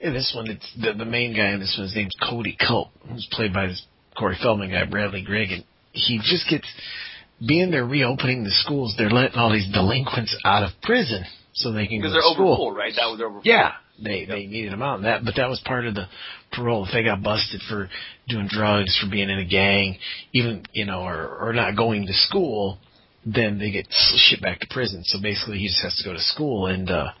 In 0.00 0.12
this 0.12 0.32
one, 0.34 0.50
it's 0.50 0.68
the, 0.80 0.92
the 0.92 1.04
main 1.04 1.34
guy 1.34 1.52
in 1.52 1.60
this 1.60 1.74
one, 1.78 1.86
his 1.86 1.96
name's 1.96 2.16
Cody 2.28 2.56
Culp, 2.58 2.88
who's 3.08 3.28
played 3.30 3.52
by 3.54 3.68
this 3.68 3.86
Corey 4.18 4.36
Feldman 4.42 4.70
guy, 4.70 4.84
Bradley 4.84 5.22
Gregg, 5.22 5.52
and 5.52 5.64
he 5.92 6.18
just 6.18 6.48
gets, 6.50 6.66
being 7.46 7.70
they're 7.70 7.86
reopening 7.86 8.42
the 8.44 8.50
schools, 8.50 8.94
they're 8.98 9.10
letting 9.10 9.38
all 9.38 9.52
these 9.52 9.70
delinquents 9.72 10.36
out 10.44 10.64
of 10.64 10.70
prison 10.82 11.24
so 11.52 11.70
they 11.72 11.86
can 11.86 12.00
go 12.00 12.08
to 12.08 12.10
school. 12.10 12.20
Because 12.20 12.36
they're 12.36 12.44
overfull, 12.46 12.72
right? 12.72 12.92
That 12.96 13.06
was 13.06 13.20
overfull. 13.20 13.42
Yeah, 13.44 13.72
they 14.02 14.24
they 14.24 14.46
needed 14.46 14.72
them 14.72 14.82
out, 14.82 14.96
and 14.96 15.04
that 15.04 15.24
but 15.24 15.34
that 15.36 15.48
was 15.48 15.60
part 15.64 15.86
of 15.86 15.94
the 15.94 16.06
parole. 16.52 16.84
If 16.84 16.92
they 16.92 17.02
got 17.02 17.22
busted 17.22 17.60
for 17.68 17.88
doing 18.28 18.48
drugs, 18.48 18.98
for 18.98 19.10
being 19.10 19.30
in 19.30 19.38
a 19.38 19.44
gang, 19.44 19.98
even 20.32 20.64
you 20.72 20.84
know, 20.84 21.02
or 21.02 21.48
or 21.48 21.52
not 21.52 21.76
going 21.76 22.06
to 22.06 22.12
school, 22.12 22.78
then 23.24 23.58
they 23.58 23.70
get 23.70 23.86
shipped 23.90 24.42
back 24.42 24.60
to 24.60 24.66
prison. 24.70 25.02
So 25.04 25.20
basically, 25.20 25.58
he 25.58 25.68
just 25.68 25.82
has 25.82 25.96
to 25.98 26.04
go 26.04 26.12
to 26.12 26.20
school, 26.20 26.66
and 26.66 26.90
uh, 26.90 27.12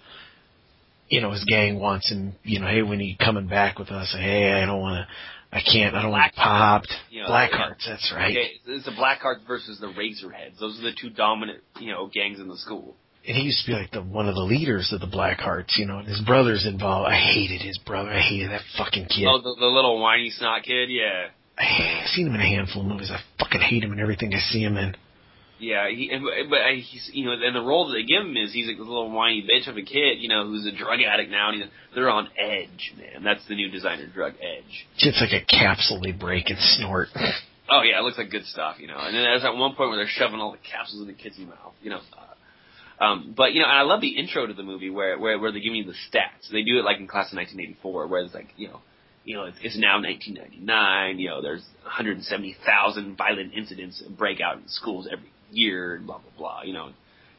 you 1.08 1.20
know, 1.20 1.30
his 1.30 1.44
gang 1.44 1.78
wants 1.78 2.10
him. 2.10 2.34
You 2.42 2.60
know, 2.60 2.66
hey, 2.66 2.82
when 2.82 3.00
you 3.00 3.16
coming 3.16 3.48
back 3.48 3.78
with 3.78 3.88
us? 3.88 4.14
Hey, 4.16 4.52
I 4.52 4.66
don't 4.66 4.80
want 4.80 5.06
to. 5.06 5.14
I 5.54 5.60
can't. 5.60 5.94
I 5.94 6.02
don't 6.02 6.10
want 6.10 6.34
popped. 6.34 6.92
You 7.10 7.22
know, 7.22 7.28
Blackhearts. 7.28 7.86
That's 7.86 8.12
right. 8.16 8.30
Okay, 8.30 8.52
it's 8.66 8.86
the 8.86 8.92
Blackhearts 8.92 9.46
versus 9.46 9.78
the 9.78 9.88
Razorheads. 9.88 10.58
Those 10.58 10.78
are 10.80 10.82
the 10.82 10.96
two 10.98 11.10
dominant, 11.10 11.60
you 11.78 11.92
know, 11.92 12.10
gangs 12.12 12.40
in 12.40 12.48
the 12.48 12.56
school. 12.56 12.96
And 13.26 13.36
he 13.36 13.42
used 13.44 13.64
to 13.64 13.72
be 13.72 13.76
like 13.78 13.90
the 13.92 14.02
one 14.02 14.28
of 14.28 14.34
the 14.34 14.42
leaders 14.42 14.92
of 14.92 15.00
the 15.00 15.06
Blackhearts, 15.06 15.76
you 15.78 15.86
know, 15.86 15.98
and 15.98 16.08
his 16.08 16.20
brother's 16.20 16.66
involved. 16.66 17.08
I 17.08 17.16
hated 17.16 17.60
his 17.60 17.78
brother. 17.78 18.10
I 18.10 18.20
hated 18.20 18.50
that 18.50 18.62
fucking 18.76 19.06
kid. 19.06 19.26
Oh, 19.28 19.38
the, 19.40 19.56
the 19.60 19.66
little 19.66 20.00
whiny 20.00 20.30
snot 20.30 20.62
kid. 20.64 20.90
Yeah, 20.90 21.28
I've 21.58 22.08
seen 22.08 22.26
him 22.26 22.34
in 22.34 22.40
a 22.40 22.46
handful 22.48 22.82
of 22.82 22.88
movies. 22.88 23.10
I 23.12 23.20
fucking 23.38 23.60
hate 23.60 23.84
him 23.84 23.92
in 23.92 24.00
everything 24.00 24.32
I 24.34 24.38
see 24.38 24.62
him 24.62 24.76
in. 24.76 24.96
yeah. 25.60 25.88
He, 25.88 26.10
but 26.50 26.58
he's, 26.74 27.10
you 27.12 27.26
know, 27.26 27.32
and 27.32 27.54
the 27.54 27.60
role 27.62 27.88
that 27.88 27.94
they 27.94 28.02
give 28.02 28.22
him 28.26 28.36
is 28.36 28.52
he's 28.52 28.66
like 28.66 28.78
a 28.78 28.82
little 28.82 29.10
whiny 29.10 29.46
bitch 29.46 29.68
of 29.68 29.76
a 29.76 29.82
kid, 29.82 30.18
you 30.18 30.28
know, 30.28 30.44
who's 30.46 30.66
a 30.66 30.76
drug 30.76 31.00
addict 31.00 31.30
now, 31.30 31.50
and 31.50 31.62
he's, 31.62 31.70
they're 31.94 32.10
on 32.10 32.28
edge, 32.36 32.92
man. 32.98 33.22
That's 33.22 33.46
the 33.48 33.54
new 33.54 33.70
designer 33.70 34.06
drug, 34.12 34.32
Edge. 34.40 34.86
It's 34.98 35.20
like 35.20 35.30
a 35.30 35.44
capsule 35.44 36.00
they 36.02 36.12
break 36.12 36.48
and 36.50 36.58
snort. 36.58 37.08
Oh 37.70 37.82
yeah, 37.82 38.00
it 38.00 38.02
looks 38.02 38.18
like 38.18 38.30
good 38.30 38.44
stuff, 38.46 38.76
you 38.80 38.88
know. 38.88 38.98
And 38.98 39.14
then 39.14 39.22
there's 39.22 39.44
at 39.44 39.54
one 39.54 39.74
point 39.76 39.90
where 39.90 39.98
they're 39.98 40.08
shoving 40.10 40.40
all 40.40 40.50
the 40.52 40.58
capsules 40.58 41.00
in 41.02 41.06
the 41.06 41.14
kid's 41.14 41.38
mouth, 41.38 41.74
you 41.82 41.90
know. 41.90 41.98
Uh, 42.16 42.31
um, 43.02 43.34
but 43.36 43.52
you 43.52 43.60
know, 43.60 43.66
and 43.66 43.78
I 43.78 43.82
love 43.82 44.00
the 44.00 44.16
intro 44.16 44.46
to 44.46 44.54
the 44.54 44.62
movie 44.62 44.88
where 44.88 45.18
where 45.18 45.36
where 45.36 45.50
they 45.50 45.58
give 45.58 45.74
you 45.74 45.84
the 45.84 45.92
stats. 45.92 46.50
They 46.52 46.62
do 46.62 46.78
it 46.78 46.84
like 46.84 46.98
in 46.98 47.08
Class 47.08 47.32
of 47.32 47.36
1984, 47.36 48.06
where 48.06 48.22
it's 48.22 48.32
like 48.32 48.50
you 48.56 48.68
know, 48.68 48.78
you 49.24 49.36
know, 49.36 49.44
it's, 49.46 49.58
it's 49.60 49.76
now 49.76 50.00
1999. 50.00 51.18
You 51.18 51.28
know, 51.30 51.42
there's 51.42 51.64
170,000 51.82 53.16
violent 53.16 53.54
incidents 53.54 54.00
break 54.16 54.40
out 54.40 54.58
in 54.58 54.68
schools 54.68 55.08
every 55.10 55.28
year, 55.50 55.96
and 55.96 56.06
blah 56.06 56.18
blah 56.18 56.30
blah. 56.38 56.62
You 56.62 56.74
know, 56.74 56.90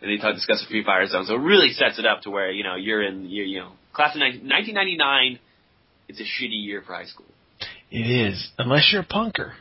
and 0.01 0.11
they 0.11 0.17
talk 0.17 0.35
discuss 0.35 0.61
the 0.61 0.67
Free 0.67 0.83
Fire 0.83 1.07
Zone, 1.07 1.25
so 1.25 1.35
it 1.35 1.39
really 1.39 1.71
sets 1.71 1.97
it 1.97 2.05
up 2.05 2.23
to 2.23 2.29
where 2.29 2.51
you 2.51 2.65
know 2.65 2.75
you're 2.75 3.01
in 3.01 3.29
you 3.29 3.43
you 3.43 3.59
know 3.59 3.71
Class 3.93 4.15
of 4.15 4.19
19, 4.19 4.41
1999. 4.41 5.39
It's 6.09 6.19
a 6.19 6.23
shitty 6.23 6.65
year 6.65 6.83
for 6.85 6.93
high 6.93 7.05
school. 7.05 7.25
It 7.89 8.03
is, 8.03 8.51
unless 8.57 8.89
you're 8.91 9.03
a 9.03 9.05
punker. 9.05 9.53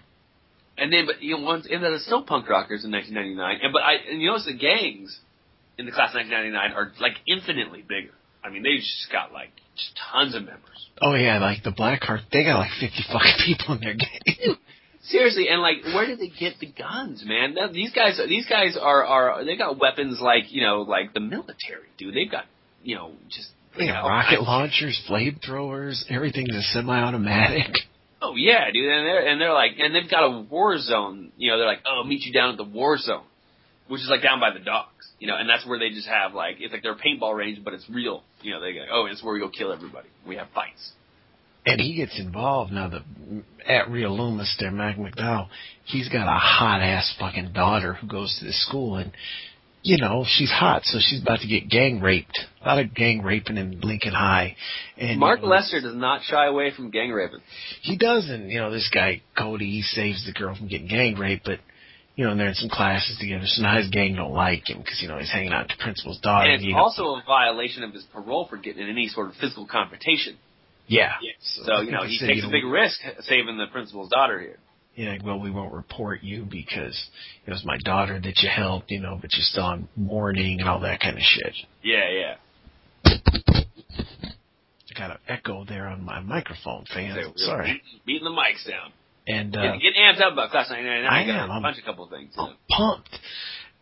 And 0.76 0.92
then, 0.92 1.06
but 1.06 1.22
you 1.22 1.36
know, 1.36 1.44
once 1.44 1.66
and 1.66 1.74
then 1.74 1.92
there's 1.92 2.04
still 2.04 2.24
punk 2.24 2.48
rockers 2.48 2.84
in 2.84 2.90
1999. 2.90 3.60
And 3.62 3.72
but 3.72 3.82
I 3.82 4.10
and 4.10 4.20
you 4.20 4.30
notice 4.30 4.46
the 4.46 4.58
gangs 4.58 5.20
in 5.78 5.86
the 5.86 5.92
class 5.92 6.10
of 6.10 6.20
1999 6.20 6.72
are 6.72 6.92
like 7.00 7.16
infinitely 7.26 7.82
bigger. 7.82 8.12
I 8.44 8.50
mean, 8.50 8.62
they 8.62 8.76
just 8.76 9.08
got 9.10 9.32
like 9.32 9.50
just 9.76 9.98
tons 10.12 10.34
of 10.34 10.42
members. 10.44 10.88
Oh 11.00 11.14
yeah, 11.14 11.38
like 11.38 11.62
the 11.62 11.70
Blackheart, 11.70 12.20
they 12.32 12.44
got 12.44 12.58
like 12.58 12.70
50 12.80 12.96
fucking 13.12 13.38
people 13.46 13.74
in 13.74 13.80
their 13.80 13.94
gang. 13.94 14.56
Seriously, 15.04 15.48
and 15.48 15.60
like, 15.60 15.84
where 15.84 16.06
did 16.06 16.20
they 16.20 16.28
get 16.28 16.60
the 16.60 16.66
guns, 16.66 17.24
man? 17.26 17.54
Now, 17.54 17.66
These 17.72 17.92
guys, 17.92 18.20
these 18.28 18.46
guys 18.46 18.78
are 18.80 19.04
are 19.04 19.44
they 19.44 19.56
got 19.56 19.78
weapons 19.78 20.20
like 20.20 20.52
you 20.52 20.62
know 20.62 20.82
like 20.82 21.12
the 21.12 21.20
military, 21.20 21.90
dude. 21.98 22.14
They've 22.14 22.30
got 22.30 22.44
you 22.84 22.94
know 22.94 23.12
just 23.28 23.48
They 23.76 23.86
got 23.86 24.06
rocket 24.06 24.42
launchers, 24.42 25.00
flamethrowers, 25.10 26.04
everything's 26.08 26.54
a 26.54 26.62
semi-automatic. 26.62 27.74
Oh 28.20 28.34
yeah, 28.36 28.70
dude, 28.72 28.88
and 28.88 29.04
they're 29.06 29.26
and 29.26 29.40
they're 29.40 29.52
like, 29.52 29.72
and 29.78 29.92
they've 29.92 30.08
got 30.08 30.22
a 30.22 30.40
war 30.42 30.78
zone. 30.78 31.32
You 31.36 31.50
know, 31.50 31.58
they're 31.58 31.66
like, 31.66 31.82
oh, 31.84 32.04
meet 32.04 32.22
you 32.22 32.32
down 32.32 32.50
at 32.50 32.56
the 32.56 32.62
war 32.62 32.96
zone, 32.96 33.24
which 33.88 34.00
is 34.00 34.08
like 34.08 34.22
down 34.22 34.38
by 34.38 34.52
the 34.56 34.64
docks. 34.64 35.01
You 35.22 35.28
know, 35.28 35.36
and 35.36 35.48
that's 35.48 35.64
where 35.64 35.78
they 35.78 35.90
just 35.90 36.08
have 36.08 36.34
like 36.34 36.56
it's 36.58 36.72
like 36.72 36.82
their 36.82 36.96
paintball 36.96 37.36
range, 37.36 37.60
but 37.64 37.74
it's 37.74 37.88
real. 37.88 38.24
You 38.40 38.54
know, 38.54 38.60
they 38.60 38.72
go, 38.72 38.80
oh, 38.90 39.06
it's 39.08 39.22
where 39.22 39.32
we 39.32 39.38
go 39.38 39.48
kill 39.48 39.72
everybody. 39.72 40.08
We 40.26 40.34
have 40.34 40.48
fights. 40.52 40.90
And 41.64 41.80
he 41.80 41.94
gets 41.94 42.18
involved 42.18 42.72
now. 42.72 42.88
The 42.88 43.04
at 43.64 43.88
Rio 43.88 44.10
Loomis 44.10 44.56
there, 44.58 44.72
Mac 44.72 44.96
McDowell, 44.96 45.46
he's 45.84 46.08
got 46.08 46.26
a 46.26 46.36
hot 46.36 46.82
ass 46.82 47.14
fucking 47.20 47.52
daughter 47.52 47.92
who 47.92 48.08
goes 48.08 48.36
to 48.40 48.46
this 48.46 48.66
school, 48.66 48.96
and 48.96 49.12
you 49.84 49.96
know 49.96 50.24
she's 50.26 50.50
hot, 50.50 50.82
so 50.86 50.98
she's 51.00 51.22
about 51.22 51.38
to 51.38 51.46
get 51.46 51.68
gang 51.68 52.00
raped. 52.00 52.40
A 52.60 52.66
lot 52.66 52.84
of 52.84 52.92
gang 52.92 53.22
raping 53.22 53.58
in 53.58 53.80
Lincoln 53.80 54.14
High. 54.14 54.56
And 54.98 55.20
Mark 55.20 55.38
you 55.38 55.44
know, 55.44 55.50
Lester 55.52 55.80
does 55.80 55.94
not 55.94 56.22
shy 56.24 56.48
away 56.48 56.72
from 56.74 56.90
gang 56.90 57.12
raping. 57.12 57.42
he 57.82 57.96
doesn't. 57.96 58.50
You 58.50 58.58
know, 58.58 58.72
this 58.72 58.90
guy 58.92 59.22
Cody, 59.38 59.70
he 59.70 59.82
saves 59.82 60.26
the 60.26 60.32
girl 60.32 60.56
from 60.56 60.66
getting 60.66 60.88
gang 60.88 61.14
raped, 61.14 61.44
but 61.44 61.60
you 62.14 62.24
know, 62.24 62.32
and 62.32 62.40
they're 62.40 62.48
in 62.48 62.54
some 62.54 62.68
classes 62.68 63.16
together. 63.18 63.44
So 63.46 63.62
now 63.62 63.78
his 63.78 63.88
gang 63.88 64.16
don't 64.16 64.32
like 64.32 64.68
him 64.68 64.78
because 64.78 65.00
you 65.00 65.08
know 65.08 65.18
he's 65.18 65.30
hanging 65.30 65.52
out 65.52 65.68
with 65.68 65.78
the 65.78 65.82
principal's 65.82 66.20
daughter. 66.20 66.44
And 66.44 66.54
it's 66.54 66.64
you 66.64 66.74
know. 66.74 66.80
also 66.80 67.04
a 67.16 67.22
violation 67.26 67.82
of 67.82 67.92
his 67.92 68.04
parole 68.12 68.46
for 68.48 68.56
getting 68.56 68.82
in 68.82 68.88
any 68.88 69.08
sort 69.08 69.28
of 69.28 69.34
physical 69.36 69.66
confrontation. 69.66 70.36
yeah. 70.86 71.12
So, 71.64 71.72
I 71.72 71.82
you 71.82 71.90
know, 71.90 72.04
he 72.04 72.18
takes 72.18 72.44
a 72.44 72.50
big 72.50 72.64
risk 72.64 73.00
saving 73.20 73.56
the 73.56 73.66
principal's 73.72 74.10
daughter 74.10 74.40
here. 74.40 74.58
Yeah, 74.94 75.12
like, 75.12 75.24
well, 75.24 75.40
we 75.40 75.50
won't 75.50 75.72
report 75.72 76.22
you 76.22 76.44
because 76.44 77.08
it 77.46 77.50
was 77.50 77.64
my 77.64 77.78
daughter 77.82 78.20
that 78.20 78.38
you 78.42 78.48
helped, 78.54 78.90
you 78.90 79.00
know, 79.00 79.16
but 79.18 79.32
you're 79.32 79.42
still 79.42 79.64
on 79.64 79.88
warning 79.96 80.60
and 80.60 80.68
all 80.68 80.80
that 80.80 81.00
kind 81.00 81.16
of 81.16 81.22
shit. 81.22 81.54
Yeah, 81.82 82.10
yeah. 82.10 82.34
I 84.94 84.98
got 84.98 85.10
an 85.12 85.16
echo 85.28 85.64
there 85.64 85.86
on 85.86 86.04
my 86.04 86.20
microphone, 86.20 86.84
fans. 86.92 87.26
Sorry. 87.36 87.64
Beating, 87.64 88.00
beating 88.04 88.24
the 88.24 88.30
mics 88.30 88.68
down. 88.68 88.92
And 89.26 89.56
uh, 89.56 89.62
Getting 89.62 89.80
getting 89.80 90.02
amped 90.02 90.20
up 90.20 90.32
about 90.32 90.50
Class 90.50 90.68
99. 90.70 91.04
I 91.04 91.22
I 91.22 91.26
got 91.26 91.36
am. 91.44 91.50
a 91.50 91.52
I'm- 91.54 91.62
bunch 91.62 91.78
of 91.78 91.84
couple 91.84 92.04
of 92.04 92.10
things. 92.10 92.32
I'm 92.36 92.56
pumped. 92.70 93.10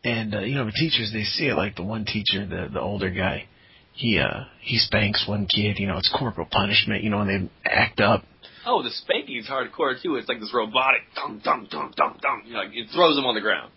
And 0.04 0.34
uh, 0.34 0.40
you 0.40 0.54
know, 0.54 0.64
the 0.66 0.72
teachers 0.72 1.10
they 1.12 1.24
see 1.24 1.46
it. 1.46 1.54
Like 1.54 1.76
the 1.76 1.82
one 1.82 2.04
teacher, 2.04 2.46
the 2.46 2.68
the 2.72 2.80
older 2.80 3.10
guy, 3.10 3.46
he 3.92 4.18
uh 4.18 4.44
he 4.60 4.78
spanks 4.78 5.26
one 5.28 5.46
kid. 5.46 5.78
You 5.78 5.86
know, 5.88 5.98
it's 5.98 6.10
corporal 6.16 6.46
punishment. 6.50 7.02
You 7.04 7.10
know, 7.10 7.20
and 7.20 7.28
they 7.64 7.70
act 7.70 8.00
up. 8.00 8.24
Oh, 8.66 8.82
the 8.82 8.90
spanking 8.90 9.36
is 9.38 9.46
hardcore 9.46 10.00
too. 10.02 10.16
It's 10.16 10.28
like 10.28 10.40
this 10.40 10.52
robotic 10.54 11.02
dum 11.14 11.40
dum 11.44 11.68
dum 11.70 11.92
dum 11.96 12.18
dum. 12.20 12.42
You 12.46 12.52
know, 12.54 12.58
like 12.60 12.70
it 12.74 12.88
throws 12.94 13.16
them 13.16 13.24
on 13.26 13.34
the 13.34 13.40
ground. 13.40 13.72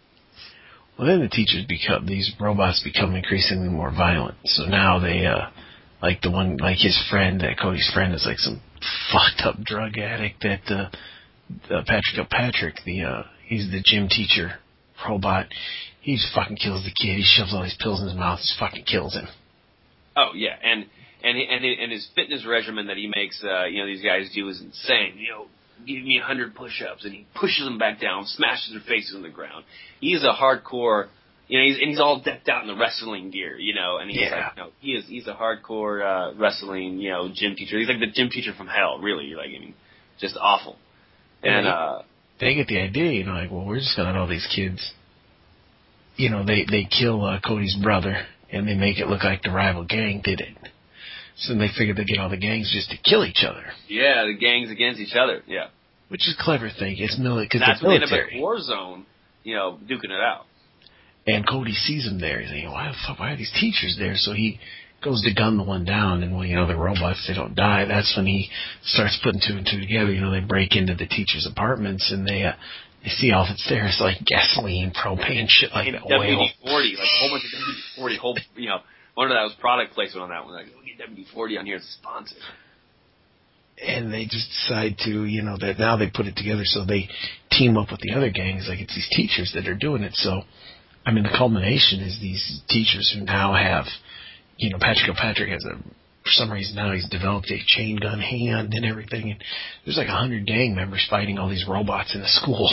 Well, 0.98 1.08
then 1.08 1.22
the 1.22 1.30
teachers 1.30 1.66
become 1.66 2.06
these 2.06 2.32
robots 2.40 2.84
become 2.84 3.16
increasingly 3.16 3.70
more 3.70 3.90
violent. 3.92 4.36
So 4.46 4.66
now 4.66 5.00
they 5.00 5.26
uh 5.26 5.50
like 6.02 6.22
the 6.22 6.32
one 6.32 6.58
like 6.58 6.78
his 6.78 7.02
friend, 7.10 7.42
that 7.42 7.58
Cody's 7.60 7.90
friend 7.94 8.14
is 8.14 8.26
like 8.28 8.38
some 8.40 8.62
fucked 9.12 9.42
up 9.46 9.62
drug 9.64 9.98
addict 9.98 10.42
that 10.44 10.62
uh, 10.70 10.90
uh 11.70 11.82
Patrick 11.86 12.16
Kilpatrick, 12.16 12.76
the 12.86 13.04
uh 13.04 13.24
he's 13.46 13.70
the 13.72 13.82
gym 13.84 14.08
teacher 14.08 14.54
robot. 15.08 15.48
He 16.02 16.16
just 16.16 16.34
fucking 16.36 16.58
kills 16.58 16.84
the 16.84 16.92
kid. 16.92 17.16
He 17.18 17.24
shoves 17.24 17.54
all 17.54 17.64
these 17.64 17.78
pills 17.80 18.02
in 18.02 18.08
his 18.08 18.16
mouth. 18.18 18.40
Just 18.40 18.60
fucking 18.60 18.84
kills 18.86 19.14
him. 19.16 19.28
Oh 20.16 20.32
yeah, 20.36 20.56
and 20.64 20.86
and 21.24 21.38
and 21.38 21.64
and 21.66 21.92
his 21.92 22.08
fitness 22.16 22.46
regimen 22.46 22.88
that 22.88 22.98
he 22.98 23.10
makes, 23.16 23.42
uh, 23.44 23.66
you 23.66 23.80
know, 23.80 23.86
these 23.86 24.04
guys 24.04 24.30
do 24.36 24.48
is 24.50 24.62
insane. 24.62 25.16
You 25.18 25.32
know, 25.32 25.46
give 25.88 26.04
me 26.04 26.20
a 26.20 26.24
hundred 26.26 26.56
push-ups, 26.56 27.04
and 27.06 27.14
he 27.14 27.26
pushes 27.36 27.64
them 27.66 27.78
back 27.78 28.00
down, 28.02 28.26
smashes 28.26 28.72
their 28.74 28.82
faces 28.88 29.16
on 29.16 29.22
the 29.24 29.30
ground. 29.30 29.64
He's 30.00 30.24
a 30.24 30.34
hardcore. 30.34 31.08
You 31.48 31.60
know, 31.60 31.66
he's 31.66 31.78
and 31.80 31.90
he's 31.90 32.00
all 32.00 32.22
decked 32.22 32.48
out 32.50 32.62
in 32.62 32.68
the 32.68 32.76
wrestling 32.76 33.30
gear, 33.32 33.58
you 33.58 33.74
know, 33.76 33.98
and 33.98 34.10
he's 34.10 34.22
Yeah. 34.22 34.30
like, 34.48 34.58
you 34.58 34.64
know, 34.64 34.70
he 34.80 34.92
is 34.92 35.06
he's 35.08 35.28
a 35.28 35.34
hardcore 35.34 36.02
uh, 36.02 36.36
wrestling, 36.38 37.00
you 37.00 37.12
know, 37.12 37.30
gym 37.34 37.56
teacher. 37.56 37.78
He's 37.80 37.88
like 37.88 38.00
the 38.00 38.08
gym 38.14 38.30
teacher 38.30 38.54
from 38.58 38.68
hell, 38.68 39.00
really. 39.00 39.34
Like, 39.36 39.48
I 39.48 39.60
mean, 39.60 39.74
just 40.20 40.38
awful. 40.40 40.78
And 41.44 41.68
uh, 41.68 42.02
they 42.40 42.56
get 42.56 42.68
the 42.68 42.80
idea, 42.80 43.12
you 43.12 43.26
know, 43.26 43.34
like, 43.34 43.52
well, 43.52 43.66
we're 43.66 43.80
just 43.80 43.96
gonna 43.96 44.12
let 44.12 44.18
all 44.18 44.28
these 44.28 44.48
kids, 44.56 44.92
you 46.16 46.30
know, 46.30 46.46
they 46.46 46.66
they 46.70 46.86
kill 46.86 47.24
uh, 47.26 47.40
Cody's 47.46 47.76
brother 47.82 48.26
and 48.52 48.68
they 48.68 48.76
make 48.76 49.00
it 49.00 49.08
look 49.08 49.24
like 49.24 49.42
the 49.42 49.52
rival 49.52 49.84
gang 49.84 50.22
did 50.24 50.40
it. 50.40 50.56
So 51.36 51.54
then 51.54 51.60
they 51.60 51.70
figure 51.76 51.94
they'd 51.94 52.08
get 52.08 52.20
all 52.20 52.30
the 52.30 52.38
gangs 52.38 52.72
just 52.74 52.92
to 52.92 53.10
kill 53.10 53.26
each 53.26 53.44
other, 53.44 53.64
yeah, 53.88 54.26
the 54.26 54.38
gangs 54.40 54.70
against 54.70 55.00
each 55.00 55.16
other. 55.16 55.42
Yeah, 55.48 55.68
which 56.10 56.22
is 56.28 56.36
a 56.40 56.44
clever 56.44 56.70
thing. 56.70 56.96
It's 57.00 57.18
military 57.18 57.48
because 57.48 57.62
that's 57.62 57.82
they're 57.82 57.90
when 57.90 58.00
they 58.02 58.06
end 58.06 58.14
up 58.14 58.34
at 58.34 58.40
war 58.40 58.62
zone, 58.62 59.06
you 59.44 59.56
know, 59.56 59.80
duking 59.90 60.12
it 60.12 60.22
out. 60.22 60.46
And 61.26 61.48
Cody 61.48 61.72
sees 61.74 62.04
them 62.04 62.20
there. 62.20 62.42
He's 62.42 62.52
like, 62.52 62.72
why 62.72 62.90
the 62.90 62.98
fuck? 63.08 63.20
Why 63.20 63.32
are 63.32 63.38
these 63.38 63.52
teachers 63.60 63.96
there? 63.98 64.16
So 64.16 64.34
he 64.34 64.60
goes 65.04 65.22
to 65.24 65.34
gun 65.34 65.58
the 65.58 65.64
one 65.64 65.86
down, 65.86 66.24
and 66.24 66.34
well, 66.34 66.46
you 66.46 66.56
know, 66.56 66.68
the 66.68 66.76
robots 66.76 67.26
they 67.28 67.34
don't 67.34 67.56
die. 67.56 67.86
That's 67.86 68.14
when 68.16 68.26
he 68.26 68.50
starts 68.84 69.20
putting 69.24 69.42
two 69.46 69.58
and 69.58 69.68
two 69.70 69.80
together. 69.80 70.12
You 70.12 70.22
know, 70.22 70.32
they 70.32 70.40
break 70.40 70.76
into 70.76 70.96
the 70.96 71.06
teachers' 71.06 71.48
apartments 71.50 72.12
and 72.12 72.28
they 72.28 72.44
uh, 72.44 72.54
they 73.04 73.10
see 73.10 73.32
all 73.32 73.46
that's 73.46 73.66
there. 73.70 73.86
It's 73.86 74.00
like 74.00 74.20
gasoline, 74.26 74.94
propane, 74.96 75.46
shit 75.50 75.72
like 75.74 75.92
that. 75.92 76.02
WD-40, 76.04 76.64
like 76.64 76.98
a 76.98 77.20
whole 77.20 77.30
bunch 77.32 77.44
of 77.44 78.04
WD-40, 78.10 78.18
whole, 78.18 78.38
you 78.56 78.70
know, 78.70 78.80
one 79.16 79.28
of 79.30 79.36
that 79.36 79.44
was 79.44 79.54
product 79.60 79.94
placement 79.94 80.24
on 80.24 80.30
that 80.30 80.46
one. 80.46 80.54
Like, 80.54 80.68
we'll 80.74 80.86
get 80.86 80.98
WD-40 81.28 81.60
on 81.60 81.66
here 81.66 81.76
as 81.76 81.84
a 81.84 81.92
sponsor. 82.00 82.36
and 83.86 84.14
they 84.14 84.24
just 84.26 84.48
decide 84.50 84.98
to, 85.00 85.26
you 85.26 85.42
know, 85.42 85.58
that 85.60 85.80
now 85.80 85.98
they 85.98 86.10
put 86.10 86.28
it 86.28 86.36
together 86.36 86.64
so 86.64 86.86
they 86.86 87.10
team 87.52 87.78
up 87.78 87.92
with 87.92 88.00
the 88.02 88.14
other 88.14 88.30
gangs. 88.32 88.68
Like 88.70 88.80
it's 88.80 88.96
these 88.96 89.10
teachers 89.12 89.52
that 89.56 89.68
are 89.68 89.76
doing 89.76 90.04
it. 90.04 90.14
So, 90.16 90.42
I 91.06 91.12
mean, 91.12 91.24
the 91.24 91.36
culmination 91.38 92.00
is 92.00 92.20
these 92.22 92.62
teachers 92.70 93.14
who 93.14 93.26
now 93.26 93.54
have, 93.54 93.86
you 94.58 94.70
know, 94.70 94.78
Patrick 94.80 95.06
Kilpatrick 95.06 95.50
has 95.50 95.66
a, 95.66 95.76
for 95.78 96.32
some 96.32 96.52
reason 96.52 96.76
now 96.76 96.94
he's 96.94 97.08
developed 97.10 97.52
a 97.52 97.60
chain 97.66 97.98
gun 98.02 98.20
hand 98.20 98.74
and 98.74 98.86
everything. 98.86 99.32
And 99.32 99.44
there's 99.86 99.98
like 99.98 100.08
a 100.08 100.16
hundred 100.16 100.46
gang 100.46 100.76
members 100.76 101.06
fighting 101.10 101.38
all 101.38 101.50
these 101.50 101.66
robots 101.68 102.16
in 102.16 102.22
the 102.22 102.28
school. 102.28 102.70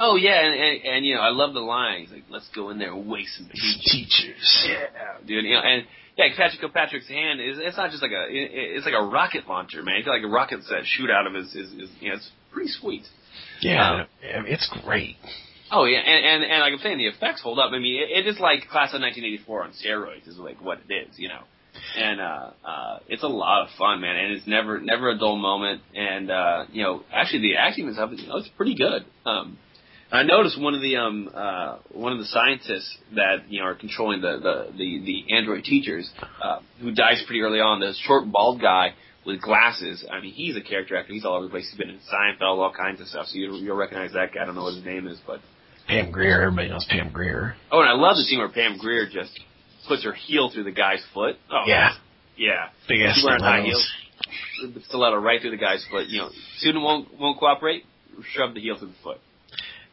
Oh 0.00 0.14
yeah, 0.16 0.40
and, 0.44 0.54
and 0.54 0.94
and 0.94 1.06
you 1.06 1.14
know, 1.14 1.20
I 1.20 1.30
love 1.30 1.54
the 1.54 1.60
lines 1.60 2.10
like, 2.12 2.24
"Let's 2.30 2.48
go 2.54 2.70
in 2.70 2.78
there 2.78 2.92
and 2.92 3.08
waste 3.08 3.36
some 3.36 3.46
teachers." 3.48 3.82
Teachers. 3.90 4.66
Yeah, 4.68 5.26
dude. 5.26 5.44
You 5.44 5.54
know, 5.54 5.60
and 5.60 5.86
yeah, 6.16 6.26
Patrick 6.36 6.60
Kilpatrick's 6.60 7.08
hand 7.08 7.40
is 7.40 7.58
it's 7.60 7.76
not 7.76 7.90
just 7.90 8.02
like 8.02 8.12
a 8.12 8.26
it, 8.28 8.50
it's 8.52 8.86
like 8.86 8.94
a 8.94 9.02
rocket 9.02 9.48
launcher, 9.48 9.82
man. 9.82 9.96
It's 9.98 10.06
like 10.06 10.22
a 10.22 10.28
rocket 10.28 10.62
set 10.64 10.84
shoot 10.84 11.10
out 11.10 11.26
of 11.26 11.34
his 11.34 11.52
his, 11.52 11.70
his 11.72 11.90
you 12.00 12.10
know, 12.10 12.14
it's 12.16 12.30
pretty 12.52 12.70
sweet. 12.70 13.02
Yeah, 13.60 14.04
Um, 14.36 14.46
it's 14.46 14.68
great. 14.84 15.16
Oh 15.70 15.84
yeah, 15.84 15.98
and 15.98 16.24
and 16.24 16.50
and 16.50 16.60
like 16.60 16.72
I'm 16.72 16.78
saying, 16.78 16.98
the 16.98 17.06
effects 17.06 17.42
hold 17.42 17.58
up. 17.58 17.72
I 17.72 17.78
mean, 17.78 18.02
it, 18.02 18.26
it 18.26 18.26
is 18.26 18.40
like 18.40 18.68
Class 18.68 18.94
of 18.94 19.00
1984 19.02 19.64
on 19.64 19.70
steroids, 19.72 20.28
is 20.28 20.38
like 20.38 20.62
what 20.62 20.78
it 20.88 20.92
is, 20.92 21.18
you 21.18 21.28
know. 21.28 21.42
And 21.96 22.20
uh, 22.20 22.50
uh, 22.64 22.98
it's 23.08 23.22
a 23.22 23.28
lot 23.28 23.64
of 23.64 23.68
fun, 23.78 24.00
man, 24.00 24.16
and 24.16 24.32
it's 24.32 24.46
never 24.46 24.80
never 24.80 25.10
a 25.10 25.18
dull 25.18 25.36
moment. 25.36 25.82
And 25.94 26.30
uh, 26.30 26.64
you 26.72 26.82
know, 26.82 27.02
actually, 27.12 27.40
the 27.40 27.56
acting 27.56 27.86
and 27.86 27.94
stuff, 27.94 28.10
you 28.14 28.26
know, 28.26 28.38
it's 28.38 28.48
pretty 28.56 28.74
good. 28.74 29.04
Um, 29.26 29.58
I 30.10 30.22
noticed 30.22 30.58
one 30.60 30.74
of 30.74 30.80
the 30.80 30.96
um 30.96 31.30
uh 31.34 31.76
one 31.92 32.12
of 32.12 32.18
the 32.18 32.24
scientists 32.24 32.96
that 33.14 33.50
you 33.50 33.60
know 33.60 33.66
are 33.66 33.74
controlling 33.74 34.22
the 34.22 34.38
the 34.38 34.72
the, 34.76 35.02
the 35.04 35.36
android 35.36 35.64
teachers 35.64 36.10
uh, 36.42 36.60
who 36.80 36.92
dies 36.92 37.22
pretty 37.26 37.42
early 37.42 37.60
on. 37.60 37.80
The 37.80 37.92
short 38.04 38.30
bald 38.30 38.60
guy 38.60 38.94
with 39.26 39.42
glasses. 39.42 40.04
I 40.10 40.20
mean, 40.22 40.32
he's 40.32 40.56
a 40.56 40.62
character 40.62 40.96
actor. 40.96 41.12
He's 41.12 41.26
all 41.26 41.34
over 41.34 41.44
the 41.44 41.50
place. 41.50 41.68
He's 41.68 41.78
been 41.78 41.90
in 41.90 42.00
Seinfeld, 42.10 42.58
all 42.58 42.72
kinds 42.74 43.02
of 43.02 43.08
stuff. 43.08 43.26
So 43.26 43.36
you, 43.36 43.54
you'll 43.56 43.76
recognize 43.76 44.12
that 44.14 44.32
guy. 44.32 44.42
I 44.42 44.46
don't 44.46 44.54
know 44.54 44.62
what 44.62 44.74
his 44.74 44.84
name 44.84 45.06
is, 45.06 45.18
but 45.26 45.40
Pam 45.88 46.10
Grier, 46.12 46.42
everybody 46.42 46.68
knows 46.68 46.86
Pam 46.88 47.10
Grier. 47.12 47.56
Oh, 47.72 47.80
and 47.80 47.88
I 47.88 47.92
love 47.94 48.16
the 48.16 48.22
scene 48.22 48.38
where 48.38 48.48
Pam 48.50 48.78
Grier 48.78 49.06
just 49.10 49.38
puts 49.88 50.04
her 50.04 50.12
heel 50.12 50.50
through 50.52 50.64
the 50.64 50.70
guy's 50.72 51.02
foot. 51.14 51.36
Oh, 51.50 51.64
Yeah. 51.66 51.90
yeah. 52.36 52.68
Big 52.88 53.00
ass 53.00 53.22
wearing 53.24 53.42
high 53.42 53.62
heels. 53.62 53.90
Stiletto 54.88 55.16
right 55.16 55.40
through 55.40 55.52
the 55.52 55.56
guy's 55.56 55.84
foot. 55.90 56.08
You 56.08 56.18
know, 56.22 56.28
student 56.58 56.84
won't 56.84 57.18
won't 57.18 57.38
cooperate. 57.38 57.84
Shove 58.34 58.52
the 58.54 58.60
heel 58.60 58.76
through 58.78 58.88
the 58.88 58.94
foot. 59.02 59.18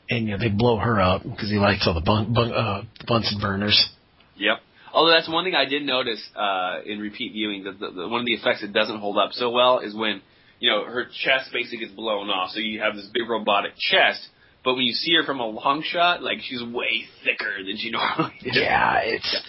And 0.10 0.26
you 0.28 0.32
know, 0.34 0.40
they 0.40 0.50
blow 0.50 0.78
her 0.78 1.00
up 1.00 1.24
because 1.24 1.50
he 1.50 1.58
likes 1.58 1.88
all 1.88 1.94
the 1.94 2.02
bun, 2.02 2.34
bun, 2.34 2.52
uh, 2.52 2.84
Bunsen 3.08 3.40
burners. 3.40 3.90
Yep. 4.36 4.58
Although 4.94 5.12
that's 5.12 5.30
one 5.30 5.44
thing 5.46 5.56
I 5.56 5.66
did 5.66 5.84
notice 5.84 6.22
uh, 6.36 6.80
in 6.86 7.00
repeat 7.00 7.34
viewing. 7.34 7.64
That 7.64 7.80
the, 7.80 7.92
the, 7.92 8.08
one 8.08 8.20
of 8.22 8.26
the 8.26 8.34
effects 8.34 8.62
that 8.62 8.74
doesn't 8.74 9.00
hold 9.00 9.18
up 9.18 9.32
so 9.34 9.52
well 9.52 9.80
is 9.80 9.96
when 9.96 10.22
you 10.60 10.70
know 10.72 10.84
her 10.86 11.06
chest 11.06 11.52
basically 11.54 11.80
gets 11.80 11.92
blown 11.94 12.30
off. 12.30 12.52
So 12.52 12.60
you 12.60 12.82
have 12.82 12.96
this 12.96 13.08
big 13.14 13.30
robotic 13.30 13.74
chest, 13.78 14.28
but 14.66 14.76
when 14.76 14.84
you 14.84 14.94
see 14.94 15.14
her 15.16 15.24
from 15.24 15.40
a 15.40 15.46
long 15.48 15.84
shot, 15.84 16.22
like 16.24 16.40
she's 16.42 16.62
way 16.64 17.06
thicker 17.24 17.64
than 17.66 17.78
she 17.78 17.92
normally 17.98 18.34
is. 18.44 18.58
Yeah, 18.58 19.00
it's 19.04 19.42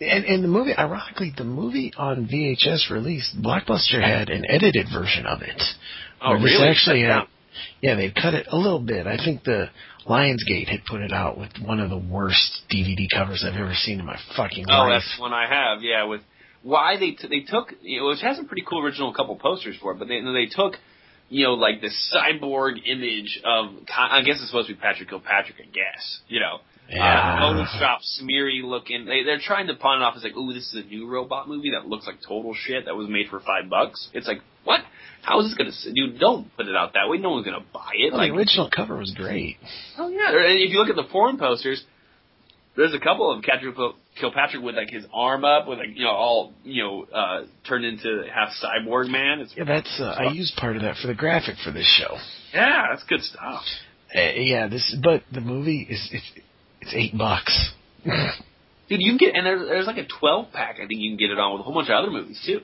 and 0.00 0.24
and 0.24 0.42
the 0.44 0.48
movie. 0.48 0.72
Ironically, 0.76 1.32
the 1.36 1.44
movie 1.44 1.92
on 1.96 2.26
VHS 2.26 2.90
release, 2.90 3.34
Blockbuster 3.40 4.02
had 4.02 4.28
an 4.28 4.44
edited 4.48 4.86
version 4.92 5.24
of 5.26 5.42
it. 5.42 5.62
Oh, 6.20 6.32
really? 6.34 6.68
Actually, 6.68 7.02
Cut 7.04 7.10
uh, 7.10 7.26
yeah, 7.80 7.94
they 7.94 8.10
cut 8.10 8.34
it 8.34 8.46
a 8.50 8.56
little 8.56 8.80
bit. 8.80 9.06
I 9.06 9.16
think 9.16 9.44
the 9.44 9.68
Lionsgate 10.08 10.68
had 10.68 10.80
put 10.88 11.00
it 11.02 11.12
out 11.12 11.38
with 11.38 11.50
one 11.64 11.78
of 11.80 11.90
the 11.90 11.98
worst 11.98 12.62
DVD 12.74 13.06
covers 13.14 13.44
I've 13.46 13.58
ever 13.60 13.74
seen 13.74 14.00
in 14.00 14.06
my 14.06 14.18
fucking 14.36 14.64
Oh, 14.68 14.72
life. 14.72 14.86
Oh, 14.86 14.90
that's 14.92 15.16
one 15.20 15.32
I 15.32 15.46
have. 15.48 15.82
Yeah, 15.82 16.04
with 16.04 16.22
why 16.62 16.96
they 16.98 17.12
t- 17.12 17.28
they 17.28 17.40
took 17.40 17.72
you 17.82 18.00
know, 18.00 18.08
which 18.08 18.20
has 18.22 18.38
a 18.38 18.44
pretty 18.44 18.62
cool 18.68 18.82
original 18.84 19.12
couple 19.14 19.36
posters 19.36 19.76
for 19.80 19.92
it, 19.92 19.98
but 19.98 20.08
they 20.08 20.20
they 20.20 20.46
took 20.46 20.74
you 21.30 21.44
know 21.44 21.54
like 21.54 21.80
this 21.80 22.12
cyborg 22.14 22.86
image 22.86 23.40
of 23.44 23.70
I 23.96 24.20
guess 24.20 24.36
it's 24.36 24.48
supposed 24.48 24.68
to 24.68 24.74
be 24.74 24.80
Patrick 24.80 25.08
Kilpatrick, 25.08 25.56
I 25.58 25.66
guess 25.66 26.20
you 26.28 26.40
know. 26.40 26.58
Yeah. 26.90 27.38
Uh, 27.38 27.66
Photoshop, 27.66 27.98
smeary 28.02 28.62
looking. 28.64 29.04
They, 29.04 29.22
they're 29.22 29.38
trying 29.38 29.68
to 29.68 29.74
pawn 29.74 30.02
it 30.02 30.04
off 30.04 30.16
as 30.16 30.24
like, 30.24 30.36
ooh, 30.36 30.52
this 30.52 30.74
is 30.74 30.84
a 30.84 30.88
new 30.88 31.08
robot 31.08 31.48
movie 31.48 31.70
that 31.70 31.86
looks 31.86 32.04
like 32.04 32.16
total 32.26 32.52
shit 32.52 32.86
that 32.86 32.96
was 32.96 33.08
made 33.08 33.28
for 33.30 33.38
five 33.38 33.70
bucks. 33.70 34.08
It's 34.12 34.26
like, 34.26 34.40
what? 34.64 34.80
How 35.22 35.38
is 35.40 35.46
this 35.46 35.54
gonna? 35.54 35.94
Dude, 35.94 36.18
don't 36.18 36.54
put 36.56 36.66
it 36.66 36.74
out 36.74 36.94
that 36.94 37.08
way. 37.08 37.18
No 37.18 37.30
one's 37.30 37.44
gonna 37.44 37.64
buy 37.72 37.92
it. 37.94 38.12
Well, 38.12 38.20
like, 38.20 38.32
the 38.32 38.36
original 38.36 38.70
cover 38.74 38.96
was 38.96 39.12
great. 39.14 39.58
Oh 39.98 40.08
yeah, 40.08 40.30
if 40.32 40.70
you 40.70 40.78
look 40.80 40.88
at 40.88 40.96
the 40.96 41.08
foreign 41.12 41.38
posters, 41.38 41.84
there's 42.76 42.94
a 42.94 43.00
couple 43.00 43.30
of 43.30 43.42
Patrick 43.42 43.74
Kilpatrick 44.18 44.62
with 44.62 44.76
like 44.76 44.90
his 44.90 45.04
arm 45.12 45.44
up, 45.44 45.66
with 45.68 45.78
like 45.78 45.96
you 45.96 46.04
know 46.04 46.10
all 46.10 46.52
you 46.64 46.82
know 46.82 47.04
uh 47.04 47.44
turned 47.66 47.84
into 47.84 48.24
half 48.32 48.50
cyborg 48.62 49.08
man. 49.10 49.40
It's 49.40 49.52
Yeah, 49.56 49.64
that's 49.64 50.00
uh, 50.00 50.04
I 50.18 50.32
used 50.32 50.56
part 50.56 50.76
of 50.76 50.82
that 50.82 50.96
for 50.96 51.08
the 51.08 51.14
graphic 51.14 51.56
for 51.64 51.70
this 51.70 51.86
show. 51.86 52.16
yeah, 52.54 52.86
that's 52.90 53.04
good 53.04 53.22
stuff. 53.22 53.62
Uh, 54.14 54.20
yeah, 54.36 54.68
this 54.68 54.96
but 55.02 55.22
the 55.32 55.40
movie 55.40 55.86
is 55.88 56.08
it's 56.12 56.30
it's 56.80 56.94
eight 56.94 57.16
bucks. 57.16 57.70
Dude, 58.04 59.00
you 59.00 59.12
can 59.12 59.18
get 59.18 59.36
and 59.36 59.46
there's 59.46 59.68
there's 59.68 59.86
like 59.86 59.98
a 59.98 60.06
12 60.06 60.52
pack. 60.52 60.76
I 60.76 60.86
think 60.86 61.00
you 61.00 61.10
can 61.10 61.18
get 61.18 61.30
it 61.30 61.38
on 61.38 61.52
with 61.52 61.60
a 61.60 61.62
whole 61.62 61.74
bunch 61.74 61.88
of 61.88 61.94
other 61.94 62.10
movies 62.10 62.42
too. 62.44 62.60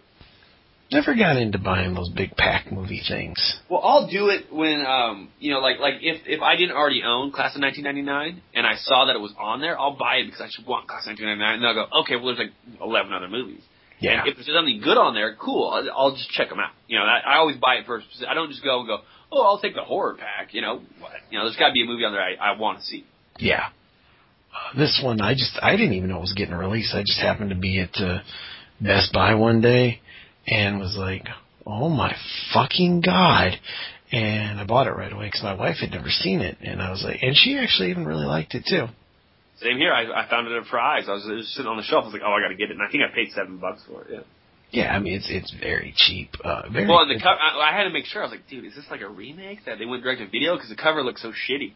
Never 0.93 1.17
got 1.17 1.37
into 1.37 1.59
buying 1.59 1.95
those 1.95 2.11
big 2.11 2.37
pack 2.37 2.71
movie 2.71 3.03
things. 3.07 3.59
Well, 3.69 3.81
I'll 3.83 4.09
do 4.09 4.29
it 4.29 4.53
when, 4.53 4.87
um, 4.87 5.31
you 5.41 5.53
know, 5.53 5.59
like 5.59 5.81
like 5.81 5.95
if 6.01 6.23
if 6.27 6.41
I 6.43 6.55
didn't 6.55 6.77
already 6.77 7.03
own 7.03 7.33
Class 7.33 7.57
of 7.57 7.63
1999 7.63 8.41
and 8.55 8.67
I 8.67 8.77
saw 8.77 9.07
that 9.07 9.17
it 9.17 9.21
was 9.21 9.35
on 9.39 9.61
there, 9.61 9.79
I'll 9.79 9.97
buy 9.97 10.17
it 10.17 10.27
because 10.27 10.41
I 10.41 10.49
should 10.49 10.65
want 10.65 10.87
Class 10.87 11.07
of 11.07 11.19
1999, 11.19 11.59
and 11.59 11.67
I'll 11.67 11.75
go, 11.75 11.87
okay, 12.03 12.15
well, 12.15 12.37
there's 12.37 12.47
like 12.47 12.55
11 12.81 13.13
other 13.13 13.27
movies. 13.27 13.63
Yeah. 13.99 14.21
And 14.21 14.29
if 14.29 14.37
there's 14.37 14.47
something 14.47 14.81
good 14.81 14.97
on 14.97 15.15
there, 15.15 15.35
cool. 15.35 15.71
I'll, 15.71 15.91
I'll 15.91 16.15
just 16.15 16.31
check 16.31 16.51
them 16.51 16.61
out. 16.61 16.71
You 16.87 16.99
know, 16.99 17.05
I, 17.05 17.35
I 17.35 17.37
always 17.39 17.57
buy 17.57 17.83
it 17.83 17.87
first. 17.87 18.07
I 18.29 18.35
don't 18.35 18.51
just 18.51 18.63
go 18.63 18.79
and 18.81 18.87
go, 18.87 19.01
oh, 19.33 19.43
I'll 19.43 19.59
take 19.59 19.75
the 19.75 19.83
horror 19.83 20.15
pack. 20.15 20.55
You 20.55 20.61
know, 20.61 20.83
what? 21.01 21.13
You 21.31 21.39
know, 21.39 21.47
there's 21.47 21.57
got 21.57 21.69
to 21.69 21.75
be 21.75 21.83
a 21.83 21.87
movie 21.87 22.05
on 22.05 22.13
there 22.13 22.23
I, 22.23 22.35
I 22.35 22.59
want 22.59 22.79
to 22.79 22.85
see. 22.85 23.05
Yeah. 23.39 23.75
Uh, 24.55 24.79
this 24.79 25.01
one, 25.03 25.21
I 25.21 25.35
just, 25.35 25.59
I 25.61 25.73
didn't 25.77 25.95
even 25.95 26.11
know 26.11 26.19
it 26.19 26.31
was 26.31 26.35
getting 26.37 26.55
released. 26.55 26.95
I 26.95 27.01
just 27.01 27.21
happened 27.21 27.51
to 27.51 27.57
be 27.57 27.81
at 27.81 27.97
uh, 28.01 28.21
Best 28.81 29.13
Buy 29.13 29.35
one 29.35 29.61
day 29.61 30.01
and 30.47 30.79
was 30.79 30.97
like, 30.97 31.27
oh 31.67 31.89
my 31.89 32.15
fucking 32.53 33.01
god. 33.01 33.53
And 34.13 34.61
I 34.61 34.65
bought 34.65 34.87
it 34.87 34.93
right 34.93 35.13
away 35.13 35.27
because 35.27 35.43
my 35.43 35.55
wife 35.55 35.77
had 35.81 35.91
never 35.91 36.09
seen 36.09 36.41
it. 36.41 36.59
And 36.61 36.81
I 36.81 36.91
was 36.91 37.03
like, 37.03 37.23
and 37.23 37.37
she 37.37 37.59
actually 37.59 37.91
even 37.91 38.07
really 38.07 38.25
liked 38.25 38.55
it 38.55 38.65
too. 38.69 38.87
Same 39.61 39.79
here. 39.79 39.93
I, 39.93 40.25
I 40.25 40.31
found 40.31 40.47
it 40.47 40.53
at 40.53 40.63
a 40.63 40.67
prize. 40.69 41.05
I 41.09 41.13
was, 41.13 41.25
was 41.25 41.53
sitting 41.55 41.69
on 41.71 41.77
the 41.77 41.83
shelf. 41.83 42.03
I 42.03 42.07
was 42.07 42.13
like, 42.13 42.23
oh, 42.25 42.33
I 42.33 42.41
got 42.41 42.49
to 42.49 42.55
get 42.55 42.71
it. 42.71 42.77
And 42.79 42.83
I 42.83 42.91
think 42.91 43.03
I 43.03 43.13
paid 43.13 43.33
seven 43.33 43.59
bucks 43.59 43.83
for 43.89 44.03
it. 44.03 44.09
Yeah. 44.11 44.21
Yeah, 44.71 44.95
I 44.95 44.99
mean 44.99 45.15
it's 45.15 45.29
it's 45.31 45.55
very 45.61 45.95
cheap. 45.97 46.31
Uh, 46.43 46.63
very 46.73 46.89
well, 46.89 46.99
and 46.99 47.09
the 47.09 47.23
cover, 47.23 47.39
I, 47.39 47.71
I 47.71 47.77
had 47.77 47.85
to 47.85 47.91
make 47.91 48.05
sure. 48.05 48.23
I 48.23 48.25
was 48.25 48.33
like, 48.33 48.49
dude, 48.49 48.65
is 48.65 48.75
this 48.75 48.85
like 48.91 49.01
a 49.01 49.09
remake 49.09 49.61
that 49.65 49.79
they 49.79 49.87
went 49.87 50.03
direct 50.03 50.21
to 50.21 50.27
video? 50.27 50.57
Because 50.57 50.71
the 50.71 50.77
cover 50.77 51.05
looks 51.05 51.23
so 51.23 51.31
shitty. 51.31 51.73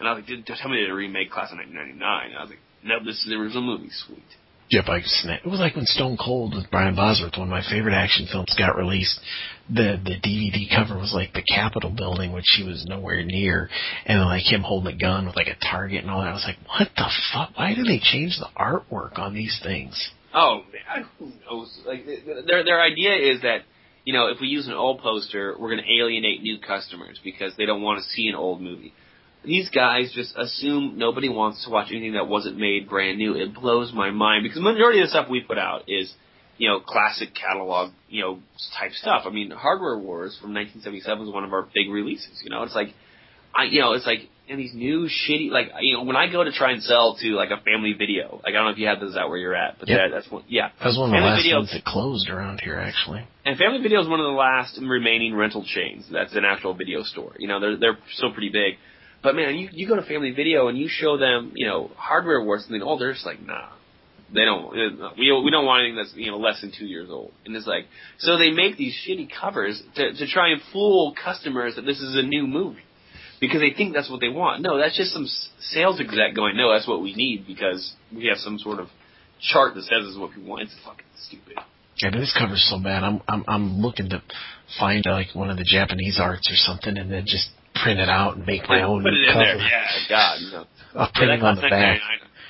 And 0.00 0.08
I 0.08 0.12
was 0.12 0.22
like, 0.22 0.26
dude, 0.26 0.44
tell 0.44 0.68
me 0.68 0.78
they 0.78 0.82
did 0.82 0.90
a 0.90 0.94
remake 0.94 1.30
Class 1.30 1.52
of 1.52 1.58
1999. 1.58 2.02
And 2.02 2.36
I 2.36 2.42
was 2.42 2.50
like, 2.50 2.58
no, 2.82 2.98
this 3.04 3.22
is 3.22 3.30
the 3.30 3.36
original 3.36 3.62
movie. 3.62 3.90
Sweet. 4.06 4.26
Yep, 4.70 4.84
I 4.88 5.00
snap. 5.04 5.40
It 5.44 5.48
was 5.48 5.60
like 5.60 5.76
when 5.76 5.84
Stone 5.84 6.16
Cold 6.16 6.54
with 6.54 6.70
Brian 6.70 6.94
Bosworth, 6.96 7.36
one 7.36 7.48
of 7.48 7.50
my 7.50 7.62
favorite 7.68 7.94
action 7.94 8.26
films, 8.30 8.54
got 8.56 8.76
released. 8.76 9.20
The 9.68 10.00
the 10.02 10.16
DVD 10.16 10.68
cover 10.74 10.98
was 10.98 11.12
like 11.14 11.34
the 11.34 11.42
Capitol 11.42 11.90
building, 11.90 12.32
which 12.32 12.44
she 12.46 12.64
was 12.64 12.86
nowhere 12.88 13.22
near, 13.22 13.68
and 14.06 14.20
like 14.22 14.50
him 14.50 14.62
holding 14.62 14.94
a 14.94 14.98
gun 14.98 15.26
with 15.26 15.36
like 15.36 15.48
a 15.48 15.56
target 15.70 16.02
and 16.02 16.10
all 16.10 16.20
that. 16.22 16.28
I 16.28 16.32
was 16.32 16.46
like, 16.46 16.56
what 16.66 16.88
the 16.96 17.10
fuck? 17.32 17.50
Why 17.56 17.74
do 17.74 17.82
they 17.82 18.00
change 18.00 18.38
the 18.38 18.48
artwork 18.56 19.18
on 19.18 19.34
these 19.34 19.60
things? 19.62 20.10
Oh, 20.34 20.62
man, 20.72 21.06
who 21.18 21.32
knows? 21.44 21.78
Like 21.86 22.06
their 22.46 22.64
their 22.64 22.80
idea 22.80 23.14
is 23.14 23.42
that 23.42 23.62
you 24.04 24.14
know 24.14 24.28
if 24.28 24.40
we 24.40 24.48
use 24.48 24.66
an 24.68 24.74
old 24.74 25.00
poster, 25.00 25.54
we're 25.58 25.70
going 25.70 25.84
to 25.84 26.02
alienate 26.02 26.42
new 26.42 26.58
customers 26.58 27.20
because 27.22 27.52
they 27.58 27.66
don't 27.66 27.82
want 27.82 28.02
to 28.02 28.08
see 28.10 28.28
an 28.28 28.34
old 28.34 28.62
movie. 28.62 28.94
These 29.44 29.70
guys 29.70 30.12
just 30.14 30.34
assume 30.36 30.94
nobody 30.98 31.28
wants 31.28 31.64
to 31.64 31.70
watch 31.70 31.88
anything 31.90 32.12
that 32.14 32.28
wasn't 32.28 32.58
made 32.58 32.88
brand 32.88 33.18
new. 33.18 33.34
It 33.34 33.54
blows 33.54 33.92
my 33.92 34.10
mind 34.10 34.44
because 34.44 34.56
the 34.56 34.62
majority 34.62 35.00
of 35.00 35.06
the 35.06 35.10
stuff 35.10 35.28
we 35.28 35.40
put 35.40 35.58
out 35.58 35.82
is 35.88 36.12
you 36.58 36.68
know 36.68 36.80
classic 36.80 37.34
catalog 37.34 37.90
you 38.08 38.22
know 38.22 38.38
type 38.78 38.92
stuff. 38.92 39.22
I 39.26 39.30
mean, 39.30 39.50
Hardware 39.50 39.98
Wars 39.98 40.36
from 40.40 40.54
1977 40.54 41.26
was 41.26 41.34
one 41.34 41.44
of 41.44 41.52
our 41.52 41.66
big 41.74 41.90
releases. 41.90 42.40
You 42.44 42.50
know, 42.50 42.62
it's 42.62 42.74
like 42.74 42.88
I 43.56 43.64
you 43.64 43.80
know 43.80 43.92
it's 43.94 44.06
like 44.06 44.28
and 44.48 44.58
these 44.58 44.74
new 44.74 45.08
shitty 45.08 45.50
like 45.50 45.68
you 45.80 45.94
know 45.96 46.02
when 46.04 46.16
I 46.16 46.30
go 46.30 46.44
to 46.44 46.52
try 46.52 46.72
and 46.72 46.82
sell 46.82 47.16
to 47.20 47.28
like 47.34 47.50
a 47.50 47.60
family 47.62 47.94
video 47.98 48.40
like 48.44 48.50
I 48.54 48.58
don't 48.58 48.64
know 48.66 48.70
if 48.72 48.78
you 48.78 48.86
have 48.88 49.00
those 49.00 49.16
out 49.16 49.28
where 49.28 49.38
you're 49.38 49.54
at 49.54 49.78
but 49.78 49.88
Yep. 49.88 49.98
that, 49.98 50.08
that's 50.14 50.30
one 50.32 50.44
yeah 50.48 50.70
That 50.78 50.86
was 50.86 50.98
one 50.98 51.10
of 51.10 51.12
the 51.12 51.16
family 51.18 51.30
last 51.30 51.42
video 51.42 51.56
ones 51.58 51.72
that 51.72 51.84
closed 51.84 52.28
around 52.28 52.60
here, 52.60 52.76
actually. 52.78 53.26
and 53.46 53.56
Family 53.56 53.80
Video 53.80 54.00
is 54.02 54.08
one 54.08 54.18
of 54.20 54.26
the 54.26 54.32
last 54.38 54.78
remaining 54.82 55.34
rental 55.34 55.64
chains 55.64 56.06
that's 56.12 56.34
an 56.34 56.44
actual 56.44 56.74
video 56.74 57.02
store 57.02 57.32
you 57.38 57.46
know 57.48 57.60
they're 57.60 57.76
they're 57.78 57.98
still 58.14 58.32
pretty 58.32 58.50
big 58.50 58.74
but 59.22 59.34
man 59.34 59.56
you 59.56 59.68
you 59.72 59.88
go 59.88 59.96
to 59.96 60.02
Family 60.02 60.32
Video 60.32 60.68
and 60.68 60.78
you 60.78 60.88
show 60.88 61.16
them 61.16 61.52
you 61.54 61.66
know 61.66 61.90
Hardware 61.96 62.42
Wars 62.42 62.64
and 62.66 62.74
then 62.74 62.86
oh 62.86 62.98
they're 62.98 63.12
just 63.12 63.26
like 63.26 63.44
nah 63.44 63.68
they 64.34 64.44
don't 64.44 64.66
uh, 64.66 65.10
we 65.18 65.30
we 65.44 65.50
don't 65.50 65.66
want 65.66 65.82
anything 65.82 65.96
that's 65.96 66.14
you 66.14 66.30
know 66.30 66.38
less 66.38 66.60
than 66.60 66.72
two 66.76 66.86
years 66.86 67.08
old 67.10 67.32
and 67.44 67.54
it's 67.54 67.66
like 67.66 67.86
so 68.18 68.38
they 68.38 68.50
make 68.50 68.76
these 68.76 68.96
shitty 69.06 69.28
covers 69.40 69.82
to 69.94 70.12
to 70.14 70.26
try 70.26 70.50
and 70.50 70.60
fool 70.72 71.14
customers 71.22 71.76
that 71.76 71.82
this 71.82 72.00
is 72.00 72.16
a 72.16 72.22
new 72.22 72.46
movie 72.46 72.82
because 73.42 73.60
they 73.60 73.74
think 73.76 73.92
that's 73.92 74.08
what 74.08 74.20
they 74.20 74.28
want. 74.28 74.62
No, 74.62 74.78
that's 74.78 74.96
just 74.96 75.12
some 75.12 75.26
sales 75.58 76.00
exec 76.00 76.36
going, 76.36 76.56
no, 76.56 76.72
that's 76.72 76.86
what 76.86 77.02
we 77.02 77.12
need 77.12 77.44
because 77.44 77.92
we 78.14 78.26
have 78.26 78.38
some 78.38 78.56
sort 78.56 78.78
of 78.78 78.86
chart 79.40 79.74
that 79.74 79.82
says 79.82 80.04
this 80.04 80.12
is 80.12 80.18
what 80.18 80.30
we 80.34 80.44
want. 80.44 80.62
It's 80.62 80.74
fucking 80.84 81.04
stupid. 81.26 81.58
Yeah, 81.96 82.10
this 82.10 82.34
cover's 82.38 82.64
so 82.70 82.80
bad. 82.82 83.02
I'm 83.02 83.20
I'm 83.26 83.44
I'm 83.48 83.80
looking 83.80 84.08
to 84.10 84.22
find 84.78 85.04
like 85.04 85.34
one 85.34 85.50
of 85.50 85.56
the 85.58 85.64
Japanese 85.64 86.18
arts 86.22 86.48
or 86.50 86.54
something, 86.54 86.96
and 86.96 87.10
then 87.10 87.24
just 87.26 87.50
print 87.82 88.00
it 88.00 88.08
out 88.08 88.36
and 88.36 88.46
make 88.46 88.68
my 88.68 88.82
own 88.82 89.02
Put 89.02 89.14
it 89.14 89.24
in 89.28 89.32
cover. 89.32 89.44
there. 89.44 89.56
Yeah, 89.58 89.86
God, 90.08 90.38
know. 90.52 90.64
I'll 90.94 91.06
Yeah, 91.06 91.12
print 91.14 91.30
it 91.32 91.42
on 91.42 91.54
the 91.56 91.62
back. 91.62 92.00
$9.99. 92.00 92.00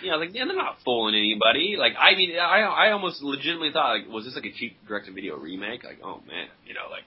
You 0.03 0.11
know, 0.11 0.17
like, 0.17 0.31
yeah, 0.35 0.45
they're 0.47 0.57
not 0.57 0.79
fooling 0.85 1.15
anybody. 1.15 1.77
Like, 1.79 1.93
I 1.99 2.17
mean, 2.17 2.37
I 2.37 2.63
I 2.63 2.91
almost 2.93 3.23
legitimately 3.23 3.71
thought, 3.73 3.99
like, 3.99 4.09
was 4.09 4.25
this 4.25 4.35
like 4.35 4.45
a 4.47 4.53
cheap 4.53 4.77
direct-to-video 4.89 5.37
remake? 5.37 5.85
Like, 5.85 5.99
oh 6.05 6.21
man, 6.27 6.49
you 6.67 6.75
know, 6.75 6.91
like 6.91 7.05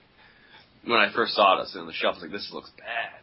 when 0.84 0.98
I 0.98 1.12
first 1.14 1.34
saw 1.34 1.56
was 1.58 1.76
on 1.76 1.86
the 1.86 1.92
shelf, 1.92 2.14
I 2.14 2.16
was 2.16 2.22
like, 2.22 2.32
this 2.32 2.50
looks 2.54 2.70
bad. 2.78 3.20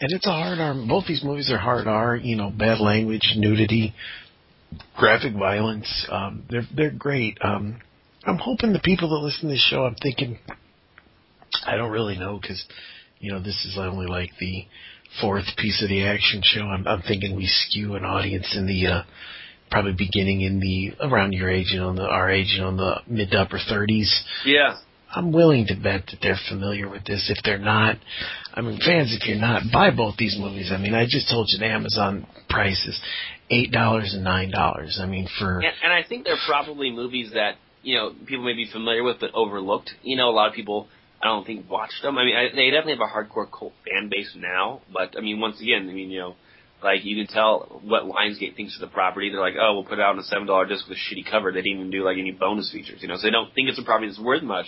And 0.00 0.12
it's 0.12 0.26
a 0.26 0.30
hard 0.30 0.58
R. 0.60 0.74
Both 0.88 1.06
these 1.06 1.22
movies 1.24 1.50
are 1.50 1.58
hard 1.58 1.86
R. 1.86 2.16
You 2.16 2.36
know, 2.36 2.50
bad 2.50 2.78
language, 2.80 3.34
nudity, 3.36 3.92
graphic 4.96 5.34
violence. 5.34 6.06
Um, 6.10 6.44
they're 6.48 6.66
they're 6.74 6.90
great. 6.92 7.36
Um, 7.42 7.80
I'm 8.24 8.38
hoping 8.38 8.72
the 8.72 8.80
people 8.82 9.10
that 9.10 9.16
listen 9.24 9.42
to 9.42 9.54
this 9.54 9.66
show. 9.68 9.84
I'm 9.84 9.96
thinking. 9.96 10.38
I 11.66 11.76
don't 11.76 11.90
really 11.90 12.16
know 12.18 12.38
because, 12.40 12.64
you 13.20 13.32
know, 13.32 13.40
this 13.40 13.64
is 13.64 13.76
only 13.78 14.06
like 14.06 14.30
the 14.38 14.66
fourth 15.20 15.46
piece 15.56 15.82
of 15.82 15.88
the 15.88 16.06
action 16.06 16.40
show. 16.42 16.62
I'm, 16.62 16.86
I'm 16.86 17.02
thinking 17.02 17.36
we 17.36 17.46
skew 17.46 17.94
an 17.94 18.04
audience 18.04 18.54
in 18.56 18.66
the 18.66 18.86
uh, 18.86 19.02
probably 19.70 19.94
beginning 19.96 20.42
in 20.42 20.60
the 20.60 20.92
around 21.04 21.32
your 21.32 21.50
age, 21.50 21.68
you 21.72 21.80
know, 21.80 21.90
in 21.90 21.96
the 21.96 22.06
our 22.06 22.30
age, 22.30 22.54
you 22.54 22.62
know, 22.62 22.68
in 22.68 22.76
the 22.76 23.00
mid 23.06 23.30
to 23.30 23.38
upper 23.38 23.58
30s. 23.58 24.10
Yeah. 24.44 24.76
I'm 25.10 25.32
willing 25.32 25.66
to 25.68 25.74
bet 25.74 26.06
that 26.10 26.18
they're 26.20 26.38
familiar 26.50 26.88
with 26.88 27.04
this. 27.04 27.32
If 27.34 27.42
they're 27.42 27.58
not, 27.58 27.96
I 28.52 28.60
mean, 28.60 28.78
fans, 28.84 29.16
if 29.18 29.26
you're 29.26 29.38
not, 29.38 29.62
buy 29.72 29.90
both 29.90 30.16
these 30.18 30.36
movies. 30.38 30.70
I 30.70 30.76
mean, 30.76 30.94
I 30.94 31.04
just 31.04 31.30
told 31.30 31.48
you 31.50 31.58
the 31.58 31.66
Amazon 31.66 32.26
price 32.50 32.84
is 32.86 33.00
eight 33.50 33.72
dollars 33.72 34.12
and 34.14 34.22
nine 34.22 34.50
dollars. 34.50 34.98
I 35.02 35.06
mean, 35.06 35.26
for 35.38 35.60
And, 35.60 35.72
and 35.82 35.92
I 35.92 36.06
think 36.06 36.24
they're 36.24 36.36
probably 36.46 36.90
movies 36.90 37.30
that 37.32 37.54
you 37.82 37.96
know 37.96 38.12
people 38.26 38.44
may 38.44 38.52
be 38.52 38.70
familiar 38.70 39.02
with 39.02 39.16
but 39.20 39.30
overlooked. 39.34 39.90
You 40.02 40.16
know, 40.16 40.28
a 40.28 40.32
lot 40.32 40.48
of 40.48 40.54
people 40.54 40.88
I 41.22 41.26
don't 41.26 41.44
think 41.44 41.68
watched 41.68 42.02
them. 42.02 42.16
I 42.16 42.24
mean, 42.24 42.36
I, 42.36 42.54
they 42.54 42.70
definitely 42.70 42.98
have 42.98 43.08
a 43.08 43.12
hardcore 43.12 43.50
cult 43.50 43.72
fan 43.84 44.08
base 44.08 44.34
now. 44.36 44.82
But 44.92 45.16
I 45.16 45.20
mean, 45.20 45.40
once 45.40 45.60
again, 45.60 45.88
I 45.88 45.92
mean, 45.92 46.10
you 46.10 46.20
know, 46.20 46.36
like 46.82 47.04
you 47.04 47.16
can 47.16 47.32
tell 47.32 47.80
what 47.84 48.04
Lionsgate 48.04 48.54
thinks 48.54 48.76
of 48.76 48.80
the 48.80 48.92
property. 48.92 49.30
They're 49.30 49.40
like, 49.40 49.54
oh, 49.60 49.74
we'll 49.74 49.84
put 49.84 49.98
it 49.98 50.02
out 50.02 50.12
on 50.12 50.18
a 50.20 50.24
seven 50.24 50.46
dollar 50.46 50.66
disc 50.66 50.88
with 50.88 50.96
a 50.96 51.00
shitty 51.00 51.28
cover. 51.28 51.50
They 51.50 51.62
didn't 51.62 51.78
even 51.78 51.90
do 51.90 52.04
like 52.04 52.18
any 52.18 52.32
bonus 52.32 52.70
features. 52.72 53.02
You 53.02 53.08
know, 53.08 53.16
so 53.16 53.26
they 53.26 53.32
don't 53.32 53.52
think 53.54 53.68
it's 53.68 53.78
a 53.78 53.84
property 53.84 54.08
that's 54.08 54.20
worth 54.20 54.42
much. 54.42 54.66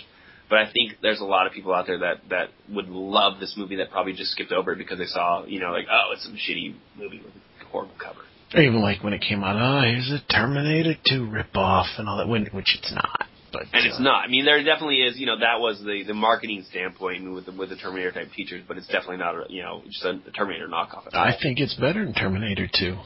But 0.49 0.59
I 0.59 0.71
think 0.71 0.97
there's 1.01 1.21
a 1.21 1.25
lot 1.25 1.47
of 1.47 1.53
people 1.53 1.73
out 1.73 1.87
there 1.87 1.99
that 1.99 2.27
that 2.29 2.49
would 2.69 2.89
love 2.89 3.39
this 3.39 3.53
movie 3.55 3.77
that 3.77 3.89
probably 3.89 4.11
just 4.11 4.31
skipped 4.31 4.51
over 4.51 4.73
it 4.73 4.77
because 4.77 4.99
they 4.99 5.05
saw, 5.05 5.45
you 5.45 5.61
know, 5.61 5.71
like, 5.71 5.85
oh, 5.89 6.11
it's 6.11 6.23
some 6.23 6.35
shitty 6.35 6.75
movie 6.97 7.21
with 7.23 7.33
a 7.33 7.65
horrible 7.71 7.95
cover. 7.97 8.19
even 8.61 8.81
like 8.81 9.01
when 9.01 9.13
it 9.13 9.21
came 9.21 9.45
out, 9.45 9.55
oh, 9.55 9.87
here's 9.87 10.11
a 10.11 10.19
Terminator 10.29 10.95
Two 11.07 11.21
ripoff 11.31 11.97
and 11.97 12.09
all 12.09 12.17
that, 12.17 12.27
when, 12.27 12.47
which 12.47 12.77
it's 12.77 12.91
not. 12.93 13.27
But 13.51 13.63
And 13.73 13.85
it's 13.85 13.99
uh, 13.99 14.03
not. 14.03 14.23
I 14.25 14.27
mean, 14.27 14.45
there 14.45 14.63
definitely 14.63 15.01
is. 15.01 15.17
You 15.19 15.25
know, 15.25 15.37
that 15.39 15.59
was 15.59 15.79
the 15.83 16.03
the 16.07 16.13
marketing 16.13 16.63
standpoint 16.69 17.31
with 17.33 17.45
the, 17.47 17.51
with 17.51 17.69
the 17.69 17.75
Terminator 17.75 18.11
type 18.11 18.31
features, 18.35 18.63
but 18.67 18.77
it's 18.77 18.87
definitely 18.87 19.17
not. 19.17 19.35
A, 19.35 19.43
you 19.49 19.61
know, 19.61 19.81
just 19.85 20.03
a, 20.05 20.19
a 20.27 20.31
Terminator 20.31 20.67
knockoff. 20.67 21.07
At. 21.07 21.15
I 21.15 21.35
think 21.41 21.59
it's 21.59 21.73
better 21.75 22.05
than 22.05 22.13
Terminator 22.13 22.67
Two. 22.71 22.97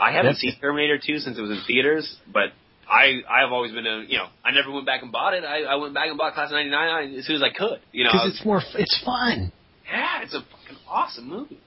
I 0.00 0.12
haven't 0.12 0.32
That's- 0.32 0.40
seen 0.40 0.56
Terminator 0.60 0.98
2 0.98 1.18
since 1.18 1.36
it 1.36 1.42
was 1.42 1.50
in 1.50 1.62
theaters, 1.66 2.16
but 2.32 2.52
I 2.90 3.20
I've 3.28 3.52
always 3.52 3.72
been 3.72 3.86
a 3.86 4.04
you 4.08 4.16
know 4.16 4.28
I 4.42 4.50
never 4.52 4.70
went 4.72 4.86
back 4.86 5.02
and 5.02 5.12
bought 5.12 5.34
it. 5.34 5.44
I, 5.44 5.62
I 5.64 5.74
went 5.76 5.92
back 5.92 6.08
and 6.08 6.16
bought 6.16 6.32
Class 6.32 6.48
of 6.48 6.52
'99 6.52 7.14
as 7.18 7.26
soon 7.26 7.36
as 7.36 7.42
I 7.42 7.50
could. 7.56 7.80
You 7.92 8.04
know, 8.04 8.10
Because 8.12 8.30
it's 8.34 8.44
more, 8.44 8.62
it's 8.74 9.02
fun. 9.04 9.52
yeah, 9.86 10.22
it's 10.22 10.32
a 10.34 10.40
fucking 10.40 10.78
awesome 10.88 11.28
movie. 11.28 11.60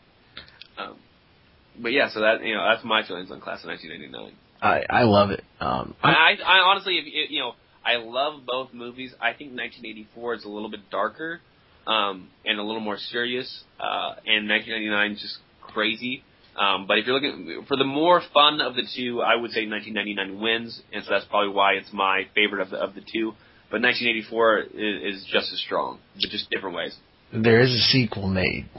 Um, 0.77 0.97
but 1.79 1.91
yeah, 1.91 2.09
so 2.09 2.21
that 2.21 2.43
you 2.43 2.55
know 2.55 2.65
that's 2.67 2.83
my 2.83 3.05
feelings 3.07 3.29
on 3.31 3.39
Class 3.39 3.61
of 3.63 3.67
1999. 3.69 4.33
I 4.63 4.83
I 4.89 5.03
love 5.03 5.29
it. 5.31 5.43
Um, 5.59 5.93
I, 6.01 6.11
I, 6.11 6.35
I 6.45 6.57
honestly, 6.59 6.97
if, 6.97 7.05
if, 7.05 7.31
you 7.31 7.39
know, 7.39 7.51
I 7.85 7.97
love 7.97 8.45
both 8.47 8.73
movies. 8.73 9.13
I 9.19 9.33
think 9.33 9.51
1984 9.51 10.35
is 10.35 10.43
a 10.45 10.49
little 10.49 10.71
bit 10.71 10.89
darker 10.89 11.41
um, 11.85 12.29
and 12.45 12.59
a 12.59 12.63
little 12.63 12.81
more 12.81 12.97
serious, 12.97 13.63
uh, 13.79 14.15
and 14.25 14.47
1999 14.47 15.11
is 15.11 15.21
just 15.21 15.37
crazy. 15.61 16.23
Um, 16.55 16.85
but 16.87 16.97
if 16.99 17.07
you're 17.07 17.19
looking 17.19 17.65
for 17.67 17.75
the 17.75 17.83
more 17.83 18.21
fun 18.33 18.61
of 18.61 18.75
the 18.75 18.87
two, 18.95 19.21
I 19.21 19.35
would 19.35 19.51
say 19.51 19.67
1999 19.67 20.39
wins, 20.41 20.81
and 20.93 21.03
so 21.03 21.09
that's 21.09 21.25
probably 21.25 21.53
why 21.53 21.73
it's 21.73 21.91
my 21.91 22.27
favorite 22.35 22.61
of 22.61 22.69
the 22.69 22.77
of 22.77 22.95
the 22.95 23.01
two. 23.01 23.33
But 23.69 23.81
1984 23.81 24.59
is, 24.59 25.15
is 25.15 25.25
just 25.25 25.51
as 25.51 25.59
strong, 25.59 25.99
but 26.15 26.29
just 26.29 26.49
different 26.51 26.75
ways. 26.75 26.95
there 27.33 27.59
is 27.59 27.71
a 27.71 27.79
sequel 27.79 28.29
made 28.29 28.69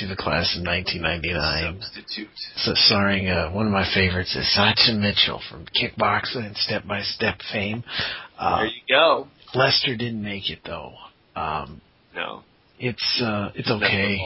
to 0.00 0.06
the 0.06 0.16
class 0.16 0.56
of 0.58 0.64
1999. 0.66 1.80
Substitute. 1.80 2.28
So 2.56 2.72
starring 2.74 3.28
uh, 3.28 3.50
one 3.50 3.66
of 3.66 3.72
my 3.72 3.86
favorites 3.94 4.34
is 4.36 4.52
Sasha 4.54 4.92
Mitchell 4.92 5.40
from 5.50 5.66
Kickboxer 5.66 6.44
and 6.44 6.56
Step 6.56 6.86
by 6.86 7.02
Step 7.02 7.38
fame. 7.52 7.84
Uh, 8.38 8.58
There 8.58 8.66
you 8.66 8.82
go. 8.88 9.28
Lester 9.54 9.96
didn't 9.96 10.22
make 10.22 10.50
it 10.50 10.60
though. 10.64 10.92
Um, 11.34 11.80
No, 12.14 12.42
it's 12.78 13.22
uh, 13.24 13.50
it's 13.54 13.70
okay. 13.70 14.18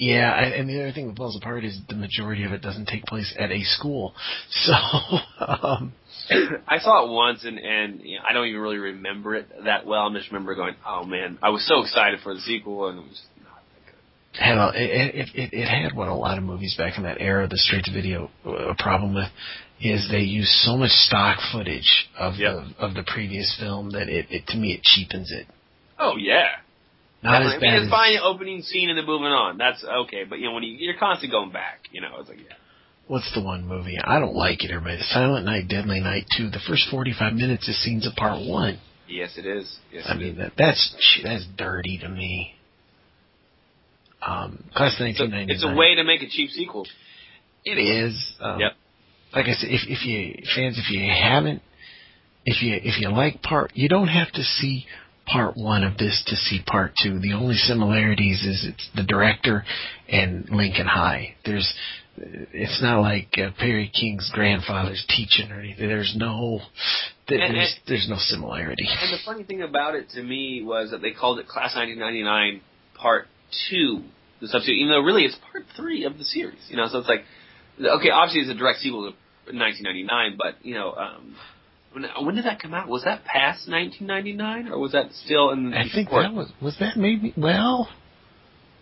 Yeah, 0.00 0.30
I, 0.30 0.42
and 0.54 0.68
the 0.68 0.80
other 0.80 0.92
thing 0.92 1.08
that 1.08 1.16
blows 1.16 1.36
apart 1.36 1.64
is 1.64 1.76
the 1.88 1.96
majority 1.96 2.44
of 2.44 2.52
it 2.52 2.62
doesn't 2.62 2.86
take 2.86 3.04
place 3.04 3.34
at 3.38 3.50
a 3.50 3.62
school. 3.64 4.14
So, 4.50 4.72
um, 5.44 5.92
I 6.68 6.78
saw 6.78 7.04
it 7.04 7.10
once, 7.10 7.44
and 7.44 7.58
and 7.58 8.00
you 8.02 8.16
know, 8.16 8.22
I 8.28 8.32
don't 8.32 8.46
even 8.46 8.60
really 8.60 8.78
remember 8.78 9.34
it 9.34 9.48
that 9.64 9.86
well. 9.86 10.08
I 10.08 10.12
just 10.16 10.30
remember 10.30 10.54
going, 10.54 10.74
"Oh 10.86 11.04
man!" 11.04 11.38
I 11.42 11.48
was 11.50 11.66
so 11.66 11.82
excited 11.82 12.20
for 12.22 12.32
the 12.34 12.40
sequel, 12.40 12.88
and 12.88 12.98
it 13.00 13.02
was 13.02 13.20
had 14.38 14.56
a, 14.56 14.70
it, 14.74 15.28
it, 15.34 15.50
it 15.52 15.66
had 15.68 15.96
what 15.96 16.08
a 16.08 16.14
lot 16.14 16.38
of 16.38 16.44
movies 16.44 16.74
back 16.78 16.96
in 16.96 17.02
that 17.04 17.20
era, 17.20 17.46
the 17.48 17.56
straight 17.58 17.84
to 17.84 17.92
video 17.92 18.30
uh, 18.46 18.74
problem 18.78 19.14
with, 19.14 19.28
is 19.80 20.08
they 20.10 20.20
use 20.20 20.48
so 20.64 20.76
much 20.76 20.90
stock 20.90 21.38
footage 21.52 22.08
of 22.18 22.34
Yep. 22.36 22.54
the 22.78 22.84
of 22.84 22.94
the 22.94 23.04
previous 23.06 23.56
film 23.60 23.90
that 23.90 24.08
it, 24.08 24.26
it 24.30 24.46
to 24.48 24.56
me 24.56 24.72
it 24.72 24.82
cheapens 24.82 25.30
it. 25.32 25.46
Oh 25.98 26.14
yeah. 26.18 26.46
Not 27.22 27.40
Definitely. 27.40 27.56
as 27.56 27.56
I 27.56 27.60
mean, 27.60 27.70
bad 27.72 27.82
it's 27.82 27.90
fine 27.90 28.18
opening 28.22 28.62
scene 28.62 28.88
and 28.90 28.98
then 28.98 29.06
moving 29.06 29.26
on. 29.26 29.58
That's 29.58 29.82
okay, 29.84 30.22
but 30.28 30.38
you 30.38 30.46
know 30.46 30.52
when 30.54 30.62
you, 30.62 30.74
you're 30.78 30.96
constantly 30.98 31.30
going 31.36 31.50
back, 31.52 31.80
you 31.90 32.00
know, 32.00 32.16
it's 32.20 32.28
like 32.28 32.38
yeah. 32.38 32.54
what's 33.08 33.32
the 33.34 33.42
one 33.42 33.66
movie 33.66 33.98
I 34.02 34.20
don't 34.20 34.34
like 34.36 34.62
it. 34.64 34.70
Everybody, 34.70 34.98
Silent 35.02 35.44
Night, 35.44 35.66
Deadly 35.68 36.00
Night 36.00 36.26
two. 36.36 36.48
The 36.50 36.60
first 36.68 36.84
forty 36.90 37.12
five 37.18 37.34
minutes 37.34 37.66
is 37.68 37.82
scenes 37.82 38.06
of 38.06 38.14
part 38.14 38.40
one. 38.46 38.78
Yes, 39.08 39.36
it 39.38 39.46
is. 39.46 39.78
Yes, 39.92 40.04
I 40.08 40.14
it 40.14 40.18
mean 40.18 40.32
is. 40.32 40.38
that 40.38 40.52
that's 40.56 41.20
that's 41.24 41.46
dirty 41.56 41.98
to 42.02 42.08
me. 42.08 42.54
Um, 44.26 44.64
class 44.74 44.94
of 44.94 45.06
nineteen 45.06 45.30
ninety 45.30 45.46
nine. 45.46 45.56
it's 45.56 45.64
a 45.64 45.74
way 45.74 45.94
to 45.94 46.04
make 46.04 46.22
a 46.22 46.28
cheap 46.28 46.50
sequel. 46.50 46.86
It 47.64 47.78
is. 47.78 48.34
Um, 48.40 48.60
Yep. 48.60 48.72
Like 49.34 49.46
I 49.46 49.52
said, 49.52 49.70
if 49.70 49.82
if 49.88 50.04
you 50.06 50.42
fans, 50.56 50.78
if 50.78 50.90
you 50.90 51.00
haven't, 51.10 51.62
if 52.44 52.62
you 52.62 52.74
if 52.82 53.00
you 53.00 53.10
like 53.10 53.42
part, 53.42 53.72
you 53.74 53.88
don't 53.88 54.08
have 54.08 54.30
to 54.32 54.42
see 54.42 54.86
part 55.26 55.54
one 55.56 55.84
of 55.84 55.98
this 55.98 56.22
to 56.28 56.34
see 56.36 56.62
part 56.66 56.92
two. 57.02 57.18
The 57.20 57.34
only 57.34 57.54
similarities 57.56 58.42
is 58.44 58.66
it's 58.66 58.88
the 58.96 59.02
director 59.02 59.64
and 60.08 60.48
Lincoln 60.50 60.86
High. 60.86 61.34
There's, 61.44 61.70
it's 62.16 62.80
not 62.82 63.02
like 63.02 63.28
uh, 63.36 63.50
Perry 63.58 63.90
King's 63.94 64.30
grandfather's 64.32 65.04
teaching 65.14 65.52
or 65.52 65.60
anything. 65.60 65.86
There's 65.86 66.14
no, 66.16 66.60
there- 67.28 67.40
And- 67.42 67.54
there's 67.54 67.76
there's 67.86 68.06
no 68.08 68.16
similarity. 68.18 68.88
And 68.88 69.12
the 69.12 69.18
funny 69.26 69.44
thing 69.44 69.60
about 69.60 69.94
it 69.94 70.08
to 70.14 70.22
me 70.22 70.62
was 70.64 70.90
that 70.92 71.02
they 71.02 71.12
called 71.12 71.38
it 71.38 71.46
Class 71.46 71.76
1999 71.76 72.62
Part 72.94 73.28
Two, 73.70 74.02
the 74.40 74.48
substitute, 74.48 74.76
even 74.80 74.90
though 74.90 75.00
really 75.00 75.24
it's 75.24 75.36
Part 75.50 75.64
Three 75.76 76.04
of 76.04 76.18
the 76.18 76.24
series. 76.24 76.60
You 76.68 76.76
know, 76.76 76.86
so 76.88 76.98
it's 76.98 77.08
like, 77.08 77.24
okay, 77.80 78.10
obviously 78.10 78.42
it's 78.42 78.50
a 78.50 78.54
direct 78.58 78.80
sequel 78.80 79.10
to 79.10 79.16
1999, 79.56 80.36
but 80.36 80.64
you 80.64 80.74
know, 80.74 80.92
um, 80.92 81.34
when, 81.92 82.04
when 82.26 82.34
did 82.34 82.44
that 82.44 82.60
come 82.60 82.74
out? 82.74 82.88
Was 82.88 83.04
that 83.04 83.24
past 83.24 83.68
1999, 83.68 84.68
or 84.72 84.78
was 84.78 84.92
that 84.92 85.12
still 85.24 85.50
in? 85.50 85.70
The 85.70 85.78
I 85.78 85.84
think 85.92 86.08
before? 86.08 86.22
that 86.22 86.34
was 86.34 86.52
was 86.60 86.76
that 86.80 86.96
maybe 86.96 87.32
well. 87.36 87.88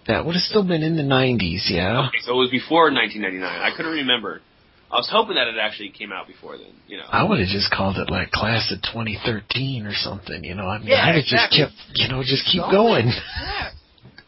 That 0.09 0.25
would 0.25 0.37
have 0.37 0.43
still 0.45 0.63
been 0.63 0.85
in 0.85 0.97
the 0.97 1.03
'90s, 1.03 1.67
yeah. 1.69 2.07
Okay, 2.09 2.19
so 2.23 2.35
it 2.35 2.39
was 2.39 2.51
before 2.51 2.93
1999. 2.95 3.43
I 3.43 3.75
couldn't 3.77 3.93
remember. 4.07 4.41
I 4.89 5.03
was 5.03 5.09
hoping 5.11 5.35
that 5.35 5.49
it 5.49 5.59
actually 5.61 5.89
came 5.91 6.13
out 6.13 6.29
before 6.29 6.57
then. 6.57 6.71
You 6.87 6.99
know. 6.99 7.07
I 7.11 7.25
would 7.25 7.41
have 7.41 7.49
just 7.49 7.73
called 7.73 7.97
it 7.99 8.09
like 8.09 8.31
class 8.31 8.71
of 8.71 8.79
2013 8.83 9.85
or 9.85 9.95
something, 9.95 10.45
you 10.45 10.55
know. 10.55 10.67
I 10.69 10.79
mean, 10.79 10.87
Yeah, 10.87 11.03
I'd 11.03 11.17
have 11.19 11.27
exactly. 11.27 11.59
just 11.59 11.75
kept, 11.75 11.99
you 11.99 12.09
know, 12.09 12.23
just 12.23 12.47
keep 12.47 12.63
going. 12.71 13.09
Yeah. 13.09 13.71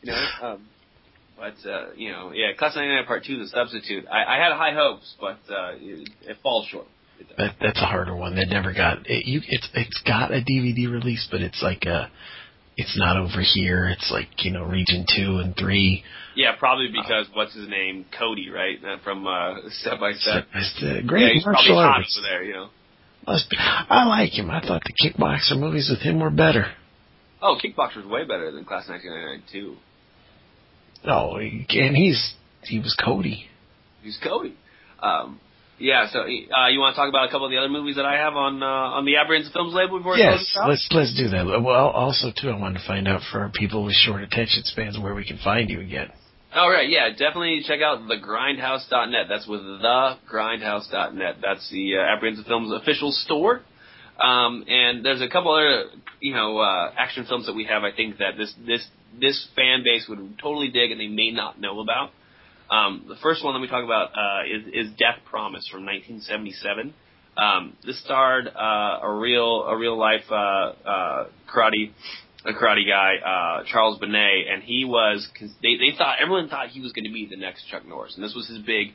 You 0.03 0.12
know, 0.12 0.27
um, 0.43 0.66
but 1.37 1.69
uh, 1.69 1.87
you 1.97 2.11
know, 2.11 2.33
yeah, 2.33 2.53
Class 2.59 2.77
99 2.77 3.07
Part 3.07 3.25
Two, 3.25 3.39
the 3.39 3.49
substitute. 3.49 4.05
I, 4.11 4.25
I 4.25 4.37
had 4.37 4.53
high 4.53 4.75
hopes, 4.75 5.15
but 5.20 5.39
uh, 5.49 5.73
it, 5.77 6.09
it 6.23 6.37
falls 6.43 6.66
short. 6.66 6.87
That, 7.37 7.57
that's 7.61 7.79
a 7.79 7.87
harder 7.87 8.15
one. 8.15 8.37
That 8.37 8.49
never 8.49 8.73
got 8.73 9.07
it. 9.07 9.27
You, 9.27 9.41
it's 9.47 9.69
it's 9.75 10.03
got 10.07 10.33
a 10.33 10.41
DVD 10.41 10.91
release, 10.91 11.27
but 11.31 11.41
it's 11.41 11.62
like 11.62 11.85
a, 11.85 12.11
it's 12.77 12.97
not 12.99 13.16
over 13.16 13.41
here. 13.43 13.89
It's 13.89 14.11
like 14.12 14.45
you 14.45 14.53
know, 14.53 14.65
region 14.65 15.05
two 15.09 15.39
and 15.39 15.57
three. 15.57 16.05
Yeah, 16.37 16.55
probably 16.57 16.89
because 16.89 17.27
what's 17.35 17.55
his 17.55 17.69
name, 17.69 18.07
Cody, 18.16 18.49
right, 18.51 18.79
uh, 18.85 18.99
from 19.03 19.27
uh, 19.27 19.55
Step 19.70 19.99
by 19.99 20.12
Step. 20.12 20.47
It's, 20.55 20.81
uh, 20.81 20.87
yeah, 20.87 21.01
great 21.03 21.33
he's 21.33 21.45
martial 21.45 21.75
probably 21.75 21.83
hot 21.83 21.99
over 21.99 22.29
there, 22.29 22.43
you 22.45 22.55
know. 22.55 22.69
I 23.27 24.07
like 24.07 24.39
him. 24.39 24.51
I 24.51 24.61
thought 24.61 24.83
the 24.85 24.95
kickboxer 24.95 25.59
movies 25.59 25.91
with 25.91 26.01
him 26.01 26.20
were 26.20 26.31
better. 26.31 26.73
Oh, 27.43 27.57
Kickboxer's 27.62 28.07
way 28.07 28.25
better 28.25 28.51
than 28.51 28.65
Class 28.65 28.89
1999 28.89 29.43
too. 29.53 29.77
No, 31.05 31.37
and 31.37 31.97
he's 31.97 32.35
he 32.62 32.79
was 32.79 32.97
Cody. 33.03 33.47
He's 34.03 34.19
Cody. 34.23 34.55
Um, 35.03 35.41
yeah, 35.79 36.09
so 36.11 36.20
uh, 36.20 36.69
you 36.69 36.81
want 36.81 36.95
to 36.95 36.97
talk 36.97 37.09
about 37.09 37.29
a 37.29 37.31
couple 37.31 37.47
of 37.47 37.53
the 37.53 37.59
other 37.59 37.69
movies 37.69 37.97
that 37.97 38.05
I 38.05 38.16
have 38.16 38.35
on 38.35 38.62
uh, 38.62 38.66
on 38.66 39.05
the 39.05 39.16
Aberrant 39.16 39.47
Films 39.53 39.75
label 39.75 39.99
before 39.99 40.16
Yes, 40.16 40.57
let's 40.66 40.89
let's 40.91 41.15
do 41.16 41.29
that. 41.29 41.47
Well, 41.47 41.89
also 41.89 42.33
too, 42.35 42.51
I 42.51 42.59
wanted 42.59 42.81
to 42.81 42.87
find 42.87 43.07
out 43.07 43.23
for 43.31 43.49
people 43.55 43.85
with 43.85 43.95
short 43.95 44.23
attention 44.23 44.62
spans 44.65 44.99
where 44.99 45.15
we 45.15 45.25
can 45.25 45.39
find 45.39 45.70
you 45.70 45.81
again. 45.81 46.11
All 46.53 46.69
right, 46.69 46.89
yeah, 46.89 47.11
definitely 47.11 47.62
check 47.65 47.81
out 47.81 48.01
thegrindhouse.net. 48.01 49.27
That's 49.29 49.47
with 49.47 49.61
thegrindhouse.net. 49.61 51.37
That's 51.43 51.70
the 51.70 51.97
uh, 51.97 52.16
Apprehensive 52.16 52.47
Films 52.47 52.73
official 52.73 53.12
store. 53.12 53.61
Um, 54.20 54.65
and 54.66 55.05
there's 55.05 55.20
a 55.20 55.29
couple 55.29 55.55
other, 55.55 55.85
you 56.20 56.35
know, 56.35 56.59
uh, 56.59 56.91
action 56.99 57.25
films 57.29 57.47
that 57.47 57.55
we 57.55 57.65
have. 57.65 57.85
I 57.85 57.95
think 57.95 58.19
that 58.19 58.37
this 58.37 58.53
this 58.66 58.85
this 59.20 59.48
fan 59.56 59.82
base 59.85 60.06
would 60.09 60.39
totally 60.40 60.68
dig, 60.68 60.90
and 60.90 61.01
they 61.01 61.09
may 61.09 61.30
not 61.30 61.60
know 61.60 61.80
about. 61.80 62.10
Um, 62.70 63.06
the 63.09 63.16
first 63.22 63.44
one 63.44 63.55
that 63.55 63.60
we 63.60 63.68
talk 63.68 63.85
about 63.85 64.10
uh, 64.10 64.44
is, 64.44 64.89
is 64.89 64.93
Death 64.98 65.20
Promise 65.24 65.68
from 65.68 65.86
1977. 65.86 66.93
Um, 67.36 67.76
this 67.86 68.02
starred 68.05 68.48
uh, 68.48 68.98
a 69.02 69.14
real 69.14 69.62
a 69.62 69.76
real 69.76 69.97
life 69.97 70.24
uh, 70.28 70.35
uh, 70.35 71.26
karate 71.48 71.93
a 72.44 72.52
karate 72.52 72.86
guy, 72.86 73.14
uh, 73.16 73.64
Charles 73.70 73.98
Bonet, 74.01 74.52
and 74.52 74.62
he 74.62 74.85
was 74.85 75.28
they 75.62 75.76
they 75.76 75.97
thought 75.97 76.16
everyone 76.20 76.48
thought 76.48 76.68
he 76.68 76.80
was 76.80 76.93
going 76.93 77.05
to 77.05 77.12
be 77.12 77.26
the 77.30 77.36
next 77.36 77.66
Chuck 77.70 77.86
Norris, 77.86 78.14
and 78.16 78.24
this 78.24 78.35
was 78.35 78.48
his 78.48 78.59
big 78.59 78.89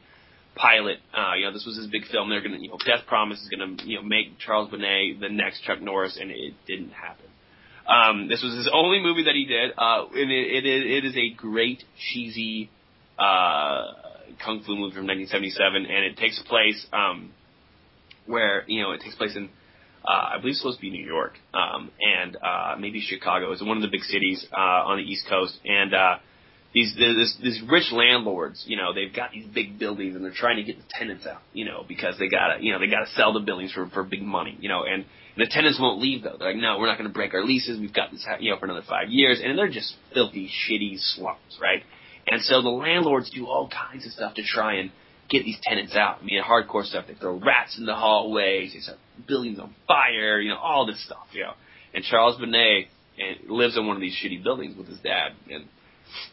pilot. 0.55 0.97
Uh, 1.15 1.33
you 1.37 1.45
know, 1.45 1.53
this 1.53 1.65
was 1.65 1.77
his 1.77 1.87
big 1.87 2.05
film. 2.07 2.29
They're 2.29 2.41
going 2.41 2.53
to 2.53 2.61
you 2.61 2.69
know, 2.69 2.77
Death 2.85 3.05
Promise 3.07 3.41
is 3.41 3.49
going 3.49 3.77
to 3.77 3.85
you 3.85 3.97
know 3.97 4.03
make 4.03 4.39
Charles 4.39 4.69
Bonet 4.69 5.19
the 5.19 5.29
next 5.29 5.63
Chuck 5.63 5.81
Norris, 5.81 6.17
and 6.19 6.29
it 6.31 6.53
didn't 6.67 6.91
happen. 6.91 7.25
Um, 7.87 8.27
this 8.29 8.41
was 8.41 8.55
his 8.55 8.69
only 8.71 9.01
movie 9.01 9.23
that 9.23 9.35
he 9.35 9.45
did, 9.45 9.71
uh, 9.77 10.05
and 10.13 10.31
it, 10.31 10.65
it, 10.65 10.65
it 10.65 11.05
is 11.05 11.15
a 11.17 11.33
great 11.35 11.83
cheesy 11.99 12.69
uh, 13.19 13.85
kung 14.43 14.63
fu 14.65 14.75
movie 14.75 14.95
from 14.95 15.07
1977, 15.07 15.85
and 15.85 16.05
it 16.05 16.17
takes 16.17 16.41
place 16.47 16.85
um, 16.93 17.31
where 18.25 18.63
you 18.67 18.81
know 18.81 18.91
it 18.91 19.01
takes 19.01 19.15
place 19.15 19.35
in 19.35 19.49
uh, 20.05 20.35
I 20.35 20.37
believe 20.37 20.51
it's 20.51 20.59
supposed 20.59 20.79
to 20.79 20.81
be 20.81 20.89
New 20.89 21.05
York, 21.05 21.33
um, 21.53 21.89
and 22.01 22.35
uh, 22.35 22.75
maybe 22.77 23.01
Chicago. 23.01 23.51
It's 23.51 23.63
one 23.63 23.77
of 23.77 23.83
the 23.83 23.89
big 23.89 24.03
cities 24.03 24.45
uh, 24.51 24.89
on 24.89 24.97
the 24.97 25.03
East 25.03 25.25
Coast, 25.29 25.57
and 25.63 25.93
uh, 25.93 26.17
these 26.73 26.93
this, 26.97 27.37
these 27.41 27.61
rich 27.69 27.91
landlords, 27.91 28.65
you 28.67 28.75
know, 28.75 28.93
they've 28.93 29.15
got 29.15 29.31
these 29.31 29.45
big 29.45 29.79
buildings, 29.79 30.15
and 30.15 30.23
they're 30.23 30.33
trying 30.33 30.57
to 30.57 30.63
get 30.63 30.77
the 30.77 30.83
tenants 30.89 31.25
out, 31.25 31.41
you 31.53 31.63
know, 31.63 31.85
because 31.87 32.17
they 32.19 32.27
gotta, 32.27 32.61
you 32.61 32.73
know, 32.73 32.79
they 32.79 32.87
gotta 32.87 33.09
sell 33.15 33.31
the 33.31 33.39
buildings 33.39 33.71
for 33.71 33.87
for 33.89 34.03
big 34.03 34.21
money, 34.21 34.57
you 34.59 34.67
know, 34.67 34.83
and 34.83 35.05
the 35.37 35.47
tenants 35.49 35.79
won't 35.79 36.01
leave 36.01 36.23
though. 36.23 36.35
They're 36.37 36.53
like, 36.53 36.61
no, 36.61 36.77
we're 36.79 36.87
not 36.87 36.97
going 36.97 37.09
to 37.09 37.13
break 37.13 37.33
our 37.33 37.43
leases. 37.43 37.79
We've 37.79 37.93
got 37.93 38.11
this, 38.11 38.25
you 38.39 38.51
know, 38.51 38.59
for 38.59 38.65
another 38.65 38.83
five 38.87 39.09
years, 39.09 39.41
and 39.43 39.57
they're 39.57 39.69
just 39.69 39.95
filthy, 40.13 40.47
shitty 40.47 40.97
slums, 40.99 41.57
right? 41.61 41.83
And 42.27 42.41
so 42.41 42.61
the 42.61 42.69
landlords 42.69 43.29
do 43.29 43.47
all 43.47 43.69
kinds 43.69 44.05
of 44.05 44.11
stuff 44.11 44.35
to 44.35 44.43
try 44.43 44.75
and 44.75 44.91
get 45.29 45.43
these 45.43 45.57
tenants 45.63 45.95
out. 45.95 46.19
I 46.21 46.25
mean, 46.25 46.41
hardcore 46.41 46.83
stuff. 46.83 47.05
They 47.07 47.15
throw 47.15 47.39
rats 47.39 47.77
in 47.77 47.85
the 47.85 47.95
hallways. 47.95 48.73
They 48.73 48.79
set 48.79 48.95
buildings 49.27 49.59
on 49.59 49.73
fire. 49.87 50.39
You 50.39 50.51
know, 50.51 50.57
all 50.57 50.85
this 50.85 51.03
stuff. 51.03 51.27
You 51.31 51.43
know, 51.43 51.53
and 51.93 52.03
Charles 52.03 52.39
Bonet 52.39 52.87
and 53.17 53.49
lives 53.49 53.77
in 53.77 53.85
one 53.87 53.95
of 53.95 54.01
these 54.01 54.15
shitty 54.15 54.43
buildings 54.43 54.77
with 54.77 54.87
his 54.87 54.99
dad, 54.99 55.33
and 55.49 55.65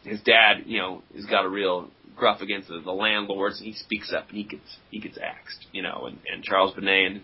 his 0.05 0.21
dad, 0.23 0.65
you 0.67 0.79
know, 0.79 1.03
has 1.15 1.27
got 1.27 1.45
a 1.45 1.49
real 1.49 1.91
gruff 2.17 2.41
against 2.41 2.69
the, 2.69 2.81
the 2.85 2.93
landlords, 2.93 3.59
and 3.59 3.67
he 3.67 3.75
speaks 3.75 4.13
up 4.13 4.29
and 4.29 4.37
he 4.37 4.45
gets 4.45 4.77
he 4.91 5.01
gets 5.01 5.19
axed. 5.19 5.67
You 5.73 5.83
know, 5.83 6.07
and 6.07 6.19
and 6.33 6.45
Charles 6.45 6.75
Bonet 6.75 7.07
and 7.07 7.21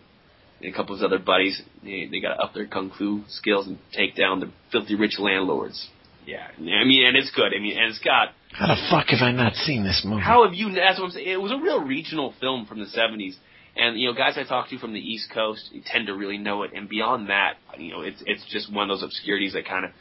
and 0.62 0.72
a 0.72 0.76
couple 0.76 0.94
of 0.94 1.00
his 1.00 1.04
other 1.04 1.18
buddies, 1.18 1.60
they, 1.82 2.08
they 2.10 2.20
got 2.20 2.34
to 2.34 2.40
up 2.42 2.54
their 2.54 2.66
kung 2.66 2.90
fu 2.96 3.22
skills 3.28 3.66
and 3.66 3.78
take 3.92 4.16
down 4.16 4.40
the 4.40 4.50
filthy 4.72 4.94
rich 4.94 5.18
landlords. 5.18 5.88
Yeah, 6.26 6.48
I 6.56 6.60
mean, 6.60 7.06
and 7.06 7.16
it's 7.16 7.30
good. 7.30 7.52
I 7.56 7.60
mean, 7.60 7.78
and 7.78 7.88
it's 7.88 8.00
got 8.00 8.30
How 8.52 8.66
the 8.66 8.80
fuck 8.90 9.08
have 9.10 9.22
I 9.22 9.30
not 9.30 9.54
seen 9.54 9.84
this 9.84 10.02
movie? 10.04 10.22
how 10.22 10.44
have 10.44 10.54
you? 10.54 10.72
That's 10.72 10.98
what 10.98 11.06
I'm 11.06 11.10
saying. 11.12 11.28
It 11.28 11.40
was 11.40 11.52
a 11.52 11.56
real 11.56 11.80
regional 11.84 12.34
film 12.40 12.66
from 12.66 12.80
the 12.80 12.86
'70s, 12.86 13.34
and 13.76 13.96
you 14.00 14.08
know, 14.08 14.14
guys 14.14 14.36
I 14.36 14.42
talk 14.42 14.68
to 14.70 14.78
from 14.78 14.92
the 14.92 14.98
East 14.98 15.30
Coast 15.32 15.70
tend 15.86 16.08
to 16.08 16.14
really 16.14 16.38
know 16.38 16.64
it. 16.64 16.72
And 16.74 16.88
beyond 16.88 17.28
that, 17.28 17.54
you 17.78 17.92
know, 17.92 18.00
it's 18.00 18.22
it's 18.26 18.44
just 18.50 18.72
one 18.72 18.90
of 18.90 18.98
those 18.98 19.04
obscurities 19.04 19.52
that 19.52 19.66
kind 19.66 19.84
of 19.84 19.92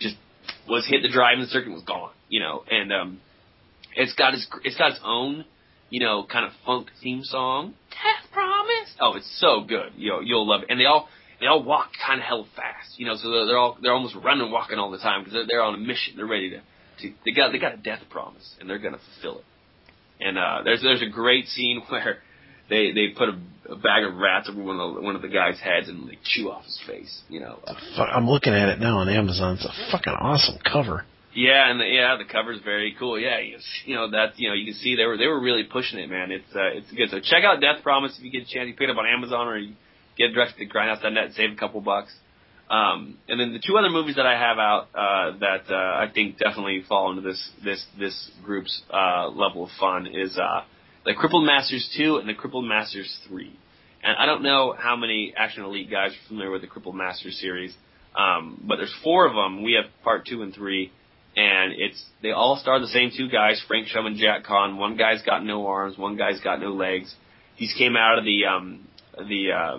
just 0.00 0.16
was 0.68 0.86
hit 0.86 1.00
the 1.02 1.08
driving 1.08 1.46
circuit 1.46 1.66
and 1.68 1.74
was 1.74 1.84
gone. 1.84 2.10
You 2.28 2.40
know, 2.40 2.62
and 2.70 2.92
um, 2.92 3.20
it's 3.96 4.12
got 4.14 4.34
its 4.34 4.46
it's 4.64 4.76
got 4.76 4.90
its 4.90 5.00
own, 5.02 5.46
you 5.90 6.00
know, 6.00 6.24
kind 6.30 6.46
of 6.46 6.52
funk 6.64 6.88
theme 7.02 7.22
song. 7.22 7.74
Death 7.90 8.32
Promise. 8.32 8.94
Oh, 9.00 9.16
it's 9.16 9.40
so 9.40 9.64
good. 9.66 9.92
You 9.96 10.10
know, 10.10 10.20
you'll 10.20 10.48
love 10.48 10.62
it. 10.62 10.70
And 10.70 10.80
they 10.80 10.86
all 10.86 11.08
they 11.40 11.46
all 11.46 11.62
walk 11.62 11.90
kind 12.06 12.20
of 12.20 12.26
hell 12.26 12.46
fast. 12.56 12.98
You 12.98 13.06
know, 13.06 13.16
so 13.16 13.30
they're, 13.30 13.46
they're 13.46 13.58
all 13.58 13.76
they're 13.82 13.92
almost 13.92 14.14
running, 14.14 14.50
walking 14.50 14.78
all 14.78 14.90
the 14.90 14.98
time 14.98 15.20
because 15.20 15.34
they're, 15.34 15.46
they're 15.46 15.62
on 15.62 15.74
a 15.74 15.78
mission. 15.78 16.14
They're 16.16 16.26
ready 16.26 16.50
to, 16.50 16.58
to 16.58 17.14
they 17.24 17.32
got 17.32 17.52
they 17.52 17.58
got 17.58 17.74
a 17.74 17.78
death 17.78 18.02
promise 18.08 18.54
and 18.60 18.70
they're 18.70 18.78
gonna 18.78 19.00
fulfill 19.14 19.40
it. 19.40 19.44
And 20.20 20.38
uh, 20.38 20.62
there's 20.64 20.82
there's 20.82 21.02
a 21.02 21.10
great 21.10 21.46
scene 21.46 21.82
where 21.88 22.18
they 22.68 22.92
they 22.92 23.08
put 23.16 23.28
a, 23.28 23.72
a 23.72 23.76
bag 23.76 24.04
of 24.04 24.16
rats 24.16 24.48
over 24.50 24.62
one 24.62 24.78
of 24.78 24.94
the, 24.94 25.00
one 25.00 25.16
of 25.16 25.22
the 25.22 25.28
guy's 25.28 25.58
heads 25.58 25.88
and 25.88 26.08
they 26.08 26.18
chew 26.24 26.50
off 26.50 26.64
his 26.64 26.80
face. 26.86 27.22
You 27.28 27.40
know, 27.40 27.58
uh, 27.66 27.74
Fuck, 27.96 28.08
I'm 28.12 28.28
looking 28.28 28.52
at 28.52 28.68
it 28.68 28.78
now 28.78 28.98
on 28.98 29.08
Amazon. 29.08 29.54
It's 29.56 29.64
a 29.64 29.90
fucking 29.90 30.12
awesome 30.12 30.58
cover. 30.70 31.04
Yeah, 31.34 31.70
and 31.70 31.80
the, 31.80 31.84
yeah, 31.84 32.16
the 32.16 32.24
cover's 32.30 32.60
very 32.64 32.96
cool. 32.98 33.18
Yeah, 33.18 33.38
you, 33.38 33.58
you 33.86 33.94
know 33.94 34.10
that 34.10 34.38
you 34.38 34.48
know 34.48 34.54
you 34.54 34.72
can 34.72 34.74
see 34.74 34.96
they 34.96 35.04
were 35.04 35.16
they 35.16 35.26
were 35.26 35.40
really 35.40 35.64
pushing 35.64 35.98
it, 35.98 36.10
man. 36.10 36.32
It's 36.32 36.54
uh, 36.54 36.74
it's 36.74 36.90
good. 36.90 37.10
So 37.10 37.20
check 37.20 37.44
out 37.44 37.60
Death 37.60 37.82
Promise 37.82 38.16
if 38.18 38.24
you 38.24 38.30
get 38.32 38.42
a 38.42 38.52
chance. 38.52 38.66
You 38.66 38.74
pick 38.74 38.88
it 38.88 38.90
up 38.90 38.98
on 38.98 39.06
Amazon 39.06 39.46
or 39.46 39.56
you 39.56 39.74
get 40.18 40.34
directly 40.34 40.66
to 40.66 40.72
grindhouse.net 40.72 41.32
save 41.36 41.52
a 41.52 41.56
couple 41.56 41.80
bucks. 41.80 42.12
Um, 42.70 43.18
and 43.26 43.40
then 43.40 43.52
the 43.52 43.58
two 43.58 43.76
other 43.76 43.90
movies 43.90 44.14
that 44.14 44.26
I 44.26 44.38
have 44.38 44.58
out 44.58 44.88
uh, 44.94 45.38
that 45.40 45.72
uh, 45.72 45.74
I 45.74 46.06
think 46.14 46.38
definitely 46.38 46.84
fall 46.88 47.10
into 47.10 47.22
this 47.22 47.50
this 47.64 47.84
this 47.98 48.30
group's 48.44 48.82
uh, 48.92 49.28
level 49.28 49.64
of 49.64 49.70
fun 49.78 50.06
is 50.06 50.38
uh, 50.38 50.62
the 51.04 51.14
Crippled 51.14 51.44
Masters 51.44 51.88
two 51.96 52.16
and 52.16 52.28
the 52.28 52.34
Crippled 52.34 52.64
Masters 52.64 53.18
three. 53.26 53.58
And 54.02 54.16
I 54.16 54.24
don't 54.24 54.42
know 54.42 54.74
how 54.78 54.96
many 54.96 55.34
Action 55.36 55.64
Elite 55.64 55.90
guys 55.90 56.12
are 56.12 56.28
familiar 56.28 56.50
with 56.50 56.62
the 56.62 56.68
Crippled 56.68 56.94
Masters 56.94 57.38
series, 57.40 57.74
um, 58.16 58.62
but 58.66 58.76
there's 58.76 58.94
four 59.02 59.26
of 59.26 59.34
them. 59.34 59.62
We 59.64 59.72
have 59.72 59.90
part 60.04 60.26
two 60.26 60.42
and 60.42 60.54
three, 60.54 60.92
and 61.36 61.72
it's 61.76 62.02
they 62.22 62.32
all 62.32 62.56
star 62.56 62.80
the 62.80 62.88
same 62.88 63.10
two 63.16 63.28
guys, 63.28 63.62
Frank 63.66 63.88
Shum 63.88 64.06
and 64.06 64.16
Jack 64.16 64.44
Conn. 64.44 64.76
One 64.76 64.96
guy's 64.96 65.22
got 65.22 65.44
no 65.44 65.66
arms, 65.66 65.96
one 65.96 66.16
guy's 66.16 66.40
got 66.40 66.60
no 66.60 66.70
legs. 66.72 67.14
These 67.58 67.74
came 67.76 67.96
out 67.96 68.18
of 68.18 68.24
the 68.24 68.46
um, 68.46 68.88
the 69.16 69.52
uh, 69.52 69.78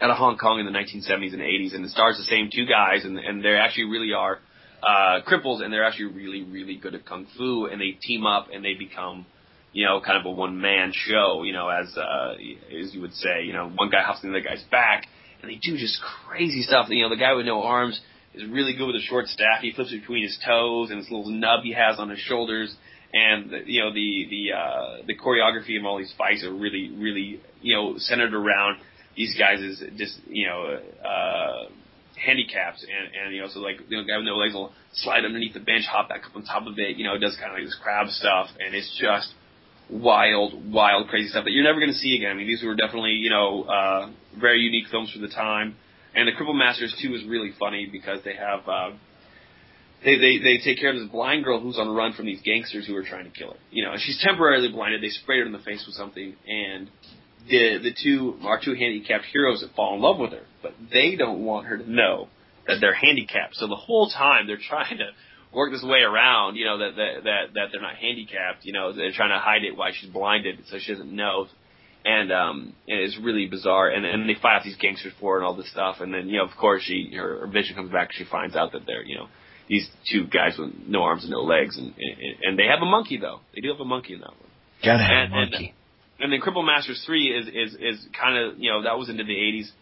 out 0.00 0.10
of 0.10 0.16
Hong 0.16 0.36
Kong 0.38 0.60
in 0.60 0.66
the 0.66 0.72
1970s 0.72 1.32
and 1.32 1.42
80s, 1.42 1.74
and 1.74 1.84
it 1.84 1.90
stars 1.90 2.16
the 2.18 2.24
same 2.24 2.50
two 2.52 2.66
guys, 2.66 3.04
and 3.04 3.18
and 3.18 3.44
they 3.44 3.54
actually 3.54 3.84
really 3.84 4.12
are 4.12 4.38
uh, 4.82 5.20
cripples, 5.26 5.62
and 5.62 5.72
they're 5.72 5.84
actually 5.84 6.12
really 6.14 6.44
really 6.44 6.76
good 6.76 6.94
at 6.94 7.04
kung 7.04 7.26
fu, 7.36 7.66
and 7.66 7.80
they 7.80 7.92
team 8.00 8.24
up 8.24 8.48
and 8.52 8.64
they 8.64 8.74
become, 8.74 9.26
you 9.72 9.84
know, 9.84 10.00
kind 10.00 10.18
of 10.18 10.26
a 10.26 10.30
one 10.30 10.60
man 10.60 10.92
show, 10.94 11.42
you 11.44 11.52
know, 11.52 11.68
as 11.68 11.96
uh, 11.96 12.34
as 12.80 12.94
you 12.94 13.00
would 13.00 13.14
say, 13.14 13.42
you 13.44 13.52
know, 13.52 13.68
one 13.68 13.90
guy 13.90 14.02
hops 14.02 14.22
in 14.22 14.30
the 14.30 14.38
other 14.38 14.46
guy's 14.46 14.62
back, 14.70 15.06
and 15.42 15.50
they 15.50 15.56
do 15.56 15.76
just 15.76 16.00
crazy 16.28 16.62
stuff. 16.62 16.86
You 16.88 17.02
know, 17.02 17.08
the 17.08 17.16
guy 17.16 17.32
with 17.32 17.46
no 17.46 17.62
arms 17.62 18.00
is 18.36 18.48
really 18.50 18.74
good 18.74 18.86
with 18.86 18.96
a 18.96 19.06
short 19.06 19.26
staff. 19.26 19.60
He 19.62 19.72
flips 19.72 19.90
between 19.90 20.22
his 20.22 20.38
toes 20.44 20.90
and 20.90 20.98
his 20.98 21.10
little 21.10 21.30
nub 21.30 21.62
he 21.62 21.72
has 21.72 21.98
on 21.98 22.10
his 22.10 22.18
shoulders. 22.20 22.74
And 23.12 23.50
you 23.66 23.82
know 23.82 23.92
the 23.92 24.26
the 24.28 24.52
uh, 24.52 25.06
the 25.06 25.16
choreography 25.16 25.78
of 25.78 25.86
all 25.86 25.98
these 25.98 26.12
fights 26.18 26.44
are 26.44 26.52
really 26.52 26.90
really 26.90 27.40
you 27.62 27.74
know 27.74 27.94
centered 27.98 28.34
around 28.34 28.78
these 29.16 29.34
guys 29.38 29.60
is 29.60 29.82
just 29.96 30.18
you 30.26 30.46
know 30.46 30.78
uh, 31.04 31.70
handicaps 32.22 32.84
and 32.84 33.14
and 33.14 33.34
you 33.34 33.40
know 33.40 33.48
so 33.48 33.60
like 33.60 33.76
you 33.88 33.96
know 33.96 34.04
guy 34.04 34.16
with 34.16 34.26
no 34.26 34.36
legs 34.36 34.54
will 34.54 34.72
slide 34.92 35.24
underneath 35.24 35.54
the 35.54 35.60
bench, 35.60 35.84
hop 35.90 36.08
back 36.08 36.22
up 36.24 36.34
on 36.34 36.42
top 36.44 36.66
of 36.66 36.78
it, 36.78 36.96
you 36.96 37.04
know, 37.04 37.18
does 37.18 37.36
kind 37.36 37.52
of 37.52 37.58
like 37.58 37.64
this 37.64 37.78
crab 37.82 38.08
stuff, 38.08 38.48
and 38.58 38.74
it's 38.74 38.98
just 38.98 39.34
wild, 39.90 40.72
wild, 40.72 41.08
crazy 41.08 41.28
stuff 41.28 41.44
that 41.44 41.52
you're 41.52 41.64
never 41.64 41.78
going 41.78 41.92
to 41.92 41.98
see 41.98 42.16
again. 42.16 42.30
I 42.30 42.34
mean, 42.34 42.46
these 42.46 42.62
were 42.64 42.74
definitely 42.74 43.12
you 43.12 43.30
know 43.30 43.64
uh, 43.64 44.10
very 44.40 44.60
unique 44.60 44.86
films 44.90 45.12
for 45.12 45.20
the 45.20 45.28
time, 45.28 45.76
and 46.16 46.26
the 46.26 46.32
Cripple 46.32 46.56
Masters 46.56 46.96
too 47.00 47.14
is 47.14 47.24
really 47.24 47.52
funny 47.60 47.88
because 47.90 48.20
they 48.24 48.34
have. 48.34 48.66
Uh, 48.66 48.96
they, 50.04 50.18
they 50.18 50.38
they 50.38 50.58
take 50.58 50.78
care 50.78 50.90
of 50.90 50.96
this 50.96 51.08
blind 51.08 51.44
girl 51.44 51.60
who's 51.60 51.78
on 51.78 51.86
the 51.88 51.94
run 51.94 52.12
from 52.12 52.26
these 52.26 52.40
gangsters 52.42 52.86
who 52.86 52.94
are 52.96 53.02
trying 53.02 53.24
to 53.24 53.30
kill 53.30 53.50
her. 53.50 53.56
You 53.70 53.84
know, 53.84 53.92
and 53.92 54.00
she's 54.00 54.20
temporarily 54.22 54.68
blinded. 54.68 55.02
They 55.02 55.08
sprayed 55.08 55.40
her 55.40 55.46
in 55.46 55.52
the 55.52 55.58
face 55.58 55.84
with 55.86 55.94
something, 55.94 56.34
and 56.46 56.90
the 57.48 57.78
the 57.82 57.94
two 58.02 58.38
our 58.44 58.60
two 58.62 58.74
handicapped 58.74 59.24
heroes 59.32 59.60
that 59.60 59.74
fall 59.74 59.94
in 59.94 60.02
love 60.02 60.18
with 60.18 60.32
her, 60.32 60.44
but 60.62 60.74
they 60.92 61.16
don't 61.16 61.44
want 61.44 61.66
her 61.66 61.78
to 61.78 61.90
know 61.90 62.28
that 62.66 62.78
they're 62.80 62.94
handicapped. 62.94 63.56
So 63.56 63.68
the 63.68 63.76
whole 63.76 64.08
time 64.10 64.46
they're 64.46 64.58
trying 64.58 64.98
to 64.98 65.10
work 65.52 65.72
this 65.72 65.82
way 65.82 66.00
around, 66.00 66.56
you 66.56 66.64
know, 66.64 66.78
that 66.78 66.96
that 66.96 67.24
that, 67.24 67.42
that 67.54 67.66
they're 67.72 67.82
not 67.82 67.96
handicapped. 67.96 68.64
You 68.64 68.72
know, 68.72 68.92
they're 68.92 69.12
trying 69.12 69.30
to 69.30 69.38
hide 69.38 69.64
it 69.64 69.76
while 69.76 69.90
she's 69.92 70.10
blinded, 70.10 70.60
so 70.70 70.78
she 70.78 70.92
doesn't 70.92 71.14
know. 71.14 71.46
And 72.08 72.30
um, 72.32 72.72
and 72.86 73.00
it's 73.00 73.18
really 73.20 73.46
bizarre. 73.46 73.88
And 73.90 74.06
and 74.06 74.28
they 74.28 74.34
fight 74.40 74.56
off 74.58 74.64
these 74.64 74.76
gangsters 74.76 75.12
for 75.18 75.36
and 75.38 75.44
all 75.44 75.56
this 75.56 75.68
stuff. 75.70 75.96
And 76.00 76.14
then 76.14 76.28
you 76.28 76.38
know, 76.38 76.44
of 76.44 76.56
course, 76.56 76.82
she 76.84 77.12
her, 77.16 77.40
her 77.40 77.46
vision 77.48 77.74
comes 77.74 77.90
back. 77.90 78.12
She 78.12 78.24
finds 78.24 78.54
out 78.54 78.70
that 78.72 78.82
they're 78.86 79.02
you 79.04 79.16
know 79.16 79.26
these 79.68 79.88
two 80.10 80.26
guys 80.28 80.56
with 80.56 80.70
no 80.86 81.02
arms 81.02 81.22
and 81.24 81.32
no 81.32 81.40
legs, 81.42 81.76
and 81.76 81.88
and, 81.98 82.16
and 82.42 82.58
they 82.58 82.66
have 82.66 82.80
a 82.80 82.86
monkey 82.86 83.16
though. 83.18 83.40
They 83.54 83.60
do 83.60 83.70
have 83.72 83.80
a 83.80 83.84
monkey 83.84 84.14
in 84.14 84.20
that 84.20 84.28
one. 84.30 84.50
Gotta 84.84 85.02
have 85.02 85.10
And- 85.10 85.34
a 85.34 85.36
and- 85.38 85.50
monkey. 85.50 85.74
and 86.20 86.32
then 86.32 86.40
Cripple 86.40 86.64
Masters 86.64 87.02
three 87.04 87.26
is 87.36 87.48
is 87.48 87.74
is 87.80 88.06
kind 88.18 88.36
of 88.38 88.58
you 88.58 88.70
know 88.70 88.82
that 88.84 88.96
was 88.96 89.08
into 89.08 89.24
the 89.24 89.36
eighties, 89.36 89.72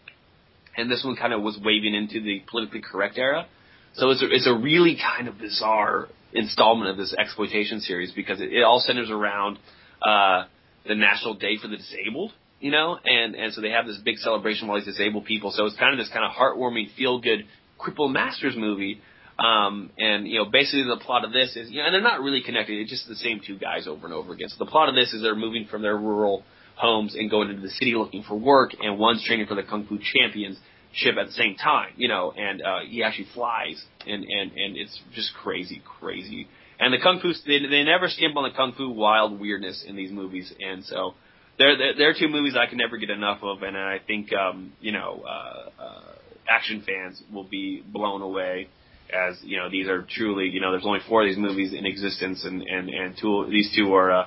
and 0.75 0.89
this 0.89 1.03
one 1.05 1.15
kind 1.15 1.31
of 1.31 1.43
was 1.43 1.59
waving 1.63 1.93
into 1.93 2.21
the 2.21 2.41
politically 2.49 2.81
correct 2.81 3.19
era. 3.19 3.45
So 3.93 4.09
it's 4.09 4.23
a, 4.23 4.29
it's 4.31 4.47
a 4.47 4.53
really 4.55 4.97
kind 4.97 5.27
of 5.27 5.37
bizarre 5.37 6.07
installment 6.33 6.89
of 6.89 6.97
this 6.97 7.13
exploitation 7.17 7.79
series 7.81 8.11
because 8.11 8.41
it, 8.41 8.51
it 8.51 8.63
all 8.63 8.79
centers 8.79 9.09
around 9.11 9.57
uh, 10.01 10.45
the 10.87 10.95
National 10.95 11.35
Day 11.35 11.57
for 11.61 11.67
the 11.67 11.77
Disabled, 11.77 12.31
you 12.59 12.71
know, 12.71 12.97
and 13.03 13.35
and 13.35 13.53
so 13.53 13.61
they 13.61 13.71
have 13.71 13.85
this 13.85 13.97
big 13.97 14.17
celebration 14.17 14.65
of 14.65 14.69
all 14.69 14.75
these 14.75 14.85
disabled 14.85 15.25
people. 15.25 15.51
So 15.51 15.65
it's 15.65 15.77
kind 15.77 15.93
of 15.93 15.99
this 15.99 16.11
kind 16.11 16.25
of 16.25 16.31
heartwarming, 16.31 16.93
feel 16.95 17.19
good 17.19 17.45
Cripple 17.79 18.11
Masters 18.11 18.55
movie. 18.57 19.01
Um, 19.37 19.91
and 19.97 20.27
you 20.27 20.39
know, 20.39 20.45
basically 20.45 20.83
the 20.83 21.01
plot 21.03 21.25
of 21.25 21.33
this 21.33 21.57
is, 21.57 21.69
you 21.69 21.79
know, 21.79 21.85
and 21.85 21.93
they're 21.93 22.01
not 22.01 22.21
really 22.21 22.41
connected. 22.41 22.79
It's 22.79 22.89
just 22.89 23.07
the 23.07 23.15
same 23.15 23.41
two 23.45 23.57
guys 23.57 23.85
over 23.85 24.05
and 24.05 24.13
over 24.13 24.33
again. 24.33 24.47
So 24.47 24.63
the 24.63 24.71
plot 24.71 24.87
of 24.87 24.95
this 24.95 25.11
is 25.13 25.21
they're 25.21 25.35
moving 25.35 25.67
from 25.69 25.81
their 25.81 25.97
rural 25.97 26.43
homes 26.75 27.15
and 27.15 27.29
going 27.29 27.49
into 27.49 27.61
the 27.61 27.69
city 27.69 27.95
looking 27.95 28.23
for 28.23 28.35
work, 28.35 28.71
and 28.81 28.97
one's 28.97 29.23
training 29.25 29.47
for 29.47 29.55
the 29.55 29.63
kung 29.63 29.85
fu 29.87 29.97
championship 29.97 31.17
at 31.19 31.27
the 31.27 31.33
same 31.33 31.55
time, 31.55 31.91
you 31.97 32.07
know, 32.07 32.31
and 32.31 32.61
uh, 32.61 32.79
he 32.87 33.03
actually 33.03 33.27
flies, 33.33 33.83
and 34.07 34.23
and 34.23 34.51
and 34.53 34.77
it's 34.77 35.01
just 35.13 35.33
crazy, 35.41 35.81
crazy. 35.99 36.47
And 36.79 36.93
the 36.93 36.99
kung 37.01 37.19
fu, 37.21 37.31
they, 37.47 37.59
they 37.59 37.83
never 37.83 38.07
skimp 38.09 38.35
on 38.35 38.43
the 38.43 38.55
kung 38.55 38.73
fu 38.73 38.89
wild 38.89 39.39
weirdness 39.39 39.85
in 39.87 39.95
these 39.95 40.11
movies, 40.11 40.53
and 40.59 40.83
so 40.83 41.13
they're 41.57 41.77
they're, 41.77 41.95
they're 41.97 42.13
two 42.13 42.27
movies 42.27 42.55
I 42.59 42.67
can 42.67 42.77
never 42.77 42.97
get 42.97 43.09
enough 43.09 43.39
of, 43.43 43.63
and 43.63 43.77
I 43.77 43.99
think 44.05 44.33
um, 44.33 44.73
you 44.81 44.91
know, 44.91 45.23
uh, 45.25 45.81
uh, 45.81 46.01
action 46.49 46.83
fans 46.85 47.21
will 47.31 47.47
be 47.47 47.81
blown 47.85 48.21
away 48.21 48.67
as 49.13 49.37
you 49.43 49.57
know 49.57 49.69
these 49.69 49.87
are 49.87 50.05
truly 50.09 50.49
you 50.49 50.59
know 50.59 50.71
there's 50.71 50.85
only 50.85 50.99
four 51.07 51.21
of 51.23 51.29
these 51.29 51.37
movies 51.37 51.73
in 51.73 51.85
existence. 51.85 52.43
And 52.43 52.61
and 52.61 52.89
and 52.89 53.15
two 53.19 53.47
these 53.49 53.71
two 53.75 53.93
are 53.93 54.11
uh, 54.11 54.25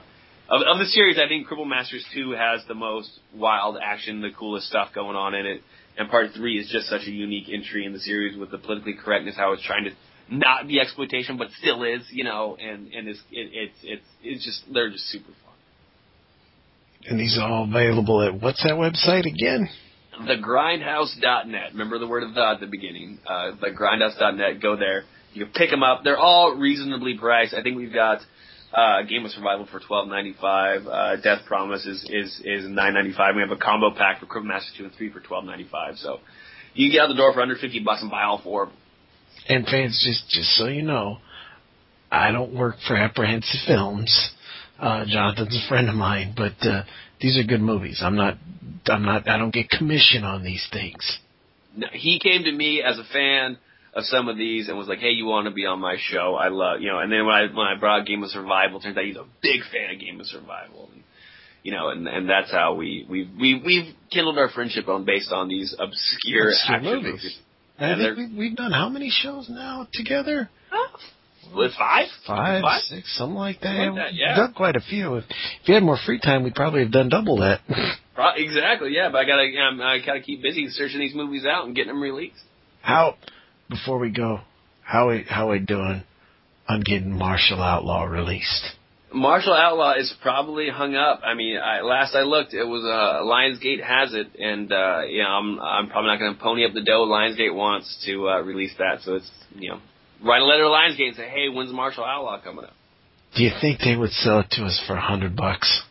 of 0.49 0.63
of 0.63 0.79
the 0.79 0.87
series 0.87 1.19
I 1.19 1.29
think 1.29 1.49
Cripple 1.49 1.69
Masters 1.69 2.05
two 2.15 2.33
has 2.33 2.61
the 2.69 2.75
most 2.75 3.11
wild 3.35 3.77
action 3.83 4.21
the 4.21 4.31
coolest 4.31 4.69
stuff 4.69 4.89
going 4.95 5.17
on 5.17 5.35
in 5.35 5.47
it. 5.47 5.63
And 5.97 6.09
part 6.09 6.31
three 6.35 6.61
is 6.61 6.71
just 6.71 6.87
such 6.87 7.03
a 7.09 7.11
unique 7.11 7.49
entry 7.53 7.85
in 7.85 7.93
the 7.93 7.99
series 7.99 8.39
with 8.39 8.53
the 8.53 8.59
politically 8.59 8.95
correctness 8.95 9.35
how 9.37 9.53
it's 9.53 9.65
trying 9.65 9.85
to 9.85 9.91
not 10.31 10.67
the 10.67 10.81
exploitation 10.81 11.37
but 11.39 11.49
still 11.61 11.83
is 11.85 12.03
you 12.11 12.25
know 12.25 12.57
and 12.61 12.93
and 12.93 13.09
it's 13.09 13.21
it, 13.31 13.51
it's 13.53 13.79
it's 13.83 14.07
it's 14.23 14.45
just 14.45 14.63
they're 14.73 14.91
just 14.91 15.05
super 15.09 15.33
fun 15.45 15.55
And 17.09 17.19
these 17.19 17.39
are 17.41 17.49
all 17.51 17.65
available 17.65 18.23
at 18.23 18.41
what's 18.41 18.63
that 18.65 18.73
website 18.75 19.27
again? 19.27 19.69
thegrindhouse.net. 20.21 21.73
Remember 21.73 21.99
the 21.99 22.07
word 22.09 22.23
of 22.25 22.35
the 22.35 22.41
at 22.45 22.61
the 22.61 22.67
beginning. 22.67 23.19
Uh, 23.27 23.53
thegrindhouse.net. 23.63 24.61
Go 24.61 24.77
there. 24.77 25.05
You 25.33 25.45
can 25.45 25.55
pick 25.55 25.71
them 25.71 25.83
up. 25.83 26.03
They're 26.03 26.19
all 26.19 26.57
reasonably 26.57 27.17
priced. 27.19 27.55
I 27.55 27.63
think 27.63 27.77
we've 27.77 27.93
got 27.93 28.19
uh, 28.75 29.03
Game 29.09 29.25
of 29.25 29.31
Survival 29.31 29.67
for 29.71 29.81
twelve 29.81 30.09
ninety 30.09 30.35
five. 30.41 30.87
Uh, 30.87 31.17
Death 31.23 31.43
Promise 31.47 31.87
is 31.87 32.03
is 32.11 32.41
is 32.45 32.69
nine 32.69 32.95
ninety 32.95 33.13
five. 33.17 33.35
We 33.37 33.43
have 33.43 33.51
a 33.53 33.57
combo 33.57 33.93
pack 33.95 34.21
for 34.21 34.27
Cripple 34.27 34.47
Master 34.47 34.71
two 34.77 34.85
and 34.85 34.93
three 34.95 35.11
for 35.13 35.21
twelve 35.21 35.45
ninety 35.45 35.69
five. 35.71 35.97
So 35.99 36.19
you 36.75 36.89
can 36.89 36.93
get 36.97 37.03
out 37.05 37.09
the 37.09 37.15
door 37.15 37.33
for 37.33 37.41
under 37.41 37.55
fifty 37.57 37.79
bucks 37.81 38.03
and 38.03 38.11
buy 38.11 38.25
all 38.25 38.41
four. 38.43 38.65
of 38.65 38.69
them. 38.71 38.79
And 39.49 39.67
fans, 39.67 40.03
just 40.05 40.29
just 40.29 40.57
so 40.57 40.67
you 40.67 40.83
know, 40.83 41.19
I 42.11 42.33
don't 42.33 42.55
work 42.55 42.77
for 42.87 42.97
Apprehensive 42.97 43.61
Films. 43.67 44.31
Uh, 44.79 45.05
Jonathan's 45.07 45.57
a 45.57 45.69
friend 45.69 45.89
of 45.89 45.95
mine, 45.95 46.35
but 46.37 46.55
uh, 46.67 46.83
these 47.21 47.39
are 47.39 47.43
good 47.43 47.61
movies. 47.61 48.01
I'm 48.03 48.15
not, 48.15 48.39
I'm 48.87 49.03
not, 49.05 49.29
I 49.29 49.37
don't 49.37 49.53
get 49.53 49.69
commission 49.71 50.23
on 50.23 50.45
these 50.45 50.65
things. 50.73 51.19
No, 51.77 51.89
He 51.93 52.21
came 52.23 52.45
to 52.45 52.53
me 52.53 52.83
as 52.83 52.99
a 52.99 53.05
fan 53.13 53.59
of 53.95 54.05
some 54.05 54.29
of 54.29 54.37
these 54.37 54.69
and 54.69 54.79
was 54.79 54.87
like, 54.87 55.01
"Hey, 55.01 55.11
you 55.11 55.27
want 55.27 55.47
to 55.47 55.51
be 55.51 55.67
on 55.67 55.81
my 55.81 55.97
show? 55.99 56.35
I 56.35 56.49
love 56.49 56.81
you 56.81 56.89
know." 56.89 56.99
And 57.01 57.11
then 57.11 57.27
when 57.27 57.35
I 57.35 57.43
when 57.47 57.67
I 57.67 57.75
brought 57.79 58.07
Game 58.07 58.23
of 58.23 58.31
Survival, 58.31 58.81
turns 58.81 58.97
out 58.97 59.05
he's 59.05 59.17
a 59.17 59.27
big 59.43 59.63
fan 59.73 59.95
of 59.95 60.01
Game 60.01 60.21
of 60.21 60.27
Survival. 60.27 60.91
And, 60.93 61.03
you 61.63 61.73
know, 61.73 61.89
and 61.89 62.07
and 62.07 62.29
that's 62.29 62.51
how 62.51 62.75
we 62.75 63.07
we 63.09 63.29
we 63.39 63.63
we've 63.65 63.95
kindled 64.13 64.39
our 64.39 64.49
friendship 64.49 64.89
on 64.89 65.05
based 65.05 65.33
on 65.33 65.49
these 65.49 65.75
obscure 65.79 66.51
Obscure 66.51 66.77
action 66.77 66.85
movies. 66.85 67.13
movies. 67.13 67.39
I 67.79 67.89
think 67.95 67.99
they're- 67.99 68.17
we, 68.17 68.35
we've 68.37 68.57
done 68.57 68.73
how 68.73 68.89
many 68.89 69.11
shows 69.11 69.49
now 69.49 69.87
together? 69.93 70.49
With 71.55 71.73
five, 71.79 72.09
Five, 72.27 72.61
Five? 72.61 72.83
six, 72.83 73.17
something 73.17 73.35
like 73.35 73.61
that. 73.61 73.69
Something 73.69 73.95
like 73.95 74.05
that, 74.11 74.15
yeah. 74.15 74.29
We've 74.33 74.37
done 74.49 74.53
quite 74.55 74.77
a 74.77 74.81
few. 74.81 75.15
If, 75.15 75.25
if 75.63 75.69
you 75.69 75.75
had 75.75 75.83
more 75.83 75.97
free 76.05 76.21
time, 76.21 76.43
we'd 76.45 76.55
probably 76.55 76.83
have 76.83 76.93
done 76.93 77.09
double 77.09 77.39
that. 77.39 77.61
Exactly, 78.37 78.91
yeah. 78.93 79.11
But 79.13 79.19
I 79.19 79.25
gotta 79.25 79.49
um, 79.69 79.81
I 79.81 79.99
gotta 80.05 80.21
keep 80.21 80.43
busy 80.43 80.67
searching 80.71 80.99
these 80.99 81.15
movies 81.15 81.45
out 81.47 81.67
and 81.67 81.75
getting 81.75 81.93
them 81.93 82.03
released. 82.03 82.43
how, 82.83 83.15
before 83.71 83.99
we 84.01 84.11
go, 84.11 84.41
how 84.83 85.09
we 85.11 85.25
how 85.29 85.51
we 85.53 85.61
doing 85.61 86.03
on 86.69 86.81
getting 86.81 87.17
Martial 87.17 87.63
Outlaw 87.63 88.03
released? 88.05 88.73
Martial 89.13 89.55
Outlaw 89.55 89.95
is 89.95 90.13
probably 90.21 90.69
hung 90.69 90.95
up. 90.95 91.21
I 91.25 91.35
mean, 91.35 91.57
I, 91.57 91.81
last 91.81 92.15
I 92.15 92.23
looked, 92.23 92.53
it 92.53 92.65
was 92.65 92.85
uh, 92.85 93.25
Lionsgate 93.25 93.83
has 93.83 94.13
it, 94.13 94.29
and 94.39 94.71
uh, 94.71 95.03
yeah, 95.09 95.27
I'm 95.27 95.59
I'm 95.59 95.89
probably 95.89 96.09
not 96.11 96.19
going 96.19 96.35
to 96.35 96.41
pony 96.41 96.67
up 96.67 96.75
the 96.75 96.83
dough. 96.83 97.07
Lionsgate 97.09 97.55
wants 97.55 98.03
to 98.07 98.29
uh, 98.29 98.41
release 98.41 98.73
that, 98.79 99.01
so 99.03 99.15
it's 99.15 99.31
you 99.55 99.71
know, 99.71 99.81
write 100.23 100.43
a 100.43 100.45
letter 100.45 100.65
to 100.65 100.69
Lionsgate 100.69 101.09
and 101.09 101.17
say, 101.17 101.29
hey, 101.29 101.49
when's 101.49 101.73
Martial 101.73 102.05
Outlaw 102.05 102.43
coming 102.43 102.65
up? 102.65 102.75
Do 103.37 103.43
you 103.43 103.51
think 103.61 103.81
they 103.81 103.97
would 103.97 104.11
sell 104.11 104.41
it 104.41 104.51
to 104.53 104.65
us 104.65 104.83
for 104.87 104.95
a 104.97 105.01
hundred 105.01 105.35
bucks? 105.37 105.83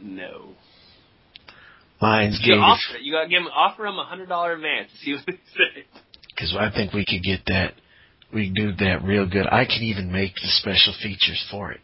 No. 0.00 0.50
Lionsgate, 2.00 2.46
You 2.46 2.54
offer. 2.54 2.98
You 3.00 3.12
got 3.12 3.22
to 3.24 3.28
give 3.28 3.42
them 3.42 3.50
offer 3.52 3.82
them 3.82 3.98
a 3.98 4.04
hundred 4.04 4.28
dollar 4.28 4.52
advance. 4.52 4.90
See 5.02 5.14
what 5.14 5.24
they 5.26 5.32
say. 5.32 5.84
because 6.28 6.54
I 6.58 6.70
think 6.70 6.92
we 6.92 7.04
could 7.04 7.22
get 7.22 7.40
that. 7.46 7.74
we 8.32 8.50
do 8.54 8.72
that 8.72 9.02
real 9.02 9.26
good. 9.28 9.46
I 9.46 9.64
can 9.64 9.82
even 9.82 10.12
make 10.12 10.34
the 10.34 10.48
special 10.48 10.94
features 11.02 11.44
for 11.50 11.72
it. 11.72 11.80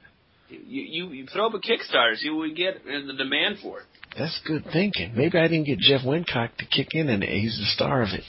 You, 0.67 0.83
you 0.83 1.09
you 1.11 1.27
throw 1.27 1.47
up 1.47 1.55
a 1.55 1.59
Kickstarter, 1.59 2.17
see 2.17 2.31
what 2.31 2.43
we 2.43 2.55
get 2.55 2.85
and 2.87 3.09
the 3.09 3.15
demand 3.15 3.59
for 3.63 3.81
it. 3.81 3.87
That's 4.19 4.39
good 4.47 4.65
thinking. 4.73 5.15
Maybe 5.17 5.39
I 5.39 5.49
didn't 5.49 5.65
get 5.65 5.79
Jeff 5.79 6.03
Wincott 6.03 6.57
to 6.59 6.67
kick 6.67 6.89
in 6.93 7.09
and 7.09 7.23
he's 7.23 7.59
the 7.59 7.67
star 7.67 8.03
of 8.03 8.09
it. 8.13 8.25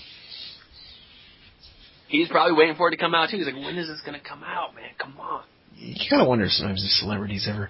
He's 2.07 2.29
probably 2.29 2.53
waiting 2.53 2.75
for 2.75 2.87
it 2.89 2.91
to 2.91 2.97
come 2.97 3.15
out 3.15 3.29
too. 3.29 3.37
He's 3.37 3.47
like, 3.47 3.55
when 3.55 3.75
is 3.75 3.87
this 3.87 4.01
going 4.05 4.19
to 4.19 4.25
come 4.25 4.43
out, 4.43 4.75
man? 4.75 4.91
Come 4.99 5.17
on. 5.19 5.43
You 5.75 5.95
kind 6.09 6.21
of 6.21 6.27
wonder 6.27 6.45
sometimes 6.47 6.83
if 6.83 6.91
celebrities 6.91 7.47
ever, 7.49 7.69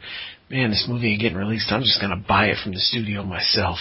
man, 0.50 0.70
this 0.70 0.86
movie 0.88 1.14
ain't 1.14 1.22
getting 1.22 1.38
released. 1.38 1.72
I'm 1.72 1.82
just 1.82 2.02
going 2.02 2.12
to 2.12 2.28
buy 2.28 2.48
it 2.48 2.58
from 2.62 2.74
the 2.74 2.80
studio 2.80 3.24
myself. 3.24 3.78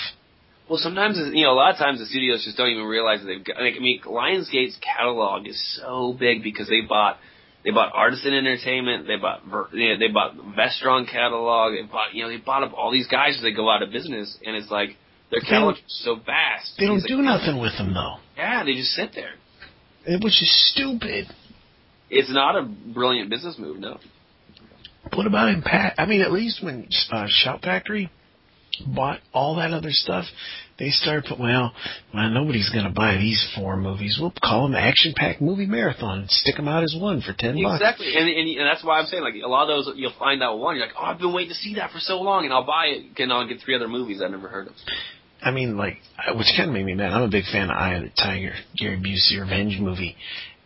Well, 0.71 0.79
sometimes 0.79 1.19
you 1.19 1.45
know, 1.45 1.53
a 1.53 1.59
lot 1.59 1.73
of 1.73 1.79
times 1.79 1.99
the 1.99 2.07
studios 2.07 2.45
just 2.45 2.57
don't 2.57 2.71
even 2.71 2.85
realize 2.85 3.21
that 3.21 3.27
they've 3.27 3.45
got. 3.45 3.61
Like, 3.61 3.75
I 3.77 3.81
mean, 3.81 4.01
Lionsgate's 4.07 4.79
catalog 4.81 5.47
is 5.47 5.61
so 5.83 6.17
big 6.19 6.43
because 6.43 6.69
they 6.69 6.81
bought 6.81 7.19
they 7.65 7.71
bought 7.71 7.93
Artisan 7.95 8.35
Entertainment, 8.35 9.07
they 9.07 9.17
bought 9.17 9.43
you 9.73 9.89
know, 9.91 9.99
they 9.99 10.09
bought 10.13 10.37
Vestron 10.37 11.09
catalog, 11.11 11.73
they 11.75 11.83
bought 11.91 12.15
you 12.15 12.23
know 12.25 12.29
they 12.29 12.37
bought 12.39 12.63
up 12.63 12.73
all 12.75 12.91
these 12.93 13.07
guys 13.09 13.37
as 13.37 13.43
they 13.43 13.53
go 13.53 13.71
out 13.71 13.83
of 13.83 13.91
business, 13.91 14.37
and 14.45 14.57
it's 14.57 14.71
like 14.71 14.97
their 15.31 15.41
catalog 15.41 15.77
is 15.77 15.83
so 15.87 16.17
vast. 16.17 16.75
They 16.79 16.87
don't 16.87 16.97
It's 16.99 17.07
do 17.07 17.19
nothing 17.23 17.61
with 17.61 17.73
them 17.79 17.95
though, 17.95 18.17
Yeah, 18.37 18.65
they 18.65 18.75
just 18.75 18.91
sit 18.93 19.11
there. 19.15 19.35
which 20.21 20.43
is 20.43 20.71
stupid. 20.73 21.27
It's 22.11 22.31
not 22.33 22.57
a 22.57 22.63
brilliant 22.63 23.31
business 23.31 23.57
move, 23.59 23.79
no. 23.79 23.99
What 25.15 25.27
about 25.27 25.49
Impact? 25.49 25.99
I 25.99 26.07
mean, 26.07 26.21
at 26.21 26.31
least 26.33 26.63
when 26.63 26.87
uh, 27.11 27.27
Shout 27.29 27.63
Factory 27.63 28.11
bought 28.87 29.21
all 29.33 29.57
that 29.57 29.73
other 29.73 29.91
stuff, 29.91 30.25
they 30.79 30.91
started 30.91 31.25
put 31.29 31.39
well, 31.39 31.73
well, 32.15 32.29
nobody's 32.31 32.71
going 32.71 32.85
to 32.85 32.91
buy 32.91 33.17
these 33.17 33.47
four 33.55 33.77
movies. 33.77 34.19
We'll 34.21 34.33
call 34.43 34.65
them 34.67 34.75
Action 34.75 35.13
Pack 35.17 35.41
Movie 35.41 35.67
Marathon 35.67 36.21
and 36.21 36.31
stick 36.31 36.57
them 36.57 36.69
out 36.69 36.83
as 36.83 36.97
one 36.99 37.21
for 37.21 37.33
ten 37.39 37.63
bucks. 37.63 37.81
Exactly, 37.81 38.17
and, 38.17 38.29
and 38.29 38.59
and 38.59 38.67
that's 38.67 38.85
why 38.85 38.99
I'm 38.99 39.07
saying 39.07 39.23
like 39.23 39.35
a 39.43 39.49
lot 39.49 39.69
of 39.71 39.85
those 39.85 39.95
you'll 39.97 40.15
find 40.19 40.41
that 40.43 40.57
one. 40.57 40.77
You're 40.77 40.87
like, 40.87 40.95
oh, 40.99 41.05
I've 41.05 41.19
been 41.19 41.33
waiting 41.33 41.51
to 41.51 41.55
see 41.55 41.75
that 41.77 41.91
for 41.93 41.99
so 42.01 42.21
long, 42.21 42.45
and 42.45 42.53
I'll 42.53 42.67
buy 42.67 42.87
it, 42.87 43.19
and 43.19 43.33
I'll 43.33 43.47
get 43.47 43.61
three 43.65 43.77
other 43.77 43.89
movies 43.89 44.21
I've 44.25 44.31
never 44.31 44.49
heard 44.49 44.69
of. 44.69 44.75
I 45.43 45.51
mean, 45.51 45.77
like, 45.77 45.99
I- 46.19 46.33
which 46.33 46.47
kind 46.57 46.71
of 46.71 46.75
made 46.75 46.87
me 46.87 46.95
mad. 46.95 47.13
I'm 47.13 47.23
a 47.23 47.29
big 47.29 47.45
fan 47.45 47.65
of 47.71 47.77
Eye 47.77 47.95
of 47.95 48.03
the 48.05 48.11
Tiger, 48.11 48.53
Gary 48.79 48.97
Busey 48.99 49.41
revenge 49.41 49.79
movie, 49.79 50.17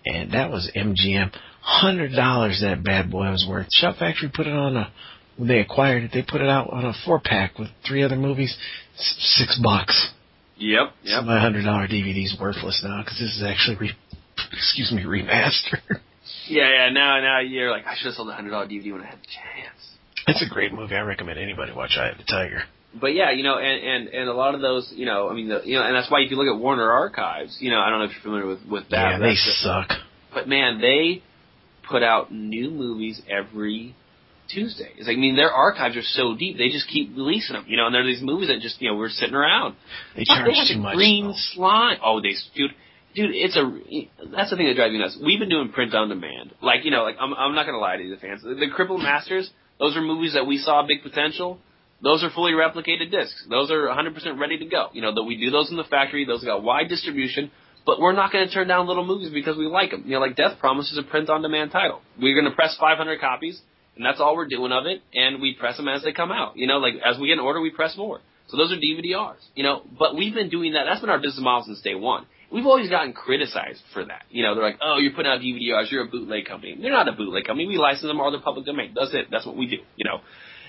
and 0.04 0.32
that 0.32 0.50
was 0.50 0.70
MGM. 0.74 1.32
Hundred 1.60 2.12
dollars 2.14 2.60
that 2.62 2.84
bad 2.84 3.10
boy 3.10 3.28
was 3.30 3.44
worth. 3.48 3.66
Shout 3.72 3.96
Factory 3.98 4.30
put 4.32 4.46
it 4.46 4.52
on 4.52 4.76
a 4.76 4.92
when 5.36 5.48
they 5.48 5.60
acquired 5.60 6.02
it. 6.04 6.10
They 6.12 6.22
put 6.22 6.40
it 6.40 6.48
out 6.48 6.70
on 6.70 6.84
a 6.84 6.92
four 7.04 7.20
pack 7.20 7.58
with 7.58 7.68
three 7.86 8.02
other 8.02 8.16
movies, 8.16 8.56
s- 8.98 9.14
six 9.38 9.60
bucks. 9.62 10.10
Yep, 10.58 10.92
So 11.04 11.22
my 11.22 11.38
hundred 11.40 11.64
dollar 11.64 11.86
DVD's 11.86 12.36
worthless 12.40 12.82
now 12.82 13.02
because 13.02 13.18
this 13.18 13.36
is 13.36 13.42
actually 13.46 13.76
re- 13.76 13.96
excuse 14.52 14.90
me 14.92 15.02
remastered. 15.04 16.00
Yeah, 16.48 16.70
yeah. 16.72 16.88
Now, 16.90 17.20
now 17.20 17.40
you're 17.40 17.70
like, 17.70 17.86
I 17.86 17.94
should 17.96 18.06
have 18.06 18.14
sold 18.14 18.28
a 18.30 18.32
hundred 18.32 18.50
dollar 18.50 18.66
DVD 18.66 18.92
when 18.92 19.02
I 19.02 19.06
had 19.06 19.18
the 19.18 19.26
chance. 19.26 19.96
it's 20.28 20.42
a 20.42 20.48
great 20.52 20.72
movie. 20.72 20.94
I 20.94 21.00
recommend 21.02 21.38
anybody 21.38 21.72
watch 21.72 21.96
Eye 21.98 22.08
of 22.08 22.18
the 22.18 22.24
Tiger. 22.24 22.62
But 22.98 23.08
yeah, 23.14 23.32
you 23.32 23.42
know, 23.42 23.58
and 23.58 23.84
and 23.84 24.08
and 24.08 24.28
a 24.30 24.32
lot 24.32 24.54
of 24.54 24.62
those, 24.62 24.90
you 24.96 25.04
know, 25.04 25.28
I 25.28 25.34
mean, 25.34 25.48
the, 25.48 25.60
you 25.66 25.76
know, 25.78 25.84
and 25.84 25.94
that's 25.94 26.10
why 26.10 26.20
if 26.20 26.30
you 26.30 26.38
look 26.38 26.48
at 26.52 26.58
Warner 26.58 26.90
Archives, 26.90 27.58
you 27.60 27.70
know, 27.70 27.78
I 27.78 27.90
don't 27.90 27.98
know 27.98 28.06
if 28.06 28.12
you're 28.12 28.22
familiar 28.22 28.46
with 28.46 28.60
with 28.66 28.88
that. 28.90 29.10
yeah, 29.12 29.18
they 29.18 29.32
just- 29.34 29.60
suck. 29.62 29.90
But 30.32 30.48
man, 30.48 30.80
they 30.80 31.22
put 31.86 32.02
out 32.02 32.32
new 32.32 32.70
movies 32.70 33.20
every 33.28 33.94
Tuesday. 34.48 34.90
It's 34.96 35.06
like 35.06 35.16
I 35.16 35.20
mean, 35.20 35.36
their 35.36 35.50
archives 35.50 35.96
are 35.96 36.02
so 36.02 36.36
deep; 36.36 36.58
they 36.58 36.68
just 36.68 36.88
keep 36.88 37.16
releasing 37.16 37.54
them. 37.54 37.64
You 37.68 37.76
know, 37.76 37.86
and 37.86 37.94
there 37.94 38.02
are 38.02 38.06
these 38.06 38.22
movies 38.22 38.48
that 38.48 38.60
just 38.60 38.80
you 38.80 38.90
know 38.90 38.96
we're 38.96 39.10
sitting 39.10 39.34
around. 39.34 39.76
They 40.16 40.24
charge 40.24 40.54
had 40.54 40.68
too 40.72 40.80
much. 40.80 40.96
Green 40.96 41.28
though. 41.28 41.34
slime. 41.54 41.98
Oh, 42.02 42.20
they 42.20 42.34
dude, 42.54 42.72
dude, 43.14 43.30
it's 43.34 43.56
a 43.56 43.64
that's 44.34 44.50
the 44.50 44.56
thing 44.56 44.66
that 44.66 44.76
drives 44.76 44.92
me 44.92 44.98
nuts. 44.98 45.18
We've 45.22 45.38
been 45.38 45.48
doing 45.48 45.70
print 45.72 45.94
on 45.94 46.08
demand. 46.08 46.52
Like 46.62 46.84
you 46.84 46.90
know, 46.90 47.02
like 47.02 47.16
I'm 47.20 47.34
I'm 47.34 47.54
not 47.54 47.66
gonna 47.66 47.78
lie 47.78 47.96
to 47.96 48.02
you, 48.02 48.14
the 48.14 48.20
fans. 48.20 48.42
The, 48.42 48.54
the 48.54 48.68
Crippled 48.74 49.02
Masters. 49.02 49.50
Those 49.78 49.96
are 49.96 50.00
movies 50.00 50.32
that 50.34 50.46
we 50.46 50.58
saw 50.58 50.86
big 50.86 51.02
potential. 51.02 51.58
Those 52.02 52.22
are 52.22 52.30
fully 52.30 52.52
replicated 52.52 53.10
discs. 53.10 53.46
Those 53.48 53.70
are 53.70 53.86
100% 53.88 54.38
ready 54.38 54.58
to 54.58 54.66
go. 54.66 54.88
You 54.92 55.02
know, 55.02 55.14
that 55.14 55.22
we 55.22 55.36
do 55.36 55.50
those 55.50 55.70
in 55.70 55.76
the 55.76 55.84
factory. 55.84 56.24
Those 56.24 56.44
got 56.44 56.62
wide 56.62 56.88
distribution. 56.88 57.50
But 57.86 58.00
we're 58.00 58.12
not 58.12 58.32
going 58.32 58.46
to 58.46 58.52
turn 58.52 58.66
down 58.66 58.88
little 58.88 59.06
movies 59.06 59.30
because 59.32 59.56
we 59.56 59.66
like 59.66 59.92
them. 59.92 60.02
You 60.06 60.14
know, 60.14 60.20
like 60.20 60.34
Death 60.34 60.58
Promise 60.58 60.90
is 60.90 60.98
a 60.98 61.04
print-on-demand 61.04 61.70
title. 61.70 62.00
We're 62.20 62.34
going 62.34 62.50
to 62.50 62.54
press 62.54 62.76
500 62.80 63.20
copies, 63.20 63.60
and 63.96 64.04
that's 64.04 64.20
all 64.20 64.36
we're 64.36 64.48
doing 64.48 64.72
of 64.72 64.86
it. 64.86 65.02
And 65.14 65.40
we 65.40 65.54
press 65.54 65.76
them 65.76 65.88
as 65.88 66.02
they 66.02 66.12
come 66.12 66.30
out. 66.30 66.56
You 66.56 66.66
know, 66.66 66.78
like 66.78 66.94
as 67.04 67.18
we 67.18 67.28
get 67.28 67.34
an 67.34 67.40
order, 67.40 67.60
we 67.60 67.70
press 67.70 67.96
more. 67.96 68.20
So 68.48 68.56
those 68.56 68.72
are 68.72 68.76
DVD-Rs. 68.76 69.42
You 69.54 69.64
know, 69.64 69.82
but 69.98 70.14
we've 70.14 70.34
been 70.34 70.50
doing 70.50 70.74
that. 70.74 70.84
That's 70.84 71.00
been 71.00 71.10
our 71.10 71.18
business 71.18 71.42
model 71.42 71.64
since 71.64 71.80
day 71.80 71.94
one. 71.94 72.26
We've 72.52 72.66
always 72.66 72.88
gotten 72.88 73.12
criticized 73.12 73.80
for 73.92 74.04
that. 74.04 74.22
You 74.30 74.44
know, 74.44 74.54
they're 74.54 74.62
like, 74.62 74.78
"Oh, 74.80 74.98
you're 74.98 75.12
putting 75.12 75.32
out 75.32 75.40
DVD-Rs. 75.40 75.90
You're 75.90 76.04
a 76.04 76.08
bootleg 76.08 76.46
company." 76.46 76.76
They're 76.80 76.92
not 76.92 77.08
a 77.08 77.12
bootleg 77.12 77.44
company. 77.44 77.66
We 77.66 77.76
license 77.76 78.06
them 78.06 78.20
or 78.20 78.30
they're 78.30 78.40
public 78.40 78.66
domain. 78.66 78.92
That's 78.94 79.12
it. 79.14 79.26
That's 79.30 79.46
what 79.46 79.56
we 79.56 79.66
do. 79.66 79.78
You 79.96 80.04
know. 80.04 80.20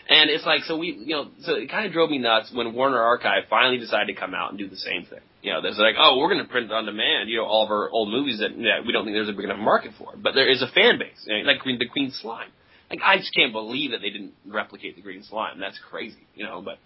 And 0.09 0.29
it's 0.29 0.45
like, 0.45 0.63
so 0.63 0.77
we, 0.77 0.95
you 1.05 1.15
know, 1.15 1.27
so 1.41 1.55
it 1.55 1.69
kind 1.69 1.85
of 1.85 1.91
drove 1.91 2.09
me 2.09 2.17
nuts 2.17 2.49
when 2.53 2.73
Warner 2.73 3.01
Archive 3.01 3.43
finally 3.49 3.77
decided 3.77 4.07
to 4.07 4.19
come 4.19 4.33
out 4.33 4.51
and 4.51 4.57
do 4.57 4.69
the 4.69 4.77
same 4.77 5.03
thing. 5.03 5.19
You 5.41 5.51
know, 5.51 5.61
there's 5.61 5.77
like, 5.77 5.95
oh, 5.99 6.17
we're 6.17 6.31
going 6.31 6.43
to 6.43 6.49
print 6.49 6.71
on 6.71 6.85
demand, 6.85 7.29
you 7.29 7.37
know, 7.37 7.45
all 7.45 7.65
of 7.65 7.71
our 7.71 7.89
old 7.89 8.09
movies 8.09 8.39
that, 8.39 8.55
that 8.55 8.87
we 8.87 8.93
don't 8.93 9.03
think 9.03 9.15
there's 9.15 9.29
a 9.29 9.33
big 9.33 9.43
enough 9.43 9.59
market 9.59 9.91
for. 9.97 10.13
But 10.15 10.33
there 10.33 10.47
is 10.49 10.61
a 10.61 10.67
fan 10.67 10.97
base, 10.97 11.19
you 11.25 11.43
know, 11.43 11.51
like 11.51 11.63
the 11.63 11.85
Green 11.91 12.11
Slime. 12.11 12.49
Like, 12.89 12.99
I 13.03 13.17
just 13.17 13.33
can't 13.33 13.51
believe 13.51 13.91
that 13.91 13.99
they 14.01 14.09
didn't 14.09 14.33
replicate 14.45 14.95
the 14.95 15.01
Green 15.01 15.23
Slime. 15.23 15.59
That's 15.59 15.79
crazy, 15.89 16.25
you 16.35 16.45
know, 16.45 16.63
but, 16.63 16.77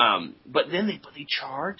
um, 0.00 0.34
but 0.44 0.64
then 0.70 0.86
they, 0.86 0.98
but 1.02 1.12
they 1.14 1.26
charge 1.28 1.78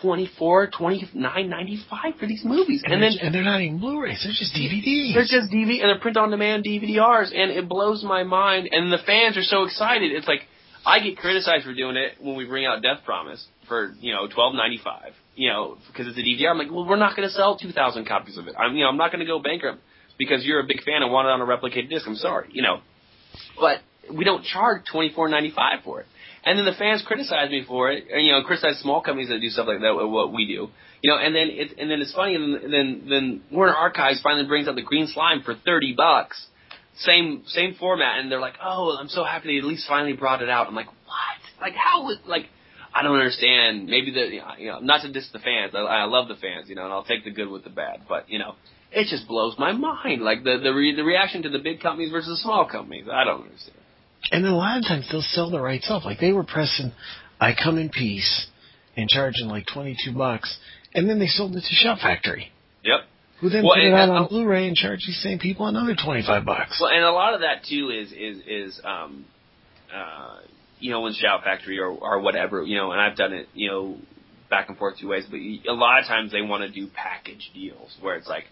twenty 0.00 0.30
four, 0.38 0.68
twenty 0.68 1.08
nine 1.14 1.48
ninety 1.48 1.78
five 1.88 2.14
for 2.18 2.26
these 2.26 2.42
movies. 2.44 2.82
And, 2.84 2.94
And, 2.94 3.02
then, 3.02 3.12
and 3.20 3.34
they're 3.34 3.44
not 3.44 3.60
even 3.60 3.78
Blu-rays. 3.78 4.22
They're 4.24 4.32
just 4.32 4.54
DVDs. 4.54 5.14
they're 5.14 5.22
just 5.22 5.52
DVD 5.52 5.80
and 5.80 5.88
they're 5.90 6.00
print 6.00 6.16
on 6.16 6.30
demand 6.30 6.64
DVDRs, 6.64 7.28
and 7.34 7.50
it 7.50 7.68
blows 7.68 8.02
my 8.02 8.22
mind. 8.22 8.68
And 8.72 8.92
the 8.92 8.98
fans 9.04 9.36
are 9.36 9.42
so 9.42 9.64
excited. 9.64 10.12
It's 10.12 10.26
like 10.26 10.40
I 10.86 11.00
get 11.00 11.18
criticized 11.18 11.64
for 11.64 11.74
doing 11.74 11.96
it 11.96 12.14
when 12.20 12.36
we 12.36 12.44
bring 12.46 12.66
out 12.66 12.82
Death 12.82 13.04
Promise 13.04 13.44
for 13.68 13.94
you 14.00 14.12
know 14.12 14.28
twelve 14.28 14.54
ninety 14.54 14.80
five. 14.82 15.12
You 15.34 15.50
know 15.50 15.78
because 15.88 16.08
it's 16.08 16.18
a 16.18 16.22
DVD. 16.22 16.50
I'm 16.50 16.58
like, 16.58 16.70
well, 16.70 16.86
we're 16.86 16.96
not 16.96 17.16
going 17.16 17.28
to 17.28 17.34
sell 17.34 17.56
two 17.58 17.72
thousand 17.72 18.06
copies 18.06 18.38
of 18.38 18.48
it. 18.48 18.54
I'm 18.58 18.74
you 18.74 18.84
know 18.84 18.88
I'm 18.88 18.96
not 18.96 19.12
going 19.12 19.20
to 19.20 19.26
go 19.26 19.38
bankrupt 19.38 19.80
because 20.18 20.44
you're 20.44 20.60
a 20.60 20.66
big 20.66 20.82
fan 20.82 21.02
and 21.02 21.12
want 21.12 21.26
it 21.26 21.30
on 21.30 21.40
a 21.40 21.46
replicated 21.46 21.90
disc. 21.90 22.06
I'm 22.06 22.16
sorry, 22.16 22.48
you 22.52 22.62
know, 22.62 22.80
but 23.58 23.78
we 24.12 24.24
don't 24.24 24.44
charge 24.44 24.82
twenty 24.90 25.12
four 25.14 25.28
ninety 25.28 25.52
five 25.54 25.84
for 25.84 26.00
it. 26.00 26.06
And 26.44 26.58
then 26.58 26.64
the 26.64 26.72
fans 26.72 27.04
criticize 27.06 27.50
me 27.50 27.62
for 27.64 27.92
it, 27.92 28.08
and, 28.12 28.26
you 28.26 28.32
know, 28.32 28.42
criticize 28.42 28.80
small 28.80 29.00
companies 29.00 29.28
that 29.28 29.40
do 29.40 29.48
stuff 29.48 29.68
like 29.68 29.78
that, 29.78 29.94
what 29.94 30.32
we 30.32 30.44
do, 30.44 30.70
you 31.00 31.10
know. 31.10 31.16
And 31.16 31.32
then 31.32 31.48
it, 31.50 31.78
and 31.78 31.88
then 31.88 32.00
it's 32.00 32.12
funny, 32.12 32.34
and 32.34 32.72
then 32.72 33.06
then 33.08 33.42
Warner 33.52 33.74
Archives 33.74 34.20
finally 34.20 34.46
brings 34.48 34.66
out 34.66 34.74
the 34.74 34.82
Green 34.82 35.06
Slime 35.06 35.42
for 35.42 35.54
thirty 35.54 35.94
bucks, 35.96 36.44
same 36.96 37.44
same 37.46 37.76
format, 37.78 38.18
and 38.18 38.30
they're 38.30 38.40
like, 38.40 38.54
oh, 38.60 38.96
I'm 38.98 39.08
so 39.08 39.22
happy 39.22 39.52
they 39.52 39.58
at 39.58 39.64
least 39.64 39.86
finally 39.86 40.14
brought 40.14 40.42
it 40.42 40.50
out. 40.50 40.66
I'm 40.66 40.74
like, 40.74 40.88
what? 40.88 41.60
Like 41.60 41.74
how? 41.74 42.10
Like 42.26 42.46
I 42.92 43.04
don't 43.04 43.14
understand. 43.14 43.86
Maybe 43.86 44.10
the 44.10 44.40
you 44.58 44.66
know, 44.66 44.80
not 44.80 45.02
to 45.02 45.12
diss 45.12 45.28
the 45.32 45.38
fans. 45.38 45.74
I, 45.76 45.78
I 45.78 46.04
love 46.06 46.26
the 46.26 46.34
fans, 46.34 46.68
you 46.68 46.74
know, 46.74 46.82
and 46.82 46.92
I'll 46.92 47.04
take 47.04 47.22
the 47.22 47.30
good 47.30 47.50
with 47.50 47.62
the 47.62 47.70
bad, 47.70 48.00
but 48.08 48.28
you 48.28 48.40
know. 48.40 48.56
It 48.94 49.08
just 49.08 49.26
blows 49.26 49.54
my 49.58 49.72
mind, 49.72 50.22
like 50.22 50.44
the 50.44 50.58
the, 50.62 50.70
re, 50.72 50.94
the 50.94 51.04
reaction 51.04 51.42
to 51.42 51.48
the 51.48 51.58
big 51.58 51.80
companies 51.80 52.10
versus 52.10 52.28
the 52.38 52.42
small 52.42 52.66
companies. 52.66 53.06
I 53.12 53.24
don't 53.24 53.42
understand. 53.44 53.76
And 54.30 54.44
then 54.44 54.52
a 54.52 54.56
lot 54.56 54.78
of 54.78 54.84
times 54.84 55.08
they'll 55.10 55.22
sell 55.22 55.50
the 55.50 55.60
rights 55.60 55.86
off. 55.90 56.04
Like 56.04 56.20
they 56.20 56.32
were 56.32 56.44
pressing 56.44 56.92
I 57.40 57.54
Come 57.54 57.78
in 57.78 57.88
Peace 57.90 58.46
and 58.96 59.08
charging 59.08 59.48
like 59.48 59.66
22 59.72 60.12
bucks. 60.16 60.56
And 60.94 61.08
then 61.08 61.18
they 61.18 61.26
sold 61.26 61.56
it 61.56 61.60
to 61.62 61.74
Shout 61.74 61.98
Factory. 62.00 62.52
Yep. 62.84 63.00
Who 63.40 63.48
then 63.48 63.64
Well, 63.64 63.74
put 63.74 63.82
it 63.82 63.92
out 63.92 64.08
and- 64.08 64.12
on 64.12 64.28
Blu-ray 64.28 64.68
and 64.68 64.76
charged 64.76 65.06
these 65.06 65.20
same 65.22 65.38
people 65.38 65.66
another 65.66 65.96
25 65.96 66.44
bucks. 66.44 66.78
Well, 66.80 66.90
and 66.90 67.02
a 67.02 67.10
lot 67.10 67.34
of 67.34 67.40
that 67.40 67.64
too 67.68 67.90
is 67.90 68.12
is 68.12 68.42
is 68.46 68.80
um, 68.84 69.24
uh, 69.92 70.36
you 70.78 70.90
know, 70.90 71.00
when 71.00 71.12
Shout 71.14 71.42
Factory 71.42 71.78
or 71.78 71.88
or 71.90 72.20
whatever, 72.20 72.62
you 72.62 72.76
know, 72.76 72.92
and 72.92 73.00
I've 73.00 73.16
done 73.16 73.32
it, 73.32 73.48
you 73.54 73.70
know, 73.70 73.96
back 74.50 74.68
and 74.68 74.76
forth 74.78 74.98
two 75.00 75.08
ways. 75.08 75.24
But 75.30 75.38
a 75.38 75.72
lot 75.74 76.00
of 76.00 76.06
times 76.06 76.30
they 76.30 76.42
want 76.42 76.62
to 76.62 76.68
do 76.68 76.88
package 76.94 77.50
deals 77.54 77.96
where 78.00 78.14
it's 78.16 78.28
like, 78.28 78.44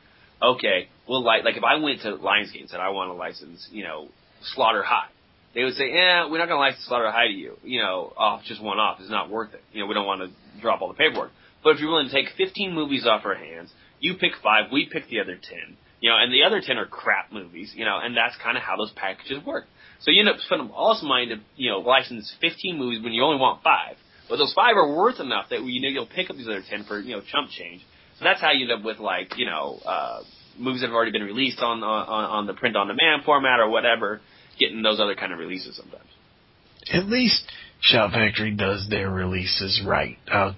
okay, 0.43 0.89
well, 1.09 1.23
like 1.23 1.45
like 1.45 1.57
if 1.57 1.65
I 1.65 1.77
went 1.77 2.03
to 2.03 2.17
Lionsgate 2.17 2.61
and 2.61 2.71
said 2.71 2.81
I 2.81 2.91
want 2.91 3.11
to 3.11 3.15
license, 3.15 3.69
you 3.71 3.85
know, 3.85 4.09
Slaughter 4.55 4.83
High, 4.83 5.09
they 5.55 5.65
would 5.65 5.75
say, 5.75 5.91
yeah, 5.93 6.31
we're 6.31 6.39
not 6.39 6.49
going 6.49 6.59
to 6.59 6.67
license 6.67 6.87
Slaughter 6.87 7.11
High 7.11 7.29
to 7.29 7.33
you, 7.33 7.57
you 7.65 7.81
know, 7.81 8.13
off 8.17 8.43
just 8.45 8.63
one 8.63 8.79
off. 8.79 8.99
It's 9.01 9.11
not 9.11 9.31
worth 9.31 9.53
it. 9.55 9.63
You 9.73 9.81
know, 9.81 9.87
we 9.87 9.95
don't 9.95 10.07
want 10.07 10.23
to 10.23 10.61
drop 10.61 10.81
all 10.81 10.89
the 10.89 10.95
paperwork. 10.95 11.31
But 11.63 11.71
if 11.71 11.81
you're 11.81 11.91
willing 11.91 12.09
to 12.09 12.13
take 12.13 12.29
15 12.37 12.75
movies 12.75 13.07
off 13.07 13.23
our 13.25 13.35
hands, 13.35 13.71
you 13.99 14.15
pick 14.15 14.33
five, 14.43 14.73
we 14.73 14.89
pick 14.91 15.09
the 15.09 15.21
other 15.21 15.37
10. 15.37 15.77
You 16.01 16.09
know, 16.09 16.17
and 16.17 16.33
the 16.33 16.45
other 16.45 16.63
10 16.65 16.79
are 16.79 16.87
crap 16.87 17.31
movies, 17.31 17.73
you 17.77 17.85
know, 17.85 17.99
and 18.03 18.17
that's 18.17 18.35
kind 18.43 18.57
of 18.57 18.63
how 18.63 18.77
those 18.77 18.91
packages 18.93 19.45
work. 19.45 19.67
So 20.01 20.11
you 20.11 20.21
end 20.21 20.31
up 20.31 20.37
spending 20.39 20.71
all 20.71 20.95
this 20.95 21.03
money 21.03 21.27
to, 21.29 21.37
you 21.57 21.71
know, 21.71 21.81
license 21.81 22.35
15 22.41 22.79
movies 22.79 23.03
when 23.05 23.13
you 23.13 23.23
only 23.23 23.39
want 23.39 23.63
five. 23.63 23.97
But 24.31 24.37
those 24.37 24.55
five 24.55 24.77
are 24.77 24.97
worth 24.97 25.21
enough 25.21 25.51
that 25.51 25.63
you 25.63 25.83
know 25.83 25.89
you'll 25.89 26.07
pick 26.07 26.31
up 26.31 26.37
these 26.37 26.47
other 26.47 26.63
10 26.67 26.85
for, 26.85 27.01
you 27.01 27.17
know, 27.17 27.21
chump 27.21 27.51
change. 27.51 27.83
So 28.21 28.25
that's 28.25 28.41
how 28.41 28.53
you 28.53 28.71
end 28.71 28.81
up 28.81 28.85
with 28.85 29.01
like, 29.01 29.37
you 29.37 29.47
know, 29.47 29.81
uh, 29.85 30.21
movies 30.57 30.83
that 30.83 30.89
have 30.89 30.95
already 30.95 31.11
been 31.11 31.25
released 31.25 31.61
on, 31.61 31.83
on, 31.83 32.07
on 32.09 32.47
the 32.47 32.55
print 32.55 32.77
on 32.77 32.87
demand 32.87 33.25
format 33.25 33.59
or 33.59 33.69
whatever, 33.69 34.21
getting 34.59 34.83
those 34.83 35.01
other 35.01 35.17
kind 35.17 35.33
of 35.33 35.39
releases 35.39 35.77
sometimes. 35.77 36.09
At 36.93 37.07
least 37.07 37.43
Shout 37.81 38.13
Factory 38.13 38.55
does 38.55 38.87
their 38.89 39.11
releases 39.11 39.83
right. 39.85 40.19
Uh, 40.31 40.53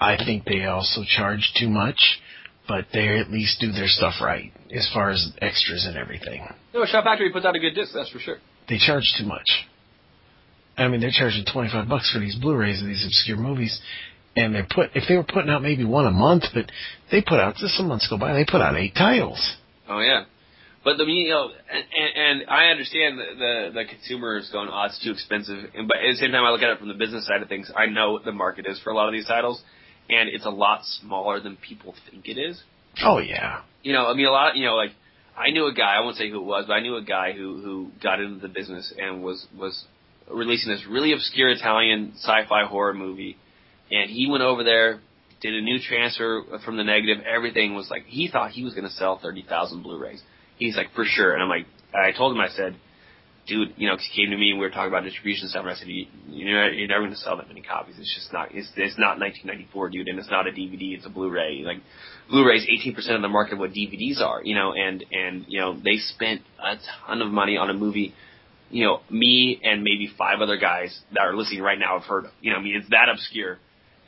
I 0.00 0.16
think 0.16 0.44
they 0.44 0.64
also 0.64 1.02
charge 1.04 1.52
too 1.58 1.68
much 1.68 2.20
but 2.68 2.84
they 2.92 3.18
at 3.18 3.30
least 3.30 3.60
do 3.60 3.72
their 3.72 3.88
stuff 3.88 4.14
right 4.20 4.52
as 4.72 4.88
far 4.92 5.10
as 5.10 5.32
extras 5.40 5.86
and 5.86 5.96
everything. 5.96 6.46
No, 6.74 6.84
Shout 6.84 7.02
Factory 7.02 7.32
puts 7.32 7.46
out 7.46 7.56
a 7.56 7.58
good 7.58 7.74
disc, 7.74 7.92
that's 7.94 8.10
for 8.10 8.18
sure. 8.18 8.36
They 8.68 8.78
charge 8.78 9.14
too 9.18 9.24
much. 9.24 9.46
I 10.76 10.86
mean, 10.86 11.00
they're 11.00 11.10
charging 11.10 11.44
twenty 11.50 11.70
five 11.70 11.88
bucks 11.88 12.12
for 12.12 12.20
these 12.20 12.36
Blu-rays 12.36 12.80
of 12.80 12.86
these 12.86 13.04
obscure 13.04 13.38
movies, 13.38 13.80
and 14.44 14.54
they're 14.54 14.66
put 14.68 14.90
if 14.94 15.04
they 15.08 15.16
were 15.16 15.24
putting 15.24 15.50
out 15.50 15.62
maybe 15.62 15.84
one 15.84 16.06
a 16.06 16.10
month, 16.10 16.44
but 16.54 16.70
they 17.10 17.22
put 17.22 17.40
out 17.40 17.56
just 17.56 17.74
some 17.74 17.88
months 17.88 18.08
go 18.08 18.18
by, 18.18 18.32
they 18.34 18.44
put 18.44 18.60
out 18.60 18.76
eight 18.76 18.94
titles. 18.94 19.56
Oh 19.88 20.00
yeah, 20.00 20.24
but 20.84 20.96
the 20.96 21.04
you 21.04 21.30
know, 21.30 21.50
and, 21.70 21.84
and, 21.96 22.40
and 22.40 22.50
I 22.50 22.66
understand 22.66 23.18
the, 23.18 23.24
the 23.38 23.70
the 23.74 23.84
consumer 23.84 24.38
is 24.38 24.48
going, 24.50 24.68
oh, 24.72 24.84
it's 24.86 25.02
too 25.02 25.12
expensive, 25.12 25.58
and 25.74 25.88
but 25.88 25.98
at 25.98 26.12
the 26.12 26.16
same 26.16 26.32
time, 26.32 26.44
I 26.44 26.50
look 26.50 26.62
at 26.62 26.70
it 26.70 26.78
from 26.78 26.88
the 26.88 26.94
business 26.94 27.26
side 27.26 27.42
of 27.42 27.48
things. 27.48 27.70
I 27.76 27.86
know 27.86 28.12
what 28.12 28.24
the 28.24 28.32
market 28.32 28.66
is 28.66 28.80
for 28.80 28.90
a 28.90 28.94
lot 28.94 29.08
of 29.08 29.12
these 29.12 29.26
titles, 29.26 29.62
and 30.08 30.28
it's 30.28 30.46
a 30.46 30.50
lot 30.50 30.80
smaller 30.84 31.40
than 31.40 31.56
people 31.56 31.94
think 32.10 32.28
it 32.28 32.38
is. 32.38 32.62
Oh 33.02 33.18
yeah, 33.18 33.62
You 33.82 33.92
know, 33.92 34.06
I 34.06 34.14
mean, 34.14 34.26
a 34.26 34.30
lot, 34.30 34.56
you 34.56 34.64
know, 34.64 34.74
like 34.74 34.90
I 35.36 35.50
knew 35.50 35.66
a 35.66 35.74
guy. 35.74 35.96
I 35.96 36.00
won't 36.00 36.16
say 36.16 36.30
who 36.30 36.40
it 36.40 36.44
was, 36.44 36.64
but 36.66 36.74
I 36.74 36.80
knew 36.80 36.96
a 36.96 37.02
guy 37.02 37.32
who 37.32 37.60
who 37.62 37.90
got 38.02 38.20
into 38.20 38.40
the 38.40 38.48
business 38.48 38.92
and 38.96 39.22
was 39.22 39.46
was 39.56 39.84
releasing 40.30 40.72
this 40.72 40.84
really 40.88 41.12
obscure 41.12 41.48
Italian 41.50 42.12
sci-fi 42.16 42.64
horror 42.66 42.94
movie, 42.94 43.36
and 43.90 44.10
he 44.10 44.28
went 44.30 44.42
over 44.42 44.64
there, 44.64 45.00
did 45.40 45.54
a 45.54 45.60
new 45.60 45.78
transfer 45.80 46.42
from 46.64 46.76
the 46.76 46.84
negative. 46.84 47.24
Everything 47.24 47.74
was 47.74 47.88
like 47.90 48.04
he 48.06 48.28
thought 48.28 48.50
he 48.50 48.64
was 48.64 48.74
going 48.74 48.86
to 48.86 48.92
sell 48.94 49.18
thirty 49.22 49.44
thousand 49.48 49.82
Blu-rays. 49.82 50.22
He's 50.56 50.76
like 50.76 50.88
for 50.94 51.04
sure, 51.04 51.32
and 51.34 51.42
I'm 51.42 51.48
like, 51.48 51.66
I 51.94 52.12
told 52.16 52.34
him, 52.34 52.40
I 52.40 52.48
said, 52.48 52.74
dude, 53.46 53.74
you 53.76 53.86
know, 53.88 53.94
'cause 53.96 54.06
he 54.10 54.22
came 54.22 54.30
to 54.32 54.36
me 54.36 54.50
and 54.50 54.58
we 54.58 54.66
were 54.66 54.70
talking 54.70 54.88
about 54.88 55.04
distribution 55.04 55.48
stuff, 55.48 55.62
and 55.62 55.70
I 55.70 55.74
said, 55.74 55.88
you, 55.88 56.06
you're, 56.28 56.72
you're 56.72 56.88
never 56.88 57.00
going 57.02 57.12
to 57.12 57.16
sell 57.18 57.36
that 57.36 57.48
many 57.48 57.62
copies. 57.62 57.94
It's 57.98 58.12
just 58.14 58.32
not. 58.32 58.48
It's 58.52 58.68
it's 58.76 58.98
not 58.98 59.18
1994, 59.20 59.90
dude, 59.90 60.08
and 60.08 60.18
it's 60.18 60.30
not 60.30 60.46
a 60.46 60.50
DVD. 60.50 60.96
It's 60.96 61.06
a 61.06 61.10
Blu-ray. 61.10 61.62
Like 61.64 61.78
Blu-rays, 62.28 62.66
18% 62.66 62.96
of 63.14 63.22
the 63.22 63.28
market 63.28 63.54
of 63.54 63.58
what 63.60 63.70
DVDs 63.70 64.20
are, 64.20 64.42
you 64.44 64.54
know, 64.54 64.72
and 64.74 65.04
and 65.12 65.44
you 65.48 65.60
know 65.60 65.74
they 65.78 65.96
spent 65.96 66.42
a 66.62 66.76
ton 67.06 67.22
of 67.22 67.30
money 67.30 67.56
on 67.56 67.70
a 67.70 67.74
movie. 67.74 68.14
You 68.70 68.84
know, 68.84 69.00
me 69.08 69.58
and 69.64 69.82
maybe 69.82 70.10
five 70.18 70.40
other 70.42 70.58
guys 70.58 70.98
that 71.12 71.20
are 71.22 71.34
listening 71.34 71.62
right 71.62 71.78
now 71.78 71.98
have 71.98 72.06
heard. 72.06 72.26
You 72.42 72.50
know, 72.52 72.58
I 72.58 72.62
mean, 72.62 72.76
it's 72.76 72.90
that 72.90 73.08
obscure. 73.10 73.58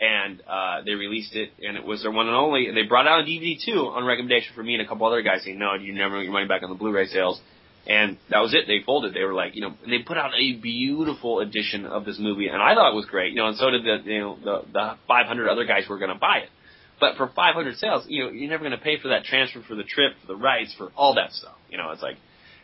And 0.00 0.42
uh, 0.48 0.80
they 0.84 0.92
released 0.92 1.34
it, 1.34 1.50
and 1.62 1.76
it 1.76 1.84
was 1.84 2.02
their 2.02 2.10
one 2.10 2.26
and 2.26 2.34
only. 2.34 2.68
And 2.68 2.76
they 2.76 2.84
brought 2.84 3.06
out 3.06 3.20
a 3.20 3.24
DVD 3.24 3.62
too 3.62 3.88
on 3.88 4.06
recommendation 4.06 4.54
for 4.54 4.62
me 4.62 4.74
and 4.74 4.82
a 4.82 4.88
couple 4.88 5.06
other 5.06 5.20
guys 5.20 5.44
saying, 5.44 5.58
"No, 5.58 5.74
you 5.74 5.92
never 5.92 6.16
get 6.16 6.24
your 6.24 6.32
money 6.32 6.46
back 6.46 6.62
on 6.62 6.70
the 6.70 6.74
Blu-ray 6.76 7.06
sales." 7.06 7.38
And 7.86 8.18
that 8.30 8.40
was 8.40 8.54
it. 8.54 8.66
They 8.66 8.80
folded. 8.84 9.14
They 9.14 9.24
were 9.24 9.34
like, 9.34 9.54
you 9.54 9.62
know, 9.62 9.74
and 9.82 9.92
they 9.92 9.98
put 9.98 10.16
out 10.16 10.30
a 10.38 10.52
beautiful 10.54 11.40
edition 11.40 11.84
of 11.84 12.04
this 12.04 12.18
movie, 12.18 12.48
and 12.48 12.62
I 12.62 12.74
thought 12.74 12.92
it 12.92 12.96
was 12.96 13.06
great. 13.06 13.32
You 13.32 13.40
know, 13.40 13.48
and 13.48 13.56
so 13.58 13.70
did 13.70 13.84
the 13.84 14.10
you 14.10 14.20
know 14.20 14.38
the 14.42 14.62
the 14.72 14.96
500 15.06 15.48
other 15.48 15.66
guys 15.66 15.84
who 15.86 15.92
were 15.92 15.98
going 15.98 16.12
to 16.12 16.18
buy 16.18 16.38
it. 16.38 16.48
But 16.98 17.16
for 17.16 17.28
500 17.34 17.76
sales, 17.76 18.04
you 18.08 18.24
know, 18.24 18.30
you're 18.30 18.50
never 18.50 18.62
going 18.62 18.78
to 18.78 18.84
pay 18.84 18.98
for 19.00 19.08
that 19.08 19.24
transfer, 19.24 19.62
for 19.66 19.74
the 19.74 19.84
trip, 19.84 20.12
for 20.20 20.26
the 20.26 20.36
rights, 20.36 20.74
for 20.76 20.92
all 20.96 21.14
that 21.14 21.32
stuff. 21.32 21.56
You 21.70 21.78
know, 21.78 21.90
it's 21.92 22.02
like, 22.02 22.16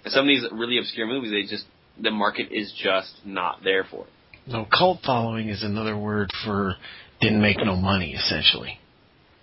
and 0.04 0.12
some 0.12 0.22
of 0.22 0.28
these 0.28 0.44
really 0.52 0.78
obscure 0.78 1.06
movies, 1.06 1.30
they 1.30 1.50
just 1.50 1.64
the 2.00 2.10
market 2.10 2.48
is 2.52 2.72
just 2.82 3.14
not 3.24 3.64
there 3.64 3.84
for 3.84 4.04
it. 4.04 4.10
No, 4.46 4.64
cult 4.66 5.00
following 5.04 5.48
is 5.48 5.64
another 5.64 5.96
word 5.96 6.30
for 6.44 6.76
didn't 7.20 7.40
make 7.40 7.58
no 7.58 7.76
money 7.76 8.14
essentially. 8.14 8.78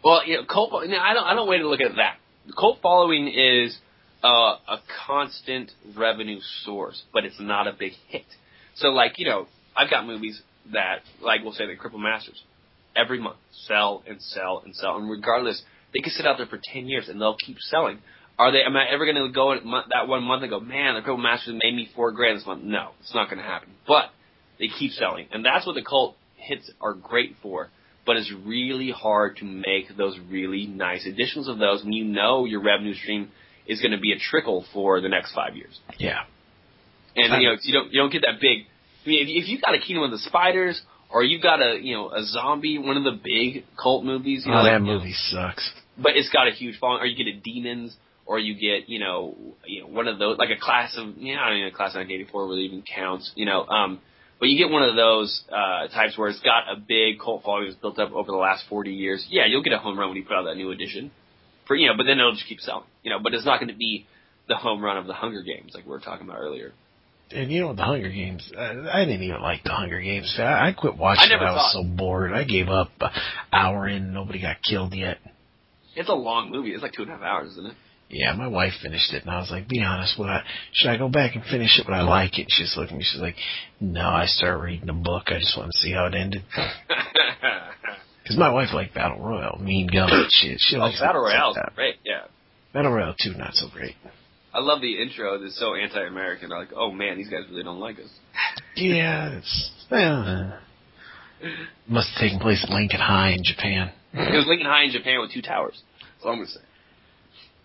Well, 0.04 0.26
you 0.26 0.38
know, 0.38 0.46
cult. 0.46 0.74
I 0.74 1.14
don't. 1.14 1.24
I 1.24 1.34
don't 1.34 1.48
way 1.48 1.60
to 1.60 1.68
look 1.68 1.82
at 1.82 1.96
that. 1.96 2.18
The 2.48 2.54
cult 2.54 2.80
following 2.82 3.30
is 3.30 3.78
uh, 4.24 4.58
a 4.68 4.78
constant 5.08 5.72
revenue 5.96 6.40
source, 6.64 7.02
but 7.14 7.26
it's 7.26 7.40
not 7.40 7.68
a 7.68 7.74
big 7.74 7.94
hit. 8.08 8.26
So, 8.76 8.90
like 8.90 9.18
you 9.18 9.26
know, 9.26 9.48
I've 9.76 9.90
got 9.90 10.06
movies 10.06 10.42
that, 10.72 11.02
like 11.22 11.42
we'll 11.44 11.54
say, 11.54 11.66
the 11.68 11.76
Cripple 11.76 12.02
Masters, 12.02 12.42
every 12.96 13.20
month 13.20 13.38
sell 13.66 14.04
and 14.08 14.22
sell 14.22 14.62
and 14.66 14.76
sell, 14.76 14.98
and 14.98 15.10
regardless, 15.10 15.62
they 15.94 16.00
can 16.00 16.12
sit 16.12 16.26
out 16.26 16.38
there 16.38 16.48
for 16.48 16.60
ten 16.62 16.88
years 16.88 17.08
and 17.08 17.20
they'll 17.20 17.38
keep 17.38 17.58
selling. 17.60 18.00
Are 18.38 18.52
they? 18.52 18.64
Am 18.64 18.76
I 18.76 18.90
ever 18.90 19.06
going 19.06 19.28
to 19.28 19.32
go 19.32 19.56
that 19.92 20.08
one 20.08 20.24
month 20.24 20.42
and 20.42 20.50
go, 20.50 20.60
man, 20.60 20.96
the 20.96 21.02
Cripple 21.02 21.22
Masters 21.22 21.56
made 21.64 21.76
me 21.76 21.90
four 21.96 22.12
grand 22.12 22.40
this 22.40 22.46
month? 22.46 22.64
No, 22.64 22.92
it's 23.00 23.14
not 23.14 23.30
going 23.30 23.38
to 23.38 23.46
happen. 23.46 23.70
But 23.88 24.06
they 24.60 24.68
keep 24.68 24.92
selling, 24.92 25.28
and 25.32 25.46
that's 25.46 25.66
what 25.66 25.76
the 25.76 25.84
cult 25.84 26.18
hits 26.44 26.70
are 26.82 26.94
great 26.94 27.36
for. 27.42 27.70
But 28.06 28.18
it's 28.18 28.32
really 28.46 28.92
hard 28.92 29.38
to 29.38 29.46
make 29.46 29.96
those 29.98 30.18
really 30.30 30.68
nice 30.68 31.06
editions 31.06 31.48
of 31.48 31.58
those 31.58 31.84
when 31.84 31.94
you 31.94 32.04
know 32.04 32.44
your 32.44 32.62
revenue 32.62 32.94
stream 32.94 33.30
is 33.66 33.80
going 33.80 33.92
to 33.92 34.00
be 34.00 34.12
a 34.12 34.20
trickle 34.20 34.66
for 34.74 35.00
the 35.00 35.08
next 35.08 35.34
five 35.34 35.56
years. 35.56 35.80
Yeah. 35.98 36.24
And 37.16 37.42
you 37.42 37.48
know 37.48 37.56
you 37.62 37.74
don't 37.74 37.94
you 37.94 38.02
don't 38.02 38.12
get 38.12 38.24
that 38.24 38.42
big. 38.42 38.66
I 39.06 39.10
mean, 39.10 39.24
if, 39.24 39.44
if 39.44 39.50
you've 39.50 39.62
got 39.62 39.76
a 39.76 39.80
Kingdom 39.80 40.04
of 40.04 40.12
the 40.12 40.18
Spiders 40.18 40.82
or 41.10 41.24
you've 41.24 41.42
got 41.44 41.62
a 41.62 41.80
you 41.82 41.94
know 41.94 42.12
a 42.12 42.24
zombie, 42.26 42.78
one 42.78 42.98
of 42.98 43.04
the 43.04 43.18
big 43.24 43.66
cult 43.82 44.04
movies, 44.04 44.44
you 44.46 44.52
know, 44.52 44.60
oh, 44.60 44.64
like, 44.64 44.74
that 44.74 44.82
you 44.82 44.88
know, 44.88 44.98
movie 44.98 45.14
sucks. 45.14 45.72
but 45.98 46.14
it's 46.16 46.30
got 46.30 46.48
a 46.48 46.52
huge 46.52 46.78
following. 46.80 47.04
Or 47.04 47.06
you 47.06 47.16
get 47.16 47.28
a 47.28 47.40
Demons, 47.40 47.96
or 48.26 48.40
you 48.40 48.56
get 48.56 48.90
you 48.90 49.00
know 49.00 49.36
you 49.66 49.82
know 49.82 49.88
one 49.88 50.08
of 50.08 50.20
those 50.20 50.38
like 50.38 50.50
a 50.50 50.60
class 50.60 50.98
of 50.98 51.18
you 51.18 51.36
know 51.36 51.42
I 51.42 51.50
don't 51.50 51.58
even 51.60 51.70
know 51.70 51.76
class 51.78 51.92
of 51.92 52.02
1984 52.02 52.48
really 52.48 52.66
even 52.66 52.82
counts. 52.82 53.32
You 53.36 53.46
know, 53.46 53.66
um, 53.66 54.00
but 54.44 54.50
you 54.50 54.58
get 54.58 54.70
one 54.70 54.84
of 54.84 54.98
those 54.98 55.42
uh, 55.50 55.88
types 55.88 56.18
where 56.18 56.28
it's 56.28 56.42
got 56.42 56.70
a 56.70 56.76
big 56.76 57.18
cult 57.18 57.44
following 57.44 57.68
that's 57.68 57.80
built 57.80 57.98
up 57.98 58.12
over 58.12 58.30
the 58.30 58.38
last 58.38 58.66
40 58.68 58.92
years. 58.92 59.26
Yeah, 59.30 59.46
you'll 59.46 59.64
get 59.64 59.72
a 59.72 59.78
home 59.78 59.98
run 59.98 60.10
when 60.10 60.18
you 60.18 60.26
put 60.26 60.36
out 60.36 60.44
that 60.44 60.58
new 60.58 60.72
edition. 60.72 61.12
For 61.66 61.78
you 61.78 61.88
know, 61.88 61.94
but 61.96 62.04
then 62.04 62.20
it'll 62.20 62.34
just 62.34 62.46
keep 62.46 62.60
selling. 62.60 62.84
You 63.04 63.12
know, 63.12 63.20
but 63.24 63.34
it's 63.34 63.46
not 63.46 63.62
going 63.62 63.72
to 63.72 63.78
be 63.78 64.06
the 64.50 64.58
home 64.58 64.84
run 64.84 64.98
of 64.98 65.08
the 65.08 65.14
Hunger 65.14 65.44
Games 65.44 65.72
like 65.74 65.86
we 65.86 65.92
were 65.92 66.02
talking 66.02 66.28
about 66.28 66.40
earlier. 66.40 66.74
And 67.32 67.54
you 67.54 67.62
know 67.62 67.74
the 67.74 67.84
Hunger 67.84 68.10
Games. 68.10 68.52
Uh, 68.54 68.90
I 68.92 69.06
didn't 69.06 69.24
even 69.24 69.42
like 69.42 69.64
the 69.64 69.72
Hunger 69.72 70.02
Games. 70.02 70.36
I, 70.38 70.68
I 70.68 70.74
quit 70.74 70.98
watching. 70.98 71.24
I 71.24 71.28
never 71.30 71.46
it. 71.46 71.48
I 71.48 71.54
was 71.54 71.72
so 71.72 71.86
bored. 71.86 72.34
I 72.34 72.44
gave 72.44 72.68
up. 72.68 72.92
Hour 73.54 73.88
in, 73.88 74.14
nobody 74.14 74.42
got 74.42 74.58
killed 74.62 74.94
yet. 74.94 75.20
It's 75.96 76.10
a 76.10 76.16
long 76.16 76.52
movie. 76.52 76.74
It's 76.74 76.84
like 76.84 76.92
two 76.92 77.04
and 77.04 77.12
a 77.12 77.14
half 77.14 77.24
hours, 77.24 77.52
isn't 77.52 77.68
it? 77.68 77.76
Yeah, 78.14 78.34
my 78.36 78.48
wife 78.48 78.74
finished 78.82 79.12
it, 79.14 79.24
and 79.24 79.32
I 79.32 79.40
was 79.40 79.50
like, 79.50 79.68
"Be 79.68 79.82
honest, 79.82 80.20
I? 80.20 80.44
Should 80.72 80.90
I 80.92 80.98
go 80.98 81.10
back 81.10 81.36
and 81.36 81.44
finish 81.44 81.80
it? 81.80 81.88
Would 81.88 81.96
I 81.96 82.04
like 82.04 82.38
it?" 82.38 82.48
She's 82.50 82.76
looking 82.78 82.96
at 82.96 83.00
me. 83.00 83.04
She's 83.04 83.22
like, 83.22 83.36
"No, 83.80 84.08
I 84.08 84.26
started 84.28 84.58
reading 84.60 84.86
the 84.86 84.94
book. 84.94 85.24
I 85.28 85.40
just 85.40 85.58
want 85.58 85.72
to 85.72 85.78
see 85.80 85.92
how 85.92 86.06
it 86.06 86.16
ended." 86.16 86.44
Because 88.24 88.38
my 88.38 88.50
wife 88.50 88.70
liked 88.74 88.94
Battle 88.94 89.20
Royale, 89.20 89.60
Mean 89.62 89.90
Gun. 89.92 90.10
She 90.30 90.56
she 90.58 90.78
oh, 90.78 90.90
Battle 90.98 91.28
stuff 91.52 91.56
like 91.68 91.76
great. 91.76 91.96
Yeah, 92.06 92.22
Battle 92.74 92.94
Royale 92.94 93.16
two, 93.22 93.34
not 93.34 93.54
so 93.54 93.68
great. 93.68 93.96
I 94.54 94.62
love 94.62 94.80
the 94.80 95.02
intro. 95.02 95.38
That's 95.40 95.60
so 95.60 95.76
anti-American. 95.76 96.52
I'm 96.52 96.60
like, 96.60 96.70
oh 96.74 96.90
man, 96.90 97.18
these 97.18 97.28
guys 97.28 97.42
really 97.50 97.64
don't 97.64 97.82
like 97.82 98.00
us. 98.00 98.08
Yeah, 98.76 99.40
it's 99.40 99.72
well, 99.92 100.22
uh, 100.22 101.48
must 101.88 102.12
have 102.12 102.22
taken 102.22 102.40
place 102.40 102.64
at 102.64 102.70
Lincoln 102.70 103.02
High 103.02 103.32
in 103.32 103.44
Japan. 103.44 103.92
It 104.14 104.36
was 104.36 104.46
Lincoln 104.48 104.68
High 104.68 104.84
in 104.84 104.92
Japan 104.92 105.20
with 105.20 105.34
two 105.34 105.42
towers. 105.42 105.82
That's 106.00 106.24
all 106.24 106.32
I'm 106.32 106.38
gonna 106.38 106.48
say. 106.48 106.62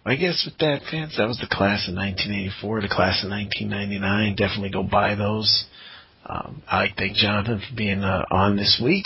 I 0.09 0.16
guess 0.16 0.43
with 0.47 0.56
that, 0.60 0.80
fans, 0.90 1.16
that 1.18 1.28
was 1.28 1.36
the 1.36 1.55
class 1.55 1.86
of 1.86 1.94
1984, 1.94 2.80
the 2.80 2.89
class 2.89 3.22
of 3.22 3.28
1999. 3.28 4.36
Definitely 4.36 4.70
go 4.70 4.82
buy 4.82 5.14
those. 5.14 5.66
Um, 6.24 6.62
I 6.66 6.86
thank 6.97 7.14
Jonathan 7.16 7.60
for 7.60 7.76
being 7.76 8.01
uh, 8.01 8.24
on 8.30 8.56
this 8.56 8.80
week. 8.82 9.05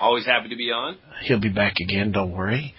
Always 0.00 0.24
happy 0.24 0.48
to 0.48 0.56
be 0.56 0.70
on. 0.70 0.96
He'll 1.22 1.38
be 1.38 1.50
back 1.50 1.74
again, 1.82 2.12
don't 2.12 2.32
worry. 2.32 2.72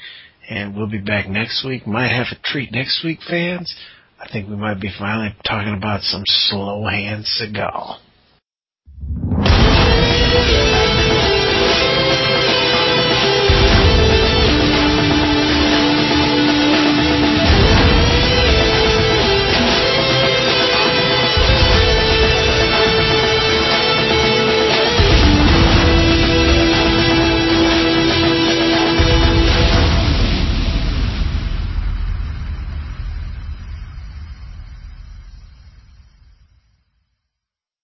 And 0.49 0.75
we'll 0.75 0.89
be 0.89 0.97
back 0.97 1.29
next 1.29 1.63
week. 1.63 1.85
Might 1.85 2.09
have 2.09 2.27
a 2.31 2.39
treat 2.43 2.71
next 2.71 3.03
week, 3.03 3.19
fans. 3.29 3.75
I 4.19 4.27
think 4.31 4.49
we 4.49 4.55
might 4.55 4.81
be 4.81 4.91
finally 4.97 5.35
talking 5.45 5.75
about 5.75 6.01
some 6.01 6.23
slow 6.25 6.87
hand 6.87 7.25
Seagal. 7.39 7.99